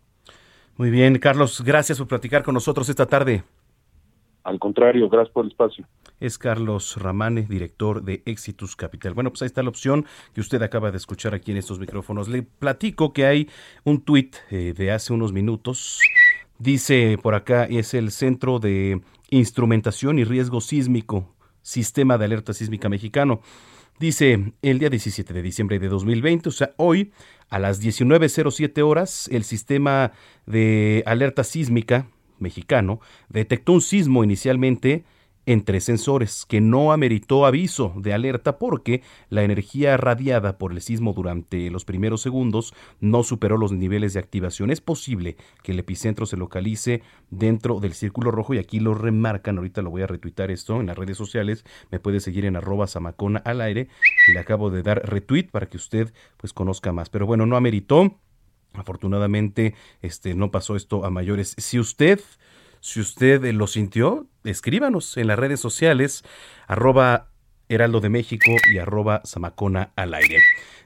Muy 0.75 0.89
bien, 0.89 1.17
Carlos, 1.19 1.63
gracias 1.63 1.99
por 1.99 2.07
platicar 2.07 2.43
con 2.43 2.55
nosotros 2.55 2.89
esta 2.89 3.05
tarde. 3.05 3.43
Al 4.43 4.57
contrario, 4.57 5.09
gracias 5.09 5.33
por 5.33 5.45
el 5.45 5.51
espacio. 5.51 5.85
Es 6.19 6.37
Carlos 6.37 6.97
Ramane, 6.99 7.43
director 7.43 8.01
de 8.01 8.23
Exitus 8.25 8.75
Capital. 8.75 9.13
Bueno, 9.13 9.29
pues 9.29 9.43
ahí 9.43 9.47
está 9.47 9.61
la 9.61 9.69
opción 9.69 10.05
que 10.33 10.41
usted 10.41 10.61
acaba 10.63 10.89
de 10.91 10.97
escuchar 10.97 11.35
aquí 11.35 11.51
en 11.51 11.57
estos 11.57 11.79
micrófonos. 11.79 12.29
Le 12.29 12.41
platico 12.43 13.13
que 13.13 13.25
hay 13.25 13.49
un 13.83 14.01
tuit 14.01 14.37
eh, 14.49 14.73
de 14.75 14.91
hace 14.91 15.13
unos 15.13 15.33
minutos. 15.33 15.99
Dice 16.59 17.17
por 17.21 17.35
acá, 17.35 17.63
es 17.63 17.93
el 17.93 18.11
Centro 18.11 18.59
de 18.59 18.99
Instrumentación 19.29 20.19
y 20.19 20.25
Riesgo 20.25 20.59
Sísmico 20.59 21.33
Sistema 21.61 22.17
de 22.17 22.25
Alerta 22.25 22.53
Sísmica 22.53 22.89
Mexicano. 22.89 23.39
Dice, 23.97 24.53
el 24.61 24.79
día 24.79 24.89
17 24.89 25.33
de 25.33 25.41
diciembre 25.41 25.79
de 25.79 25.87
2020, 25.87 26.49
o 26.49 26.51
sea, 26.51 26.71
hoy, 26.75 27.11
a 27.49 27.59
las 27.59 27.81
19.07 27.81 28.81
horas, 28.81 29.29
el 29.31 29.45
sistema 29.45 30.11
de 30.45 31.01
alerta 31.05 31.45
sísmica 31.45 32.07
mexicano 32.39 32.99
detectó 33.29 33.73
un 33.73 33.81
sismo 33.81 34.23
inicialmente 34.23 35.05
entre 35.45 35.81
sensores, 35.81 36.45
que 36.45 36.61
no 36.61 36.91
ameritó 36.91 37.45
aviso 37.45 37.93
de 37.97 38.13
alerta 38.13 38.57
porque 38.57 39.01
la 39.29 39.43
energía 39.43 39.97
radiada 39.97 40.57
por 40.57 40.71
el 40.71 40.81
sismo 40.81 41.13
durante 41.13 41.69
los 41.71 41.85
primeros 41.85 42.21
segundos 42.21 42.73
no 42.99 43.23
superó 43.23 43.57
los 43.57 43.71
niveles 43.71 44.13
de 44.13 44.19
activación. 44.19 44.69
Es 44.69 44.81
posible 44.81 45.37
que 45.63 45.71
el 45.71 45.79
epicentro 45.79 46.25
se 46.25 46.37
localice 46.37 47.01
dentro 47.29 47.79
del 47.79 47.93
círculo 47.93 48.31
rojo 48.31 48.53
y 48.53 48.59
aquí 48.59 48.79
lo 48.79 48.93
remarcan, 48.93 49.57
ahorita 49.57 49.81
lo 49.81 49.89
voy 49.89 50.03
a 50.03 50.07
retuitar 50.07 50.51
esto 50.51 50.79
en 50.79 50.87
las 50.87 50.97
redes 50.97 51.17
sociales, 51.17 51.65
me 51.91 51.99
puede 51.99 52.19
seguir 52.19 52.45
en 52.45 52.55
arroba 52.55 52.87
samacona 52.87 53.39
al 53.39 53.61
aire 53.61 53.87
le 54.33 54.39
acabo 54.39 54.69
de 54.69 54.83
dar 54.83 55.07
retweet 55.09 55.49
para 55.51 55.67
que 55.67 55.77
usted 55.77 56.13
pues 56.37 56.53
conozca 56.53 56.91
más. 56.91 57.09
Pero 57.09 57.25
bueno, 57.25 57.45
no 57.45 57.55
ameritó. 57.55 58.19
Afortunadamente, 58.73 59.73
este 60.01 60.35
no 60.35 60.51
pasó 60.51 60.75
esto 60.75 61.03
a 61.03 61.09
mayores. 61.09 61.55
Si 61.57 61.79
usted 61.79 62.19
si 62.81 62.99
usted 62.99 63.43
lo 63.53 63.67
sintió, 63.67 64.27
escríbanos 64.43 65.17
en 65.17 65.27
las 65.27 65.39
redes 65.39 65.59
sociales, 65.59 66.23
arroba 66.67 67.28
Heraldo 67.69 68.01
de 68.01 68.09
México 68.09 68.51
y 68.71 68.79
arroba 68.79 69.21
Zamacona 69.25 69.91
al 69.95 70.13
aire. 70.15 70.39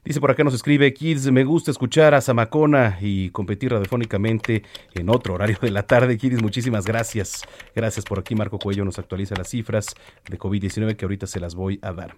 Dice 0.05 0.19
por 0.19 0.31
acá 0.31 0.43
nos 0.43 0.53
escribe 0.53 0.93
Kids, 0.93 1.31
me 1.31 1.45
gusta 1.45 1.71
escuchar 1.71 2.13
a 2.13 2.19
Zamacona 2.19 2.97
y 2.99 3.29
competir 3.29 3.71
radiofónicamente 3.71 4.63
en 4.93 5.09
otro 5.09 5.35
horario 5.35 5.57
de 5.61 5.71
la 5.71 5.83
tarde. 5.83 6.17
Kids, 6.17 6.41
muchísimas 6.41 6.85
gracias. 6.85 7.43
Gracias 7.73 8.03
por 8.03 8.19
aquí. 8.19 8.35
Marco 8.35 8.59
Cuello 8.59 8.83
nos 8.83 8.99
actualiza 8.99 9.33
las 9.37 9.47
cifras 9.47 9.95
de 10.29 10.37
COVID-19 10.37 10.97
que 10.97 11.05
ahorita 11.05 11.25
se 11.25 11.39
las 11.39 11.55
voy 11.55 11.79
a 11.81 11.93
dar. 11.93 12.17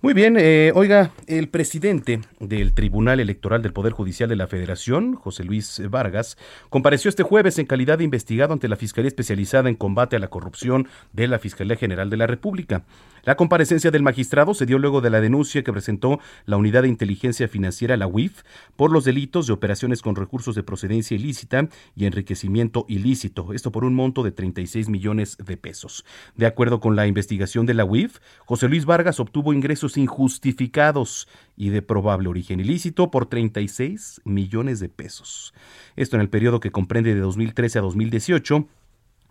Muy 0.00 0.14
bien, 0.14 0.36
eh, 0.38 0.70
oiga, 0.76 1.10
el 1.26 1.48
presidente 1.48 2.20
del 2.38 2.72
Tribunal 2.72 3.18
Electoral 3.18 3.62
del 3.62 3.72
Poder 3.72 3.92
Judicial 3.92 4.28
de 4.28 4.36
la 4.36 4.46
Federación, 4.46 5.16
José 5.16 5.42
Luis 5.42 5.82
Vargas, 5.90 6.38
compareció 6.70 7.08
este 7.08 7.24
jueves 7.24 7.58
en 7.58 7.66
calidad 7.66 7.98
de 7.98 8.04
investigado 8.04 8.52
ante 8.52 8.68
la 8.68 8.76
Fiscalía 8.76 9.08
Especializada 9.08 9.68
en 9.68 9.74
Combate 9.74 10.14
a 10.14 10.20
la 10.20 10.28
Corrupción 10.28 10.86
de 11.12 11.26
la 11.26 11.40
Fiscalía 11.40 11.74
General 11.74 12.10
de 12.10 12.16
la 12.16 12.28
República. 12.28 12.84
La 13.24 13.36
comparecencia 13.36 13.90
del 13.90 14.02
magistrado 14.04 14.54
se 14.54 14.66
dio 14.66 14.78
luego 14.78 15.00
de 15.00 15.10
la 15.10 15.20
denuncia 15.20 15.64
que 15.64 15.72
presentó 15.72 16.20
la 16.46 16.56
Unidad 16.56 16.82
de 16.82 16.88
Inteligencia 16.88 17.48
Financiera, 17.48 17.96
la 17.96 18.06
UIF, 18.06 18.42
por 18.76 18.92
los 18.92 19.04
delitos 19.04 19.48
de 19.48 19.52
operaciones 19.52 20.02
con 20.02 20.14
recursos 20.14 20.54
de 20.54 20.62
procedencia 20.62 21.16
ilícita 21.16 21.68
y 21.96 22.06
enriquecimiento 22.06 22.84
ilícito, 22.88 23.52
esto 23.52 23.72
por 23.72 23.84
un 23.84 23.94
monto 23.94 24.22
de 24.22 24.30
36 24.30 24.88
millones 24.88 25.36
de 25.38 25.56
pesos. 25.56 26.04
De 26.36 26.46
acuerdo 26.46 26.78
con 26.78 26.94
la 26.94 27.06
investigación 27.06 27.66
de 27.66 27.74
la 27.74 27.84
UIF, 27.84 28.18
José 28.46 28.68
Luis 28.68 28.84
Vargas 28.84 29.18
obtuvo 29.18 29.52
ingresos 29.52 29.96
injustificados 29.96 31.26
y 31.56 31.70
de 31.70 31.82
probable 31.82 32.28
origen 32.28 32.60
ilícito 32.60 33.10
por 33.10 33.26
36 33.26 34.20
millones 34.24 34.80
de 34.80 34.88
pesos. 34.88 35.54
Esto 35.96 36.16
en 36.16 36.22
el 36.22 36.28
periodo 36.28 36.60
que 36.60 36.70
comprende 36.70 37.14
de 37.14 37.20
2013 37.20 37.78
a 37.78 37.82
2018 37.82 38.68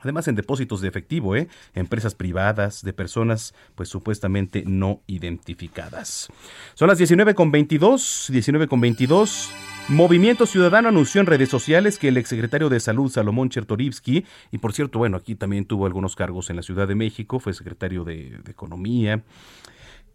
Además, 0.04 0.28
en 0.28 0.36
depósitos 0.36 0.82
de 0.82 0.88
efectivo, 0.88 1.36
¿eh? 1.36 1.48
empresas 1.74 2.14
privadas, 2.14 2.84
de 2.84 2.94
personas, 2.94 3.56
pues 3.76 3.90
supuestamente 3.90 4.64
no 4.66 5.02
identificadas. 5.08 6.30
Son 6.76 6.88
las 6.88 6.98
19 6.98 7.34
con 7.34 7.52
22, 7.52 8.28
19 8.30 8.68
con 8.68 8.82
22. 8.82 9.50
Movimiento 9.90 10.46
Ciudadano 10.46 10.90
anunció 10.90 11.20
en 11.20 11.28
redes 11.28 11.50
sociales 11.50 11.98
que 11.98 12.08
el 12.08 12.18
exsecretario 12.18 12.70
de 12.70 12.80
Salud, 12.80 13.12
Salomón 13.12 13.50
Chertorivsky, 13.50 14.26
y 14.52 14.58
por 14.58 14.74
cierto, 14.74 15.00
bueno, 15.00 15.18
aquí 15.18 15.36
también 15.36 15.66
tuvo 15.66 15.86
algunos 15.86 16.16
cargos 16.16 16.50
en 16.50 16.56
la 16.56 16.62
Ciudad 16.62 16.88
de 16.88 16.96
México, 16.96 17.40
fue 17.40 17.54
secretario 17.54 18.04
de 18.04 18.40
Economía, 18.48 19.24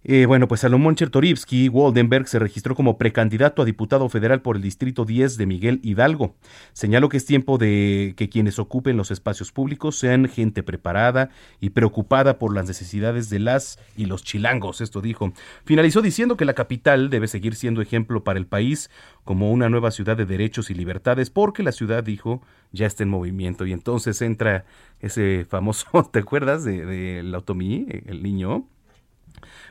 eh, 0.05 0.27
bueno, 0.27 0.47
pues 0.47 0.61
Salomón 0.61 0.95
Chertorivsky 0.95 1.69
Waldenberg 1.69 2.29
se 2.29 2.39
registró 2.39 2.77
como 2.77 2.99
precandidato 2.99 3.63
a 3.63 3.65
diputado 3.65 4.09
federal 4.09 4.43
por 4.43 4.55
el 4.57 4.63
Distrito 4.63 5.05
10 5.05 5.37
de 5.37 5.47
Miguel 5.47 5.81
Hidalgo. 5.83 6.37
Señaló 6.73 7.09
que 7.09 7.17
es 7.17 7.27
tiempo 7.27 7.59
de 7.59 8.15
que 8.17 8.29
quienes 8.29 8.61
ocupen 8.61 8.97
los 8.97 9.11
espacios 9.11 9.51
públicos 9.51 9.99
sean 9.99 10.29
gente 10.29 10.63
preparada 10.63 11.31
y 11.61 11.71
preocupada 11.71 12.39
por 12.39 12.55
las 12.55 12.67
necesidades 12.69 13.29
de 13.29 13.41
las 13.41 13.81
y 13.97 14.07
los 14.07 14.23
chilangos, 14.23 14.81
esto 14.81 15.01
dijo. 15.01 15.33
Finalizó 15.65 16.01
diciendo 16.01 16.37
que 16.37 16.45
la 16.45 16.55
capital 16.55 17.11
debe 17.11 17.27
seguir 17.27 17.57
siendo 17.57 17.83
ejemplo 17.83 18.23
para 18.23 18.39
el 18.39 18.47
país 18.47 18.91
como 19.25 19.51
una 19.51 19.69
nueva 19.69 19.91
ciudad 19.91 20.17
de 20.17 20.27
derechos 20.27 20.71
y 20.71 20.75
libertades, 20.75 21.29
porque 21.29 21.63
la 21.65 21.73
ciudad, 21.73 22.05
dijo, 22.05 22.41
ya 22.73 22.87
está 22.87 23.03
en 23.03 23.11
movimiento. 23.11 23.67
Y 23.67 23.73
entonces 23.73 24.23
entra 24.23 24.65
ese 25.01 25.45
famoso, 25.45 26.09
¿te 26.13 26.21
acuerdas 26.21 26.65
de, 26.65 26.87
de 26.87 27.23
la 27.25 27.43
el 27.49 28.23
niño? 28.23 28.69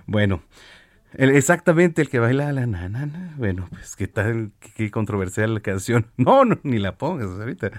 Bueno, 0.05 0.41
exactamente 1.13 2.01
el 2.01 2.09
que 2.09 2.19
baila 2.19 2.51
la 2.53 2.65
nanana. 2.65 3.33
Bueno, 3.37 3.67
pues 3.69 3.95
qué 3.95 4.07
tal, 4.07 4.51
qué, 4.75 4.91
controversial 4.91 5.53
la 5.53 5.59
canción. 5.59 6.07
No, 6.17 6.45
no, 6.45 6.59
ni 6.63 6.79
la 6.79 6.97
pongas 6.97 7.29
ahorita. 7.29 7.71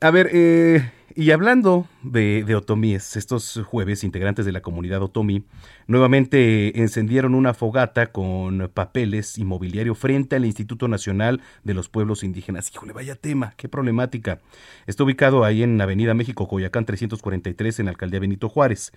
A 0.00 0.10
ver, 0.10 0.30
eh, 0.32 0.92
y 1.16 1.32
hablando 1.32 1.88
de, 2.04 2.44
de, 2.46 2.54
otomíes, 2.54 3.16
estos 3.16 3.60
jueves 3.64 4.04
integrantes 4.04 4.46
de 4.46 4.52
la 4.52 4.60
comunidad 4.60 5.02
otomí 5.02 5.44
nuevamente 5.88 6.80
encendieron 6.80 7.34
una 7.34 7.54
fogata 7.54 8.12
con 8.12 8.70
papeles 8.72 9.38
y 9.38 9.44
mobiliario 9.44 9.96
frente 9.96 10.36
al 10.36 10.44
Instituto 10.44 10.86
Nacional 10.86 11.40
de 11.64 11.74
los 11.74 11.88
Pueblos 11.88 12.22
Indígenas. 12.22 12.70
Híjole, 12.72 12.92
vaya 12.92 13.16
tema, 13.16 13.54
qué 13.56 13.68
problemática. 13.68 14.38
Está 14.86 15.02
ubicado 15.02 15.44
ahí 15.44 15.64
en 15.64 15.80
Avenida 15.80 16.14
México, 16.14 16.46
Coyacán 16.46 16.84
343, 16.84 17.80
en 17.80 17.86
la 17.86 17.90
alcaldía 17.90 18.20
Benito 18.20 18.48
Juárez. 18.48 18.92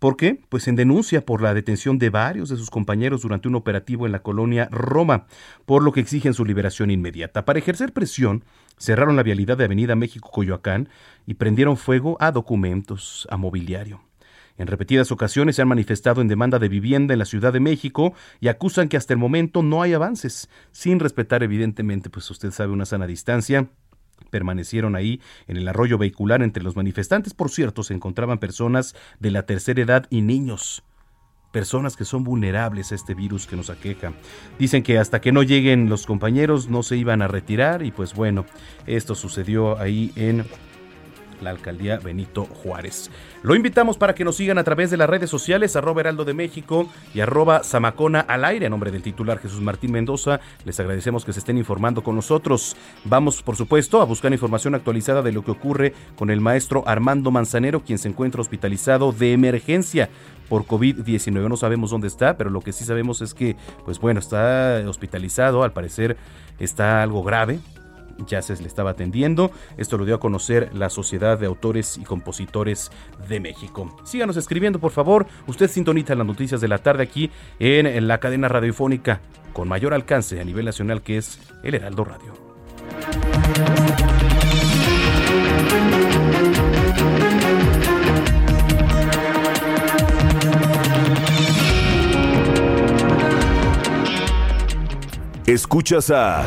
¿Por 0.00 0.16
qué? 0.16 0.40
Pues 0.48 0.66
en 0.66 0.76
denuncia 0.76 1.26
por 1.26 1.42
la 1.42 1.52
detención 1.52 1.98
de 1.98 2.08
varios 2.08 2.48
de 2.48 2.56
sus 2.56 2.70
compañeros 2.70 3.20
durante 3.20 3.48
un 3.48 3.54
operativo 3.54 4.06
en 4.06 4.12
la 4.12 4.22
colonia 4.22 4.66
Roma, 4.72 5.26
por 5.66 5.82
lo 5.82 5.92
que 5.92 6.00
exigen 6.00 6.32
su 6.32 6.46
liberación 6.46 6.90
inmediata. 6.90 7.44
Para 7.44 7.58
ejercer 7.58 7.92
presión, 7.92 8.42
cerraron 8.78 9.14
la 9.14 9.22
vialidad 9.22 9.58
de 9.58 9.64
Avenida 9.64 9.96
México-Coyoacán 9.96 10.88
y 11.26 11.34
prendieron 11.34 11.76
fuego 11.76 12.16
a 12.18 12.32
documentos, 12.32 13.28
a 13.30 13.36
mobiliario. 13.36 14.00
En 14.56 14.68
repetidas 14.68 15.12
ocasiones 15.12 15.56
se 15.56 15.62
han 15.62 15.68
manifestado 15.68 16.22
en 16.22 16.28
demanda 16.28 16.58
de 16.58 16.70
vivienda 16.70 17.12
en 17.12 17.18
la 17.18 17.26
Ciudad 17.26 17.52
de 17.52 17.60
México 17.60 18.14
y 18.40 18.48
acusan 18.48 18.88
que 18.88 18.96
hasta 18.96 19.12
el 19.12 19.18
momento 19.18 19.62
no 19.62 19.82
hay 19.82 19.92
avances, 19.92 20.48
sin 20.72 20.98
respetar 20.98 21.42
evidentemente, 21.42 22.08
pues 22.08 22.30
usted 22.30 22.52
sabe, 22.52 22.72
una 22.72 22.86
sana 22.86 23.06
distancia 23.06 23.68
permanecieron 24.30 24.96
ahí 24.96 25.20
en 25.46 25.56
el 25.56 25.68
arroyo 25.68 25.98
vehicular 25.98 26.42
entre 26.42 26.62
los 26.62 26.76
manifestantes. 26.76 27.34
Por 27.34 27.50
cierto, 27.50 27.82
se 27.82 27.94
encontraban 27.94 28.38
personas 28.38 28.94
de 29.18 29.30
la 29.30 29.44
tercera 29.44 29.82
edad 29.82 30.06
y 30.10 30.22
niños. 30.22 30.82
Personas 31.52 31.96
que 31.96 32.04
son 32.04 32.22
vulnerables 32.22 32.92
a 32.92 32.94
este 32.94 33.14
virus 33.14 33.46
que 33.46 33.56
nos 33.56 33.70
aqueja. 33.70 34.12
Dicen 34.58 34.84
que 34.84 34.98
hasta 34.98 35.20
que 35.20 35.32
no 35.32 35.42
lleguen 35.42 35.88
los 35.88 36.06
compañeros 36.06 36.68
no 36.68 36.84
se 36.84 36.96
iban 36.96 37.22
a 37.22 37.28
retirar 37.28 37.82
y 37.82 37.90
pues 37.90 38.14
bueno, 38.14 38.46
esto 38.86 39.16
sucedió 39.16 39.78
ahí 39.78 40.12
en 40.14 40.44
la 41.42 41.50
alcaldía 41.50 41.98
Benito 41.98 42.44
Juárez. 42.44 43.10
Lo 43.42 43.54
invitamos 43.54 43.96
para 43.96 44.14
que 44.14 44.24
nos 44.24 44.36
sigan 44.36 44.58
a 44.58 44.64
través 44.64 44.90
de 44.90 44.96
las 44.96 45.08
redes 45.08 45.30
sociales, 45.30 45.76
arroba 45.76 46.00
Heraldo 46.00 46.24
de 46.24 46.34
México 46.34 46.88
y 47.14 47.20
arroba 47.20 47.62
Zamacona 47.64 48.20
al 48.20 48.44
aire, 48.44 48.66
a 48.66 48.70
nombre 48.70 48.90
del 48.90 49.02
titular 49.02 49.38
Jesús 49.38 49.60
Martín 49.60 49.92
Mendoza. 49.92 50.40
Les 50.64 50.78
agradecemos 50.78 51.24
que 51.24 51.32
se 51.32 51.38
estén 51.38 51.58
informando 51.58 52.02
con 52.02 52.16
nosotros. 52.16 52.76
Vamos, 53.04 53.42
por 53.42 53.56
supuesto, 53.56 54.00
a 54.00 54.04
buscar 54.04 54.32
información 54.32 54.74
actualizada 54.74 55.22
de 55.22 55.32
lo 55.32 55.44
que 55.44 55.50
ocurre 55.50 55.94
con 56.16 56.30
el 56.30 56.40
maestro 56.40 56.84
Armando 56.86 57.30
Manzanero, 57.30 57.80
quien 57.80 57.98
se 57.98 58.08
encuentra 58.08 58.40
hospitalizado 58.40 59.12
de 59.12 59.32
emergencia 59.32 60.10
por 60.48 60.66
COVID-19. 60.66 61.48
No 61.48 61.56
sabemos 61.56 61.90
dónde 61.90 62.08
está, 62.08 62.36
pero 62.36 62.50
lo 62.50 62.60
que 62.60 62.72
sí 62.72 62.84
sabemos 62.84 63.22
es 63.22 63.32
que, 63.32 63.56
pues 63.84 63.98
bueno, 64.00 64.20
está 64.20 64.82
hospitalizado, 64.86 65.62
al 65.62 65.72
parecer 65.72 66.16
está 66.58 67.02
algo 67.02 67.22
grave, 67.22 67.60
ya 68.26 68.40
le 68.60 68.66
estaba 68.66 68.90
atendiendo. 68.90 69.50
Esto 69.76 69.98
lo 69.98 70.04
dio 70.04 70.16
a 70.16 70.20
conocer 70.20 70.70
la 70.74 70.90
Sociedad 70.90 71.38
de 71.38 71.46
Autores 71.46 71.98
y 71.98 72.04
Compositores 72.04 72.90
de 73.28 73.40
México. 73.40 73.96
Síganos 74.04 74.36
escribiendo, 74.36 74.78
por 74.78 74.92
favor. 74.92 75.26
Usted 75.46 75.70
sintoniza 75.70 76.14
las 76.14 76.26
noticias 76.26 76.60
de 76.60 76.68
la 76.68 76.78
tarde 76.78 77.02
aquí 77.02 77.30
en 77.58 78.08
la 78.08 78.18
cadena 78.18 78.48
radiofónica 78.48 79.20
con 79.52 79.68
mayor 79.68 79.94
alcance 79.94 80.40
a 80.40 80.44
nivel 80.44 80.64
nacional 80.64 81.02
que 81.02 81.18
es 81.18 81.38
el 81.62 81.74
Heraldo 81.74 82.04
Radio. 82.04 82.32
Escuchas 95.46 96.10
a 96.12 96.46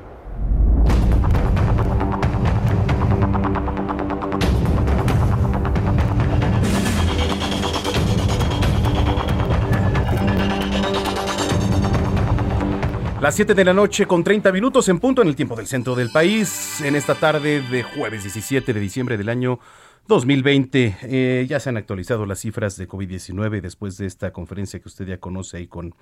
Las 13.21 13.35
7 13.35 13.53
de 13.53 13.63
la 13.63 13.73
noche 13.75 14.07
con 14.07 14.23
30 14.23 14.51
minutos 14.51 14.89
en 14.89 14.99
punto 14.99 15.21
en 15.21 15.27
el 15.27 15.35
tiempo 15.35 15.55
del 15.55 15.67
centro 15.67 15.93
del 15.93 16.09
país, 16.09 16.81
en 16.81 16.95
esta 16.95 17.13
tarde 17.13 17.61
de 17.61 17.83
jueves 17.83 18.23
17 18.23 18.73
de 18.73 18.79
diciembre 18.79 19.15
del 19.15 19.29
año 19.29 19.59
2020. 20.07 20.97
Eh, 21.03 21.45
ya 21.47 21.59
se 21.59 21.69
han 21.69 21.77
actualizado 21.77 22.25
las 22.25 22.39
cifras 22.39 22.77
de 22.77 22.87
COVID-19 22.87 23.61
después 23.61 23.99
de 23.99 24.07
esta 24.07 24.33
conferencia 24.33 24.79
que 24.79 24.87
usted 24.87 25.05
ya 25.05 25.19
conoce 25.19 25.57
ahí 25.57 25.67
con 25.67 25.93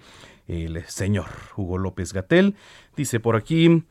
el 0.48 0.82
señor 0.86 1.26
Hugo 1.58 1.78
López 1.78 2.14
Gatel. 2.14 2.56
Dice 2.96 3.20
por 3.20 3.36
aquí... 3.36 3.84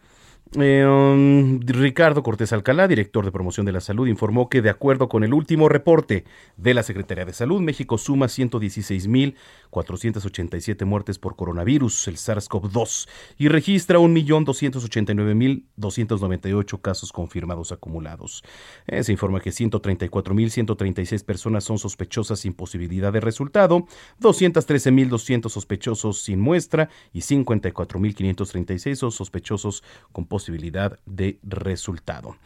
Eh, 0.57 0.87
um, 0.87 1.61
Ricardo 1.61 2.23
Cortés 2.23 2.55
Alcalá, 2.55 2.89
director 2.89 3.23
de 3.23 3.31
promoción 3.31 3.67
de 3.67 3.73
la 3.73 3.83
salud, 3.83 4.09
informó 4.09 4.49
que 4.49 4.63
de 4.63 4.71
acuerdo 4.71 5.11
con 5.11 5.23
el 5.23 5.35
último 5.35 5.69
reporte 5.69 6.25
de 6.57 6.73
la 6.73 6.83
Secretaría 6.83 7.27
de 7.27 7.35
Salud, 7.35 7.61
México 7.61 7.99
suma 7.99 8.25
116.487 8.27 10.87
muertes 10.87 11.19
por 11.19 11.37
coronavirus, 11.37 12.09
el 12.09 12.17
SARS-CoV-2, 12.17 13.11
y 13.37 13.49
registra 13.49 13.99
1.289.298 13.99 16.81
casos 16.81 17.13
confirmados 17.13 17.71
acumulados. 17.71 18.43
Eh, 18.87 19.05
se 19.05 19.13
informa 19.13 19.41
que 19.41 19.51
134.136 19.51 21.27
personas 21.27 21.65
son 21.65 21.79
sospechosas 21.79 22.41
sin 22.41 22.55
posibilidad 22.55 23.13
de 23.13 23.21
resultado, 23.21 23.87
213.200 24.23 25.51
sospechosos 25.51 26.23
sin 26.23 26.41
muestra 26.41 26.89
y 27.13 27.21
54.536 27.21 28.95
son 28.95 29.13
sospechosos 29.13 29.85
con 30.11 30.25
posibilidad 30.25 30.38
posibilidad 30.39 31.01
de 31.05 31.37
resultado. 31.43 32.37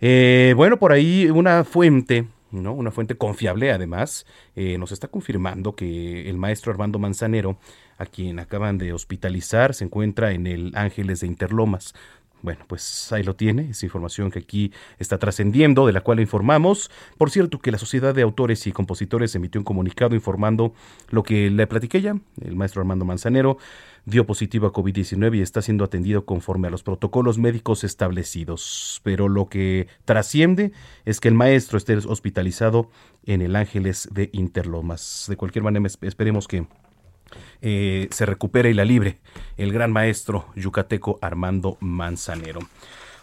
Eh, 0.00 0.52
bueno, 0.56 0.78
por 0.78 0.90
ahí 0.90 1.30
una 1.30 1.62
fuente 1.62 2.26
¿no? 2.50 2.72
Una 2.72 2.90
fuente 2.90 3.16
confiable, 3.16 3.70
además, 3.70 4.24
eh, 4.54 4.78
nos 4.78 4.92
está 4.92 5.08
confirmando 5.08 5.74
que 5.74 6.30
el 6.30 6.38
maestro 6.38 6.72
Armando 6.72 6.98
Manzanero 6.98 7.58
a 7.98 8.06
quien 8.06 8.38
acaban 8.38 8.78
de 8.78 8.92
hospitalizar, 8.92 9.74
se 9.74 9.84
encuentra 9.84 10.32
en 10.32 10.46
el 10.46 10.72
Ángeles 10.74 11.20
de 11.20 11.26
Interlomas. 11.26 11.94
Bueno, 12.42 12.64
pues 12.68 13.10
ahí 13.12 13.22
lo 13.22 13.34
tiene, 13.34 13.70
es 13.70 13.82
información 13.82 14.30
que 14.30 14.38
aquí 14.38 14.72
está 14.98 15.18
trascendiendo, 15.18 15.86
de 15.86 15.92
la 15.92 16.02
cual 16.02 16.20
informamos. 16.20 16.90
Por 17.18 17.30
cierto, 17.30 17.58
que 17.58 17.72
la 17.72 17.78
Sociedad 17.78 18.14
de 18.14 18.22
Autores 18.22 18.66
y 18.66 18.72
Compositores 18.72 19.34
emitió 19.34 19.60
un 19.60 19.64
comunicado 19.64 20.14
informando 20.14 20.74
lo 21.08 21.22
que 21.22 21.50
le 21.50 21.66
platiqué 21.66 22.00
ya, 22.02 22.16
el 22.42 22.56
maestro 22.56 22.82
Armando 22.82 23.04
Manzanero 23.04 23.58
dio 24.06 24.24
positivo 24.24 24.66
a 24.66 24.72
COVID-19 24.72 25.36
y 25.36 25.42
está 25.42 25.60
siendo 25.60 25.84
atendido 25.84 26.24
conforme 26.24 26.68
a 26.68 26.70
los 26.70 26.82
protocolos 26.82 27.38
médicos 27.38 27.84
establecidos. 27.84 29.00
Pero 29.02 29.28
lo 29.28 29.48
que 29.48 29.88
trasciende 30.04 30.72
es 31.04 31.20
que 31.20 31.28
el 31.28 31.34
maestro 31.34 31.76
esté 31.76 31.96
hospitalizado 31.96 32.88
en 33.26 33.42
el 33.42 33.56
Ángeles 33.56 34.08
de 34.12 34.30
Interlomas. 34.32 35.26
De 35.28 35.36
cualquier 35.36 35.64
manera, 35.64 35.86
esperemos 36.02 36.48
que 36.48 36.66
eh, 37.60 38.08
se 38.10 38.26
recupere 38.26 38.70
y 38.70 38.74
la 38.74 38.84
libre 38.84 39.18
el 39.56 39.72
gran 39.72 39.92
maestro 39.92 40.46
yucateco 40.54 41.18
Armando 41.20 41.76
Manzanero. 41.80 42.60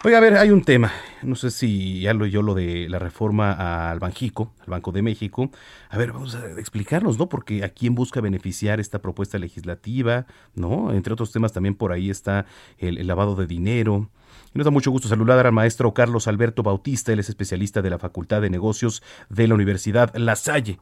Oiga, 0.06 0.18
a 0.18 0.22
ver, 0.22 0.36
hay 0.36 0.52
un 0.52 0.66
tema, 0.66 0.92
no 1.22 1.36
sé 1.36 1.50
si 1.50 2.02
ya 2.02 2.14
lo 2.14 2.26
yo 2.26 2.42
lo 2.42 2.56
de 2.56 2.90
la 2.90 3.00
reforma 3.00 3.90
al 3.90 4.00
Banjico, 4.00 4.52
al 4.60 4.68
Banco 4.68 4.92
de 4.92 5.02
México. 5.02 5.50
A 5.90 5.98
ver, 5.98 6.12
vamos 6.12 6.36
a 6.36 6.60
explicarnos, 6.60 7.18
¿no? 7.18 7.30
Porque 7.30 7.64
a 7.64 7.70
quién 7.70 7.96
busca 7.96 8.20
beneficiar 8.20 8.82
esta 8.82 9.00
propuesta 9.00 9.38
legislativa, 9.40 10.26
¿no? 10.56 10.92
Entre 10.92 11.14
otros 11.14 11.32
temas 11.32 11.54
también 11.54 11.76
por 11.76 11.94
ahí 11.94 12.10
está 12.10 12.46
el, 12.80 12.98
el 12.98 13.08
lavado 13.08 13.36
de 13.38 13.48
dinero. 13.48 14.10
Y 14.54 14.58
nos 14.58 14.66
da 14.66 14.72
mucho 14.72 14.92
gusto 14.92 15.08
saludar 15.08 15.48
al 15.48 15.54
maestro 15.54 15.94
Carlos 15.94 16.28
Alberto 16.28 16.64
Bautista, 16.64 17.14
él 17.14 17.20
es 17.20 17.30
especialista 17.30 17.82
de 17.82 17.90
la 17.90 17.98
Facultad 17.98 18.42
de 18.42 18.50
Negocios 18.50 19.04
de 19.30 19.48
la 19.48 19.56
Universidad 19.56 20.14
La 20.18 20.36
Salle 20.36 20.80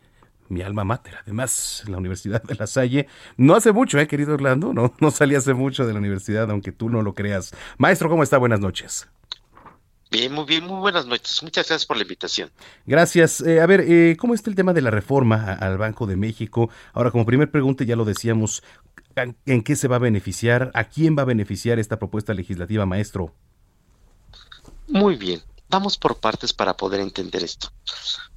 mi 0.49 0.61
alma 0.61 0.83
mater. 0.83 1.15
Además, 1.23 1.83
la 1.87 1.97
Universidad 1.97 2.43
de 2.43 2.55
La 2.55 2.67
Salle, 2.67 3.07
no 3.37 3.55
hace 3.55 3.71
mucho, 3.71 3.99
¿eh, 3.99 4.07
querido 4.07 4.33
Orlando? 4.33 4.73
No, 4.73 4.93
no 4.99 5.11
salí 5.11 5.35
hace 5.35 5.53
mucho 5.53 5.85
de 5.85 5.93
la 5.93 5.99
universidad, 5.99 6.49
aunque 6.51 6.71
tú 6.71 6.89
no 6.89 7.01
lo 7.01 7.13
creas. 7.13 7.53
Maestro, 7.77 8.09
¿cómo 8.09 8.23
está? 8.23 8.37
Buenas 8.37 8.59
noches. 8.59 9.07
Bien, 10.11 10.33
muy 10.33 10.43
bien, 10.43 10.65
muy 10.65 10.81
buenas 10.81 11.05
noches. 11.05 11.41
Muchas 11.41 11.67
gracias 11.69 11.85
por 11.85 11.95
la 11.95 12.03
invitación. 12.03 12.49
Gracias. 12.85 13.39
Eh, 13.39 13.61
a 13.61 13.65
ver, 13.65 13.79
eh, 13.87 14.17
¿cómo 14.19 14.33
está 14.33 14.49
el 14.49 14.57
tema 14.57 14.73
de 14.73 14.81
la 14.81 14.91
reforma 14.91 15.53
al 15.53 15.77
Banco 15.77 16.05
de 16.05 16.17
México? 16.17 16.69
Ahora, 16.91 17.11
como 17.11 17.25
primer 17.25 17.49
pregunta, 17.49 17.85
ya 17.85 17.95
lo 17.95 18.03
decíamos, 18.03 18.61
¿en 19.45 19.63
qué 19.63 19.75
se 19.77 19.87
va 19.87 19.95
a 19.95 19.99
beneficiar? 19.99 20.69
¿A 20.73 20.83
quién 20.83 21.17
va 21.17 21.21
a 21.21 21.25
beneficiar 21.25 21.79
esta 21.79 21.97
propuesta 21.97 22.33
legislativa, 22.33 22.85
maestro? 22.85 23.33
Muy 24.89 25.15
bien. 25.15 25.39
Vamos 25.71 25.97
por 25.97 26.19
partes 26.19 26.51
para 26.51 26.75
poder 26.75 26.99
entender 26.99 27.45
esto. 27.45 27.69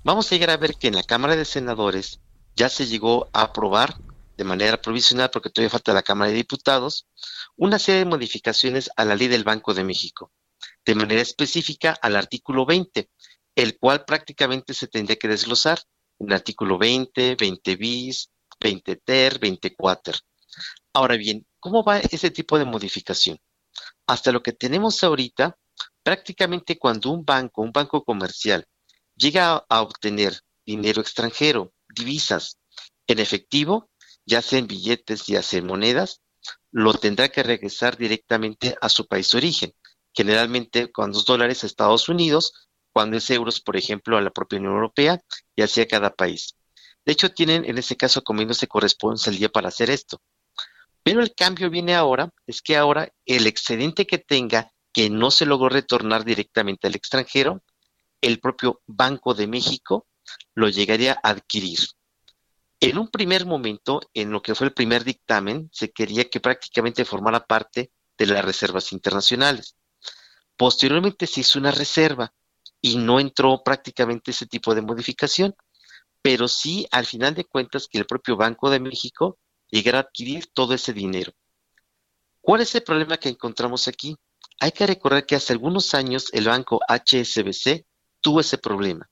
Vamos 0.04 0.30
a 0.30 0.36
llegar 0.36 0.50
a 0.50 0.56
ver 0.56 0.76
que 0.76 0.86
en 0.86 0.94
la 0.94 1.02
Cámara 1.02 1.34
de 1.34 1.44
Senadores 1.44 2.20
ya 2.54 2.68
se 2.68 2.86
llegó 2.86 3.28
a 3.32 3.42
aprobar 3.42 3.98
de 4.36 4.44
manera 4.44 4.80
provisional, 4.80 5.30
porque 5.30 5.50
todavía 5.50 5.70
falta 5.70 5.92
la 5.92 6.04
Cámara 6.04 6.30
de 6.30 6.36
Diputados, 6.36 7.08
una 7.56 7.80
serie 7.80 8.04
de 8.04 8.10
modificaciones 8.10 8.88
a 8.94 9.04
la 9.04 9.16
ley 9.16 9.26
del 9.26 9.42
Banco 9.42 9.74
de 9.74 9.82
México, 9.82 10.30
de 10.86 10.94
manera 10.94 11.22
específica 11.22 11.98
al 12.00 12.14
artículo 12.14 12.66
20, 12.66 13.10
el 13.56 13.78
cual 13.80 14.04
prácticamente 14.04 14.72
se 14.72 14.86
tendría 14.86 15.16
que 15.16 15.26
desglosar 15.26 15.80
en 16.20 16.28
el 16.28 16.34
artículo 16.34 16.78
20, 16.78 17.34
20 17.34 17.74
bis, 17.74 18.30
20 18.60 18.94
ter, 18.94 19.40
20 19.40 19.74
quater. 19.74 20.14
Ahora 20.92 21.16
bien, 21.16 21.44
¿cómo 21.58 21.82
va 21.82 21.98
ese 21.98 22.30
tipo 22.30 22.60
de 22.60 22.64
modificación? 22.64 23.40
Hasta 24.06 24.30
lo 24.30 24.40
que 24.40 24.52
tenemos 24.52 25.02
ahorita, 25.02 25.58
Prácticamente 26.04 26.78
cuando 26.78 27.10
un 27.10 27.24
banco, 27.24 27.62
un 27.62 27.72
banco 27.72 28.04
comercial, 28.04 28.66
llega 29.16 29.64
a, 29.68 29.80
obtener 29.80 30.38
dinero 30.66 31.00
extranjero, 31.00 31.72
divisas, 31.88 32.58
en 33.06 33.20
efectivo, 33.20 33.88
ya 34.26 34.42
sea 34.42 34.58
en 34.58 34.66
billetes, 34.66 35.26
ya 35.26 35.42
sea 35.42 35.60
en 35.60 35.66
monedas, 35.66 36.20
lo 36.70 36.92
tendrá 36.92 37.30
que 37.30 37.42
regresar 37.42 37.96
directamente 37.96 38.76
a 38.82 38.90
su 38.90 39.06
país 39.06 39.30
de 39.30 39.38
origen. 39.38 39.72
Generalmente 40.12 40.92
cuando 40.92 41.18
es 41.18 41.24
dólares 41.24 41.64
a 41.64 41.66
Estados 41.66 42.10
Unidos, 42.10 42.68
cuando 42.92 43.16
es 43.16 43.30
euros, 43.30 43.62
por 43.62 43.78
ejemplo, 43.78 44.18
a 44.18 44.20
la 44.20 44.30
propia 44.30 44.58
Unión 44.58 44.74
Europea 44.74 45.20
y 45.56 45.62
así 45.62 45.80
a 45.80 45.88
cada 45.88 46.10
país. 46.10 46.54
De 47.06 47.12
hecho, 47.12 47.32
tienen 47.32 47.64
en 47.64 47.78
ese 47.78 47.96
caso 47.96 48.22
comiéndose 48.22 48.68
corresponsalía 48.68 49.48
para 49.48 49.68
hacer 49.68 49.88
esto. 49.88 50.20
Pero 51.02 51.22
el 51.22 51.34
cambio 51.34 51.70
viene 51.70 51.94
ahora, 51.94 52.30
es 52.46 52.60
que 52.60 52.76
ahora 52.76 53.08
el 53.24 53.46
excedente 53.46 54.06
que 54.06 54.18
tenga 54.18 54.70
que 54.94 55.10
no 55.10 55.30
se 55.30 55.44
logró 55.44 55.68
retornar 55.68 56.24
directamente 56.24 56.86
al 56.86 56.94
extranjero, 56.94 57.62
el 58.20 58.40
propio 58.40 58.80
Banco 58.86 59.34
de 59.34 59.48
México 59.48 60.06
lo 60.54 60.68
llegaría 60.68 61.18
a 61.22 61.30
adquirir. 61.30 61.80
En 62.80 62.98
un 62.98 63.08
primer 63.08 63.44
momento, 63.44 64.00
en 64.14 64.30
lo 64.30 64.40
que 64.40 64.54
fue 64.54 64.68
el 64.68 64.72
primer 64.72 65.04
dictamen, 65.04 65.68
se 65.72 65.90
quería 65.90 66.30
que 66.30 66.40
prácticamente 66.40 67.04
formara 67.04 67.44
parte 67.44 67.90
de 68.16 68.26
las 68.26 68.44
reservas 68.44 68.92
internacionales. 68.92 69.76
Posteriormente 70.56 71.26
se 71.26 71.40
hizo 71.40 71.58
una 71.58 71.72
reserva 71.72 72.32
y 72.80 72.96
no 72.96 73.18
entró 73.18 73.62
prácticamente 73.64 74.30
ese 74.30 74.46
tipo 74.46 74.74
de 74.74 74.82
modificación, 74.82 75.54
pero 76.22 76.46
sí 76.46 76.86
al 76.92 77.04
final 77.04 77.34
de 77.34 77.44
cuentas 77.44 77.88
que 77.88 77.98
el 77.98 78.06
propio 78.06 78.36
Banco 78.36 78.70
de 78.70 78.78
México 78.78 79.38
llegara 79.68 79.98
a 79.98 80.02
adquirir 80.02 80.46
todo 80.52 80.72
ese 80.74 80.92
dinero. 80.92 81.32
¿Cuál 82.40 82.60
es 82.60 82.74
el 82.76 82.82
problema 82.82 83.16
que 83.16 83.30
encontramos 83.30 83.88
aquí? 83.88 84.16
Hay 84.60 84.72
que 84.72 84.86
recordar 84.86 85.26
que 85.26 85.36
hace 85.36 85.52
algunos 85.52 85.94
años 85.94 86.28
el 86.32 86.46
banco 86.46 86.80
HSBC 86.88 87.84
tuvo 88.20 88.40
ese 88.40 88.58
problema. 88.58 89.10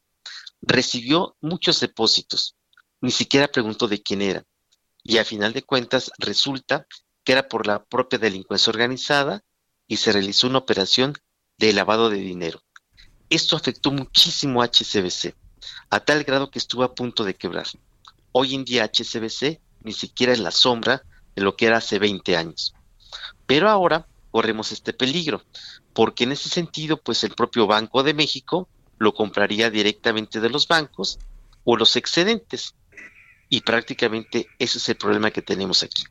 Recibió 0.60 1.36
muchos 1.40 1.81
depósitos, 1.81 2.56
ni 3.01 3.10
siquiera 3.10 3.48
preguntó 3.48 3.89
de 3.89 4.02
quién 4.02 4.23
era. 4.23 4.44
Y 5.02 5.19
a 5.19 5.24
final 5.24 5.52
de 5.52 5.62
cuentas 5.62 6.12
resulta 6.19 6.86
que 7.24 7.32
era 7.32 7.48
por 7.48 7.66
la 7.66 7.85
propia 7.85 8.19
delincuencia 8.19 8.70
organizada 8.70 9.43
y 9.89 9.97
se 9.97 10.12
realizó 10.12 10.47
una 10.47 10.59
operación 10.59 11.14
de 11.59 11.73
lavado 11.73 12.09
de 12.09 12.19
dinero. 12.19 12.62
Esto 13.28 13.56
afectó 13.56 13.90
muchísimo 13.90 14.62
a 14.62 14.66
HSBC, 14.66 15.35
a 15.90 16.01
tal 16.01 16.24
grado 16.24 16.51
que 16.51 16.59
estuvo 16.59 16.82
a 16.85 16.94
punto 16.94 17.24
de 17.24 17.35
quebrar. 17.35 17.66
Hoy 18.31 18.55
en 18.55 18.64
día 18.64 18.85
HSBC 18.85 19.60
ni 19.82 19.93
siquiera 19.93 20.32
es 20.32 20.39
la 20.39 20.51
sombra 20.51 21.02
de 21.35 21.43
lo 21.43 21.56
que 21.56 21.66
era 21.66 21.78
hace 21.78 21.98
20 21.98 22.36
años. 22.36 22.74
Pero 23.47 23.69
ahora 23.69 24.06
corremos 24.33 24.73
este 24.73 24.93
peligro, 24.93 25.43
porque 25.93 26.25
en 26.25 26.33
ese 26.33 26.49
sentido, 26.49 26.97
pues 26.97 27.23
el 27.23 27.33
propio 27.33 27.69
Banco 27.69 28.03
de 28.03 28.15
México 28.15 28.67
lo 28.99 29.15
compraría 29.15 29.71
directamente 29.71 30.41
de 30.41 30.49
los 30.49 30.67
bancos 30.67 31.19
o 31.65 31.77
los 31.77 31.95
excedentes. 31.97 32.75
Y 33.49 33.61
prácticamente 33.61 34.47
ese 34.59 34.79
es 34.79 34.89
el 34.89 34.97
problema 34.97 35.31
que 35.31 35.43
tenemos 35.43 35.83
aquí. 35.83 36.05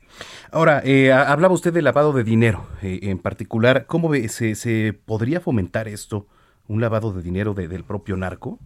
Ahora, 0.52 0.84
eh, 0.85 1.11
hablaba 1.11 1.56
usted 1.56 1.73
de 1.73 1.81
lavado 1.81 2.14
de 2.14 2.23
dinero 2.23 2.69
eh, 2.84 2.99
en 3.03 3.18
particular. 3.18 3.88
¿Cómo 3.88 4.10
ve, 4.10 4.30
se, 4.30 4.53
se, 4.53 4.93
podría 4.93 5.41
fomentar 5.41 5.88
esto, 5.88 6.27
un 6.68 6.81
lavado 6.81 7.11
de 7.11 7.23
dinero 7.23 7.56
del 7.56 7.84
propio 7.84 8.15
narco? 8.15 8.60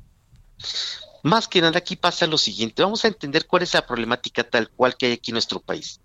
Más 1.23 1.47
que 1.47 1.61
nada 1.61 1.77
aquí 1.77 1.95
pasa 1.95 2.27
lo 2.27 2.37
siguiente. 2.37 2.83
Vamos 2.83 3.05
a 3.05 3.07
entender 3.07 3.47
cuál 3.47 3.63
es 3.63 3.73
la 3.73 3.87
problemática 3.87 4.43
tal 4.43 4.69
cual 4.69 4.97
que 4.97 5.05
hay 5.05 5.13
aquí 5.13 5.31
en 5.31 5.35
nuestro 5.35 5.61
país. 5.61 6.01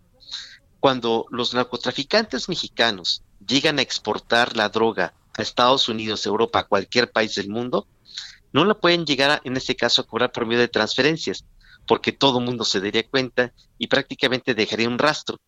Cuando 0.78 1.26
los 1.30 1.52
narcotraficantes 1.52 2.48
mexicanos 2.48 3.24
llegan 3.46 3.78
a 3.78 3.82
exportar 3.82 4.56
la 4.56 4.68
droga 4.68 5.14
a 5.36 5.42
Estados 5.42 5.88
Unidos, 5.88 6.26
Europa, 6.26 6.60
a 6.60 6.66
cualquier 6.66 7.10
país 7.10 7.34
del 7.34 7.48
mundo, 7.48 7.86
no 8.52 8.64
la 8.64 8.74
pueden 8.74 9.06
llegar, 9.06 9.40
en 9.44 9.56
este 9.56 9.76
caso, 9.76 10.02
a 10.02 10.06
cobrar 10.06 10.32
por 10.32 10.46
medio 10.46 10.60
de 10.60 10.68
transferencias, 10.68 11.44
porque 11.86 12.12
todo 12.12 12.38
el 12.38 12.44
mundo 12.44 12.64
se 12.64 12.80
daría 12.80 13.08
cuenta 13.08 13.52
y 13.78 13.86
prácticamente 13.86 14.54
dejaría 14.54 14.88
un 14.88 14.98
rastro. 14.98 15.38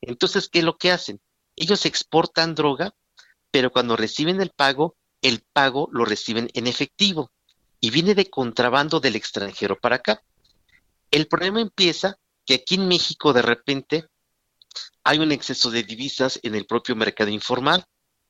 Entonces, 0.00 0.48
¿qué 0.48 0.60
es 0.60 0.64
lo 0.64 0.76
que 0.76 0.90
hacen? 0.90 1.20
Ellos 1.56 1.86
exportan 1.86 2.54
droga, 2.54 2.94
pero 3.50 3.70
cuando 3.70 3.96
reciben 3.96 4.40
el 4.40 4.50
pago, 4.50 4.96
el 5.22 5.42
pago 5.52 5.88
lo 5.92 6.04
reciben 6.04 6.50
en 6.54 6.66
efectivo 6.66 7.30
y 7.80 7.90
viene 7.90 8.14
de 8.14 8.28
contrabando 8.28 9.00
del 9.00 9.16
extranjero 9.16 9.78
para 9.78 9.96
acá. 9.96 10.22
El 11.10 11.26
problema 11.26 11.60
empieza 11.60 12.18
que 12.44 12.54
aquí 12.54 12.76
en 12.76 12.88
México 12.88 13.32
de 13.32 13.42
repente 13.42 14.06
hay 15.04 15.18
un 15.18 15.32
exceso 15.32 15.70
de 15.70 15.82
divisas 15.82 16.38
en 16.42 16.54
el 16.54 16.66
propio 16.66 16.94
mercado 16.94 17.30
informal. 17.30 17.84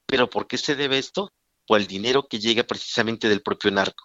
¿Pero 0.06 0.30
por 0.30 0.46
qué 0.46 0.58
se 0.58 0.74
debe 0.74 0.98
esto? 0.98 1.32
Por 1.66 1.80
el 1.80 1.86
dinero 1.86 2.26
que 2.28 2.38
llega 2.38 2.62
precisamente 2.62 3.28
del 3.28 3.42
propio 3.42 3.70
narco. 3.70 4.04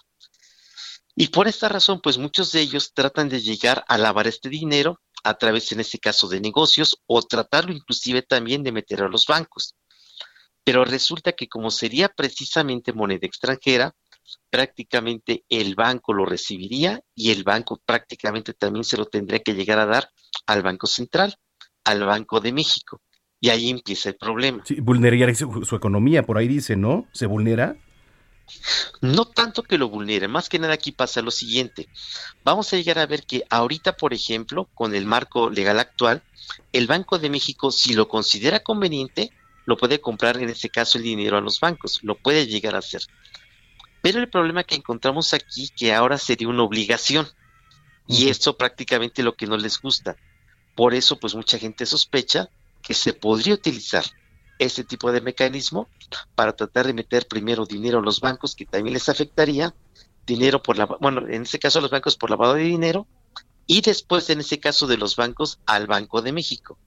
Y 1.15 1.27
por 1.27 1.47
esta 1.47 1.69
razón, 1.69 2.01
pues 2.01 2.17
muchos 2.17 2.51
de 2.51 2.61
ellos 2.61 2.93
tratan 2.93 3.29
de 3.29 3.41
llegar 3.41 3.85
a 3.87 3.97
lavar 3.97 4.27
este 4.27 4.49
dinero 4.49 4.99
a 5.23 5.35
través, 5.35 5.71
en 5.71 5.79
este 5.79 5.99
caso, 5.99 6.27
de 6.27 6.41
negocios 6.41 6.97
o 7.05 7.21
tratarlo 7.21 7.71
inclusive 7.71 8.23
también 8.23 8.63
de 8.63 8.71
meter 8.71 9.03
a 9.03 9.07
los 9.07 9.27
bancos. 9.27 9.75
Pero 10.63 10.83
resulta 10.83 11.33
que 11.33 11.47
como 11.47 11.69
sería 11.71 12.09
precisamente 12.09 12.93
moneda 12.93 13.27
extranjera, 13.27 13.93
prácticamente 14.49 15.43
el 15.49 15.75
banco 15.75 16.13
lo 16.13 16.25
recibiría 16.25 17.01
y 17.13 17.31
el 17.31 17.43
banco 17.43 17.81
prácticamente 17.85 18.53
también 18.53 18.83
se 18.83 18.97
lo 18.97 19.05
tendría 19.05 19.39
que 19.39 19.53
llegar 19.53 19.79
a 19.79 19.85
dar 19.85 20.09
al 20.47 20.63
Banco 20.63 20.87
Central 20.87 21.37
al 21.83 22.03
Banco 22.03 22.39
de 22.39 22.53
México. 22.53 23.01
Y 23.39 23.49
ahí 23.49 23.69
empieza 23.69 24.09
el 24.09 24.15
problema. 24.15 24.63
Sí, 24.65 24.79
vulneraría 24.79 25.33
su, 25.35 25.75
economía, 25.75 26.23
por 26.23 26.37
ahí 26.37 26.47
dice, 26.47 26.77
¿no? 26.77 27.07
¿Se 27.11 27.25
vulnera? 27.25 27.75
No 29.01 29.25
tanto 29.25 29.63
que 29.63 29.77
lo 29.77 29.89
vulnere, 29.89 30.27
más 30.27 30.47
que 30.47 30.59
nada 30.59 30.73
aquí 30.73 30.91
pasa 30.91 31.21
lo 31.21 31.31
siguiente. 31.31 31.87
Vamos 32.43 32.71
a 32.71 32.77
llegar 32.77 32.99
a 32.99 33.05
ver 33.05 33.23
que 33.23 33.43
ahorita, 33.49 33.97
por 33.97 34.13
ejemplo, 34.13 34.69
con 34.73 34.95
el 34.95 35.05
marco 35.05 35.49
legal 35.49 35.79
actual, 35.79 36.23
el 36.71 36.87
Banco 36.87 37.19
de 37.19 37.29
México, 37.29 37.71
si 37.71 37.93
lo 37.93 38.07
considera 38.07 38.61
conveniente, 38.61 39.31
lo 39.65 39.77
puede 39.77 39.99
comprar 39.99 40.37
en 40.37 40.49
este 40.49 40.69
caso 40.69 40.97
el 40.97 41.03
dinero 41.03 41.37
a 41.37 41.41
los 41.41 41.59
bancos, 41.59 41.99
lo 42.03 42.15
puede 42.15 42.47
llegar 42.47 42.75
a 42.75 42.79
hacer. 42.79 43.01
Pero 44.01 44.19
el 44.19 44.29
problema 44.29 44.63
que 44.63 44.75
encontramos 44.75 45.33
aquí, 45.33 45.69
que 45.75 45.93
ahora 45.93 46.17
sería 46.17 46.49
una 46.49 46.63
obligación, 46.63 47.27
y 48.07 48.29
esto 48.29 48.57
prácticamente 48.57 49.23
lo 49.23 49.35
que 49.35 49.47
no 49.47 49.57
les 49.57 49.79
gusta. 49.79 50.17
Por 50.75 50.93
eso, 50.93 51.19
pues 51.19 51.35
mucha 51.35 51.57
gente 51.57 51.85
sospecha 51.85 52.49
que 52.81 52.93
se 52.93 53.13
podría 53.13 53.53
utilizar 53.53 54.03
este 54.59 54.83
tipo 54.83 55.11
de 55.11 55.21
mecanismo 55.21 55.87
para 56.35 56.53
tratar 56.55 56.87
de 56.87 56.93
meter 56.93 57.27
primero 57.27 57.65
dinero 57.65 57.99
a 57.99 58.01
los 58.01 58.19
bancos, 58.19 58.55
que 58.55 58.65
también 58.65 58.93
les 58.93 59.09
afectaría, 59.09 59.73
dinero 60.25 60.61
por 60.61 60.77
la, 60.77 60.85
bueno, 60.85 61.27
en 61.27 61.43
este 61.43 61.59
caso 61.59 61.79
a 61.79 61.81
los 61.81 61.91
bancos 61.91 62.17
por 62.17 62.29
lavado 62.29 62.53
de 62.53 62.63
dinero, 62.63 63.07
y 63.65 63.81
después 63.81 64.29
en 64.29 64.39
ese 64.39 64.59
caso 64.59 64.87
de 64.87 64.97
los 64.97 65.15
bancos 65.15 65.59
al 65.65 65.87
Banco 65.87 66.21
de 66.21 66.31
México. 66.31 66.77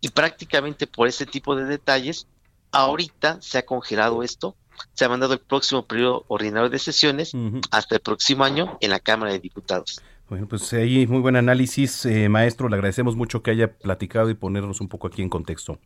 Y 0.00 0.10
prácticamente 0.10 0.86
por 0.86 1.08
ese 1.08 1.26
tipo 1.26 1.56
de 1.56 1.64
detalles, 1.64 2.26
ahorita 2.72 3.40
se 3.40 3.58
ha 3.58 3.66
congelado 3.66 4.22
esto, 4.22 4.56
se 4.94 5.04
ha 5.04 5.08
mandado 5.08 5.34
el 5.34 5.40
próximo 5.40 5.86
periodo 5.86 6.24
ordinario 6.28 6.68
de 6.68 6.78
sesiones 6.78 7.32
hasta 7.70 7.94
el 7.94 8.00
próximo 8.00 8.44
año 8.44 8.78
en 8.80 8.90
la 8.90 9.00
Cámara 9.00 9.32
de 9.32 9.38
Diputados. 9.38 10.02
Bueno, 10.28 10.48
pues 10.48 10.72
ahí 10.72 11.06
muy 11.06 11.20
buen 11.20 11.36
análisis, 11.36 12.04
eh, 12.04 12.28
maestro. 12.28 12.68
Le 12.68 12.74
agradecemos 12.74 13.14
mucho 13.14 13.42
que 13.42 13.52
haya 13.52 13.78
platicado 13.78 14.28
y 14.28 14.34
ponernos 14.34 14.80
un 14.80 14.88
poco 14.88 15.06
aquí 15.06 15.22
en 15.22 15.28
contexto. 15.28 15.78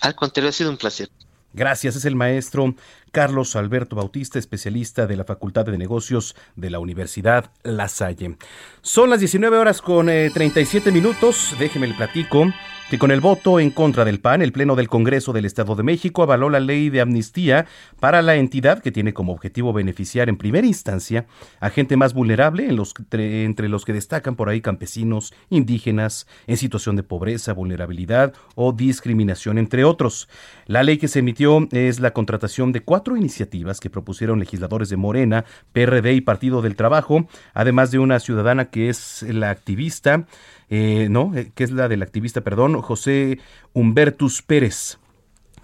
Al 0.00 0.14
contrario, 0.14 0.48
ha 0.48 0.52
sido 0.52 0.70
un 0.70 0.76
placer. 0.76 1.08
Gracias, 1.52 1.96
es 1.96 2.04
el 2.04 2.14
maestro 2.14 2.74
Carlos 3.10 3.56
Alberto 3.56 3.96
Bautista, 3.96 4.38
especialista 4.38 5.06
de 5.06 5.16
la 5.16 5.24
Facultad 5.24 5.66
de 5.66 5.78
Negocios 5.78 6.36
de 6.56 6.70
la 6.70 6.78
Universidad 6.78 7.50
La 7.62 7.88
Salle. 7.88 8.36
Son 8.82 9.10
las 9.10 9.20
19 9.20 9.58
horas 9.58 9.82
con 9.82 10.06
37 10.06 10.88
eh, 10.88 10.92
minutos, 10.92 11.54
déjeme 11.58 11.86
el 11.86 11.96
platico 11.96 12.46
que 12.90 12.98
con 12.98 13.12
el 13.12 13.20
voto 13.20 13.60
en 13.60 13.70
contra 13.70 14.04
del 14.04 14.18
PAN, 14.18 14.42
el 14.42 14.50
Pleno 14.50 14.74
del 14.74 14.88
Congreso 14.88 15.32
del 15.32 15.44
Estado 15.44 15.76
de 15.76 15.84
México 15.84 16.24
avaló 16.24 16.50
la 16.50 16.58
ley 16.58 16.90
de 16.90 17.00
amnistía 17.00 17.66
para 18.00 18.20
la 18.20 18.34
entidad 18.34 18.82
que 18.82 18.90
tiene 18.90 19.14
como 19.14 19.32
objetivo 19.32 19.72
beneficiar 19.72 20.28
en 20.28 20.36
primera 20.36 20.66
instancia 20.66 21.26
a 21.60 21.70
gente 21.70 21.96
más 21.96 22.14
vulnerable, 22.14 22.68
entre 23.12 23.68
los 23.68 23.84
que 23.84 23.92
destacan 23.92 24.34
por 24.34 24.48
ahí 24.48 24.60
campesinos, 24.60 25.32
indígenas, 25.50 26.26
en 26.48 26.56
situación 26.56 26.96
de 26.96 27.04
pobreza, 27.04 27.52
vulnerabilidad 27.52 28.34
o 28.56 28.72
discriminación, 28.72 29.58
entre 29.58 29.84
otros. 29.84 30.28
La 30.66 30.82
ley 30.82 30.98
que 30.98 31.06
se 31.06 31.20
emitió 31.20 31.68
es 31.70 32.00
la 32.00 32.12
contratación 32.12 32.72
de 32.72 32.80
cuatro 32.80 32.99
iniciativas 33.16 33.80
que 33.80 33.90
propusieron 33.90 34.38
legisladores 34.38 34.88
de 34.88 34.96
Morena, 34.96 35.44
PRD 35.72 36.14
y 36.14 36.20
Partido 36.20 36.62
del 36.62 36.76
Trabajo, 36.76 37.26
además 37.54 37.90
de 37.90 37.98
una 37.98 38.20
ciudadana 38.20 38.70
que 38.70 38.88
es 38.88 39.22
la 39.22 39.50
activista 39.50 40.26
eh, 40.72 41.08
¿no? 41.10 41.34
Eh, 41.34 41.50
que 41.52 41.64
es 41.64 41.72
la 41.72 41.88
del 41.88 42.02
activista, 42.02 42.42
perdón, 42.42 42.80
José 42.80 43.40
Humbertus 43.72 44.40
Pérez 44.42 44.98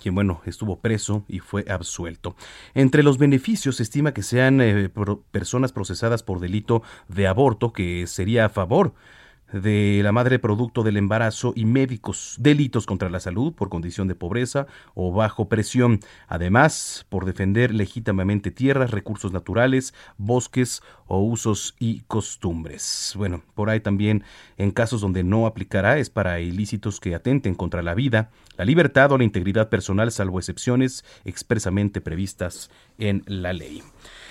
quien 0.01 0.15
bueno, 0.15 0.41
estuvo 0.45 0.79
preso 0.79 1.25
y 1.27 1.41
fue 1.41 1.65
absuelto. 1.69 2.37
Entre 2.75 3.03
los 3.03 3.19
beneficios 3.19 3.77
se 3.77 3.83
estima 3.83 4.13
que 4.13 4.23
sean 4.23 4.61
eh, 4.61 4.91
personas 5.33 5.73
procesadas 5.73 6.23
por 6.23 6.39
delito 6.39 6.83
de 7.09 7.27
aborto, 7.27 7.73
que 7.73 8.07
sería 8.07 8.45
a 8.45 8.49
favor 8.49 8.95
de 9.53 10.01
la 10.03 10.13
madre 10.13 10.39
producto 10.39 10.83
del 10.83 10.97
embarazo 10.97 11.53
y 11.55 11.65
médicos, 11.65 12.37
delitos 12.39 12.87
contra 12.87 13.11
la 13.11 13.21
salud 13.21 13.53
por 13.53 13.69
condición 13.69 14.09
de 14.09 14.15
pobreza 14.15 14.67
o 14.95 15.13
bajo 15.13 15.49
presión, 15.49 16.01
además 16.29 17.07
por 17.09 17.25
defender 17.25 17.73
legítimamente 17.73 18.51
tierras, 18.51 18.91
recursos 18.91 19.33
naturales, 19.33 19.95
bosques 20.19 20.83
o 21.07 21.23
usos 21.23 21.75
y 21.79 22.01
costumbres. 22.09 23.15
Bueno, 23.17 23.43
por 23.55 23.71
ahí 23.71 23.81
también 23.81 24.25
en 24.57 24.71
casos 24.71 25.01
donde 25.01 25.23
no 25.23 25.47
aplicará 25.47 25.99
es 25.99 26.11
para 26.11 26.41
ilícitos 26.41 27.01
que 27.01 27.15
atenten 27.15 27.55
contra 27.55 27.83
la 27.83 27.95
vida, 27.95 28.31
la 28.57 28.65
libertad 28.65 29.13
o 29.13 29.19
la 29.19 29.25
integridad 29.25 29.69
personal, 29.69 30.11
salvo 30.11 30.39
excepciones 30.39 31.05
expresamente 31.25 32.01
previstas 32.01 32.71
en 32.99 33.23
la 33.27 33.53
ley. 33.53 33.83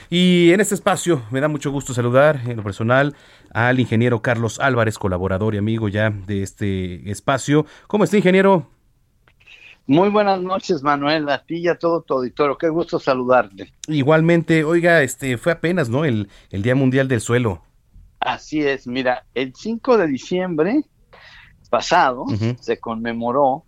Y 0.10 0.52
en 0.52 0.61
este 0.61 0.76
espacio 0.76 1.23
me 1.32 1.41
da 1.41 1.48
mucho 1.48 1.72
gusto 1.72 1.94
saludar 1.94 2.41
en 2.45 2.57
lo 2.57 2.64
personal 2.64 3.15
al 3.52 3.80
ingeniero 3.80 4.22
Carlos 4.22 4.60
Álvarez, 4.60 4.98
colaborador 4.99 5.56
y 5.56 5.57
amigo 5.57 5.90
ya 5.90 6.10
de 6.10 6.44
este 6.44 7.10
espacio. 7.10 7.65
¿Cómo 7.88 8.03
está, 8.03 8.18
ingeniero? 8.18 8.69
Muy 9.88 10.10
buenas 10.10 10.41
noches, 10.41 10.82
Manuel, 10.82 11.30
a 11.30 11.44
ti 11.44 11.57
y 11.57 11.68
a 11.68 11.77
todo 11.77 12.02
tu 12.02 12.15
auditorio. 12.15 12.57
Qué 12.57 12.69
gusto 12.69 12.99
saludarte. 12.99 13.72
Igualmente, 13.88 14.64
oiga, 14.64 15.03
este 15.03 15.38
fue 15.38 15.52
apenas, 15.52 15.90
¿no? 15.90 16.06
El, 16.06 16.27
el 16.49 16.64
Día 16.64 16.76
Mundial 16.76 17.07
del 17.07 17.22
Suelo. 17.22 17.61
Así 18.19 18.61
es, 18.61 18.88
mira, 18.88 19.26
el 19.36 19.53
5 19.56 19.98
de 19.98 20.07
diciembre 20.07 20.84
pasado 21.69 22.26
se 22.60 22.80
conmemoró 22.80 23.65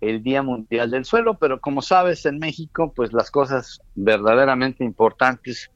el 0.00 0.22
Día 0.22 0.42
Mundial 0.42 0.90
del 0.90 1.04
Suelo, 1.04 1.38
pero 1.38 1.60
como 1.60 1.80
sabes, 1.80 2.26
en 2.26 2.38
México, 2.38 2.92
pues 2.94 3.12
las 3.12 3.30
cosas 3.30 3.80
verdaderamente 3.94 4.84
importantes 4.84 5.70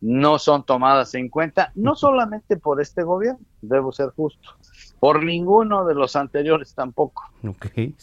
no 0.00 0.38
son 0.38 0.64
tomadas 0.64 1.14
en 1.14 1.28
cuenta, 1.28 1.72
no 1.74 1.94
solamente 1.94 2.56
por 2.56 2.80
este 2.80 3.02
gobierno, 3.02 3.40
debo 3.62 3.92
ser 3.92 4.10
justo, 4.10 4.50
por 5.00 5.24
ninguno 5.24 5.84
de 5.84 5.94
los 5.94 6.16
anteriores 6.16 6.74
tampoco. 6.74 7.22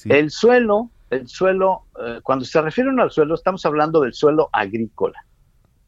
El 0.05 0.31
suelo, 0.31 0.89
el 1.09 1.27
suelo, 1.27 1.83
eh, 1.99 2.19
cuando 2.23 2.45
se 2.45 2.61
refieren 2.61 2.99
al 2.99 3.11
suelo, 3.11 3.35
estamos 3.35 3.65
hablando 3.65 4.01
del 4.01 4.13
suelo 4.13 4.49
agrícola, 4.51 5.25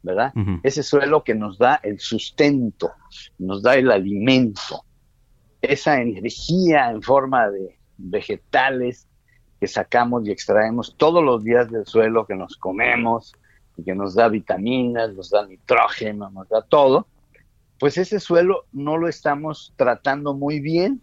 ¿verdad? 0.02 0.32
Ese 0.62 0.82
suelo 0.82 1.24
que 1.24 1.34
nos 1.34 1.58
da 1.58 1.80
el 1.82 1.98
sustento, 1.98 2.92
nos 3.38 3.62
da 3.62 3.74
el 3.74 3.90
alimento, 3.90 4.84
esa 5.60 6.00
energía 6.00 6.90
en 6.90 7.02
forma 7.02 7.50
de 7.50 7.76
vegetales 7.98 9.08
que 9.58 9.66
sacamos 9.66 10.26
y 10.26 10.30
extraemos 10.30 10.94
todos 10.96 11.24
los 11.24 11.42
días 11.42 11.70
del 11.70 11.86
suelo, 11.86 12.26
que 12.26 12.36
nos 12.36 12.56
comemos, 12.56 13.34
y 13.76 13.84
que 13.84 13.94
nos 13.94 14.14
da 14.14 14.28
vitaminas, 14.28 15.12
nos 15.14 15.30
da 15.30 15.46
nitrógeno, 15.46 16.30
nos 16.30 16.48
da 16.48 16.62
todo, 16.62 17.06
pues 17.78 17.98
ese 17.98 18.20
suelo 18.20 18.64
no 18.72 18.96
lo 18.96 19.08
estamos 19.08 19.72
tratando 19.76 20.34
muy 20.34 20.60
bien. 20.60 21.02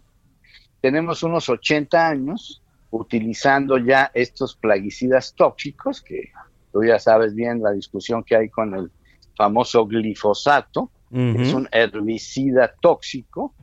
Tenemos 0.80 1.22
unos 1.22 1.48
80 1.48 2.08
años 2.08 2.62
utilizando 2.90 3.78
ya 3.78 4.10
estos 4.14 4.56
plaguicidas 4.56 5.34
tóxicos, 5.34 6.02
que 6.02 6.30
tú 6.72 6.84
ya 6.84 6.98
sabes 6.98 7.34
bien 7.34 7.62
la 7.62 7.72
discusión 7.72 8.22
que 8.22 8.36
hay 8.36 8.48
con 8.48 8.74
el 8.74 8.90
famoso 9.36 9.86
glifosato, 9.86 10.90
es 11.10 11.54
un 11.54 11.68
herbicida 11.70 12.74
tóxico, 12.80 13.54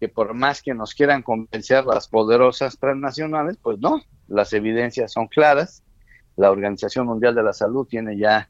que 0.00 0.08
por 0.08 0.32
más 0.32 0.62
que 0.62 0.72
nos 0.72 0.94
quieran 0.94 1.22
convencer 1.22 1.84
las 1.84 2.08
poderosas 2.08 2.78
transnacionales, 2.78 3.58
pues 3.60 3.78
no, 3.78 4.00
las 4.26 4.54
evidencias 4.54 5.12
son 5.12 5.26
claras. 5.26 5.82
La 6.38 6.52
Organización 6.52 7.06
Mundial 7.06 7.34
de 7.34 7.42
la 7.42 7.52
Salud 7.52 7.84
tiene 7.88 8.16
ya 8.16 8.48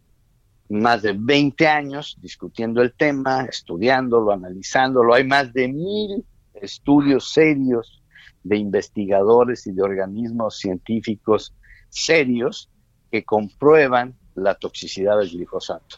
más 0.69 1.01
de 1.01 1.16
20 1.19 1.66
años 1.66 2.19
discutiendo 2.20 2.82
el 2.82 2.93
tema, 2.93 3.47
estudiándolo, 3.47 4.31
analizándolo. 4.31 5.15
Hay 5.15 5.24
más 5.24 5.55
de 5.55 5.69
mil 5.69 6.23
estudios 6.52 7.32
serios 7.32 8.02
de 8.44 8.59
investigadores 8.59 9.66
y 9.66 9.73
de 9.73 9.82
organismos 9.82 10.59
científicos 10.59 11.55
serios 11.89 12.69
que 13.10 13.24
comprueban 13.24 14.15
la 14.35 14.55
toxicidad 14.55 15.19
del 15.19 15.31
glifosato. 15.31 15.97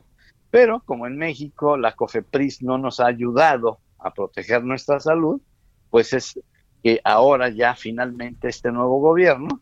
Pero 0.48 0.84
como 0.86 1.08
en 1.08 1.16
México 1.16 1.76
la 1.76 1.96
COFEPRIS 1.96 2.62
no 2.62 2.78
nos 2.78 3.00
ha 3.00 3.06
ayudado 3.06 3.80
a 3.98 4.14
proteger 4.14 4.62
nuestra 4.62 5.00
salud, 5.00 5.40
pues 5.90 6.12
es 6.12 6.40
que 6.84 7.00
ahora 7.02 7.48
ya 7.48 7.74
finalmente 7.74 8.46
este 8.48 8.70
nuevo 8.70 9.00
gobierno 9.00 9.60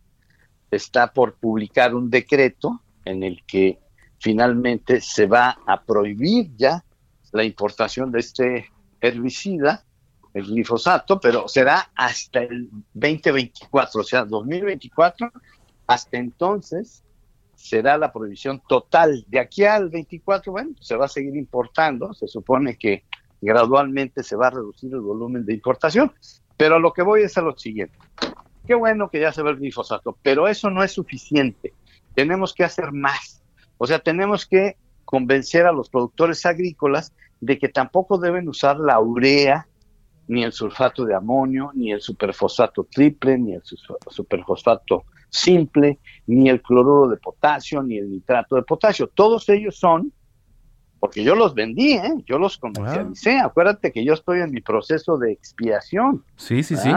está 0.71 1.13
por 1.13 1.35
publicar 1.35 1.95
un 1.95 2.11
decreto 2.11 2.81
en 3.05 3.23
el 3.23 3.45
que 3.45 3.79
finalmente 4.19 5.01
se 5.01 5.27
va 5.27 5.59
a 5.67 5.83
prohibir 5.83 6.51
ya 6.57 6.85
la 7.33 7.45
importación 7.45 8.11
de 8.11 8.21
este 8.21 8.67
herbicida, 9.01 9.85
el 10.35 10.47
glifosato, 10.47 11.21
pero 11.21 11.49
será 11.49 11.91
hasta 11.95 12.41
el 12.41 12.69
2024, 12.95 14.01
o 14.01 14.05
sea, 14.05 14.25
2024, 14.25 15.31
hasta 15.87 16.17
entonces 16.19 17.05
será 17.55 17.99
la 17.99 18.13
prohibición 18.13 18.63
total. 18.69 19.25
De 19.29 19.41
aquí 19.41 19.65
al 19.65 19.89
24, 19.89 20.53
bueno, 20.53 20.71
se 20.81 20.97
va 20.97 21.07
a 21.07 21.09
seguir 21.09 21.37
importando, 21.37 22.13
se 22.15 22.29
supone 22.29 22.77
que 22.77 23.05
gradualmente 23.41 24.23
se 24.23 24.37
va 24.37 24.49
a 24.49 24.51
reducir 24.51 24.93
el 24.93 25.01
volumen 25.01 25.45
de 25.45 25.55
importación, 25.55 26.13
pero 26.57 26.79
lo 26.79 26.93
que 26.93 27.03
voy 27.03 27.23
es 27.23 27.37
a 27.39 27.43
lo 27.43 27.57
siguiente. 27.57 27.97
Qué 28.69 28.75
bueno 28.75 29.09
que 29.09 29.19
ya 29.19 29.33
se 29.33 29.43
ve 29.43 29.53
el 29.53 29.57
glifosato, 29.57 30.19
pero 30.23 30.47
eso 30.47 30.69
no 30.69 30.85
es 30.85 30.93
suficiente. 30.93 31.73
Tenemos 32.15 32.53
que 32.53 32.65
hacer 32.65 32.93
más. 32.93 33.43
O 33.79 33.87
sea, 33.87 33.99
tenemos 33.99 34.45
que 34.45 34.77
convencer 35.07 35.65
a 35.65 35.73
los 35.73 35.89
productores 35.89 36.45
agrícolas 36.45 37.15
de 37.41 37.59
que 37.59 37.71
tampoco 37.71 38.19
deben 38.19 38.47
usar 38.47 38.79
la 38.79 39.01
urea, 39.01 39.67
ni 40.27 40.45
el 40.45 40.53
sulfato 40.53 41.07
de 41.07 41.15
amonio, 41.15 41.71
ni 41.73 41.93
el 41.93 42.03
superfosfato 42.03 42.87
triple, 42.91 43.39
ni 43.39 43.55
el 43.55 43.63
superfosfato 43.65 45.05
simple, 45.31 45.99
ni 46.27 46.51
el 46.51 46.61
cloruro 46.61 47.09
de 47.09 47.17
potasio, 47.17 47.83
ni 47.83 47.97
el 47.97 48.11
nitrato 48.11 48.57
de 48.57 48.65
potasio. 48.65 49.07
Todos 49.07 49.49
ellos 49.49 49.79
son, 49.79 50.13
porque 51.01 51.25
yo 51.25 51.35
los 51.35 51.55
vendí, 51.55 51.95
¿eh? 51.95 52.13
yo 52.27 52.39
los 52.39 52.59
comercialicé. 52.59 53.39
Acuérdate 53.39 53.93
que 53.93 54.05
yo 54.05 54.13
estoy 54.13 54.41
en 54.41 54.51
mi 54.51 54.61
proceso 54.61 55.17
de 55.17 55.33
expiación. 55.33 56.23
Sí, 56.37 56.63
sí, 56.63 56.77
sí. 56.77 56.91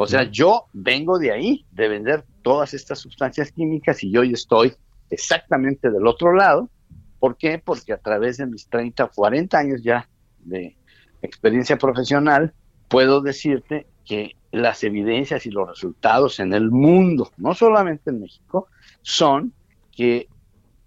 O 0.00 0.06
sea, 0.06 0.30
yo 0.30 0.66
vengo 0.72 1.18
de 1.18 1.32
ahí, 1.32 1.66
de 1.72 1.88
vender 1.88 2.24
todas 2.42 2.72
estas 2.72 3.00
sustancias 3.00 3.50
químicas 3.50 4.04
y 4.04 4.12
yo 4.12 4.20
hoy 4.20 4.32
estoy 4.32 4.72
exactamente 5.10 5.90
del 5.90 6.06
otro 6.06 6.32
lado. 6.32 6.70
¿Por 7.18 7.36
qué? 7.36 7.58
Porque 7.58 7.92
a 7.92 7.98
través 7.98 8.36
de 8.36 8.46
mis 8.46 8.68
30 8.68 9.06
o 9.06 9.10
40 9.10 9.58
años 9.58 9.82
ya 9.82 10.08
de 10.38 10.76
experiencia 11.20 11.78
profesional, 11.78 12.54
puedo 12.86 13.20
decirte 13.20 13.88
que 14.04 14.36
las 14.52 14.84
evidencias 14.84 15.46
y 15.46 15.50
los 15.50 15.68
resultados 15.68 16.38
en 16.38 16.52
el 16.52 16.70
mundo, 16.70 17.32
no 17.36 17.54
solamente 17.54 18.10
en 18.10 18.20
México, 18.20 18.68
son 19.02 19.52
que 19.90 20.28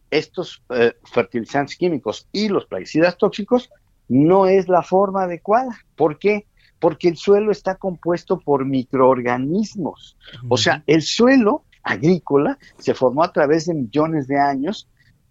estos 0.10 0.64
eh, 0.70 0.94
fertilizantes 1.04 1.76
químicos 1.76 2.30
y 2.32 2.48
los 2.48 2.66
plaguicidas 2.66 3.18
tóxicos 3.18 3.72
no 4.08 4.46
es 4.46 4.70
la 4.70 4.84
forma 4.84 5.24
adecuada. 5.24 5.78
¿Por 5.98 6.18
qué? 6.18 6.46
Porque 6.82 7.08
el 7.08 7.16
suelo 7.16 7.52
está 7.52 7.76
compuesto 7.76 8.40
por 8.40 8.66
microorganismos. 8.66 10.18
O 10.50 10.58
sea, 10.58 10.84
el 10.88 11.02
suelo 11.04 11.64
agrícola 11.84 12.58
se 12.78 12.94
formó 12.94 13.24
a 13.24 13.32
través 13.32 13.68
de 13.68 13.74
millones 13.74 14.28
de 14.28 14.40
años 14.40 14.90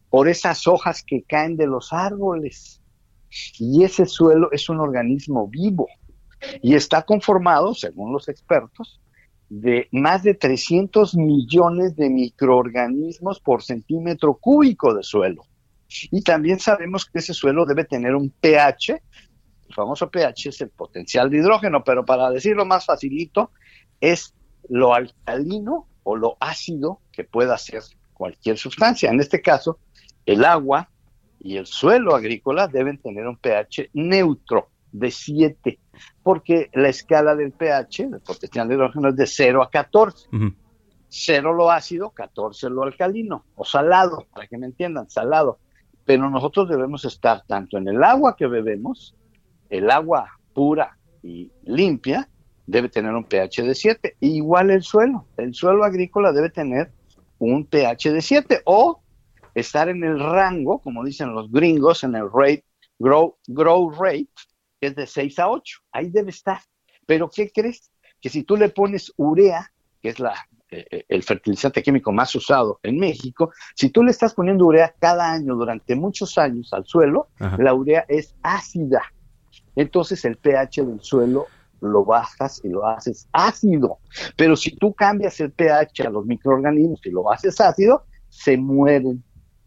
por 0.08 0.28
esas 0.28 0.66
hojas 0.66 1.02
que 1.02 1.22
caen 1.22 1.56
de 1.56 1.66
los 1.66 1.92
árboles. 1.92 2.80
Y 3.58 3.84
ese 3.84 4.06
suelo 4.06 4.50
es 4.52 4.68
un 4.68 4.80
organismo 4.80 5.46
vivo 5.48 5.86
y 6.62 6.74
está 6.74 7.02
conformado, 7.02 7.74
según 7.74 8.12
los 8.12 8.28
expertos, 8.28 9.00
de 9.48 9.88
más 9.90 10.22
de 10.22 10.34
300 10.34 11.16
millones 11.16 11.96
de 11.96 12.08
microorganismos 12.08 13.40
por 13.40 13.62
centímetro 13.62 14.34
cúbico 14.34 14.94
de 14.94 15.02
suelo. 15.02 15.44
Y 16.10 16.22
también 16.22 16.60
sabemos 16.60 17.04
que 17.06 17.18
ese 17.18 17.34
suelo 17.34 17.66
debe 17.66 17.84
tener 17.84 18.14
un 18.14 18.30
pH, 18.30 19.02
el 19.70 19.74
famoso 19.74 20.10
pH 20.10 20.48
es 20.48 20.60
el 20.60 20.70
potencial 20.70 21.30
de 21.30 21.38
hidrógeno, 21.38 21.84
pero 21.84 22.04
para 22.04 22.28
decirlo 22.30 22.66
más 22.66 22.84
facilito, 22.84 23.52
es 24.00 24.34
lo 24.68 24.94
alcalino 24.94 25.86
o 26.02 26.16
lo 26.16 26.36
ácido 26.40 27.00
que 27.12 27.24
pueda 27.24 27.56
ser 27.56 27.82
cualquier 28.12 28.58
sustancia. 28.58 29.10
En 29.10 29.20
este 29.20 29.40
caso, 29.40 29.78
el 30.26 30.44
agua 30.44 30.90
y 31.38 31.56
el 31.56 31.66
suelo 31.66 32.14
agrícola 32.14 32.66
deben 32.66 32.98
tener 32.98 33.26
un 33.26 33.36
pH 33.36 33.90
neutro 33.94 34.68
de 34.90 35.10
7, 35.12 35.78
porque 36.22 36.68
la 36.74 36.88
escala 36.88 37.36
del 37.36 37.52
pH, 37.52 38.08
del 38.08 38.20
potencial 38.20 38.66
de 38.66 38.74
hidrógeno, 38.74 39.10
es 39.10 39.16
de 39.16 39.26
0 39.26 39.62
a 39.62 39.70
14. 39.70 40.28
0 41.12 41.54
lo 41.54 41.70
ácido, 41.70 42.10
14 42.10 42.70
lo 42.70 42.82
alcalino, 42.82 43.44
o 43.54 43.64
salado, 43.64 44.26
para 44.32 44.48
que 44.48 44.58
me 44.58 44.66
entiendan, 44.66 45.08
salado. 45.08 45.58
Pero 46.04 46.28
nosotros 46.28 46.68
debemos 46.68 47.04
estar 47.04 47.44
tanto 47.46 47.78
en 47.78 47.88
el 47.88 48.02
agua 48.02 48.34
que 48.36 48.48
bebemos, 48.48 49.14
el 49.70 49.90
agua 49.90 50.38
pura 50.52 50.98
y 51.22 51.50
limpia, 51.64 52.28
debe 52.66 52.88
tener 52.88 53.14
un 53.14 53.24
pH 53.24 53.62
de 53.62 53.74
7. 53.74 54.16
Igual 54.20 54.70
el 54.70 54.82
suelo, 54.82 55.26
el 55.36 55.54
suelo 55.54 55.84
agrícola 55.84 56.32
debe 56.32 56.50
tener 56.50 56.92
un 57.38 57.64
pH 57.64 58.12
de 58.12 58.22
7 58.22 58.62
o 58.64 59.02
estar 59.54 59.88
en 59.88 60.04
el 60.04 60.20
rango, 60.20 60.80
como 60.80 61.04
dicen 61.04 61.34
los 61.34 61.50
gringos, 61.50 62.04
en 62.04 62.14
el 62.14 62.28
rate, 62.32 62.64
grow, 62.98 63.36
grow 63.46 63.90
rate, 63.90 64.28
que 64.80 64.88
es 64.88 64.94
de 64.94 65.06
6 65.06 65.38
a 65.38 65.48
8. 65.48 65.80
Ahí 65.92 66.10
debe 66.10 66.30
estar. 66.30 66.60
Pero 67.06 67.28
¿qué 67.28 67.50
crees? 67.50 67.90
Que 68.20 68.28
si 68.28 68.44
tú 68.44 68.56
le 68.56 68.68
pones 68.68 69.12
urea, 69.16 69.72
que 70.00 70.10
es 70.10 70.20
la, 70.20 70.34
eh, 70.70 70.86
eh, 70.90 71.04
el 71.08 71.22
fertilizante 71.22 71.82
químico 71.82 72.12
más 72.12 72.34
usado 72.34 72.78
en 72.82 72.98
México, 72.98 73.52
si 73.74 73.90
tú 73.90 74.04
le 74.04 74.12
estás 74.12 74.34
poniendo 74.34 74.66
urea 74.66 74.94
cada 74.98 75.32
año 75.32 75.54
durante 75.56 75.96
muchos 75.96 76.38
años 76.38 76.72
al 76.72 76.86
suelo, 76.86 77.28
la 77.58 77.74
urea 77.74 78.04
es 78.08 78.36
ácida. 78.42 79.02
Entonces 79.76 80.24
el 80.24 80.36
pH 80.36 80.84
del 80.84 81.00
suelo 81.00 81.46
lo 81.80 82.04
bajas 82.04 82.60
y 82.64 82.68
lo 82.68 82.86
haces 82.86 83.28
ácido. 83.32 83.98
Pero 84.36 84.56
si 84.56 84.76
tú 84.76 84.92
cambias 84.92 85.40
el 85.40 85.52
pH 85.52 86.06
a 86.06 86.10
los 86.10 86.26
microorganismos 86.26 87.00
y 87.04 87.10
lo 87.10 87.30
haces 87.32 87.60
ácido, 87.60 88.04
se 88.28 88.56
mueren 88.56 89.22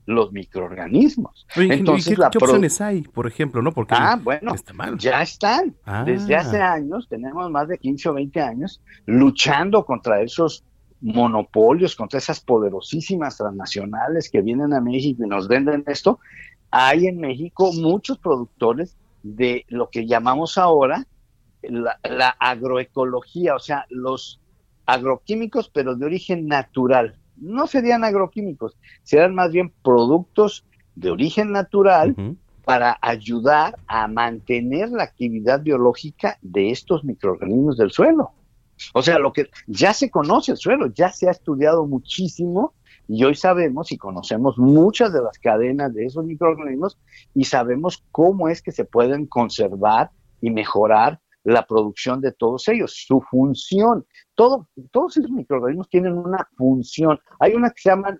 los 0.06 0.32
microorganismos. 0.32 1.48
Entonces, 1.56 2.18
¿qué, 2.18 2.38
opciones 2.38 2.82
hay, 2.82 3.02
por 3.04 3.26
ejemplo? 3.26 3.62
no 3.62 3.72
Porque 3.72 3.96
ah, 3.98 4.20
bueno, 4.22 4.54
ya 4.98 5.22
están. 5.22 5.76
Desde 6.06 6.36
hace 6.36 6.62
ah. 6.62 6.74
años, 6.74 7.08
tenemos 7.10 7.50
más 7.50 7.68
de 7.68 7.78
15 7.78 8.10
o 8.10 8.14
20 8.16 8.42
años, 8.42 8.82
luchando 9.06 9.86
contra 9.86 10.22
esos 10.22 10.64
monopolios, 11.00 11.96
contra 11.96 12.18
esas 12.18 12.40
poderosísimas 12.40 13.38
transnacionales 13.38 14.30
que 14.30 14.42
vienen 14.42 14.74
a 14.74 14.82
México 14.82 15.24
y 15.26 15.28
nos 15.28 15.48
venden 15.48 15.84
esto. 15.88 16.20
Hay 16.72 17.08
en 17.08 17.20
México 17.20 17.72
muchos 17.74 18.18
productores 18.18 18.98
de 19.24 19.66
lo 19.70 19.90
que 19.90 20.06
llamamos 20.06 20.58
ahora 20.58 21.08
la, 21.62 22.00
la 22.04 22.30
agroecología, 22.30 23.56
o 23.56 23.60
sea, 23.60 23.86
los 23.90 24.42
agroquímicos, 24.86 25.70
pero 25.70 25.96
de 25.96 26.06
origen 26.06 26.48
natural 26.48 27.18
no 27.38 27.68
serían 27.68 28.04
agroquímicos, 28.04 28.78
serían 29.04 29.36
más 29.36 29.52
bien 29.52 29.74
productos 29.84 30.66
de 30.96 31.12
origen 31.12 31.52
natural 31.52 32.16
para 32.64 32.98
ayudar 33.02 33.78
a 33.88 34.08
mantener 34.08 34.90
la 34.90 35.04
actividad 35.04 35.62
biológica 35.62 36.38
de 36.42 36.72
estos 36.72 37.04
microorganismos 37.04 37.78
del 37.78 37.92
suelo. 37.92 38.32
O 38.94 39.02
sea, 39.02 39.20
lo 39.20 39.34
que 39.34 39.50
ya 39.68 39.94
se 39.94 40.10
conoce 40.10 40.52
el 40.52 40.58
suelo, 40.58 40.88
ya 40.88 41.12
se 41.12 41.28
ha 41.28 41.32
estudiado 41.32 41.86
muchísimo 41.86 42.74
y 43.08 43.24
hoy 43.24 43.36
sabemos 43.36 43.92
y 43.92 43.98
conocemos 43.98 44.58
muchas 44.58 45.14
de 45.14 45.22
las 45.22 45.38
cadenas 45.38 45.94
de 45.94 46.06
esos 46.06 46.26
microorganismos 46.26 46.98
y 47.34 47.46
sabemos 47.46 48.04
cómo 48.12 48.48
es 48.48 48.62
que 48.62 48.72
se 48.72 48.86
pueden 48.86 49.28
conservar 49.28 50.12
y 50.42 50.52
mejorar 50.52 51.20
la 51.44 51.66
producción 51.66 52.22
de 52.22 52.32
todos 52.32 52.68
ellos, 52.70 53.04
su 53.06 53.22
función. 53.22 54.06
Todo, 54.34 54.70
todos 54.92 55.18
esos 55.18 55.32
microorganismos 55.32 55.90
tienen 55.90 56.18
una 56.18 56.48
función. 56.56 57.20
Hay 57.40 57.54
una 57.54 57.70
que 57.70 57.82
se 57.82 57.90
llaman 57.90 58.18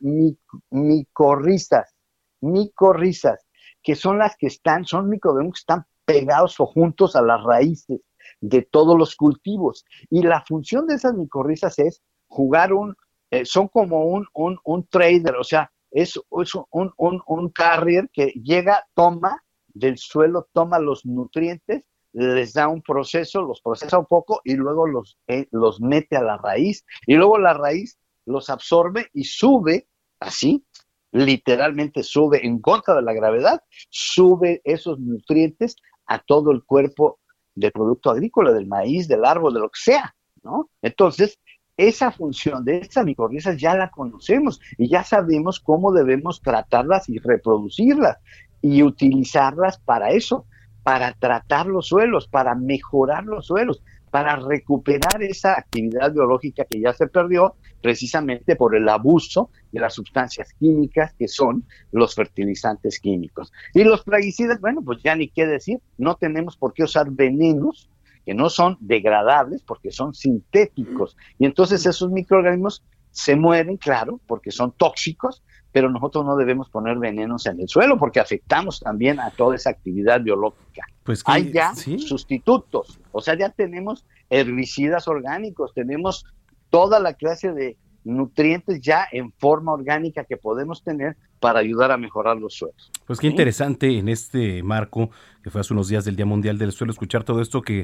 micorrizas, 0.70 1.96
micorrizas, 2.42 3.46
que 3.82 3.96
son 3.96 4.18
las 4.18 4.36
que 4.38 4.48
están, 4.48 4.86
son 4.86 5.10
microorganismos 5.10 5.56
que 5.56 5.62
están 5.62 5.86
pegados 6.06 6.60
o 6.60 6.66
juntos 6.66 7.16
a 7.16 7.22
las 7.22 7.42
raíces 7.44 8.02
de 8.42 8.62
todos 8.62 8.98
los 8.98 9.16
cultivos. 9.16 9.86
Y 10.10 10.24
la 10.24 10.44
función 10.46 10.86
de 10.88 10.96
esas 10.96 11.14
micorrizas 11.14 11.80
es 11.80 12.04
jugar 12.28 12.74
un, 12.74 12.96
eh, 13.34 13.46
son 13.46 13.68
como 13.68 14.06
un, 14.06 14.28
un, 14.34 14.60
un, 14.64 14.88
trader, 14.88 15.36
o 15.38 15.44
sea, 15.44 15.72
es, 15.90 16.20
es 16.42 16.56
un, 16.72 16.94
un, 16.98 17.50
carrier 17.50 18.08
que 18.14 18.28
llega, 18.28 18.86
toma 18.94 19.44
del 19.74 19.98
suelo, 19.98 20.48
toma 20.54 20.78
los 20.78 21.04
nutrientes 21.06 21.84
les 22.14 22.54
da 22.54 22.68
un 22.68 22.84
proceso, 22.84 23.42
los 23.42 23.60
procesa 23.60 23.98
un 23.98 24.06
poco 24.06 24.42
y 24.44 24.54
luego 24.54 24.86
los, 24.86 25.18
eh, 25.28 25.48
los 25.50 25.82
mete 25.82 26.16
a 26.16 26.22
la 26.22 26.38
raíz 26.38 26.86
y 27.08 27.16
luego 27.16 27.40
la 27.40 27.56
raíz 27.56 27.98
los 28.26 28.52
absorbe 28.52 29.10
y 29.14 29.24
sube 29.24 29.88
así, 30.20 30.64
literalmente 31.12 32.04
sube 32.04 32.46
en 32.46 32.60
contra 32.60 32.94
de 32.94 33.02
la 33.02 33.14
gravedad, 33.14 33.64
sube 33.90 34.62
esos 34.64 35.00
nutrientes 35.00 35.76
a 36.06 36.20
todo 36.20 36.52
el 36.52 36.64
cuerpo 36.64 37.20
del 37.56 37.72
producto 37.72 38.12
agrícola, 38.12 38.52
del 38.52 38.68
maíz, 38.68 39.08
del 39.08 39.26
árbol, 39.26 39.56
de 39.56 39.62
lo 39.62 39.70
que 39.70 39.80
sea, 39.82 40.16
¿no? 40.44 40.70
Entonces, 40.84 41.40
esa 41.78 42.12
función 42.12 42.64
de 42.64 42.78
estas 42.78 43.06
micorrizas 43.06 43.58
ya 43.58 43.76
la 43.76 43.90
conocemos 43.90 44.62
y 44.78 44.90
ya 44.90 45.04
sabemos 45.04 45.60
cómo 45.60 45.92
debemos 45.92 46.42
tratarlas 46.42 47.10
y 47.10 47.18
reproducirlas 47.18 48.18
y 48.62 48.84
utilizarlas 48.84 49.80
para 49.80 50.12
eso 50.12 50.46
para 50.84 51.14
tratar 51.14 51.66
los 51.66 51.88
suelos, 51.88 52.28
para 52.28 52.56
mejorar 52.56 53.24
los 53.24 53.48
suelos, 53.48 53.82
para 54.12 54.36
recuperar 54.36 55.24
esa 55.24 55.54
actividad 55.54 56.12
biológica 56.14 56.66
que 56.66 56.80
ya 56.80 56.94
se 56.94 57.08
perdió 57.08 57.56
precisamente 57.82 58.56
por 58.56 58.76
el 58.76 58.88
abuso 58.88 59.50
de 59.72 59.80
las 59.80 59.94
sustancias 59.94 60.54
químicas 60.60 61.14
que 61.18 61.28
son 61.28 61.66
los 61.92 62.14
fertilizantes 62.14 63.00
químicos. 63.00 63.52
Y 63.74 63.84
los 63.86 64.04
plaguicidas, 64.04 64.60
bueno, 64.60 64.82
pues 64.84 65.02
ya 65.02 65.16
ni 65.16 65.30
qué 65.30 65.48
decir, 65.48 65.80
no 65.98 66.16
tenemos 66.16 66.58
por 66.58 66.74
qué 66.74 66.84
usar 66.84 67.10
venenos 67.10 67.90
que 68.26 68.34
no 68.34 68.50
son 68.50 68.78
degradables 68.80 69.62
porque 69.64 69.92
son 69.92 70.14
sintéticos. 70.14 71.18
Y 71.38 71.46
entonces 71.46 71.86
esos 71.86 72.12
microorganismos 72.12 72.84
se 73.12 73.36
mueren, 73.36 73.78
claro, 73.78 74.20
porque 74.28 74.52
son 74.52 74.72
tóxicos, 74.72 75.44
pero 75.72 75.90
nosotros 75.90 76.26
no 76.26 76.36
debemos 76.36 76.70
poner 76.70 76.98
venenos 76.98 77.46
en 77.46 77.60
el 77.60 77.68
suelo 77.68 77.98
porque 77.98 78.20
afectamos 78.20 78.80
también 78.80 79.20
a 79.20 79.32
toda 79.32 79.56
esa 79.56 79.72
actividad 79.72 80.22
biológica. 80.22 80.86
Pues 81.04 81.24
Hay 81.26 81.52
ya 81.52 81.76
sustitutos, 81.76 83.00
o 83.12 83.22
sea, 83.22 83.38
ya 83.38 83.50
tenemos 83.50 84.06
herbicidas 84.30 85.08
orgánicos, 85.08 85.74
tenemos 85.74 86.26
toda 86.70 87.00
la 87.00 87.14
clase 87.14 87.52
de 87.52 87.78
nutrientes 88.04 88.82
ya 88.82 89.06
en 89.12 89.32
forma 89.32 89.74
orgánica 89.74 90.24
que 90.24 90.38
podemos 90.38 90.84
tener 90.84 91.16
para 91.40 91.60
ayudar 91.60 91.92
a 91.92 91.98
mejorar 91.98 92.38
los 92.38 92.54
suelos. 92.54 92.92
Pues 93.06 93.20
qué 93.20 93.28
interesante 93.28 93.98
en 93.98 94.10
este 94.10 94.64
marco, 94.64 95.10
que 95.44 95.50
fue 95.50 95.62
hace 95.62 95.74
unos 95.74 95.90
días 95.90 96.06
del 96.06 96.16
Día 96.16 96.26
Mundial 96.26 96.58
del 96.58 96.72
Suelo, 96.72 96.92
escuchar 96.92 97.24
todo 97.24 97.42
esto 97.42 97.62
que 97.62 97.82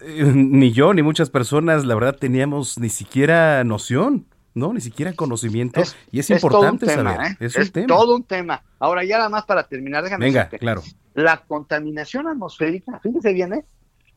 eh, 0.00 0.24
ni 0.34 0.72
yo 0.72 0.92
ni 0.92 1.02
muchas 1.02 1.30
personas, 1.30 1.84
la 1.84 1.94
verdad, 1.94 2.16
teníamos 2.16 2.78
ni 2.78 2.88
siquiera 2.88 3.62
noción 3.64 4.26
No, 4.54 4.72
ni 4.72 4.80
siquiera 4.80 5.12
conocimiento. 5.12 5.82
y 6.10 6.18
es, 6.18 6.30
importante 6.30 6.86
saber. 6.86 7.20
¿eh? 7.20 7.36
Es, 7.40 7.56
un 7.56 7.68
tema. 7.68 7.86
todo 7.86 8.16
un 8.16 8.24
tema. 8.24 8.62
Ahora, 8.78 9.04
ya 9.04 9.18
nada 9.18 9.28
más 9.28 9.44
para 9.44 9.68
terminar, 9.68 10.02
déjame 10.02 10.26
Venga, 10.26 10.48
claro. 10.48 10.82
La 11.14 11.44
contaminación 11.46 12.26
atmosférica, 12.26 12.98
fíjense 13.00 13.32
bien, 13.32 13.52
¿eh? 13.52 13.64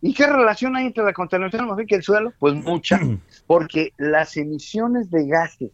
¿Y 0.01 0.13
qué 0.13 0.27
relación 0.27 0.75
hay 0.75 0.87
entre 0.87 1.03
la 1.03 1.13
contaminación 1.13 1.63
atmosférica 1.63 1.95
y 1.95 1.97
el 1.97 2.03
suelo? 2.03 2.33
Pues 2.39 2.55
mucha, 2.55 2.99
porque 3.47 3.93
las 3.97 4.37
emisiones 4.37 5.09
de 5.09 5.27
gases 5.27 5.71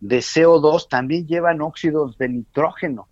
de 0.00 0.18
CO2 0.18 0.88
también 0.88 1.26
llevan 1.26 1.62
óxidos 1.62 2.18
de 2.18 2.28
nitrógeno. 2.28 3.08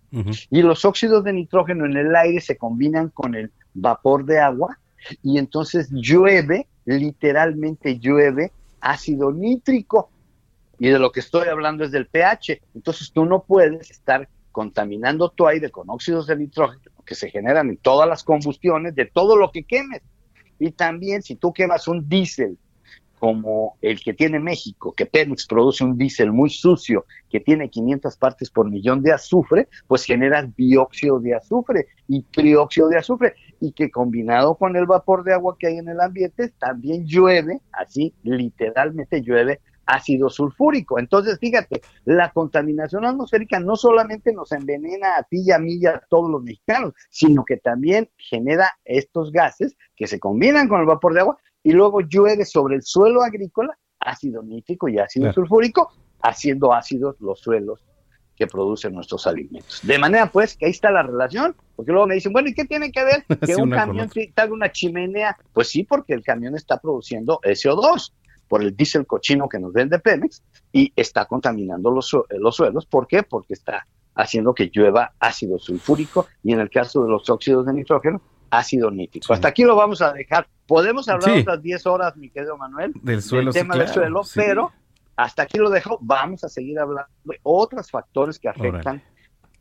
Y 0.51 0.61
los 0.61 0.85
óxidos 0.85 1.23
de 1.23 1.33
nitrógeno 1.33 1.85
en 1.85 1.97
el 1.97 2.15
aire 2.15 2.39
se 2.39 2.55
combinan 2.55 3.09
con 3.09 3.33
el 3.33 3.51
vapor 3.73 4.25
de 4.25 4.37
agua 4.37 4.77
y 5.23 5.39
entonces 5.39 5.89
llueve, 5.91 6.67
literalmente 6.85 7.97
llueve 7.97 8.51
ácido 8.79 9.31
nítrico. 9.31 10.11
Y 10.77 10.89
de 10.89 10.99
lo 10.99 11.11
que 11.11 11.21
estoy 11.21 11.47
hablando 11.47 11.83
es 11.83 11.91
del 11.91 12.05
pH. 12.05 12.61
Entonces 12.75 13.11
tú 13.11 13.25
no 13.25 13.43
puedes 13.43 13.89
estar 13.89 14.29
contaminando 14.51 15.29
tu 15.29 15.47
aire 15.47 15.71
con 15.71 15.89
óxidos 15.89 16.27
de 16.27 16.35
nitrógeno 16.35 16.91
que 17.05 17.15
se 17.15 17.29
generan 17.29 17.69
en 17.69 17.77
todas 17.77 18.07
las 18.07 18.23
combustiones 18.23 18.95
de 18.95 19.05
todo 19.05 19.35
lo 19.35 19.51
que 19.51 19.63
quemes. 19.63 20.01
Y 20.63 20.71
también 20.71 21.21
si 21.21 21.35
tú 21.35 21.51
quemas 21.51 21.89
un 21.89 22.07
diésel 22.07 22.57
como 23.19 23.77
el 23.81 24.01
que 24.01 24.13
tiene 24.13 24.39
México, 24.39 24.93
que 24.95 25.05
Pemex 25.05 25.45
produce 25.45 25.83
un 25.83 25.97
diésel 25.97 26.31
muy 26.31 26.49
sucio 26.49 27.05
que 27.29 27.41
tiene 27.41 27.69
500 27.69 28.15
partes 28.15 28.49
por 28.49 28.69
millón 28.69 29.03
de 29.03 29.11
azufre, 29.11 29.67
pues 29.87 30.05
genera 30.05 30.41
dióxido 30.55 31.19
de 31.19 31.35
azufre 31.35 31.87
y 32.07 32.21
trióxido 32.23 32.87
de 32.87 32.97
azufre. 32.97 33.35
Y 33.59 33.73
que 33.73 33.91
combinado 33.91 34.55
con 34.55 34.77
el 34.77 34.85
vapor 34.85 35.25
de 35.25 35.33
agua 35.33 35.57
que 35.59 35.67
hay 35.67 35.79
en 35.79 35.89
el 35.89 35.99
ambiente 35.99 36.47
también 36.59 37.05
llueve, 37.05 37.59
así 37.73 38.13
literalmente 38.23 39.21
llueve 39.21 39.59
ácido 39.85 40.29
sulfúrico. 40.29 40.99
Entonces, 40.99 41.37
fíjate, 41.39 41.81
la 42.05 42.31
contaminación 42.31 43.05
atmosférica 43.05 43.59
no 43.59 43.75
solamente 43.75 44.33
nos 44.33 44.51
envenena 44.51 45.17
a 45.17 45.23
ti 45.23 45.43
y 45.45 45.51
a 45.51 45.59
mí 45.59 45.75
y 45.75 45.85
a 45.85 46.01
todos 46.09 46.29
los 46.29 46.43
mexicanos, 46.43 46.93
sino 47.09 47.43
que 47.43 47.57
también 47.57 48.09
genera 48.17 48.73
estos 48.85 49.31
gases 49.31 49.75
que 49.95 50.07
se 50.07 50.19
combinan 50.19 50.67
con 50.67 50.79
el 50.79 50.85
vapor 50.85 51.13
de 51.13 51.21
agua 51.21 51.37
y 51.63 51.71
luego 51.71 52.01
llueve 52.01 52.45
sobre 52.45 52.75
el 52.75 52.83
suelo 52.83 53.23
agrícola 53.23 53.77
ácido 54.05 54.43
nítrico 54.43 54.87
y 54.87 54.99
ácido 54.99 55.31
sulfúrico, 55.31 55.91
haciendo 56.21 56.73
ácidos 56.73 57.15
los 57.19 57.39
suelos 57.39 57.85
que 58.35 58.47
producen 58.47 58.93
nuestros 58.93 59.27
alimentos. 59.27 59.79
De 59.83 59.97
manera 59.99 60.25
pues 60.27 60.57
que 60.57 60.65
ahí 60.65 60.71
está 60.71 60.91
la 60.91 61.03
relación, 61.03 61.55
porque 61.75 61.91
luego 61.91 62.07
me 62.07 62.15
dicen, 62.15 62.33
bueno, 62.33 62.49
¿y 62.49 62.53
qué 62.53 62.65
tiene 62.65 62.91
que 62.91 63.03
ver 63.03 63.25
que 63.45 63.55
un 63.55 63.69
camión 63.69 64.09
tenga 64.09 64.53
una 64.53 64.71
chimenea? 64.71 65.37
Pues 65.53 65.69
sí, 65.69 65.83
porque 65.83 66.13
el 66.13 66.23
camión 66.23 66.55
está 66.55 66.79
produciendo 66.79 67.39
SO2 67.43 68.11
por 68.53 68.61
el 68.61 68.75
diésel 68.75 69.07
cochino 69.07 69.49
que 69.49 69.57
nos 69.57 69.73
vende 69.73 69.97
Pemex 69.97 70.43
y 70.71 70.93
está 70.95 71.25
contaminando 71.25 71.89
los, 71.89 72.15
los 72.37 72.55
suelos. 72.55 72.85
¿Por 72.85 73.07
qué? 73.07 73.23
Porque 73.23 73.55
está 73.55 73.87
haciendo 74.13 74.53
que 74.53 74.69
llueva 74.71 75.13
ácido 75.19 75.57
sulfúrico 75.57 76.27
y 76.43 76.53
en 76.53 76.59
el 76.59 76.69
caso 76.69 77.03
de 77.03 77.09
los 77.09 77.27
óxidos 77.31 77.65
de 77.65 77.73
nitrógeno, 77.73 78.21
ácido 78.51 78.91
nítrico. 78.91 79.33
Hasta 79.33 79.47
aquí 79.47 79.63
lo 79.63 79.75
vamos 79.75 80.03
a 80.03 80.13
dejar. 80.13 80.47
Podemos 80.67 81.09
hablar 81.09 81.39
otras 81.39 81.63
10 81.63 81.87
horas, 81.87 82.15
mi 82.15 82.29
querido 82.29 82.55
Manuel, 82.55 82.93
del, 83.01 83.23
suelo, 83.23 83.51
tema 83.51 83.75
del 83.75 83.87
suelo, 83.87 84.21
pero 84.35 84.71
hasta 85.15 85.41
aquí 85.41 85.57
lo 85.57 85.71
dejo. 85.71 85.97
Vamos 85.99 86.43
a 86.43 86.47
seguir 86.47 86.77
hablando 86.77 87.09
de 87.23 87.39
otros 87.41 87.89
factores 87.89 88.37
que 88.37 88.49
afectan 88.49 89.01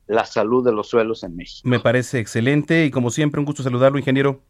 la 0.07 0.27
salud 0.27 0.63
de 0.63 0.73
los 0.73 0.91
suelos 0.91 1.23
en 1.23 1.35
México. 1.35 1.67
Me 1.67 1.81
parece 1.81 2.19
excelente 2.19 2.85
y 2.85 2.91
como 2.91 3.09
siempre 3.09 3.39
un 3.39 3.47
gusto 3.47 3.63
saludarlo, 3.63 3.99
ingeniero. 3.99 4.43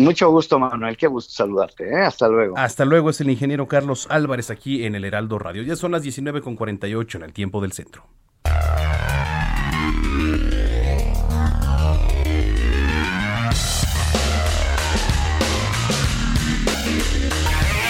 Mucho 0.00 0.30
gusto, 0.30 0.58
Manuel. 0.58 0.96
Qué 0.96 1.06
gusto 1.06 1.30
saludarte. 1.32 1.86
¿eh? 1.86 2.00
Hasta 2.00 2.26
luego. 2.26 2.56
Hasta 2.56 2.86
luego. 2.86 3.10
Es 3.10 3.20
el 3.20 3.28
ingeniero 3.28 3.68
Carlos 3.68 4.06
Álvarez 4.10 4.50
aquí 4.50 4.86
en 4.86 4.94
el 4.94 5.04
Heraldo 5.04 5.38
Radio. 5.38 5.62
Ya 5.62 5.76
son 5.76 5.92
las 5.92 6.02
19.48 6.02 7.16
en 7.16 7.22
el 7.22 7.32
tiempo 7.34 7.60
del 7.60 7.72
centro. 7.72 8.04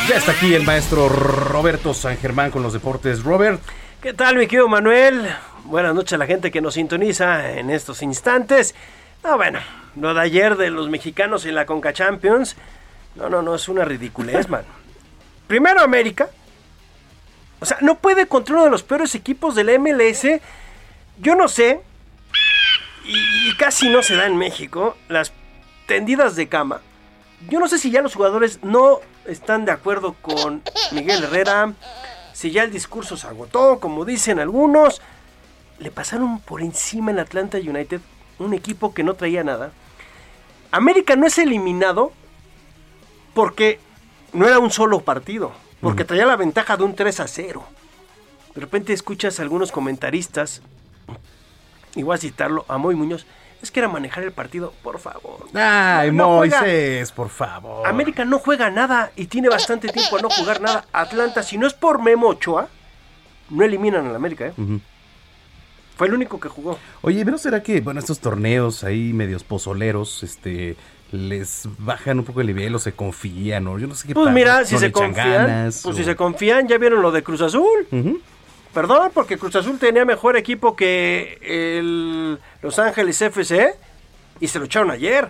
Ya 0.08 0.16
está 0.16 0.32
aquí 0.32 0.52
el 0.54 0.64
maestro 0.64 1.08
Roberto 1.08 1.94
San 1.94 2.16
Germán 2.16 2.50
con 2.50 2.64
los 2.64 2.72
deportes. 2.72 3.22
Robert. 3.22 3.62
¿Qué 4.02 4.12
tal, 4.12 4.36
mi 4.36 4.48
querido 4.48 4.66
Manuel? 4.66 5.28
Buenas 5.66 5.94
noches 5.94 6.14
a 6.14 6.18
la 6.18 6.26
gente 6.26 6.50
que 6.50 6.60
nos 6.60 6.74
sintoniza 6.74 7.52
en 7.52 7.70
estos 7.70 8.02
instantes. 8.02 8.74
No, 9.22 9.36
bueno, 9.36 9.60
lo 9.96 10.14
de 10.14 10.20
ayer 10.20 10.56
de 10.56 10.70
los 10.70 10.88
mexicanos 10.88 11.44
en 11.44 11.54
la 11.54 11.66
Conca 11.66 11.92
Champions. 11.92 12.56
No, 13.14 13.28
no, 13.28 13.42
no, 13.42 13.54
es 13.54 13.68
una 13.68 13.84
ridiculez, 13.84 14.48
man. 14.48 14.64
Primero 15.46 15.80
América. 15.80 16.28
O 17.60 17.66
sea, 17.66 17.76
no 17.82 17.96
puede 17.96 18.26
contra 18.26 18.54
uno 18.54 18.64
de 18.64 18.70
los 18.70 18.82
peores 18.82 19.14
equipos 19.14 19.54
del 19.54 19.78
MLS. 19.78 20.26
Yo 21.18 21.34
no 21.34 21.48
sé, 21.48 21.82
y, 23.04 23.56
casi 23.56 23.88
no 23.88 24.02
se 24.02 24.14
da 24.14 24.26
en 24.26 24.36
México, 24.36 24.96
las 25.08 25.32
tendidas 25.86 26.36
de 26.36 26.48
cama. 26.48 26.80
Yo 27.48 27.58
no 27.58 27.68
sé 27.68 27.78
si 27.78 27.90
ya 27.90 28.02
los 28.02 28.14
jugadores 28.14 28.60
no 28.62 29.00
están 29.26 29.64
de 29.64 29.72
acuerdo 29.72 30.14
con 30.14 30.62
Miguel 30.92 31.24
Herrera, 31.24 31.74
si 32.32 32.50
ya 32.50 32.62
el 32.62 32.70
discurso 32.70 33.16
se 33.16 33.26
agotó, 33.26 33.80
como 33.80 34.04
dicen 34.04 34.38
algunos. 34.38 35.02
Le 35.78 35.90
pasaron 35.90 36.40
por 36.40 36.60
encima 36.60 37.10
en 37.10 37.18
Atlanta 37.18 37.58
United 37.58 38.00
un 38.44 38.54
equipo 38.54 38.94
que 38.94 39.04
no 39.04 39.14
traía 39.14 39.44
nada. 39.44 39.72
América 40.72 41.16
no 41.16 41.26
es 41.26 41.38
eliminado 41.38 42.12
porque 43.34 43.78
no 44.32 44.46
era 44.46 44.58
un 44.58 44.70
solo 44.70 45.00
partido, 45.00 45.52
porque 45.80 46.04
traía 46.04 46.26
la 46.26 46.36
ventaja 46.36 46.76
de 46.76 46.84
un 46.84 46.94
3 46.94 47.20
a 47.20 47.28
0. 47.28 47.62
De 48.54 48.60
repente 48.60 48.92
escuchas 48.92 49.38
a 49.38 49.42
algunos 49.42 49.72
comentaristas, 49.72 50.62
igual 51.94 52.18
citarlo, 52.18 52.64
a 52.68 52.78
Moy 52.78 52.94
Muñoz, 52.94 53.26
es 53.62 53.70
que 53.70 53.80
era 53.80 53.88
manejar 53.88 54.24
el 54.24 54.32
partido, 54.32 54.72
por 54.82 54.98
favor. 54.98 55.46
Ay, 55.54 56.10
Moisés, 56.10 57.12
por 57.12 57.28
favor. 57.28 57.86
América 57.86 58.24
no 58.24 58.38
juega 58.38 58.70
nada 58.70 59.12
y 59.16 59.26
tiene 59.26 59.48
bastante 59.48 59.88
tiempo 59.88 60.16
a 60.16 60.22
no 60.22 60.30
jugar 60.30 60.60
nada. 60.60 60.86
Atlanta, 60.92 61.42
si 61.42 61.58
no 61.58 61.66
es 61.66 61.74
por 61.74 62.02
Memo 62.02 62.28
Ochoa, 62.28 62.68
no 63.50 63.64
eliminan 63.64 64.06
a 64.06 64.10
la 64.10 64.16
América, 64.16 64.46
¿eh? 64.46 64.52
Fue 66.00 66.06
el 66.06 66.14
único 66.14 66.40
que 66.40 66.48
jugó. 66.48 66.78
Oye, 67.02 67.22
pero 67.26 67.36
será 67.36 67.62
que, 67.62 67.82
bueno, 67.82 68.00
estos 68.00 68.20
torneos 68.20 68.84
ahí 68.84 69.12
medios 69.12 69.44
pozoleros, 69.44 70.22
este, 70.22 70.74
les 71.12 71.68
bajan 71.76 72.20
un 72.20 72.24
poco 72.24 72.40
el 72.40 72.46
nivel 72.46 72.74
o 72.74 72.78
se 72.78 72.92
confían 72.92 73.66
o 73.66 73.78
yo 73.78 73.86
no 73.86 73.94
sé 73.94 74.08
qué 74.08 74.14
Pues 74.14 74.32
mira, 74.32 74.64
si 74.64 74.78
se 74.78 74.90
confían, 74.90 75.70
pues 75.82 75.96
si 75.96 76.02
se 76.02 76.16
confían, 76.16 76.68
ya 76.68 76.78
vieron 76.78 77.02
lo 77.02 77.12
de 77.12 77.22
Cruz 77.22 77.42
Azul. 77.42 77.86
Perdón, 78.72 79.10
porque 79.12 79.36
Cruz 79.36 79.56
Azul 79.56 79.78
tenía 79.78 80.06
mejor 80.06 80.38
equipo 80.38 80.74
que 80.74 81.38
el 81.42 82.38
Los 82.62 82.78
Ángeles 82.78 83.20
FC 83.20 83.74
y 84.40 84.48
se 84.48 84.58
lo 84.58 84.64
echaron 84.64 84.90
ayer. 84.90 85.28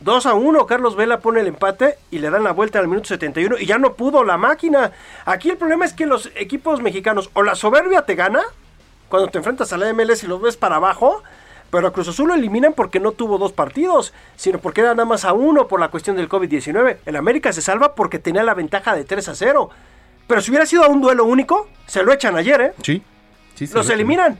2 0.00 0.24
a 0.24 0.32
1, 0.32 0.64
Carlos 0.64 0.96
Vela 0.96 1.20
pone 1.20 1.40
el 1.40 1.48
empate 1.48 1.98
y 2.10 2.20
le 2.20 2.30
dan 2.30 2.44
la 2.44 2.52
vuelta 2.52 2.78
al 2.78 2.88
minuto 2.88 3.08
71 3.08 3.58
y 3.58 3.66
ya 3.66 3.76
no 3.76 3.92
pudo 3.92 4.24
la 4.24 4.38
máquina. 4.38 4.92
Aquí 5.26 5.50
el 5.50 5.58
problema 5.58 5.84
es 5.84 5.92
que 5.92 6.06
los 6.06 6.30
equipos 6.34 6.80
mexicanos 6.80 7.28
o 7.34 7.42
la 7.42 7.54
soberbia 7.54 8.06
te 8.06 8.14
gana 8.14 8.40
cuando 9.08 9.28
te 9.28 9.38
enfrentas 9.38 9.72
a 9.72 9.78
la 9.78 9.92
MLS 9.92 10.24
y 10.24 10.26
lo 10.26 10.38
ves 10.38 10.56
para 10.56 10.76
abajo, 10.76 11.22
pero 11.70 11.88
a 11.88 11.92
Cruz 11.92 12.08
Azul 12.08 12.28
lo 12.28 12.34
eliminan 12.34 12.72
porque 12.72 13.00
no 13.00 13.12
tuvo 13.12 13.38
dos 13.38 13.52
partidos, 13.52 14.12
sino 14.36 14.58
porque 14.58 14.80
era 14.80 14.94
nada 14.94 15.04
más 15.04 15.24
a 15.24 15.32
uno 15.32 15.68
por 15.68 15.80
la 15.80 15.88
cuestión 15.88 16.16
del 16.16 16.28
COVID-19. 16.28 16.98
El 17.04 17.16
América 17.16 17.52
se 17.52 17.62
salva 17.62 17.94
porque 17.94 18.18
tenía 18.18 18.42
la 18.42 18.54
ventaja 18.54 18.94
de 18.94 19.04
3 19.04 19.28
a 19.28 19.34
0. 19.34 19.70
Pero 20.26 20.40
si 20.40 20.50
hubiera 20.50 20.66
sido 20.66 20.88
un 20.88 21.00
duelo 21.00 21.24
único, 21.24 21.68
se 21.86 22.02
lo 22.02 22.12
echan 22.12 22.36
ayer, 22.36 22.60
¿eh? 22.60 22.72
Sí. 22.82 23.02
sí 23.54 23.66
Los 23.66 23.90
eliminan. 23.90 24.38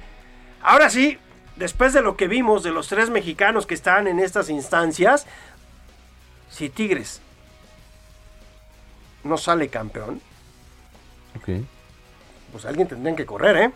Ahora 0.62 0.90
sí, 0.90 1.18
después 1.56 1.92
de 1.92 2.02
lo 2.02 2.16
que 2.16 2.28
vimos 2.28 2.62
de 2.62 2.70
los 2.70 2.88
tres 2.88 3.10
mexicanos 3.10 3.66
que 3.66 3.74
están 3.74 4.06
en 4.06 4.20
estas 4.20 4.48
instancias, 4.50 5.26
si 6.50 6.68
Tigres 6.68 7.20
no 9.24 9.36
sale 9.36 9.68
campeón, 9.68 10.20
pues 12.52 12.64
alguien 12.64 12.88
tendría 12.88 13.14
que 13.14 13.26
correr, 13.26 13.56
¿eh? 13.56 13.70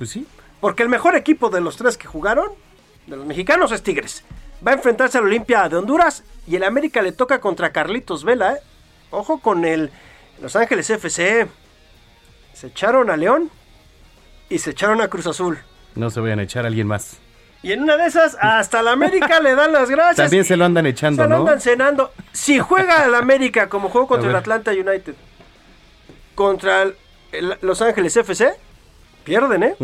Pues 0.00 0.08
sí. 0.08 0.26
Porque 0.62 0.82
el 0.82 0.88
mejor 0.88 1.14
equipo 1.14 1.50
de 1.50 1.60
los 1.60 1.76
tres 1.76 1.98
que 1.98 2.06
jugaron, 2.06 2.52
de 3.06 3.18
los 3.18 3.26
mexicanos, 3.26 3.70
es 3.70 3.82
Tigres. 3.82 4.24
Va 4.66 4.70
a 4.70 4.74
enfrentarse 4.74 5.18
al 5.18 5.24
Olimpia 5.24 5.68
de 5.68 5.76
Honduras 5.76 6.24
y 6.46 6.56
el 6.56 6.64
América 6.64 7.02
le 7.02 7.12
toca 7.12 7.38
contra 7.38 7.70
Carlitos 7.70 8.24
Vela. 8.24 8.54
¿eh? 8.54 8.60
Ojo 9.10 9.40
con 9.40 9.66
el 9.66 9.90
Los 10.40 10.56
Ángeles 10.56 10.88
FC. 10.88 11.46
Se 12.54 12.68
echaron 12.68 13.10
a 13.10 13.18
León 13.18 13.50
y 14.48 14.56
se 14.56 14.70
echaron 14.70 15.02
a 15.02 15.08
Cruz 15.08 15.26
Azul. 15.26 15.58
No 15.94 16.08
se 16.08 16.20
vayan 16.20 16.38
a 16.38 16.44
echar 16.44 16.64
a 16.64 16.68
alguien 16.68 16.86
más. 16.86 17.18
Y 17.62 17.72
en 17.72 17.82
una 17.82 17.98
de 17.98 18.06
esas, 18.06 18.38
hasta 18.40 18.82
la 18.82 18.92
América 18.92 19.38
le 19.40 19.54
dan 19.54 19.70
las 19.70 19.90
gracias. 19.90 20.16
También 20.16 20.46
se 20.46 20.56
lo 20.56 20.64
andan 20.64 20.86
echando, 20.86 21.22
se 21.22 21.28
lo 21.28 21.36
andan 21.36 21.60
cenando. 21.60 22.10
Si 22.32 22.58
juega 22.58 23.04
el 23.04 23.14
América 23.14 23.68
como 23.68 23.90
juego 23.90 24.06
contra 24.08 24.30
el 24.30 24.36
Atlanta 24.36 24.70
United, 24.70 25.14
contra 26.34 26.86
Los 27.60 27.82
Ángeles 27.82 28.16
FC, 28.16 28.56
Pierden, 29.24 29.62
¿eh? 29.62 29.74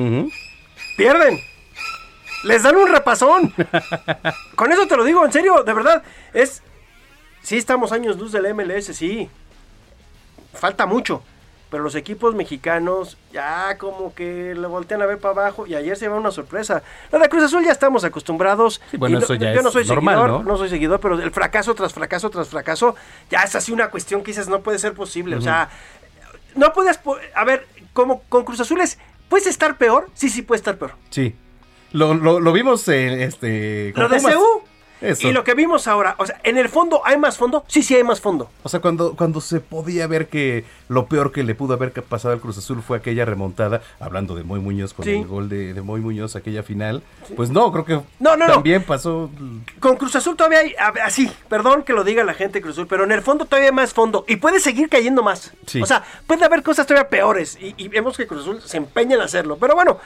Pierden. 0.96 1.38
Les 2.44 2.62
dan 2.62 2.76
un 2.76 2.88
repasón. 2.88 3.52
Con 4.54 4.72
eso 4.72 4.86
te 4.86 4.96
lo 4.96 5.04
digo, 5.04 5.24
en 5.24 5.32
serio, 5.32 5.62
de 5.62 5.72
verdad. 5.72 6.02
Es. 6.32 6.62
Sí, 7.42 7.56
estamos 7.56 7.92
años 7.92 8.18
luz 8.18 8.32
del 8.32 8.52
MLS, 8.54 8.86
sí. 8.86 9.28
Falta 10.54 10.86
mucho. 10.86 11.22
pero 11.70 11.82
los 11.82 11.94
equipos 11.96 12.34
mexicanos 12.34 13.18
ya 13.32 13.76
como 13.78 14.14
que 14.14 14.54
le 14.54 14.66
voltean 14.66 15.02
a 15.02 15.06
ver 15.06 15.18
para 15.18 15.32
abajo 15.32 15.66
y 15.66 15.74
ayer 15.74 15.96
se 15.96 16.08
va 16.08 16.16
una 16.16 16.30
sorpresa. 16.30 16.82
La 17.10 17.18
de 17.18 17.28
Cruz 17.28 17.42
Azul 17.44 17.64
ya 17.64 17.72
estamos 17.72 18.04
acostumbrados. 18.04 18.80
bueno, 18.96 19.18
Y 19.18 19.22
eso 19.22 19.34
ya 19.34 19.52
yo 19.52 19.62
no 19.62 19.70
soy 19.70 19.84
normal, 19.84 20.16
seguidor, 20.16 20.44
¿no? 20.44 20.56
soy 20.56 20.68
seguidor, 20.68 21.00
pero 21.00 21.20
el 21.20 21.30
fracaso 21.32 21.74
tras 21.74 21.92
fracaso 21.92 22.30
tras 22.30 22.48
fracaso 22.48 22.94
ya 23.30 23.42
es 23.42 23.54
así 23.54 23.72
una 23.72 23.90
cuestión 23.90 24.22
que 24.22 24.28
dices 24.28 24.48
no 24.48 24.60
puede 24.60 24.78
ser 24.78 24.94
posible. 24.94 25.36
O 25.36 25.40
sea, 25.40 25.68
no 26.54 26.72
puedes, 26.72 26.98
a 27.34 27.44
ver, 27.44 27.66
como 27.92 28.22
con 28.28 28.44
Cruz 28.44 28.60
Azul 28.60 28.80
es, 28.80 28.98
¿puedes 29.28 29.46
estar 29.46 29.78
peor? 29.78 30.10
Sí, 30.14 30.28
sí, 30.28 30.42
puede 30.42 30.58
estar 30.58 30.78
peor. 30.78 30.92
Sí. 31.10 31.34
Lo, 31.92 32.14
lo, 32.14 32.40
lo 32.40 32.52
vimos 32.52 32.86
en 32.88 33.20
este. 33.20 33.92
Lo 33.96 34.08
de. 34.08 34.20
CU 34.20 34.62
Eso. 35.01 35.28
y 35.28 35.32
lo 35.32 35.44
que 35.44 35.55
vimos 35.55 35.86
ahora, 35.89 36.14
o 36.18 36.27
sea, 36.27 36.40
en 36.43 36.56
el 36.59 36.68
fondo 36.68 37.02
hay 37.05 37.18
más 37.18 37.36
fondo, 37.36 37.64
sí, 37.68 37.82
sí 37.82 37.94
hay 37.94 38.02
más 38.05 38.20
fondo. 38.20 38.48
O 38.62 38.68
sea, 38.68 38.81
cuando, 38.81 39.14
cuando 39.14 39.40
se 39.40 39.60
podía 39.60 40.06
ver 40.06 40.28
que 40.28 40.64
lo 40.89 41.06
peor 41.06 41.32
que 41.32 41.43
le 41.43 41.55
pudo 41.55 41.74
haber 41.74 41.93
pasado 41.93 42.32
al 42.35 42.40
Cruz 42.40 42.59
Azul 42.59 42.82
fue 42.82 42.97
aquella 42.98 43.24
remontada, 43.24 43.82
hablando 44.01 44.35
de 44.35 44.43
Moy 44.43 44.60
Muñoz 44.60 44.94
con 44.94 45.05
Sí. 45.05 45.12
el 45.12 45.27
gol 45.27 45.48
de, 45.48 45.74
de 45.74 45.82
Moy 45.82 46.01
Muñoz, 46.01 46.35
aquella 46.36 46.62
final, 46.62 47.02
pues 47.36 47.51
no, 47.51 47.70
creo 47.73 47.85
que 47.85 47.93
No, 48.20 48.36
no, 48.36 48.47
no. 48.47 48.55
también 48.55 48.82
pasó. 48.85 49.31
Con 49.81 49.97
Cruz 49.97 50.16
Azul 50.16 50.36
todavía 50.36 50.60
hay, 50.60 50.74
así, 51.05 51.31
perdón 51.48 51.82
que 51.82 51.93
lo 51.93 52.02
diga 52.05 52.24
la 52.24 52.35
gente 52.35 52.55
de 52.59 52.62
Cruz 52.62 52.74
Azul, 52.77 52.86
pero 52.86 53.05
en 53.05 53.12
el 53.12 53.23
fondo 53.23 53.44
todavía 53.44 53.68
hay 53.70 53.74
más 53.74 53.93
fondo 53.93 54.24
y 54.28 54.36
puede 54.36 54.60
seguir 54.60 54.89
cayendo 54.89 55.23
más. 55.23 55.52
Sí. 55.66 55.82
O 55.82 55.86
sea, 55.86 56.02
puede 56.27 56.44
haber 56.44 56.62
cosas 56.62 56.86
todavía 56.86 57.09
peores 57.10 57.59
y, 57.60 57.74
y 57.77 57.89
vemos 57.89 58.16
que 58.16 58.27
Cruz 58.27 58.43
Azul 58.43 58.62
se 58.62 58.77
empeña 58.78 59.16
en 59.16 59.20
hacerlo. 59.23 59.59
Pero 59.60 59.74
bueno, 59.74 59.98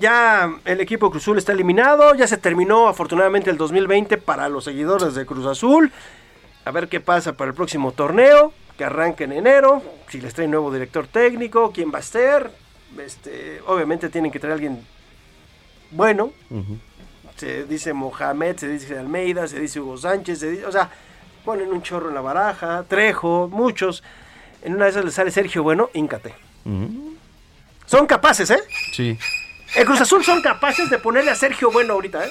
ya 0.00 0.52
el 0.64 0.80
equipo 0.80 1.06
de 1.06 1.10
Cruz 1.12 1.22
Azul 1.22 1.38
está 1.38 1.52
eliminado, 1.52 2.14
ya 2.14 2.26
se 2.26 2.36
terminó 2.36 2.88
afortunadamente 2.88 3.50
el 3.50 3.56
2020 3.56 4.16
para 4.18 4.48
los 4.48 4.64
seguidores 4.64 5.14
de 5.14 5.26
Cruz 5.26 5.46
Azul. 5.46 5.92
A 6.64 6.70
ver 6.70 6.88
qué 6.88 7.00
pasa 7.00 7.34
para 7.34 7.50
el 7.50 7.54
próximo 7.54 7.92
torneo, 7.92 8.52
que 8.76 8.84
arranca 8.84 9.24
en 9.24 9.32
enero, 9.32 9.82
si 10.08 10.20
les 10.20 10.34
trae 10.34 10.48
nuevo 10.48 10.72
director 10.72 11.06
técnico, 11.06 11.70
quién 11.72 11.92
va 11.94 11.98
a 11.98 12.02
ser. 12.02 12.50
Este, 12.98 13.60
obviamente 13.66 14.08
tienen 14.08 14.32
que 14.32 14.40
traer 14.40 14.52
a 14.52 14.54
alguien 14.54 14.84
bueno, 15.92 16.32
se 17.36 17.64
dice 17.64 17.92
Mohamed, 17.92 18.56
se 18.56 18.68
dice 18.68 18.98
Almeida, 18.98 19.48
se 19.48 19.58
dice 19.58 19.80
Hugo 19.80 19.96
Sánchez, 19.96 20.38
se 20.38 20.50
dice, 20.50 20.66
o 20.66 20.72
sea, 20.72 20.90
ponen 21.44 21.72
un 21.72 21.82
chorro 21.82 22.08
en 22.08 22.14
la 22.14 22.20
baraja, 22.20 22.84
Trejo, 22.86 23.48
muchos. 23.50 24.02
En 24.62 24.74
una 24.74 24.84
de 24.84 24.90
esas 24.90 25.04
le 25.04 25.10
sale 25.10 25.30
Sergio 25.30 25.62
Bueno, 25.62 25.90
íncate. 25.94 26.34
Son 27.86 28.06
capaces, 28.06 28.50
¿eh? 28.50 28.60
Sí. 28.92 29.18
El 29.76 29.84
Cruz 29.84 30.00
Azul 30.00 30.24
son 30.24 30.42
capaces 30.42 30.90
de 30.90 30.98
ponerle 30.98 31.30
a 31.30 31.34
Sergio 31.34 31.70
Bueno 31.70 31.94
ahorita, 31.94 32.24
¿eh? 32.26 32.30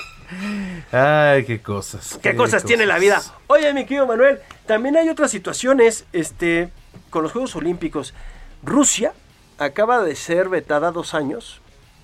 Ay, 0.91 1.45
qué 1.45 1.61
cosas. 1.61 2.19
¿Qué, 2.21 2.35
cosas, 2.35 2.65
tiene 2.65 2.85
la 2.85 2.99
vida? 2.99 3.21
Oye, 3.47 3.73
mi 3.73 3.85
querido 3.85 4.05
Manuel, 4.05 4.39
también 4.65 4.97
hay 4.97 5.07
otras 5.09 5.31
situaciones 5.31 6.05
este, 6.11 6.69
con 7.09 7.23
los 7.23 7.31
Juegos 7.31 7.55
Olímpicos. 7.55 8.13
Rusia 8.61 9.13
acaba 9.57 10.03
de 10.03 10.15
ser 10.15 10.49
vetada 10.49 10.91
dos 10.91 11.13
años, 11.13 11.61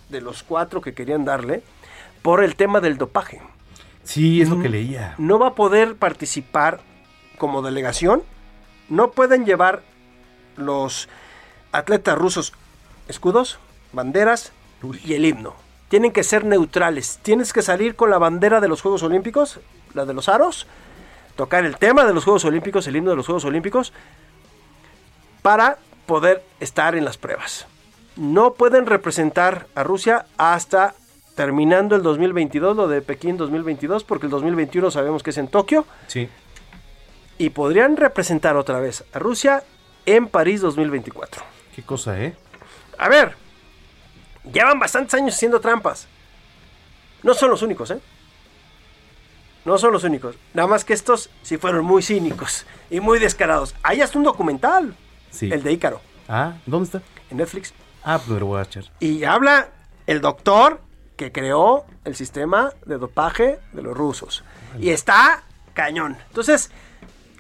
de 0.10 0.22
los 0.22 0.44
cuatro 0.44 0.82
que 0.82 0.94
querían 0.94 1.26
darle, 1.26 1.64
por 2.22 2.44
el 2.44 2.56
tema 2.56 2.80
del 2.80 2.98
dopaje. 2.98 3.42
Sí, 4.04 4.42
es 4.42 4.50
lo 4.50 4.62
que 4.62 4.70
leía. 4.70 5.16
No 5.18 5.38
va 5.38 5.50
a 5.50 5.56
poder 5.56 5.96
participar 5.96 6.80
como 7.38 7.62
delegación. 7.62 8.24
No 8.88 9.12
pueden 9.12 9.46
llevar 9.46 9.84
los 10.56 11.10
atletas 11.72 12.18
rusos 12.18 12.54
escudos, 13.08 13.60
banderas 13.92 14.54
y 15.04 15.14
el 15.14 15.26
himno. 15.26 15.54
Tienen 15.90 16.12
que 16.12 16.24
ser 16.24 16.46
neutrales. 16.46 17.20
Tienes 17.22 17.54
que 17.54 17.62
salir 17.62 17.96
con 17.96 18.10
la 18.10 18.18
bandera 18.18 18.60
de 18.60 18.68
los 18.68 18.82
Juegos 18.82 19.04
Olímpicos, 19.04 19.60
la 19.94 20.06
de 20.06 20.14
los 20.14 20.30
aros, 20.30 20.68
tocar 21.36 21.64
el 21.66 21.78
tema 21.78 22.06
de 22.06 22.14
los 22.14 22.24
Juegos 22.24 22.46
Olímpicos, 22.46 22.88
el 22.88 22.96
himno 22.96 23.12
de 23.12 23.16
los 23.18 23.26
Juegos 23.26 23.46
Olímpicos, 23.46 23.94
para 25.42 25.78
poder 26.06 26.44
estar 26.60 26.96
en 26.96 27.06
las 27.06 27.18
pruebas. 27.18 27.68
No 28.16 28.54
pueden 28.54 28.86
representar 28.86 29.68
a 29.76 29.84
Rusia 29.84 30.26
hasta 30.38 30.96
terminando 31.36 31.96
el 31.96 32.02
2022, 32.02 32.76
lo 32.78 32.88
de 32.88 33.02
Pekín 33.02 33.38
2022, 33.38 34.04
porque 34.06 34.26
el 34.28 34.32
2021 34.32 34.90
sabemos 34.90 35.22
que 35.22 35.32
es 35.32 35.38
en 35.38 35.50
Tokio, 35.50 35.86
Sí. 36.08 36.30
y 37.38 37.50
podrían 37.50 37.98
representar 37.98 38.56
otra 38.56 38.80
vez 38.80 39.04
a 39.14 39.20
Rusia 39.20 39.64
en 40.06 40.28
París 40.28 40.62
2024. 40.62 41.44
Qué 41.76 41.84
cosa, 41.84 42.18
¿eh? 42.22 42.36
A 42.98 43.10
ver, 43.10 43.36
llevan 44.54 44.80
bastantes 44.80 45.14
años 45.14 45.36
haciendo 45.36 45.60
trampas. 45.60 46.08
No 47.24 47.34
son 47.34 47.50
los 47.50 47.62
únicos, 47.62 47.90
¿eh? 47.92 48.00
No 49.66 49.78
son 49.78 49.92
los 49.94 50.04
únicos. 50.04 50.36
Nada 50.54 50.68
más 50.68 50.86
que 50.86 50.94
estos 50.94 51.30
sí 51.42 51.58
fueron 51.58 51.84
muy 51.86 52.04
cínicos 52.04 52.66
y 52.90 53.00
muy 53.00 53.18
descarados. 53.20 53.74
Hay 53.82 54.02
hasta 54.02 54.18
un 54.18 54.24
documental, 54.24 54.96
Sí. 55.32 55.52
el 55.52 55.64
de 55.64 55.72
Ícaro, 55.74 56.02
Ah, 56.28 56.54
¿dónde 56.66 56.86
está? 56.86 57.02
en 57.32 57.38
Netflix. 57.38 57.74
Ah, 58.04 58.20
pues 58.26 58.40
voy 58.40 58.60
a 58.60 58.64
echar. 58.64 58.86
Y 59.00 59.24
habla 59.24 59.70
el 60.06 60.22
doctor 60.22 60.80
que 61.18 61.32
creó 61.32 61.86
el 62.04 62.16
sistema 62.16 62.72
de 62.86 62.98
dopaje 62.98 63.60
de 63.74 63.82
los 63.82 63.98
rusos. 63.98 64.44
Y 64.80 64.90
está 64.90 65.44
cañón. 65.74 66.16
Entonces, 66.28 66.70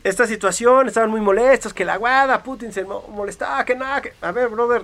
esta 0.04 0.26
situación, 0.26 0.88
estaban 0.88 1.10
muy 1.12 1.22
molestos, 1.22 1.74
que 1.74 1.86
la 1.86 1.98
guada, 1.98 2.42
Putin 2.42 2.72
se 2.74 2.84
mo- 2.84 3.06
molestaba, 3.10 3.64
que 3.66 3.76
nada, 3.76 4.02
que... 4.02 4.14
A 4.22 4.32
ver, 4.32 4.50
brother, 4.50 4.84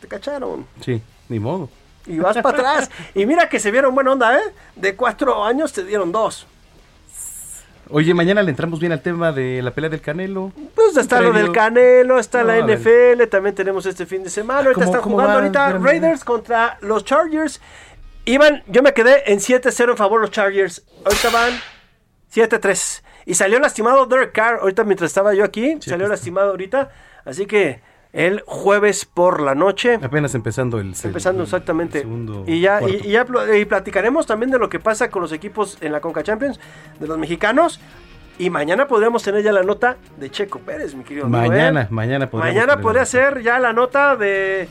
te 0.00 0.06
cacharon. 0.08 0.66
Sí, 0.84 1.02
ni 1.30 1.40
modo. 1.40 1.70
Y 2.06 2.18
vas 2.18 2.36
para 2.38 2.58
atrás. 2.58 2.90
Y 3.14 3.24
mira 3.26 3.48
que 3.48 3.58
se 3.58 3.70
vieron 3.70 3.94
buena 3.94 4.12
onda, 4.12 4.36
¿eh? 4.38 4.42
De 4.76 4.94
cuatro 4.96 5.42
años 5.44 5.72
te 5.72 5.84
dieron 5.84 6.12
dos. 6.12 6.46
Oye, 7.92 8.14
mañana 8.14 8.42
le 8.42 8.50
entramos 8.50 8.78
bien 8.78 8.92
al 8.92 9.02
tema 9.02 9.32
de 9.32 9.60
la 9.62 9.72
pelea 9.72 9.90
del 9.90 10.00
Canelo. 10.00 10.52
Pues 10.76 10.96
está 10.96 11.20
lo 11.20 11.32
del 11.32 11.50
Canelo, 11.50 12.18
está 12.20 12.44
la 12.44 12.56
No. 12.58 12.66
NFL, 12.68 13.26
también 13.28 13.54
tenemos 13.54 13.84
este 13.84 14.06
fin 14.06 14.22
de 14.22 14.30
semana. 14.30 14.60
Ahorita 14.68 14.74
¿Cómo- 14.84 14.96
están 14.96 15.00
jugando 15.10 15.32
ahorita. 15.34 15.78
Raiders 15.78 16.24
contra 16.24 16.78
los 16.82 17.04
Chargers. 17.04 17.60
Iban, 18.26 18.62
yo 18.68 18.82
me 18.82 18.92
quedé 18.94 19.32
en 19.32 19.40
7-0 19.40 19.90
en 19.92 19.96
favor 19.96 20.20
de 20.20 20.26
los 20.26 20.30
Chargers. 20.30 20.84
Ahorita 21.04 21.30
van 21.30 21.52
7-3. 22.32 23.02
Y 23.26 23.34
salió 23.34 23.58
lastimado 23.58 24.06
Derek 24.06 24.32
Carr, 24.32 24.60
ahorita 24.60 24.84
mientras 24.84 25.10
estaba 25.10 25.34
yo 25.34 25.42
aquí, 25.44 25.76
salió 25.80 26.06
lastimado 26.06 26.50
ahorita. 26.50 26.90
Así 27.24 27.46
que 27.46 27.80
el 28.12 28.42
jueves 28.46 29.04
por 29.04 29.40
la 29.40 29.54
noche. 29.54 29.98
Apenas 30.02 30.34
empezando 30.34 30.78
el. 30.78 30.94
Empezando 31.04 31.42
exactamente. 31.44 32.00
segundo 32.00 32.44
Y 32.46 32.60
ya, 32.60 32.80
y, 32.82 33.08
ya 33.10 33.24
pl- 33.24 33.58
y 33.58 33.64
platicaremos 33.64 34.26
también 34.26 34.50
de 34.50 34.58
lo 34.58 34.68
que 34.68 34.80
pasa 34.80 35.10
con 35.10 35.22
los 35.22 35.32
equipos 35.32 35.78
en 35.80 35.92
la 35.92 36.00
Conca 36.00 36.22
Champions, 36.22 36.58
de 36.98 37.06
los 37.06 37.18
mexicanos. 37.18 37.80
Y 38.38 38.48
mañana 38.48 38.88
podríamos 38.88 39.22
tener 39.22 39.42
ya 39.42 39.52
la 39.52 39.62
nota 39.62 39.96
de 40.16 40.30
Checo 40.30 40.60
Pérez, 40.60 40.94
mi 40.94 41.04
querido 41.04 41.26
amigo, 41.26 41.44
¿eh? 41.44 41.48
Mañana, 41.48 41.86
mañana 41.90 42.30
podríamos 42.30 42.54
Mañana 42.56 42.80
podría 42.80 43.04
ser 43.04 43.42
ya 43.42 43.58
la 43.58 43.72
nota 43.74 44.16
de. 44.16 44.66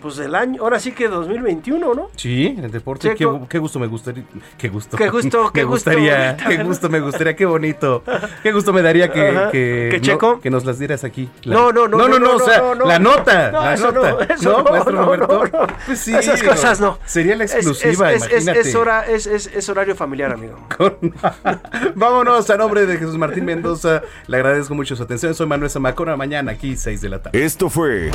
Pues 0.00 0.16
del 0.16 0.34
año, 0.36 0.62
ahora 0.62 0.78
sí 0.78 0.92
que 0.92 1.08
2021, 1.08 1.92
¿no? 1.94 2.08
Sí, 2.16 2.54
en 2.56 2.64
el 2.64 2.70
deporte. 2.70 3.08
Qué, 3.10 3.16
Checo. 3.16 3.46
qué 3.48 3.58
gusto 3.58 3.78
me 3.80 3.86
gustaría. 3.88 4.24
Qué 4.56 4.68
gusto. 4.68 4.96
Qué 4.96 5.08
gusto, 5.08 5.50
qué 5.52 5.60
me 5.60 5.64
gusto, 5.64 5.90
gustaría. 5.90 6.14
bonita, 6.28 6.36
Qué 6.44 6.48
¿verdad? 6.50 6.66
gusto 6.66 6.88
me 6.88 7.00
gustaría. 7.00 7.36
Qué 7.36 7.46
bonito. 7.46 8.02
Qué 8.42 8.52
gusto 8.52 8.72
me 8.72 8.82
daría 8.82 9.10
que. 9.10 9.48
Que, 9.50 9.88
¿Que 9.90 9.96
no- 9.98 10.02
Checo? 10.04 10.40
que 10.40 10.50
nos 10.50 10.64
las 10.64 10.78
dieras 10.78 11.02
aquí. 11.04 11.28
La- 11.42 11.54
No, 11.56 11.72
no, 11.72 11.88
no, 11.88 11.98
No, 11.98 12.08
no, 12.08 12.18
no, 12.18 12.26
no, 12.28 12.36
o 12.36 12.40
sea, 12.40 12.58
no, 12.58 12.74
no. 12.76 12.86
la 12.86 12.98
nota. 12.98 13.50
No, 13.50 13.60
la 13.60 13.74
eso 13.74 13.90
nota. 13.92 14.10
no, 14.12 14.20
eso 14.34 14.58
no, 14.62 14.70
maestro 14.70 14.92
no, 14.92 15.04
Roberto. 15.04 15.26
no, 15.52 15.60
no. 15.60 15.66
Pues 15.86 15.98
sí, 15.98 16.14
Esas 16.14 16.42
cosas 16.42 16.80
no. 16.80 16.98
Sería 17.04 17.34
la 17.36 17.44
exclusiva, 17.44 18.12
es, 18.12 18.22
es, 18.22 18.30
imagínate. 18.44 18.60
es 18.60 18.74
hora, 18.74 19.04
es, 19.06 19.26
es, 19.26 19.46
es 19.48 19.68
horario 19.68 19.94
familiar, 19.96 20.32
amigo. 20.32 20.58
Vámonos 21.94 22.48
a 22.50 22.56
nombre 22.56 22.86
de 22.86 22.96
Jesús 22.98 23.16
Martín 23.18 23.44
Mendoza. 23.44 24.02
Le 24.26 24.36
agradezco 24.36 24.74
mucho 24.74 24.94
su 24.96 25.02
atención. 25.02 25.34
Soy 25.34 25.46
Manuel 25.46 25.70
Zamacona. 25.70 26.16
Mañana 26.16 26.52
aquí, 26.52 26.76
6 26.76 27.00
de 27.00 27.08
la 27.08 27.22
tarde. 27.22 27.44
Esto 27.44 27.68
fue 27.68 28.10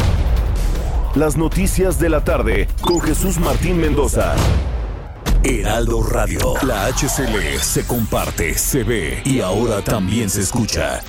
Las 1.15 1.38
Noticias 1.38 1.99
de 1.99 2.10
la 2.10 2.23
Tarde 2.23 2.68
con 2.81 2.99
Jesús 2.99 3.38
Martín 3.38 3.77
Mendoza. 3.77 4.35
Heraldo 5.44 6.02
Radio. 6.02 6.56
La 6.64 6.88
HCL 6.91 7.60
se 7.61 7.85
comparte, 7.85 8.57
se 8.57 8.84
ve 8.84 9.22
y 9.23 9.40
ahora 9.40 9.84
también 9.84 10.27
se 10.27 10.41
escucha. 10.41 11.02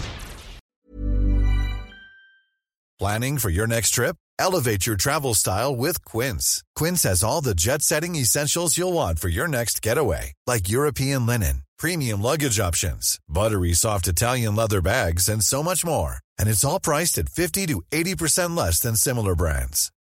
Planning 2.98 3.38
for 3.38 3.50
your 3.50 3.66
next 3.66 3.94
trip? 3.94 4.16
Elevate 4.38 4.86
your 4.86 4.96
travel 4.96 5.32
style 5.32 5.74
with 5.74 6.04
Quince. 6.04 6.62
Quince 6.76 7.02
has 7.04 7.24
all 7.24 7.40
the 7.40 7.54
jet 7.54 7.80
setting 7.80 8.14
essentials 8.14 8.76
you'll 8.76 8.92
want 8.92 9.18
for 9.18 9.28
your 9.28 9.48
next 9.48 9.80
getaway, 9.80 10.34
like 10.46 10.68
European 10.68 11.24
linen, 11.24 11.62
premium 11.78 12.20
luggage 12.20 12.60
options, 12.60 13.18
buttery 13.26 13.72
soft 13.72 14.06
Italian 14.06 14.54
leather 14.54 14.82
bags, 14.82 15.30
and 15.30 15.42
so 15.42 15.62
much 15.62 15.82
more. 15.82 16.18
And 16.38 16.48
it's 16.48 16.64
all 16.64 16.78
priced 16.78 17.16
at 17.16 17.30
50 17.30 17.66
to 17.68 17.80
80% 17.90 18.54
less 18.56 18.80
than 18.80 18.96
similar 18.96 19.34
brands. 19.34 19.90